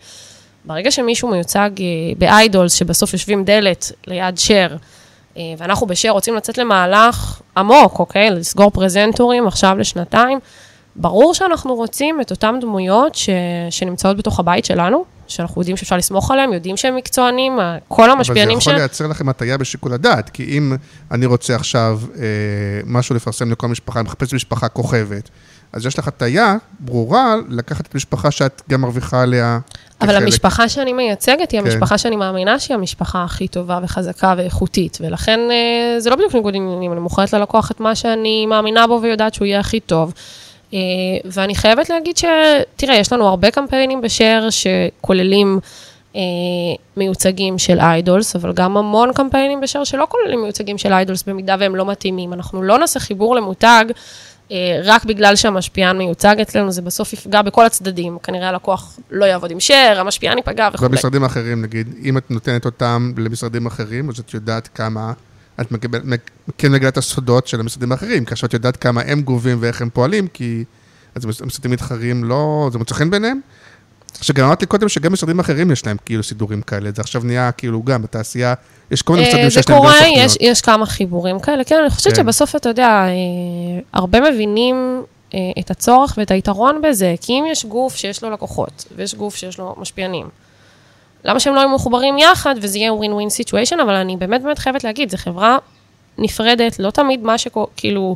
ברגע 0.66 0.92
שמישהו 0.92 1.28
מיוצג 1.30 1.70
אה, 1.80 1.86
באיידולס, 2.18 2.74
שבסוף 2.74 3.14
יושבים 3.14 3.44
דלת 3.44 3.92
ליד 4.08 4.38
שר, 4.38 4.68
אה, 5.38 5.42
ואנחנו 5.58 5.88
בשר 5.88 6.10
רוצים 6.10 6.36
לצאת 6.36 6.58
למהלך 6.58 7.42
עמוק, 7.58 8.00
אוקיי? 8.00 8.30
לסגור 8.30 8.72
פרזנטורים 8.72 9.48
עכשיו 9.48 9.78
לשנתיים, 9.78 10.40
ברור 10.96 11.34
שאנחנו 11.34 11.76
רוצים 11.76 12.22
את 12.22 12.32
אותן 12.32 12.60
דמויות 12.62 13.16
ש... 13.16 13.30
שנמצאות 13.70 14.18
בתוך 14.18 14.40
הבית 14.40 14.66
שלנו, 14.66 15.06
שאנחנו 15.28 15.62
יודעים 15.62 15.78
שאפשר 15.78 15.98
לסמוך 15.98 16.32
עליהם, 16.32 16.54
יודעים 16.54 16.78
שהם 16.78 16.96
מקצוענים, 16.96 17.60
כל 17.88 18.02
אבל 18.02 18.12
זה 18.12 18.18
המשפיענים 18.18 18.58
יכול 18.58 18.74
ש... 18.74 18.78
לייצר 18.78 19.08
לכם 19.08 19.30
הטיה 19.30 19.58
בשיקול 19.58 19.94
הדעת, 19.94 20.30
כי 20.30 20.44
אם 20.58 20.76
אני 21.12 21.26
רוצה 21.26 21.56
עכשיו 21.56 22.00
אה, 22.16 22.24
משהו 22.86 23.16
לפרסם 23.16 23.52
לכל 23.52 23.68
משפחה, 23.68 24.00
אני 24.00 24.06
מחפש 24.06 24.34
משפחה 24.34 24.68
כוכבת, 24.68 25.30
אז 25.74 25.86
יש 25.86 26.00
לך 26.00 26.08
הטיה 26.08 26.56
ברורה 26.80 27.36
לקחת 27.50 27.88
את 27.88 27.94
המשפחה 27.94 28.32
שאת 28.32 28.62
גם 28.70 28.82
מרוויחה 28.82 29.22
עליה 29.22 29.60
אבל 30.02 30.12
כחלק. 30.12 30.24
המשפחה 30.24 30.70
שאני 30.70 30.94
מייצגת 30.94 31.52
היא 31.52 31.62
כן. 31.62 31.68
המשפחה 31.68 31.98
שאני 31.98 32.16
מאמינה 32.16 32.60
שהיא 32.60 32.76
המשפחה 32.76 33.24
הכי 33.24 33.48
טובה 33.48 33.80
וחזקה 33.84 34.34
ואיכותית, 34.38 34.98
ולכן 35.02 35.40
אה, 35.52 36.00
זה 36.00 36.10
לא 36.10 36.16
בדיוק 36.16 36.34
ניגוד 36.34 36.56
עניינים, 36.56 36.92
אני 36.92 37.00
מוכרת 37.00 37.34
ללקוח 37.34 37.72
את 37.72 37.80
מה 37.80 37.96
שאני 37.96 38.46
מאמינה 38.46 38.88
בו 38.88 39.00
ויודעת 39.04 39.34
שהוא 39.34 39.46
יהיה 39.46 39.60
הכי 39.60 39.80
טוב. 39.80 40.14
אה, 40.74 40.80
ואני 41.26 41.56
חייבת 41.56 41.90
להגיד 41.90 42.18
ש... 42.18 42.26
תראה, 42.76 42.96
יש 42.96 43.14
לנו 43.14 43.28
הרבה 43.28 43.52
קמפיינים 43.52 44.02
בשאר 44.02 44.48
שכוללים 44.50 45.60
אה, 46.16 46.22
מיוצגים 46.98 47.58
של 47.58 47.80
איידולס, 47.80 48.36
אבל 48.36 48.54
גם 48.54 48.78
המון 48.78 49.14
קמפיינים 49.14 49.62
בשאר 49.62 49.84
שלא 49.84 50.08
כוללים 50.10 50.42
מיוצגים 50.42 50.78
של 50.78 50.94
איידולס 50.94 51.24
במידה 51.24 51.56
והם 51.60 51.76
לא 51.76 51.86
מתאימים. 51.86 52.34
אנחנו 52.34 52.64
לא 52.64 52.80
נעשה 52.80 53.00
חיבור 53.00 53.36
למותג. 53.36 53.86
אה, 54.52 54.82
רק 54.84 55.06
בגלל 55.06 55.36
שהמשפיען 55.36 55.98
מיוצג 55.98 56.36
אצלנו, 56.42 56.72
זה 56.72 56.82
בסוף 56.82 57.14
יפגע 57.14 57.42
בכל 57.42 57.66
הצדדים. 57.66 58.18
כנראה 58.24 58.50
הלקוח 58.50 59.00
לא 59.12 59.26
יעבוד 59.26 59.52
עם 59.52 59.58
share, 59.58 59.98
המשפיען 60.00 60.38
ייפגע 60.38 60.70
וכו'. 60.74 60.86
במשרדים 60.86 61.24
האחרים, 61.24 61.62
נגיד, 61.62 61.88
אם 62.04 62.18
את 62.18 62.32
נותנת 62.32 62.66
אותם 62.66 63.12
למשרדים 63.18 63.66
אחרים, 63.66 64.10
אז 64.10 64.20
את 64.20 64.34
יודעת 64.34 64.68
כמה, 64.68 65.14
את 65.62 65.72
מקבל, 65.72 66.00
מק- 66.04 66.32
כן 66.58 66.72
מגלה 66.72 66.90
את 66.90 66.98
הסודות 66.98 67.48
של 67.48 67.60
המשרדים 67.60 67.92
האחרים, 67.92 68.26
כאשר 68.26 68.48
את 68.48 68.54
יודעת 68.54 68.78
כמה 68.78 69.02
הם 69.06 69.22
גובים 69.22 69.58
ואיך 69.62 69.82
הם 69.82 69.90
פועלים, 69.94 70.28
כי 70.28 70.64
אז 71.16 71.26
המשרדים 71.42 71.72
מתחרים 71.72 72.24
לא, 72.24 72.70
זה 72.72 72.78
מוצא 72.78 72.96
חן 72.96 73.10
ביניהם. 73.10 73.40
עכשיו, 74.20 74.36
גם 74.36 74.46
אמרתי 74.46 74.66
קודם 74.66 74.90
שגם 74.90 75.14
משרדים 75.14 75.40
אחרים 75.40 75.72
יש 75.72 75.86
להם 75.86 75.98
כאילו 76.06 76.24
סידורים 76.24 76.62
כאלה, 76.62 76.90
זה 76.96 77.02
עכשיו 77.02 77.22
נהיה 77.24 77.52
כאילו 77.52 77.84
גם 77.84 78.02
בתעשייה, 78.02 78.54
יש 78.92 79.02
כל 79.02 79.14
מיני 79.14 79.26
אה, 79.26 79.30
משרדים 79.30 79.50
זה 79.50 79.54
שיש 79.54 79.70
להם 79.70 79.78
גם 79.78 79.84
קורה, 79.84 79.94
סוכנויות. 80.00 80.26
יש, 80.26 80.38
יש 80.42 80.62
כמה 80.62 80.86
חיבורים 80.86 81.40
כאלה. 81.40 81.64
כן, 81.64 81.76
אני 81.82 81.90
חושבת 81.90 82.14
כן. 82.14 82.22
שבסוף, 82.24 82.56
אתה 82.56 82.70
יודע, 82.70 82.88
אה, 82.88 83.12
הרבה 83.94 84.32
מבינים 84.32 85.04
אה, 85.34 85.40
את 85.60 85.72
הצורך 85.72 86.14
ואת 86.18 86.32
היתרון 86.32 86.82
בזה, 86.84 87.16
כי 87.22 87.34
אם 87.34 87.44
יש 87.52 87.66
גוף 87.66 87.96
שיש 87.96 88.24
לו 88.24 88.30
לקוחות, 88.30 88.86
ויש 88.96 89.16
גוף 89.16 89.36
שיש 89.36 89.58
לו 89.58 89.76
משפיענים, 89.78 90.28
למה 91.26 91.40
שהם 91.40 91.56
לא 91.56 91.60
יהיו 91.60 91.70
מחוברים 91.70 92.18
יחד, 92.18 92.56
וזה 92.62 92.78
יהיה 92.78 92.94
win 92.94 93.14
win 93.14 93.30
situation, 93.30 93.80
אבל 93.80 93.94
אני 93.94 94.18
באמת 94.18 94.44
באמת 94.44 94.60
חייבת 94.60 94.84
להגיד, 94.84 95.10
זו 95.10 95.18
חברה 95.18 95.58
נפרדת, 96.18 96.80
לא 96.80 96.90
תמיד 96.92 97.24
מה 97.24 97.38
שכאילו... 97.38 98.16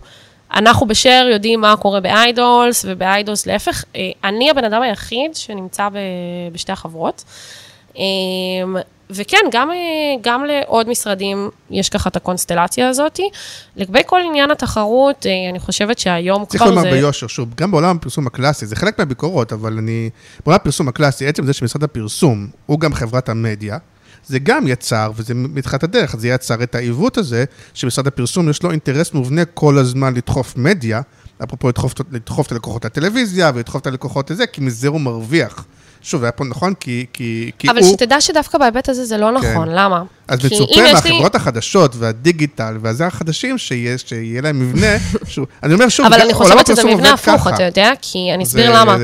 אנחנו 0.53 0.87
ב 0.87 0.94
Share 0.94 1.27
יודעים 1.31 1.61
מה 1.61 1.77
קורה 1.77 1.99
באיידולס, 1.99 2.85
ובאיידולס 2.87 3.45
להפך. 3.45 3.83
אה, 3.95 4.01
אני 4.23 4.49
הבן 4.49 4.63
אדם 4.63 4.81
היחיד 4.81 5.35
שנמצא 5.35 5.87
בשתי 6.51 6.71
החברות. 6.71 7.23
וכן, 9.09 9.37
גם, 9.51 9.71
אה, 9.71 9.75
גם 10.21 10.43
לעוד 10.45 10.89
משרדים 10.89 11.49
יש 11.69 11.89
ככה 11.89 12.09
את 12.09 12.15
הקונסטלציה 12.15 12.89
הזאת. 12.89 13.19
לגבי 13.75 13.99
כל 14.05 14.19
עניין 14.29 14.51
התחרות, 14.51 15.25
אה, 15.25 15.49
אני 15.49 15.59
חושבת 15.59 15.99
שהיום 15.99 16.45
צריך 16.45 16.63
כבר 16.63 16.71
לומר 16.71 16.81
זה... 16.81 16.91
ביושר, 16.91 17.27
שוב, 17.27 17.49
גם 17.55 17.71
בעולם 17.71 17.95
הפרסום 17.95 18.27
הקלאסי, 18.27 18.65
זה 18.65 18.75
חלק 18.75 18.99
מהביקורות, 18.99 19.53
אבל 19.53 19.77
אני... 19.77 20.09
בעולם 20.45 20.55
הפרסום 20.55 20.87
הקלאסי, 20.87 21.27
עצם 21.27 21.45
זה 21.45 21.53
שמשרד 21.53 21.83
הפרסום 21.83 22.47
הוא 22.65 22.79
גם 22.79 22.93
חברת 22.93 23.29
המדיה, 23.29 23.77
זה 24.25 24.39
גם 24.39 24.67
יצר, 24.67 25.11
וזה 25.15 25.33
מתחילת 25.33 25.83
הדרך, 25.83 26.15
זה 26.15 26.27
יצר 26.27 26.63
את 26.63 26.75
העיוות 26.75 27.17
הזה, 27.17 27.45
שמשרד 27.73 28.07
הפרסום 28.07 28.49
יש 28.49 28.63
לו 28.63 28.71
אינטרס 28.71 29.13
מובנה 29.13 29.45
כל 29.45 29.77
הזמן 29.77 30.13
לדחוף 30.13 30.57
מדיה, 30.57 31.01
אפרופו 31.43 31.67
לדחוף, 31.69 31.93
לדחוף 32.11 32.47
את 32.47 32.51
הלקוחות 32.51 32.85
לטלוויזיה 32.85 33.51
ולדחוף 33.55 33.81
את 33.81 33.87
הלקוחות 33.87 34.31
לזה, 34.31 34.47
כי 34.47 34.61
מזה 34.61 34.87
הוא 34.87 35.01
מרוויח. 35.01 35.65
שוב, 36.01 36.23
היה 36.23 36.31
פה 36.31 36.43
נכון, 36.43 36.73
כי, 36.73 37.05
כי, 37.13 37.51
כי 37.59 37.69
אבל 37.69 37.79
הוא... 37.79 37.91
שתדע 37.93 38.21
שדווקא 38.21 38.57
בהיבט 38.57 38.89
הזה 38.89 39.05
זה 39.05 39.17
לא 39.17 39.31
נכון, 39.31 39.67
למה? 39.69 40.03
אז 40.27 40.45
מצופה 40.45 40.63
יש 40.73 40.77
לי- 40.77 40.93
מהחברות 40.93 41.35
החדשות 41.35 41.95
והדיגיטל 41.95 42.77
והזה 42.81 43.07
החדשים 43.07 43.57
שיש, 43.57 44.01
שיהיה 44.07 44.41
להם 44.41 44.59
מבנה, 44.59 44.87
שהוא, 45.31 45.45
אני 45.63 45.73
אומר 45.73 45.89
שוב, 45.89 46.05
אבל 46.05 46.21
אני 46.21 46.33
חושבת 46.33 46.67
שזה 46.67 46.83
מבנה 46.83 47.13
הפוך. 47.13 47.47
אתה 47.47 47.63
יודע? 47.63 47.91
כי 48.01 48.19
אני 48.33 48.43
אסביר 48.43 48.71
זה- 48.71 48.79
למה. 48.79 48.97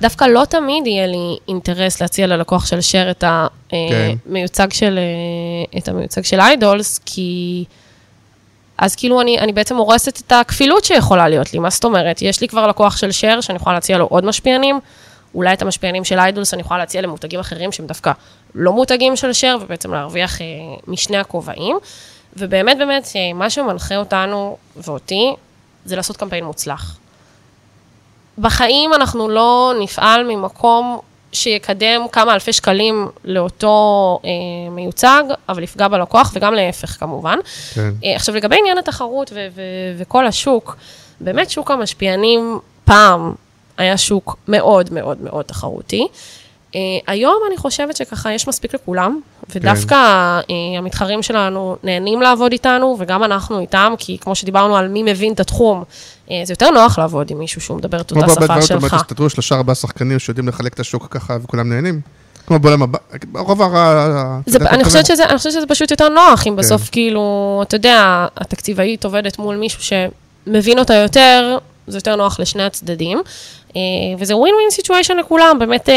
דווקא 0.00 0.24
לא 0.24 0.44
תמיד 0.44 0.86
יהיה 0.86 1.06
לי 1.06 1.36
אינטרס 1.48 2.02
להציע 2.02 2.26
ללקוח 2.26 2.66
של 2.66 2.80
שר 2.80 3.10
את 3.10 3.24
כן. 3.68 4.14
המיוצג 4.30 4.72
של, 4.72 4.98
אה, 4.98 5.78
את 5.78 5.88
המיוצג 5.88 6.22
של 6.24 6.40
איידולס, 6.40 7.00
כי... 7.06 7.64
אז 8.78 8.96
כאילו 8.96 9.20
אני, 9.20 9.38
אני 9.38 9.52
בעצם 9.52 9.76
הורסת 9.76 10.20
את 10.26 10.32
הכפילות 10.32 10.84
שיכולה 10.84 11.28
להיות 11.28 11.52
לי. 11.52 11.58
מה 11.58 11.70
זאת 11.70 11.84
אומרת? 11.84 12.22
יש 12.22 12.40
לי 12.40 12.48
כבר 12.48 12.66
לקוח 12.66 12.96
של 12.96 13.12
שר 13.12 13.40
שאני 13.40 13.56
יכולה 13.56 13.74
להציע 13.74 13.98
לו 13.98 14.06
עוד 14.06 14.24
משפיענים, 14.24 14.80
אולי 15.34 15.52
את 15.52 15.62
המשפיענים 15.62 16.04
של 16.04 16.18
איידולס 16.18 16.54
אני 16.54 16.62
יכולה 16.62 16.80
להציע 16.80 17.00
למותגים 17.02 17.40
אחרים 17.40 17.72
שהם 17.72 17.86
דווקא 17.86 18.12
לא 18.54 18.72
מותגים 18.72 19.16
של 19.16 19.32
שר, 19.32 19.56
ובעצם 19.60 19.94
להרוויח 19.94 20.40
אה, 20.40 20.46
משני 20.86 21.16
הכובעים. 21.16 21.76
ובאמת, 22.36 22.78
באמת, 22.78 23.12
אה, 23.16 23.32
מה 23.32 23.50
שמנחה 23.50 23.96
אותנו 23.96 24.56
ואותי, 24.76 25.34
זה 25.84 25.96
לעשות 25.96 26.16
קמפיין 26.16 26.44
מוצלח. 26.44 26.96
בחיים 28.38 28.94
אנחנו 28.94 29.28
לא 29.28 29.72
נפעל 29.80 30.24
ממקום 30.24 30.98
שיקדם 31.34 32.00
כמה 32.12 32.34
אלפי 32.34 32.52
שקלים 32.52 33.08
לאותו 33.24 34.18
אה, 34.24 34.30
מיוצג, 34.70 35.22
אבל 35.48 35.62
יפגע 35.62 35.88
בלקוח, 35.88 36.32
וגם 36.34 36.54
להפך 36.54 36.88
כמובן. 37.00 37.38
כן. 37.74 37.90
אה, 38.04 38.16
עכשיו, 38.16 38.34
לגבי 38.34 38.56
עניין 38.58 38.78
התחרות 38.78 39.32
ו- 39.34 39.46
ו- 39.54 39.62
וכל 39.98 40.26
השוק, 40.26 40.76
באמת 41.20 41.50
שוק 41.50 41.70
המשפיענים 41.70 42.58
פעם 42.84 43.32
היה 43.78 43.96
שוק 43.96 44.36
מאוד 44.48 44.92
מאוד 44.92 45.18
מאוד 45.22 45.44
תחרותי. 45.44 46.06
אה, 46.74 46.80
היום 47.06 47.42
אני 47.48 47.56
חושבת 47.56 47.96
שככה 47.96 48.32
יש 48.32 48.48
מספיק 48.48 48.74
לכולם, 48.74 49.20
ודווקא 49.54 49.94
אה, 49.94 50.78
המתחרים 50.78 51.22
שלנו 51.22 51.76
נהנים 51.82 52.22
לעבוד 52.22 52.52
איתנו, 52.52 52.96
וגם 52.98 53.24
אנחנו 53.24 53.60
איתם, 53.60 53.94
כי 53.98 54.18
כמו 54.18 54.34
שדיברנו 54.34 54.76
על 54.76 54.88
מי 54.88 55.02
מבין 55.02 55.32
את 55.32 55.40
התחום, 55.40 55.84
זה 56.28 56.52
יותר 56.52 56.70
נוח 56.70 56.98
לעבוד 56.98 57.30
עם 57.30 57.38
מישהו 57.38 57.60
שהוא 57.60 57.76
מדבר 57.76 58.00
את 58.00 58.12
כמו 58.12 58.22
אותה 58.22 58.32
שפה 58.32 58.62
שלך. 58.62 58.94
הסתדרו 58.94 59.30
שלושה 59.30 59.54
ארבעה 59.54 59.74
שחקנים 59.74 60.18
שיודעים 60.18 60.48
לחלק 60.48 60.74
את 60.74 60.80
השוק 60.80 61.06
ככה 61.10 61.36
וכולם 61.42 61.68
נהנים. 61.72 62.00
כמו 62.46 62.58
בעולם 62.58 62.82
הבא, 62.82 62.98
רוב 63.34 63.62
ה... 63.62 64.40
זה, 64.46 64.56
אתה 64.56 64.64
יודע, 64.64 64.74
אני, 64.74 64.84
חושבת. 64.84 65.06
שזה, 65.06 65.24
אני 65.24 65.38
חושבת 65.38 65.52
שזה 65.52 65.66
פשוט 65.66 65.90
יותר 65.90 66.08
נוח, 66.08 66.46
אם 66.46 66.56
בסוף 66.56 66.88
כאילו, 66.92 67.60
אתה 67.62 67.76
יודע, 67.76 68.26
התקציבאית 68.36 69.04
עובדת 69.04 69.38
מול 69.38 69.56
מישהו 69.56 69.82
שמבין 69.82 70.78
אותה 70.78 70.94
יותר, 70.94 71.58
זה 71.86 71.98
יותר 71.98 72.16
נוח 72.16 72.40
לשני 72.40 72.62
הצדדים. 72.62 73.22
אה, 73.76 73.80
וזה 74.18 74.36
win 74.36 74.54
win 74.54 74.70
situation 74.70 75.16
לכולם, 75.16 75.56
באמת, 75.58 75.88
אה, 75.88 75.94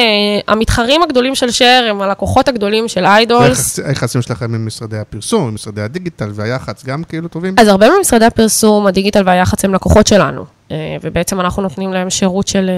המתחרים 0.48 1.02
הגדולים 1.02 1.36
של 1.36 1.52
Share 1.52 1.86
הם 1.90 2.02
הלקוחות 2.02 2.48
הגדולים 2.48 2.88
של 2.88 3.06
איידולס. 3.06 3.80
היחסים 3.80 4.22
שלכם 4.22 4.56
עם 4.56 4.66
משרדי 4.66 4.98
הפרסום, 4.98 5.48
עם 5.48 5.54
משרדי 5.54 5.82
הדיגיטל 5.82 6.30
והיח"צ 6.34 6.86
גם 6.86 7.04
כאילו 7.04 7.28
טובים? 7.28 7.56
אז 7.58 7.68
הרבה 7.68 7.88
ממשרדי 7.98 8.26
הפרסום, 8.26 8.88
הדיגיטל 8.88 9.24
והיח"צ 9.26 9.66
הם 9.66 9.74
לקוחות 9.74 10.08
שלנו, 10.08 10.46
אה, 10.72 10.98
ובעצם 11.02 11.40
אנחנו 11.40 11.64
נותנים 11.64 11.94
להם 11.94 12.10
שירות 12.10 12.48
של, 12.48 12.70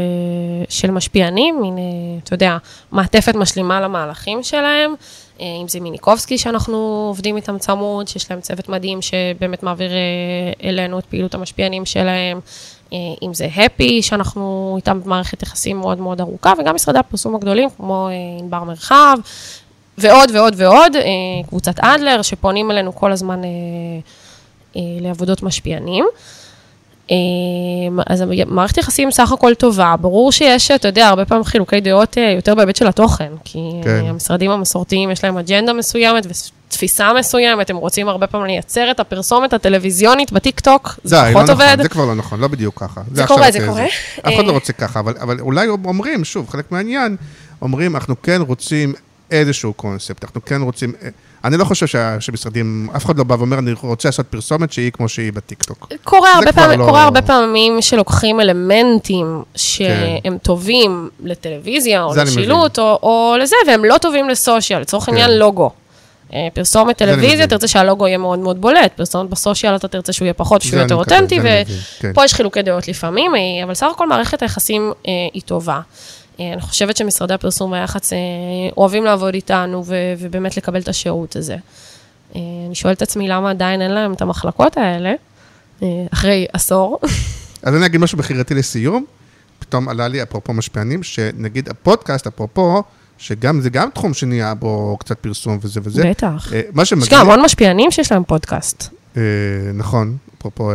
של 0.70 0.92
משפיענים, 0.92 1.62
מין, 1.62 1.78
אתה 2.24 2.34
יודע, 2.34 2.58
מעטפת 2.92 3.36
משלימה 3.36 3.82
למהלכים 3.82 4.44
שלהם, 4.44 4.94
אם 5.40 5.68
זה 5.68 5.80
מיניקובסקי 5.80 6.38
שאנחנו 6.38 7.06
עובדים 7.08 7.36
איתם 7.36 7.58
צמוד, 7.58 8.08
שיש 8.08 8.32
להם 8.32 8.42
צוות 8.42 8.70
מדהים 8.70 9.02
שבאמת 9.02 9.64
מעביר 9.64 9.92
אלינו 10.64 11.00
את 11.00 11.06
פעילות 11.06 11.34
המשפיענים 11.34 11.86
שלהם, 11.86 12.40
אם 13.22 13.34
זה 13.34 13.48
הפי, 13.56 14.02
שאנחנו 14.02 14.74
איתם 14.78 15.02
במערכת 15.04 15.44
יחסים 15.44 15.80
מאוד 15.80 16.00
מאוד 16.00 16.22
ארוכה, 16.22 16.54
וגם 16.60 16.76
משרדי 16.76 17.00
הפרסום 17.00 17.36
הגדולים, 17.36 17.70
כמו 17.78 18.08
אה, 18.08 18.14
ענבר 18.40 18.64
מרחב, 18.64 19.18
ועוד 20.00 20.32
ועוד 20.34 20.54
ועוד, 20.58 20.96
אה, 20.96 21.02
קבוצת 21.48 21.80
אדלר, 21.80 22.22
שפונים 22.22 22.72
אלינו 22.72 22.96
כל 22.96 23.12
הזמן 23.12 23.44
אה, 23.44 23.50
אה, 24.76 24.82
לעבודות 25.02 25.44
משפיענים. 25.44 26.06
אה, 27.12 27.16
אז 28.08 28.24
מערכת 28.48 28.78
יחסים 28.78 29.12
סך 29.12 29.32
הכל 29.32 29.54
טובה, 29.54 29.96
ברור 30.02 30.32
שיש, 30.32 30.72
אתה 30.72 30.88
יודע, 30.88 31.08
הרבה 31.08 31.26
פעמים 31.26 31.44
חילוקי 31.44 31.82
דעות 31.82 32.18
אה, 32.18 32.32
יותר 32.36 32.56
בהיבט 32.56 32.76
של 32.76 32.88
התוכן, 32.88 33.32
כי 33.44 33.60
כן. 33.84 34.04
המשרדים 34.08 34.52
המסורתיים 34.52 35.12
יש 35.12 35.24
להם 35.24 35.38
אג'נדה 35.38 35.74
מסוימת 35.74 36.26
ותפיסה 36.68 37.14
מסוימת, 37.20 37.70
הם 37.70 37.76
רוצים 37.78 38.08
הרבה 38.10 38.28
פעמים 38.28 38.48
לייצר 38.48 38.92
את 38.92 39.00
הפרסומת 39.00 39.54
הטלוויזיונית 39.54 40.32
בטיק 40.32 40.60
טוק, 40.60 41.00
זה 41.04 41.16
די, 41.16 41.22
לא 41.22 41.34
פחות 41.34 41.50
נכון, 41.50 41.66
עובד. 41.66 41.82
זה 41.82 41.90
כבר 41.90 42.06
לא 42.06 42.16
נכון, 42.16 42.40
לא 42.40 42.48
בדיוק 42.48 42.80
ככה. 42.80 43.02
זה 43.14 43.24
עכשיו 43.24 43.38
קורה, 43.38 43.52
זה 43.52 43.60
זה- 43.60 43.68
קורה. 43.68 43.86
אף 43.86 44.34
אחד 44.36 44.44
לא 44.44 44.50
אה, 44.50 44.54
רוצה 44.54 44.74
ככה, 44.74 45.00
אבל- 45.00 45.16
אבל 45.22 45.40
אולי 45.40 45.68
אומרים, 45.68 46.24
שוב, 46.26 46.50
חלק 46.50 46.72
מהעניין, 46.72 47.16
אומרים, 47.62 47.96
אנחנו 47.96 48.22
כן 48.22 48.42
רוצים 48.42 48.94
איזשהו 49.32 49.74
קונספט, 49.74 50.24
אנחנו 50.24 50.46
כן 50.46 50.62
רוצים... 50.62 50.94
אני 51.44 51.58
לא 51.58 51.64
חושב 51.66 51.88
שמשרדים, 52.20 52.90
אף 52.96 53.06
אחד 53.06 53.18
לא 53.18 53.24
בא 53.24 53.34
ואומר, 53.34 53.60
אני 53.60 53.74
רוצה 53.82 54.08
לעשות 54.08 54.28
פרסומת 54.28 54.72
שהיא 54.72 54.92
כמו 54.92 55.10
שהיא 55.10 55.34
בטיקטוק. 55.34 55.88
קורה 56.04 56.34
הרבה, 56.34 56.54
פעמים, 56.54 56.80
לא- 56.80 56.86
קורה 56.86 57.04
הרבה 57.04 57.22
פעמים 57.22 57.82
שלוקחים 57.82 58.40
אלמנטים 58.40 59.44
שהם 59.56 60.38
טובים 60.42 61.10
לטלוויזיה 61.24 62.04
או 62.04 62.14
לשילוט 62.16 62.80
או, 62.80 63.00
או 63.04 63.36
לזה, 63.40 63.56
והם 63.68 63.86
לא 63.86 63.98
טובים 63.98 64.30
לסושיאל, 64.30 64.82
לצורך 64.82 65.04
כן. 65.04 65.12
העניין 65.12 65.40
לוגו. 65.40 65.72
אה, 66.34 66.48
פרסומת 66.54 66.98
טלוויזיה. 66.98 67.48
תרצה 67.48 67.68
שהלוגו 67.68 68.08
יהיה 68.08 68.18
מאוד 68.18 68.40
מאוד 68.40 68.62
בולט, 68.62 68.92
פרסומת 68.96 69.30
בסושיאל 69.30 69.76
אתה 69.76 69.88
תרצה 69.88 70.14
שהוא 70.14 70.26
יהיה 70.26 70.34
פחות, 70.34 70.62
שהוא 70.62 70.80
יותר 70.80 70.96
אותנטי, 70.96 71.40
מבין, 71.40 71.64
כן. 72.00 72.12
ופה 72.12 72.26
יש 72.26 72.34
חילוקי 72.34 72.62
דעות 72.62 72.88
לפעמים, 72.88 73.36
אה, 73.36 73.64
אבל 73.64 73.74
סך 73.74 73.88
הכל 73.96 74.08
מערכת 74.08 74.42
היחסים 74.42 74.92
אה, 75.08 75.12
היא 75.34 75.42
טובה. 75.46 75.80
אני 76.40 76.62
חושבת 76.62 76.98
שמשרדי 76.98 77.34
הפרסום 77.34 77.72
והיח"צ 77.72 78.14
אה, 78.14 78.18
אוהבים 78.78 79.06
לעבוד 79.06 79.34
איתנו 79.34 79.84
ו- 79.86 80.14
ובאמת 80.20 80.58
לקבל 80.58 80.82
את 80.82 80.88
השירות 80.88 81.36
הזה. 81.36 81.56
אה, 82.36 82.42
אני 82.68 82.76
שואלת 82.76 82.98
את 82.98 83.02
עצמי 83.02 83.28
למה 83.28 83.50
עדיין 83.50 83.82
אין 83.82 83.92
להם 83.92 84.14
את 84.14 84.22
המחלקות 84.22 84.78
האלה, 84.78 85.14
אה, 85.84 85.88
אחרי 86.14 86.46
עשור. 86.54 87.00
אז 87.64 87.76
אני 87.76 87.86
אגיד 87.86 88.02
משהו 88.02 88.18
מכירתי 88.18 88.54
לסיום, 88.54 89.06
פתאום 89.60 89.90
עלה 89.90 90.08
לי, 90.08 90.24
אפרופו 90.24 90.54
משפיענים, 90.54 91.04
שנגיד 91.04 91.70
הפודקאסט, 91.70 92.28
אפרופו, 92.28 92.84
שגם 93.18 93.62
זה 93.62 93.70
גם 93.70 93.90
תחום 93.94 94.14
שנהיה 94.14 94.54
בו 94.54 94.98
קצת 95.00 95.20
פרסום 95.20 95.60
וזה 95.62 95.80
וזה. 95.84 96.10
בטח. 96.10 96.52
מה 96.74 96.82
יש 96.82 96.90
שמגיע... 96.90 97.08
גם 97.12 97.22
המון 97.22 97.46
משפיענים 97.46 97.92
שיש 97.92 98.12
להם 98.12 98.24
פודקאסט. 98.24 98.94
נכון, 99.74 100.18
אפרופו 100.38 100.72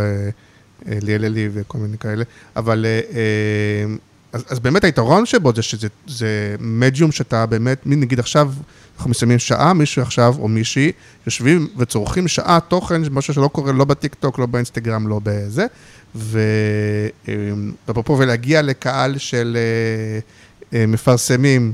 ליאל 0.87 1.25
אלי 1.25 1.49
וכל 1.53 1.79
מיני 1.79 1.99
כאלה, 1.99 2.25
אבל 2.57 2.87
אז, 4.35 4.45
אז 4.49 4.61
באמת 4.61 4.85
היתרון 4.85 5.27
שבו 5.27 5.53
זה 5.55 5.63
שזה 5.63 5.89
זה 6.07 6.57
מדיום 6.61 7.13
שאתה 7.13 7.47
באמת, 7.47 7.83
נגיד 7.87 8.19
עכשיו, 8.19 8.53
אנחנו 8.97 9.11
מסיימים 9.11 9.39
שעה, 9.39 9.73
מישהו 9.73 10.03
עכשיו 10.03 10.35
או 10.39 10.49
מישהי 10.49 10.93
יושבים 11.27 11.69
וצורכים 11.79 12.29
שעה 12.29 12.59
תוכן, 12.69 13.03
משהו 13.11 13.35
שלא 13.35 13.49
קורה 13.49 13.73
לא 13.73 13.85
בטיקטוק, 13.85 14.39
לא 14.39 14.47
באינסטגרם, 14.47 15.09
לא 15.09 15.21
בזה, 15.23 15.67
ואפרופו 17.87 18.19
ולהגיע 18.19 18.63
לקהל 18.63 19.19
של 19.19 19.57
אה, 19.57 20.79
אה, 20.79 20.87
מפרסמים. 20.87 21.73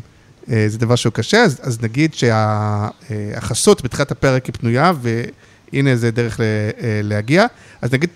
אה, 0.51 0.65
זה 0.69 0.79
דבר 0.79 0.97
שהוא 0.97 1.13
קשה, 1.13 1.43
אז, 1.43 1.61
אז 1.63 1.83
נגיד 1.83 2.15
שהחסות 2.15 3.83
בתחילת 3.83 4.11
הפרק 4.11 4.47
היא 4.47 4.55
פנויה, 4.59 4.93
והנה 5.73 5.97
זה 5.97 6.11
דרך 6.11 6.41
ל, 6.41 6.43
להגיע. 7.03 7.47
אז 7.81 7.93
נגיד, 7.93 8.11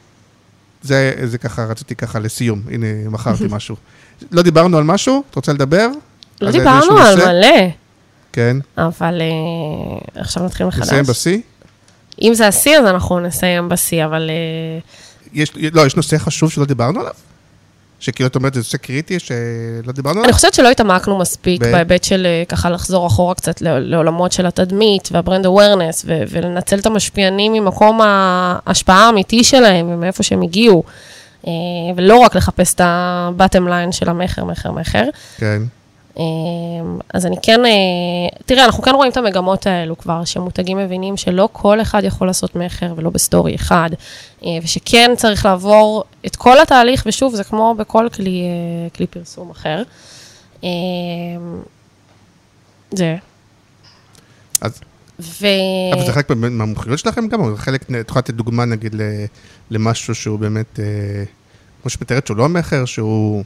זה, 0.82 1.14
זה 1.24 1.38
ככה, 1.38 1.64
רציתי 1.64 1.94
ככה 1.94 2.18
לסיום, 2.18 2.62
הנה, 2.70 2.86
מכרתי 3.10 3.44
משהו. 3.56 3.76
לא 4.32 4.42
דיברנו 4.42 4.78
על 4.78 4.84
משהו? 4.84 5.22
את 5.30 5.34
רוצה 5.34 5.52
לדבר? 5.52 5.88
לא 6.40 6.50
דיברנו 6.50 6.98
על? 6.98 7.16
מלא, 7.16 7.68
כן. 8.32 8.56
אבל 8.78 9.20
אה, 9.20 10.20
עכשיו 10.20 10.44
נתחיל 10.44 10.66
מחדש. 10.66 10.86
נסיים 10.86 11.04
בשיא? 11.04 11.38
אם 12.22 12.34
זה 12.34 12.46
השיא, 12.48 12.78
אז 12.78 12.86
אנחנו 12.86 13.20
נסיים 13.20 13.68
בשיא, 13.68 14.04
אבל 14.04 14.30
אה, 14.30 14.78
יש, 15.32 15.52
לא, 15.72 15.86
יש 15.86 15.96
נושא 15.96 16.18
חשוב 16.18 16.50
שלא 16.50 16.64
דיברנו 16.64 17.00
עליו? 17.00 17.12
שכאילו 18.00 18.26
את 18.26 18.36
אומרת, 18.36 18.54
זה 18.54 18.60
נושא 18.60 18.78
קריטי 18.78 19.18
שלא 19.18 19.92
דיברנו 19.92 20.18
אני 20.18 20.24
עליו? 20.24 20.34
חושבת 20.34 20.54
שלא 20.54 20.70
התעמקנו 20.70 21.18
מספיק 21.18 21.62
ב- 21.62 21.70
בהיבט 21.72 22.04
של 22.04 22.26
אה, 22.26 22.42
ככה 22.48 22.70
לחזור 22.70 23.06
אחורה 23.06 23.34
קצת 23.34 23.60
לעולמות 23.60 24.32
של 24.32 24.46
התדמית 24.46 25.08
וה 25.12 25.22
brand 25.22 25.46
awareness, 25.46 26.04
ולנצל 26.08 26.78
את 26.78 26.86
המשפיענים 26.86 27.52
ממקום 27.52 28.00
ההשפעה 28.02 29.06
האמיתי 29.06 29.44
שלהם 29.44 29.86
ומאיפה 29.88 30.22
שהם 30.22 30.42
הגיעו. 30.42 30.84
אה, 31.46 31.52
ולא 31.96 32.16
רק 32.16 32.36
לחפש 32.36 32.74
את 32.74 32.80
ה-bottom 32.80 33.68
line 33.68 33.92
של 33.92 34.08
המכר, 34.08 34.44
מכר, 34.44 34.72
מכר. 34.72 35.04
כן. 35.36 35.62
אה, 36.18 36.24
אז 37.14 37.26
אני 37.26 37.36
כן, 37.42 37.64
אה, 37.64 37.70
תראה, 38.46 38.64
אנחנו 38.64 38.82
כן 38.82 38.94
רואים 38.94 39.10
את 39.12 39.16
המגמות 39.16 39.66
האלו 39.66 39.98
כבר, 39.98 40.24
שמותגים 40.24 40.78
מבינים 40.78 41.16
שלא 41.16 41.48
כל 41.52 41.80
אחד 41.80 42.04
יכול 42.04 42.26
לעשות 42.26 42.56
מכר 42.56 42.92
ולא 42.96 43.10
בסטורי 43.10 43.54
אחד, 43.54 43.90
אה, 44.44 44.50
ושכן 44.62 45.10
צריך 45.16 45.44
לעבור 45.44 46.04
את 46.26 46.36
כל 46.36 46.60
התהליך, 46.60 47.02
ושוב, 47.06 47.34
זה 47.34 47.44
כמו 47.44 47.74
בכל 47.78 48.08
כלי, 48.14 48.42
כלי 48.96 49.06
פרסום 49.06 49.50
אחר. 49.50 49.82
אה, 50.64 50.68
זה. 52.90 53.16
אז, 54.60 54.80
ו... 55.20 55.46
אבל 55.92 56.06
זה 56.06 56.12
חלק 56.12 56.30
מהמומחיות 56.30 56.98
שלכם 56.98 57.28
גם, 57.28 57.40
או 57.40 57.56
חלק, 57.56 57.82
את 57.82 58.08
יכולה 58.08 58.20
לתת 58.20 58.34
דוגמה 58.34 58.64
נגיד 58.64 58.94
למשהו 59.70 60.14
שהוא 60.14 60.38
באמת, 60.38 60.80
אה, 60.80 61.24
כמו 61.82 61.90
שמתארת 61.90 62.26
שהוא 62.26 62.36
לא 62.36 62.48
מכר, 62.48 62.84
שהוא... 62.84 63.44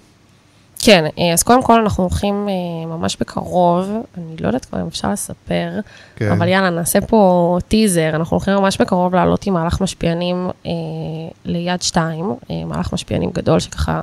כן, 0.78 1.04
אה, 1.18 1.32
אז 1.32 1.42
קודם 1.42 1.62
כל 1.62 1.80
אנחנו 1.80 2.04
הולכים 2.04 2.48
אה, 2.48 2.86
ממש 2.86 3.16
בקרוב, 3.20 3.88
אני 4.18 4.36
לא 4.40 4.46
יודעת 4.46 4.64
כבר 4.64 4.80
אם 4.80 4.86
אפשר 4.86 5.12
לספר, 5.12 5.70
כן. 6.16 6.32
אבל 6.32 6.48
יאללה, 6.48 6.70
נעשה 6.70 7.00
פה 7.00 7.58
טיזר, 7.68 8.10
אנחנו 8.14 8.36
הולכים 8.36 8.54
ממש 8.54 8.80
בקרוב 8.80 9.14
לעלות 9.14 9.46
עם 9.46 9.54
מהלך 9.54 9.80
משפיענים 9.80 10.50
ליד 11.44 11.82
שתיים, 11.82 12.34
מהלך 12.66 12.92
משפיענים 12.92 13.30
גדול 13.34 13.60
שככה 13.60 14.00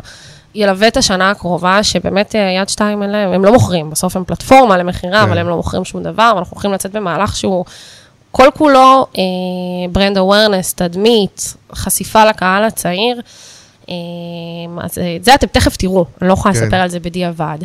ילווה 0.56 0.88
את 0.88 0.98
השנה 0.98 1.32
הקרובה, 1.32 1.84
שבאמת 1.84 2.36
אה, 2.36 2.60
יד 2.62 2.70
שתיים 2.70 3.04
אין 3.04 3.10
להם, 3.10 3.34
הם 3.34 3.46
לא 3.46 3.54
מוכרים, 3.54 3.90
בסוף 3.90 4.16
הם 4.16 4.24
פלטפורמה 4.24 4.78
למכירה, 4.78 5.20
כן. 5.20 5.30
אבל 5.30 5.38
הם 5.38 5.50
לא 5.50 5.56
מוכרים 5.56 5.86
שום 5.86 6.04
דבר, 6.04 6.32
ואנחנו 6.36 6.54
הולכים 6.54 6.74
לצאת 6.74 6.92
במהלך 6.92 7.36
שהוא 7.36 7.66
כל 8.32 8.48
כולו 8.58 9.06
ברנד 9.92 10.18
אווירנס, 10.18 10.74
תדמית, 10.74 11.54
חשיפה 11.74 12.26
לקהל 12.26 12.64
הצעיר. 12.64 13.22
אה, 13.90 13.96
אז 14.82 14.98
אה, 14.98 15.16
את 15.16 15.24
זה 15.24 15.36
אתם 15.36 15.48
תכף 15.48 15.78
תראו, 15.78 16.06
אני 16.22 16.30
לא 16.30 16.34
יכולה 16.34 16.54
כן. 16.54 16.62
לספר 16.62 16.76
על 16.76 16.90
זה 16.90 17.00
בדיעבד. 17.00 17.58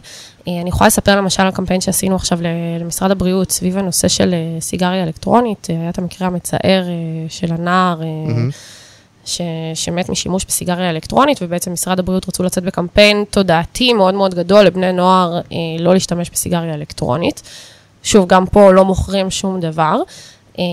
אה, 0.48 0.60
אני 0.60 0.68
יכולה 0.68 0.86
לספר 0.88 1.16
למשל 1.16 1.42
על 1.42 1.50
קמפיין 1.50 1.80
שעשינו 1.80 2.16
עכשיו 2.16 2.38
למשרד 2.80 3.10
הבריאות 3.10 3.50
סביב 3.50 3.78
הנושא 3.78 4.08
של 4.08 4.34
אה, 4.34 4.60
סיגריה 4.60 5.02
אלקטרונית, 5.02 5.66
אה, 5.70 5.80
היה 5.80 5.90
את 5.90 5.98
המקרה 5.98 6.26
המצער 6.26 6.84
אה, 6.88 7.28
של 7.28 7.52
הנער. 7.52 8.02
אה, 8.02 8.06
מהמם. 8.06 8.50
ש, 9.30 9.40
שמת 9.74 10.08
משימוש 10.08 10.44
בסיגריה 10.44 10.90
אלקטרונית, 10.90 11.38
ובעצם 11.42 11.72
משרד 11.72 11.98
הבריאות 11.98 12.28
רצו 12.28 12.42
לצאת 12.42 12.64
בקמפיין 12.64 13.24
תודעתי 13.30 13.92
מאוד 13.92 14.14
מאוד 14.14 14.34
גדול 14.34 14.64
לבני 14.64 14.92
נוער 14.92 15.36
אה, 15.36 15.56
לא 15.78 15.94
להשתמש 15.94 16.30
בסיגריה 16.30 16.74
אלקטרונית. 16.74 17.42
שוב, 18.02 18.26
גם 18.26 18.46
פה 18.46 18.72
לא 18.72 18.84
מוכרים 18.84 19.30
שום 19.30 19.60
דבר. 19.60 20.02
אה, 20.58 20.64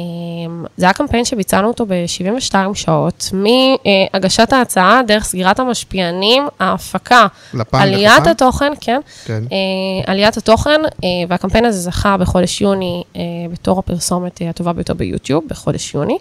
זה 0.77 0.85
היה 0.85 0.93
קמפיין 0.93 1.25
שביצענו 1.25 1.67
אותו 1.67 1.85
ב-72 1.85 2.55
שעות, 2.73 3.31
מהגשת 3.33 4.53
ההצעה, 4.53 5.01
דרך 5.07 5.23
סגירת 5.23 5.59
המשפיענים, 5.59 6.47
ההפקה, 6.59 7.27
לפ"ם, 7.53 7.79
עליית 7.79 8.21
לפ"ם? 8.21 8.31
התוכן, 8.31 8.71
כן, 8.81 8.99
כן. 9.25 9.43
אה, 9.51 10.11
עליית 10.11 10.37
התוכן, 10.37 10.81
אה, 11.03 11.09
והקמפיין 11.29 11.65
הזה 11.65 11.79
זכה 11.79 12.17
בחודש 12.17 12.61
יוני 12.61 13.03
אה, 13.15 13.21
בתור 13.51 13.79
הפרסומת 13.79 14.41
אה, 14.41 14.49
הטובה 14.49 14.73
ביותר 14.73 14.93
ביוטיוב, 14.93 15.43
בחודש 15.47 15.93
יוני. 15.93 16.17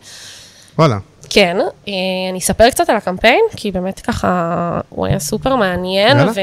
וואלה. 0.78 0.98
כן, 1.30 1.56
אה, 1.88 1.92
אני 2.30 2.38
אספר 2.38 2.70
קצת 2.70 2.90
על 2.90 2.96
הקמפיין, 2.96 3.40
כי 3.56 3.70
באמת 3.72 4.00
ככה, 4.00 4.30
הוא 4.88 5.06
היה 5.06 5.18
סופר 5.18 5.56
מעניין. 5.56 6.16
ו, 6.34 6.40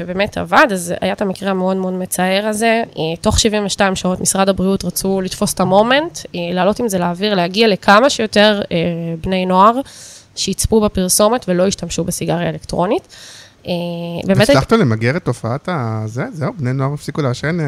ובאמת 0.00 0.38
עבד, 0.38 0.66
אז 0.72 0.94
היה 1.00 1.12
את 1.12 1.22
המקרה 1.22 1.50
המאוד 1.50 1.76
מאוד 1.76 1.92
מצער 1.92 2.46
הזה. 2.46 2.82
אה, 2.98 3.02
תוך 3.20 3.40
72 3.40 3.96
שעות 3.96 4.20
משרד 4.20 4.48
הבריאות 4.48 4.84
רצו 4.84 5.20
לתפוס 5.20 5.54
את 5.54 5.60
המומנט, 5.60 6.18
אה, 6.34 6.40
לעלות 6.52 6.78
עם 6.80 6.88
זה 6.88 6.98
לאוויר, 6.98 7.34
להגיע 7.34 7.68
לכמה 7.68 8.10
שיותר 8.10 8.62
בני 9.20 9.46
נוער 9.46 9.72
שיצפו 10.36 10.80
בפרסומת 10.80 11.44
ולא 11.48 11.66
ישתמשו 11.66 12.04
בסיגריה 12.04 12.48
אלקטרונית. 12.48 13.08
באמת, 14.24 14.40
הצלחתם 14.50 14.78
למגר 14.80 15.16
את 15.16 15.24
תופעת 15.24 15.68
ה... 15.68 16.02
זה, 16.06 16.24
זהו, 16.32 16.52
בני 16.58 16.72
נוער 16.72 16.92
הפסיקו 16.94 17.22
לעשן. 17.22 17.58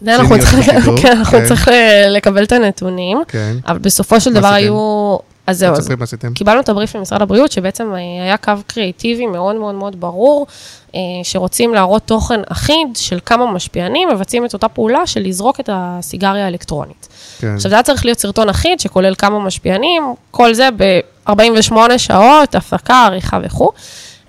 זה 0.00 0.16
אנחנו 0.16 0.38
צריכים- 0.38 0.96
כן, 1.02 1.24
כן. 1.64 2.10
לקבל 2.10 2.44
את 2.44 2.52
הנתונים, 2.52 3.18
כן. 3.28 3.54
אבל 3.66 3.78
בסופו 3.78 4.20
של 4.20 4.32
דבר? 4.32 4.48
היו... 4.48 5.16
אז 5.46 5.58
זהו, 5.58 5.72
אז. 5.78 5.88
קיבלנו 6.34 6.60
את 6.60 6.68
הבריף 6.68 6.96
ממשרד 6.96 7.22
הבריאות, 7.22 7.52
שבעצם 7.52 7.94
אה, 7.94 7.98
היה 8.24 8.36
קו 8.36 8.52
קריאיטיבי 8.66 9.26
מאוד 9.26 9.56
מאוד 9.56 9.74
מאוד 9.74 10.00
ברור, 10.00 10.46
אה, 10.94 11.00
שרוצים 11.22 11.74
להראות 11.74 12.02
תוכן 12.02 12.40
אחיד 12.48 12.88
של 12.94 13.18
כמה 13.26 13.52
משפיענים, 13.52 14.08
מבצעים 14.08 14.44
את 14.44 14.52
אותה 14.54 14.68
פעולה 14.68 15.06
של 15.06 15.20
לזרוק 15.20 15.60
את 15.60 15.70
הסיגריה 15.72 16.44
האלקטרונית. 16.44 17.08
כן. 17.38 17.54
עכשיו, 17.54 17.68
זה 17.68 17.76
היה 17.76 17.82
צריך 17.82 18.04
להיות 18.04 18.18
סרטון 18.18 18.48
אחיד, 18.48 18.80
שכולל 18.80 19.14
כמה 19.14 19.38
משפיענים, 19.38 20.02
כל 20.30 20.54
זה 20.54 20.68
ב-48 20.76 21.72
שעות, 21.98 22.54
הפקה, 22.54 23.04
עריכה 23.06 23.38
וכו'. 23.42 23.70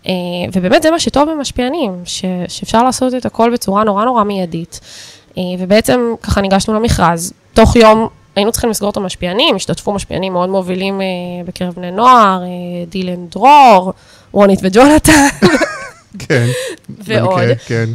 אה, 0.08 0.12
ובאמת 0.54 0.84
זה 0.84 0.92
מה 0.92 1.00
שטוב 1.00 1.30
במשפיענים, 1.32 1.92
ש- 2.06 2.26
שאפשר 2.48 2.84
לעשות 2.84 3.14
את 3.14 3.26
הכל 3.26 3.50
בצורה 3.54 3.84
נורא 3.84 4.06
נורא 4.06 4.24
מיידית. 4.24 4.80
ובעצם 5.60 6.14
ככה 6.22 6.42
ניגשנו 6.42 6.74
למכרז, 6.74 7.34
תוך 7.54 7.76
יום 7.76 8.08
היינו 8.36 8.52
צריכים 8.52 8.70
לסגור 8.70 8.90
את 8.90 8.98
המשפיענים, 8.98 9.56
השתתפו 9.56 9.94
משפיענים 9.94 10.34
מאוד 10.34 10.50
מובילים 10.50 11.02
אה, 11.02 11.06
בקרב 11.46 11.74
בני 11.74 11.92
נוער, 11.92 12.42
אה, 12.44 12.86
דילן 12.90 13.28
דרור, 13.28 13.94
רונית 14.32 14.60
וג'ונתן, 14.64 15.28
כן. 16.28 16.48
ועוד. 16.90 17.40
במקרה, 17.40 17.56
כן. 17.56 17.86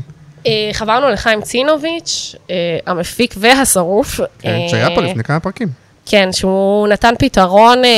אה, 0.47 0.71
חברנו 0.73 1.09
לחיים 1.09 1.43
צינוביץ', 1.43 2.35
אה, 2.51 2.79
המפיק 2.87 3.35
והשרוף. 3.39 4.21
כן, 4.39 4.49
אה, 4.49 4.69
שהיה 4.71 4.89
פה 4.95 5.01
לפני 5.01 5.25
כמה 5.25 5.41
פרקים. 5.41 5.69
כן, 6.07 6.33
שהוא 6.33 6.89
נתן 6.89 7.15
פתרון 7.19 7.85
אה, 7.85 7.91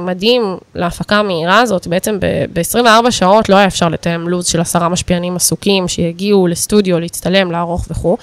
מדהים 0.00 0.56
להפקה 0.74 1.16
המהירה 1.16 1.60
הזאת. 1.60 1.86
בעצם 1.86 2.18
ב-24 2.52 3.10
שעות 3.10 3.48
לא 3.48 3.56
היה 3.56 3.66
אפשר 3.66 3.88
לתאם 3.88 4.28
לו"ז 4.28 4.46
של 4.46 4.60
עשרה 4.60 4.88
משפיענים 4.88 5.36
עסוקים 5.36 5.88
שיגיעו 5.88 6.46
לסטודיו, 6.46 7.00
להצטלם, 7.00 7.50
לערוך 7.50 7.86
וכו'. 7.90 8.16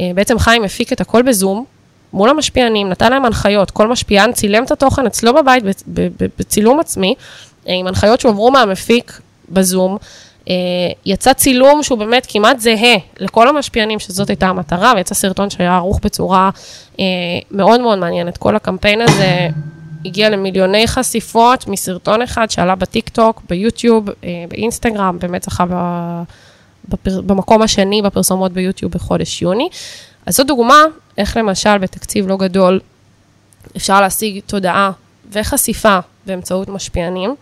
אה, 0.00 0.10
בעצם 0.14 0.38
חיים 0.38 0.64
הפיק 0.64 0.92
את 0.92 1.00
הכל 1.00 1.22
בזום, 1.22 1.64
מול 2.12 2.30
המשפיענים, 2.30 2.88
נתן 2.88 3.12
להם 3.12 3.24
הנחיות, 3.24 3.70
כל 3.70 3.88
משפיען 3.88 4.32
צילם 4.32 4.64
את 4.64 4.70
התוכן 4.70 5.06
אצלו 5.06 5.34
בבית 5.34 5.64
בצילום 6.38 6.80
עצמי, 6.80 7.14
אה, 7.68 7.74
עם 7.74 7.86
הנחיות 7.86 8.20
שהועברו 8.20 8.50
מהמפיק 8.50 9.20
בזום. 9.48 9.96
אה, 10.48 10.54
יצא 11.06 11.32
צילום 11.32 11.82
שהוא 11.82 11.98
באמת 11.98 12.26
כמעט 12.28 12.60
זהה 12.60 12.96
לכל 13.18 13.48
המשפיענים, 13.48 13.98
שזאת 13.98 14.28
הייתה 14.28 14.46
המטרה, 14.46 14.92
ויצא 14.96 15.14
סרטון 15.14 15.50
שהיה 15.50 15.76
ערוך 15.76 16.00
בצורה 16.02 16.50
אה, 17.00 17.04
מאוד 17.50 17.80
מאוד 17.80 17.98
מעניינת. 17.98 18.36
כל 18.36 18.56
הקמפיין 18.56 19.00
הזה 19.00 19.48
הגיע 20.04 20.30
למיליוני 20.30 20.88
חשיפות 20.88 21.66
מסרטון 21.66 22.22
אחד 22.22 22.50
שעלה 22.50 22.74
בטיק 22.74 23.08
טוק, 23.08 23.42
ביוטיוב, 23.48 24.08
באינסטגרם, 24.48 25.18
באמת 25.20 25.42
זכה 25.42 25.64
במקום 27.04 27.62
השני 27.62 28.02
בפרסומות 28.02 28.52
ביוטיוב 28.52 28.92
בחודש 28.92 29.42
יוני. 29.42 29.68
אז 30.26 30.36
זו 30.36 30.44
דוגמה 30.44 30.82
איך 31.18 31.36
למשל 31.36 31.78
בתקציב 31.78 32.28
לא 32.28 32.36
גדול 32.36 32.80
אפשר 33.76 34.00
להשיג 34.00 34.40
תודעה 34.46 34.90
וחשיפה 35.32 35.98
באמצעות 36.26 36.68
משפיענים. 36.68 37.34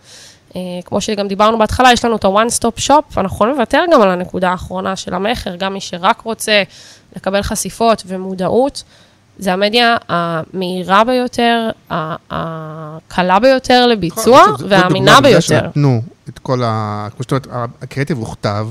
אה, 0.55 0.61
כמו 0.85 1.01
שגם 1.01 1.27
דיברנו 1.27 1.57
בהתחלה, 1.57 1.91
יש 1.91 2.05
לנו 2.05 2.15
את 2.15 2.25
ה-one 2.25 2.59
stop 2.59 2.87
shop, 2.87 3.17
אנחנו 3.17 3.35
יכולים 3.35 3.55
לוותר 3.55 3.83
גם 3.91 4.01
על 4.01 4.09
הנקודה 4.09 4.49
האחרונה 4.49 4.95
של 4.95 5.13
המכר, 5.13 5.55
גם 5.55 5.73
מי 5.73 5.81
שרק 5.81 6.21
רוצה 6.21 6.63
לקבל 7.15 7.41
חשיפות 7.41 8.03
ומודעות. 8.07 8.83
זה 9.39 9.53
המדיה 9.53 9.97
המהירה 10.09 11.03
ביותר, 11.03 11.69
הקלה 12.31 13.39
ביותר 13.39 13.87
לביצוע 13.87 14.45
והאמינה 14.67 15.21
ביותר. 15.21 15.39
שנתנו 15.39 16.01
את 16.29 16.39
כל 16.39 16.63
ה... 16.63 17.07
כמו 17.15 17.23
שאת 17.23 17.31
אומרת, 17.31 17.69
הקריאיטיב 17.81 18.17
הוכתב. 18.17 18.67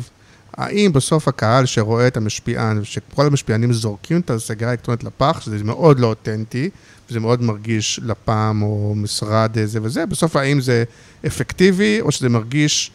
האם 0.56 0.93
בסוף 0.93 1.28
הקהל 1.28 1.66
שרואה 1.66 2.06
את 2.06 2.16
המשפיען, 2.16 2.85
שכל 2.85 3.26
המשפיענים 3.26 3.72
זורקים 3.72 4.20
את 4.20 4.31
הסיגריה 4.31 4.70
האלקטרונית 4.70 5.05
לפח, 5.05 5.40
שזה 5.40 5.64
מאוד 5.64 6.01
לא 6.01 6.06
אותנטי, 6.06 6.70
וזה 7.10 7.20
מאוד 7.20 7.43
מרגיש 7.43 8.01
לפ"ם 8.02 8.60
או 8.62 8.94
משרד 8.97 9.59
אה, 9.59 9.66
זה 9.66 9.78
וזה, 9.82 10.06
בסוף 10.06 10.36
האם 10.36 10.60
זה 10.60 10.85
אפקטיבי, 11.26 12.01
או 12.01 12.12
שזה 12.12 12.28
מרגיש, 12.28 12.90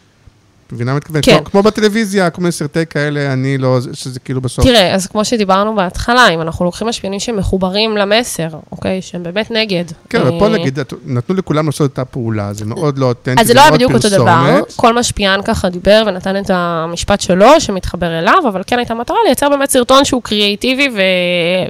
מבינה 0.72 0.92
מה 0.92 0.98
מתכוון? 0.98 1.22
כן. 1.26 1.38
כמו- 1.46 1.64
בטלוויזיה, 1.64 2.30
כל 2.30 2.42
מיני 2.42 2.52
סרטי 2.52 2.86
כאלה, 2.90 3.34
אני 3.34 3.58
לא, 3.58 3.80
שזה 3.94 4.20
כאילו 4.20 4.42
בסוף... 4.42 4.66
תראה, 4.66 4.96
אז 4.96 5.08
כמו 5.08 5.26
שדיברנו 5.26 5.76
בהתחלה, 5.76 6.28
אם 6.30 6.42
אנחנו 6.42 6.66
לוקחים 6.66 6.88
משפיענים 6.88 7.20
שמחוברים 7.20 7.98
למסר, 7.98 8.48
אוקיי, 8.72 9.02
שהם 9.02 9.24
באמת 9.24 9.52
נגד. 9.52 9.84
כן, 10.10 10.22
אבל 10.22 10.40
פה 10.40 10.46
אה, 10.48 10.52
נגיד, 10.52 10.80
את- 10.80 10.94
נתנו 11.06 11.36
לכולם 11.36 11.66
לעשות 11.66 11.90
אותה 11.92 12.06
פעולה, 12.06 12.54
זה 12.54 12.66
מאוד 12.66 12.98
לא 12.98 13.06
אותנטי, 13.06 13.42
אז 13.42 13.48
זה 13.48 13.54
לא 13.54 13.60
היה 13.62 13.70
מאוד 13.70 13.76
בדיוק 13.82 13.92
אותו 13.94 14.10
דבר, 14.10 14.26
פרסומת. 14.46 14.74
כל 14.76 14.94
משפיען 15.00 15.42
ככה 15.42 15.70
דיבר 15.70 16.04
ונתן 16.08 16.38
את 16.38 16.50
המשפט 16.54 17.22
שלו, 17.22 17.60
שמתחבר 17.62 18.20
אליו, 18.20 18.44
אבל 18.48 18.62
כן 18.68 18.78
הייתה 18.78 18.94
מטרה 18.94 19.18
לייצר 19.26 19.50
באמת 19.50 19.70
סרטון 19.70 20.06
שהוא 20.06 20.22
קריאיטיבי 20.24 20.90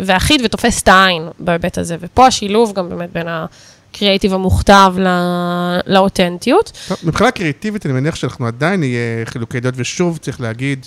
ואחיד 0.05 0.41
ותופס 0.43 0.81
את 0.81 0.87
העין 0.87 1.23
בהיבט 1.39 1.77
הזה, 1.77 1.95
ופה 1.99 2.27
השילוב 2.27 2.73
גם 2.73 2.89
באמת 2.89 3.09
בין 3.13 3.27
הקריאיטיב 3.91 4.33
המוכתב 4.33 4.93
ל- 4.97 5.79
לאותנטיות. 5.87 6.77
טוב, 6.87 6.97
מבחינה 7.03 7.31
קריאיטיבית 7.31 7.85
אני 7.85 7.93
מניח 7.93 8.15
שאנחנו 8.15 8.47
עדיין 8.47 8.79
נהיה 8.79 9.25
חילוקי 9.25 9.59
דעות, 9.59 9.75
ושוב 9.77 10.17
צריך 10.17 10.41
להגיד, 10.41 10.85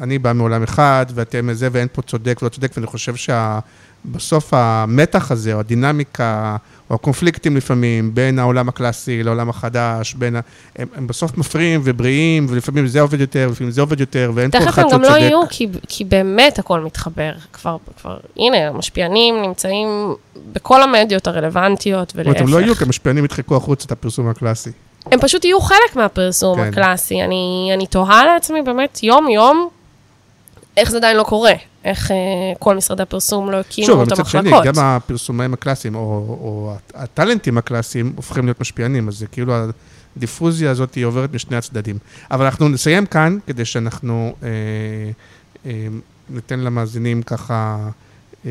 אני 0.00 0.18
בא 0.18 0.32
מעולם 0.32 0.62
אחד, 0.62 1.06
ואתם 1.14 1.52
זה, 1.52 1.68
ואין 1.72 1.88
פה 1.92 2.02
צודק 2.02 2.38
ולא 2.42 2.48
צודק, 2.48 2.72
ואני 2.76 2.86
חושב 2.86 3.14
שבסוף 3.16 4.54
המתח 4.54 5.30
הזה, 5.30 5.54
או 5.54 5.60
הדינמיקה, 5.60 6.56
או 6.90 6.94
הקונפליקטים 6.94 7.56
לפעמים, 7.56 8.14
בין 8.14 8.38
העולם 8.38 8.68
הקלאסי 8.68 9.22
לעולם 9.22 9.48
החדש, 9.48 10.14
בין 10.14 10.36
ה... 10.36 10.40
הם, 10.76 10.88
הם 10.94 11.06
בסוף 11.06 11.38
מפריעים 11.38 11.80
ובריאים, 11.84 12.46
ולפעמים 12.50 12.86
זה 12.86 13.00
עובד 13.00 13.20
יותר, 13.20 13.46
ולפעמים 13.48 13.70
זה 13.70 13.80
עובד 13.80 14.00
יותר, 14.00 14.32
ואין 14.34 14.50
פה 14.50 14.58
תכף 14.58 14.68
אחד 14.68 14.82
הם 14.82 14.88
שהוא 14.88 15.00
גם 15.00 15.04
צודק. 15.04 15.20
לא 15.20 15.24
יהיו, 15.24 15.40
כי, 15.50 15.68
כי 15.88 16.04
באמת 16.04 16.58
הכל 16.58 16.80
מתחבר. 16.80 17.32
כבר, 17.52 17.76
כבר, 18.00 18.16
הנה, 18.36 18.68
המשפיענים 18.68 19.42
נמצאים 19.42 20.14
בכל 20.52 20.82
המדיות 20.82 21.26
הרלוונטיות, 21.26 22.08
זאת 22.08 22.14
אומרת, 22.14 22.26
ולהפך. 22.26 22.40
הם 22.40 22.48
לא 22.48 22.60
יהיו, 22.60 22.74
כי 22.74 22.84
המשפיענים 22.84 23.24
ידחקו 23.24 23.56
החוצה 23.56 23.86
את 23.86 23.92
הפרסום 23.92 24.28
הקלאסי. 24.28 24.70
הם 25.12 25.20
פשוט 25.20 25.44
יהיו 25.44 25.60
חלק 25.60 25.96
מהפרסום 25.96 26.58
כן. 26.58 26.68
הקלאסי. 26.68 27.22
אני, 27.22 27.70
אני 27.74 27.86
תוהה 27.86 28.24
לעצמי 28.24 28.62
באמת 28.62 29.02
יום-יום, 29.02 29.68
איך 30.76 30.90
זה 30.90 30.96
עדיין 30.96 31.16
לא 31.16 31.22
קורה. 31.22 31.52
איך 31.86 32.10
אה, 32.10 32.16
כל 32.58 32.76
משרדי 32.76 33.02
הפרסום 33.02 33.50
לא 33.50 33.56
הקימו 33.56 33.86
שוב, 33.86 34.00
את 34.00 34.12
מצד 34.12 34.26
שני, 34.26 34.40
המחלקות. 34.40 34.64
גם 34.64 34.84
הפרסומאים 34.84 35.54
הקלאסיים, 35.54 35.94
או, 35.94 36.00
או 36.00 36.74
הטאלנטים 36.94 37.58
הקלאסיים, 37.58 38.12
הופכים 38.16 38.44
להיות 38.44 38.60
משפיענים, 38.60 39.08
אז 39.08 39.14
זה 39.14 39.26
כאילו 39.26 39.54
הדיפוזיה 40.16 40.70
הזאת 40.70 40.94
היא 40.94 41.04
עוברת 41.04 41.34
משני 41.34 41.56
הצדדים. 41.56 41.98
אבל 42.30 42.44
אנחנו 42.44 42.68
נסיים 42.68 43.06
כאן, 43.06 43.38
כדי 43.46 43.64
שאנחנו 43.64 44.34
אה, 44.42 44.48
אה, 45.66 45.86
ניתן 46.30 46.60
למאזינים 46.60 47.22
ככה 47.22 47.88
אה, 48.46 48.50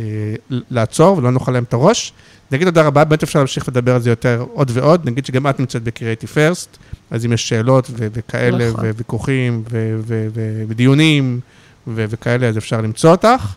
לעצור 0.50 1.18
ולא 1.18 1.32
נאכל 1.32 1.52
להם 1.52 1.64
את 1.64 1.74
הראש. 1.74 2.14
נגיד 2.52 2.68
תודה 2.68 2.82
רבה, 2.82 3.04
באמת 3.04 3.24
אפשר 3.24 3.40
להמשיך 3.40 3.70
לדבר 3.70 3.96
על 3.96 4.02
זה 4.02 4.10
יותר 4.10 4.46
עוד 4.54 4.72
ועוד, 4.74 5.02
נגיד 5.06 5.26
שגם 5.26 5.48
את 5.48 5.60
נמצאת 5.60 5.84
ב-Creative 5.84 6.36
First, 6.36 6.78
אז 7.12 7.26
אם 7.26 7.34
יש 7.34 7.50
שאלות 7.50 7.88
ו- 7.90 8.08
וכאלה, 8.14 8.70
נכון. 8.70 8.86
וויכוחים, 8.86 9.64
ו- 9.72 9.96
ו- 10.00 10.28
ו- 10.34 10.64
ודיונים, 10.68 11.40
ו- 11.88 12.06
וכאלה, 12.10 12.48
אז 12.48 12.58
אפשר 12.58 12.82
למצוא 12.82 13.12
אותך. 13.12 13.54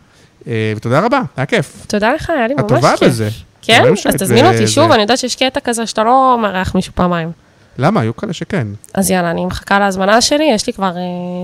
אה, 0.46 0.72
ותודה 0.76 1.00
רבה, 1.00 1.20
היה 1.36 1.46
כיף. 1.46 1.86
תודה 1.88 2.12
לך, 2.14 2.30
היה 2.30 2.46
לי 2.46 2.54
את 2.54 2.58
ממש 2.60 2.68
טובה 2.68 2.96
כיף. 2.96 3.08
בזה. 3.08 3.28
כן? 3.62 3.78
דברים 3.78 3.94
אז 4.08 4.14
תזמין 4.14 4.46
אותי. 4.46 4.66
שוב, 4.66 4.92
אני 4.92 5.02
יודעת 5.02 5.18
שיש 5.18 5.36
קטע 5.36 5.60
כזה 5.60 5.86
שאתה 5.86 6.04
לא 6.04 6.38
מארח 6.42 6.74
מישהו 6.74 6.92
פעמיים. 6.94 7.32
למה? 7.78 8.00
היו 8.00 8.16
כאלה 8.16 8.32
שכן. 8.32 8.66
אז 8.94 9.10
יאללה, 9.10 9.30
אני 9.30 9.44
מחכה 9.46 9.78
להזמנה 9.78 10.20
שלי, 10.20 10.44
יש 10.54 10.66
לי 10.66 10.72
כבר 10.72 10.96
אה, 10.96 11.02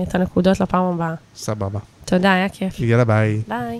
את 0.09 0.15
הנקודות 0.15 0.59
לפעם 0.59 0.83
הבאה. 0.83 1.13
סבבה. 1.35 1.79
תודה, 2.05 2.33
היה 2.33 2.49
כיף. 2.49 2.79
יאללה 2.79 3.03
ביי. 3.05 3.41
ביי. 3.47 3.79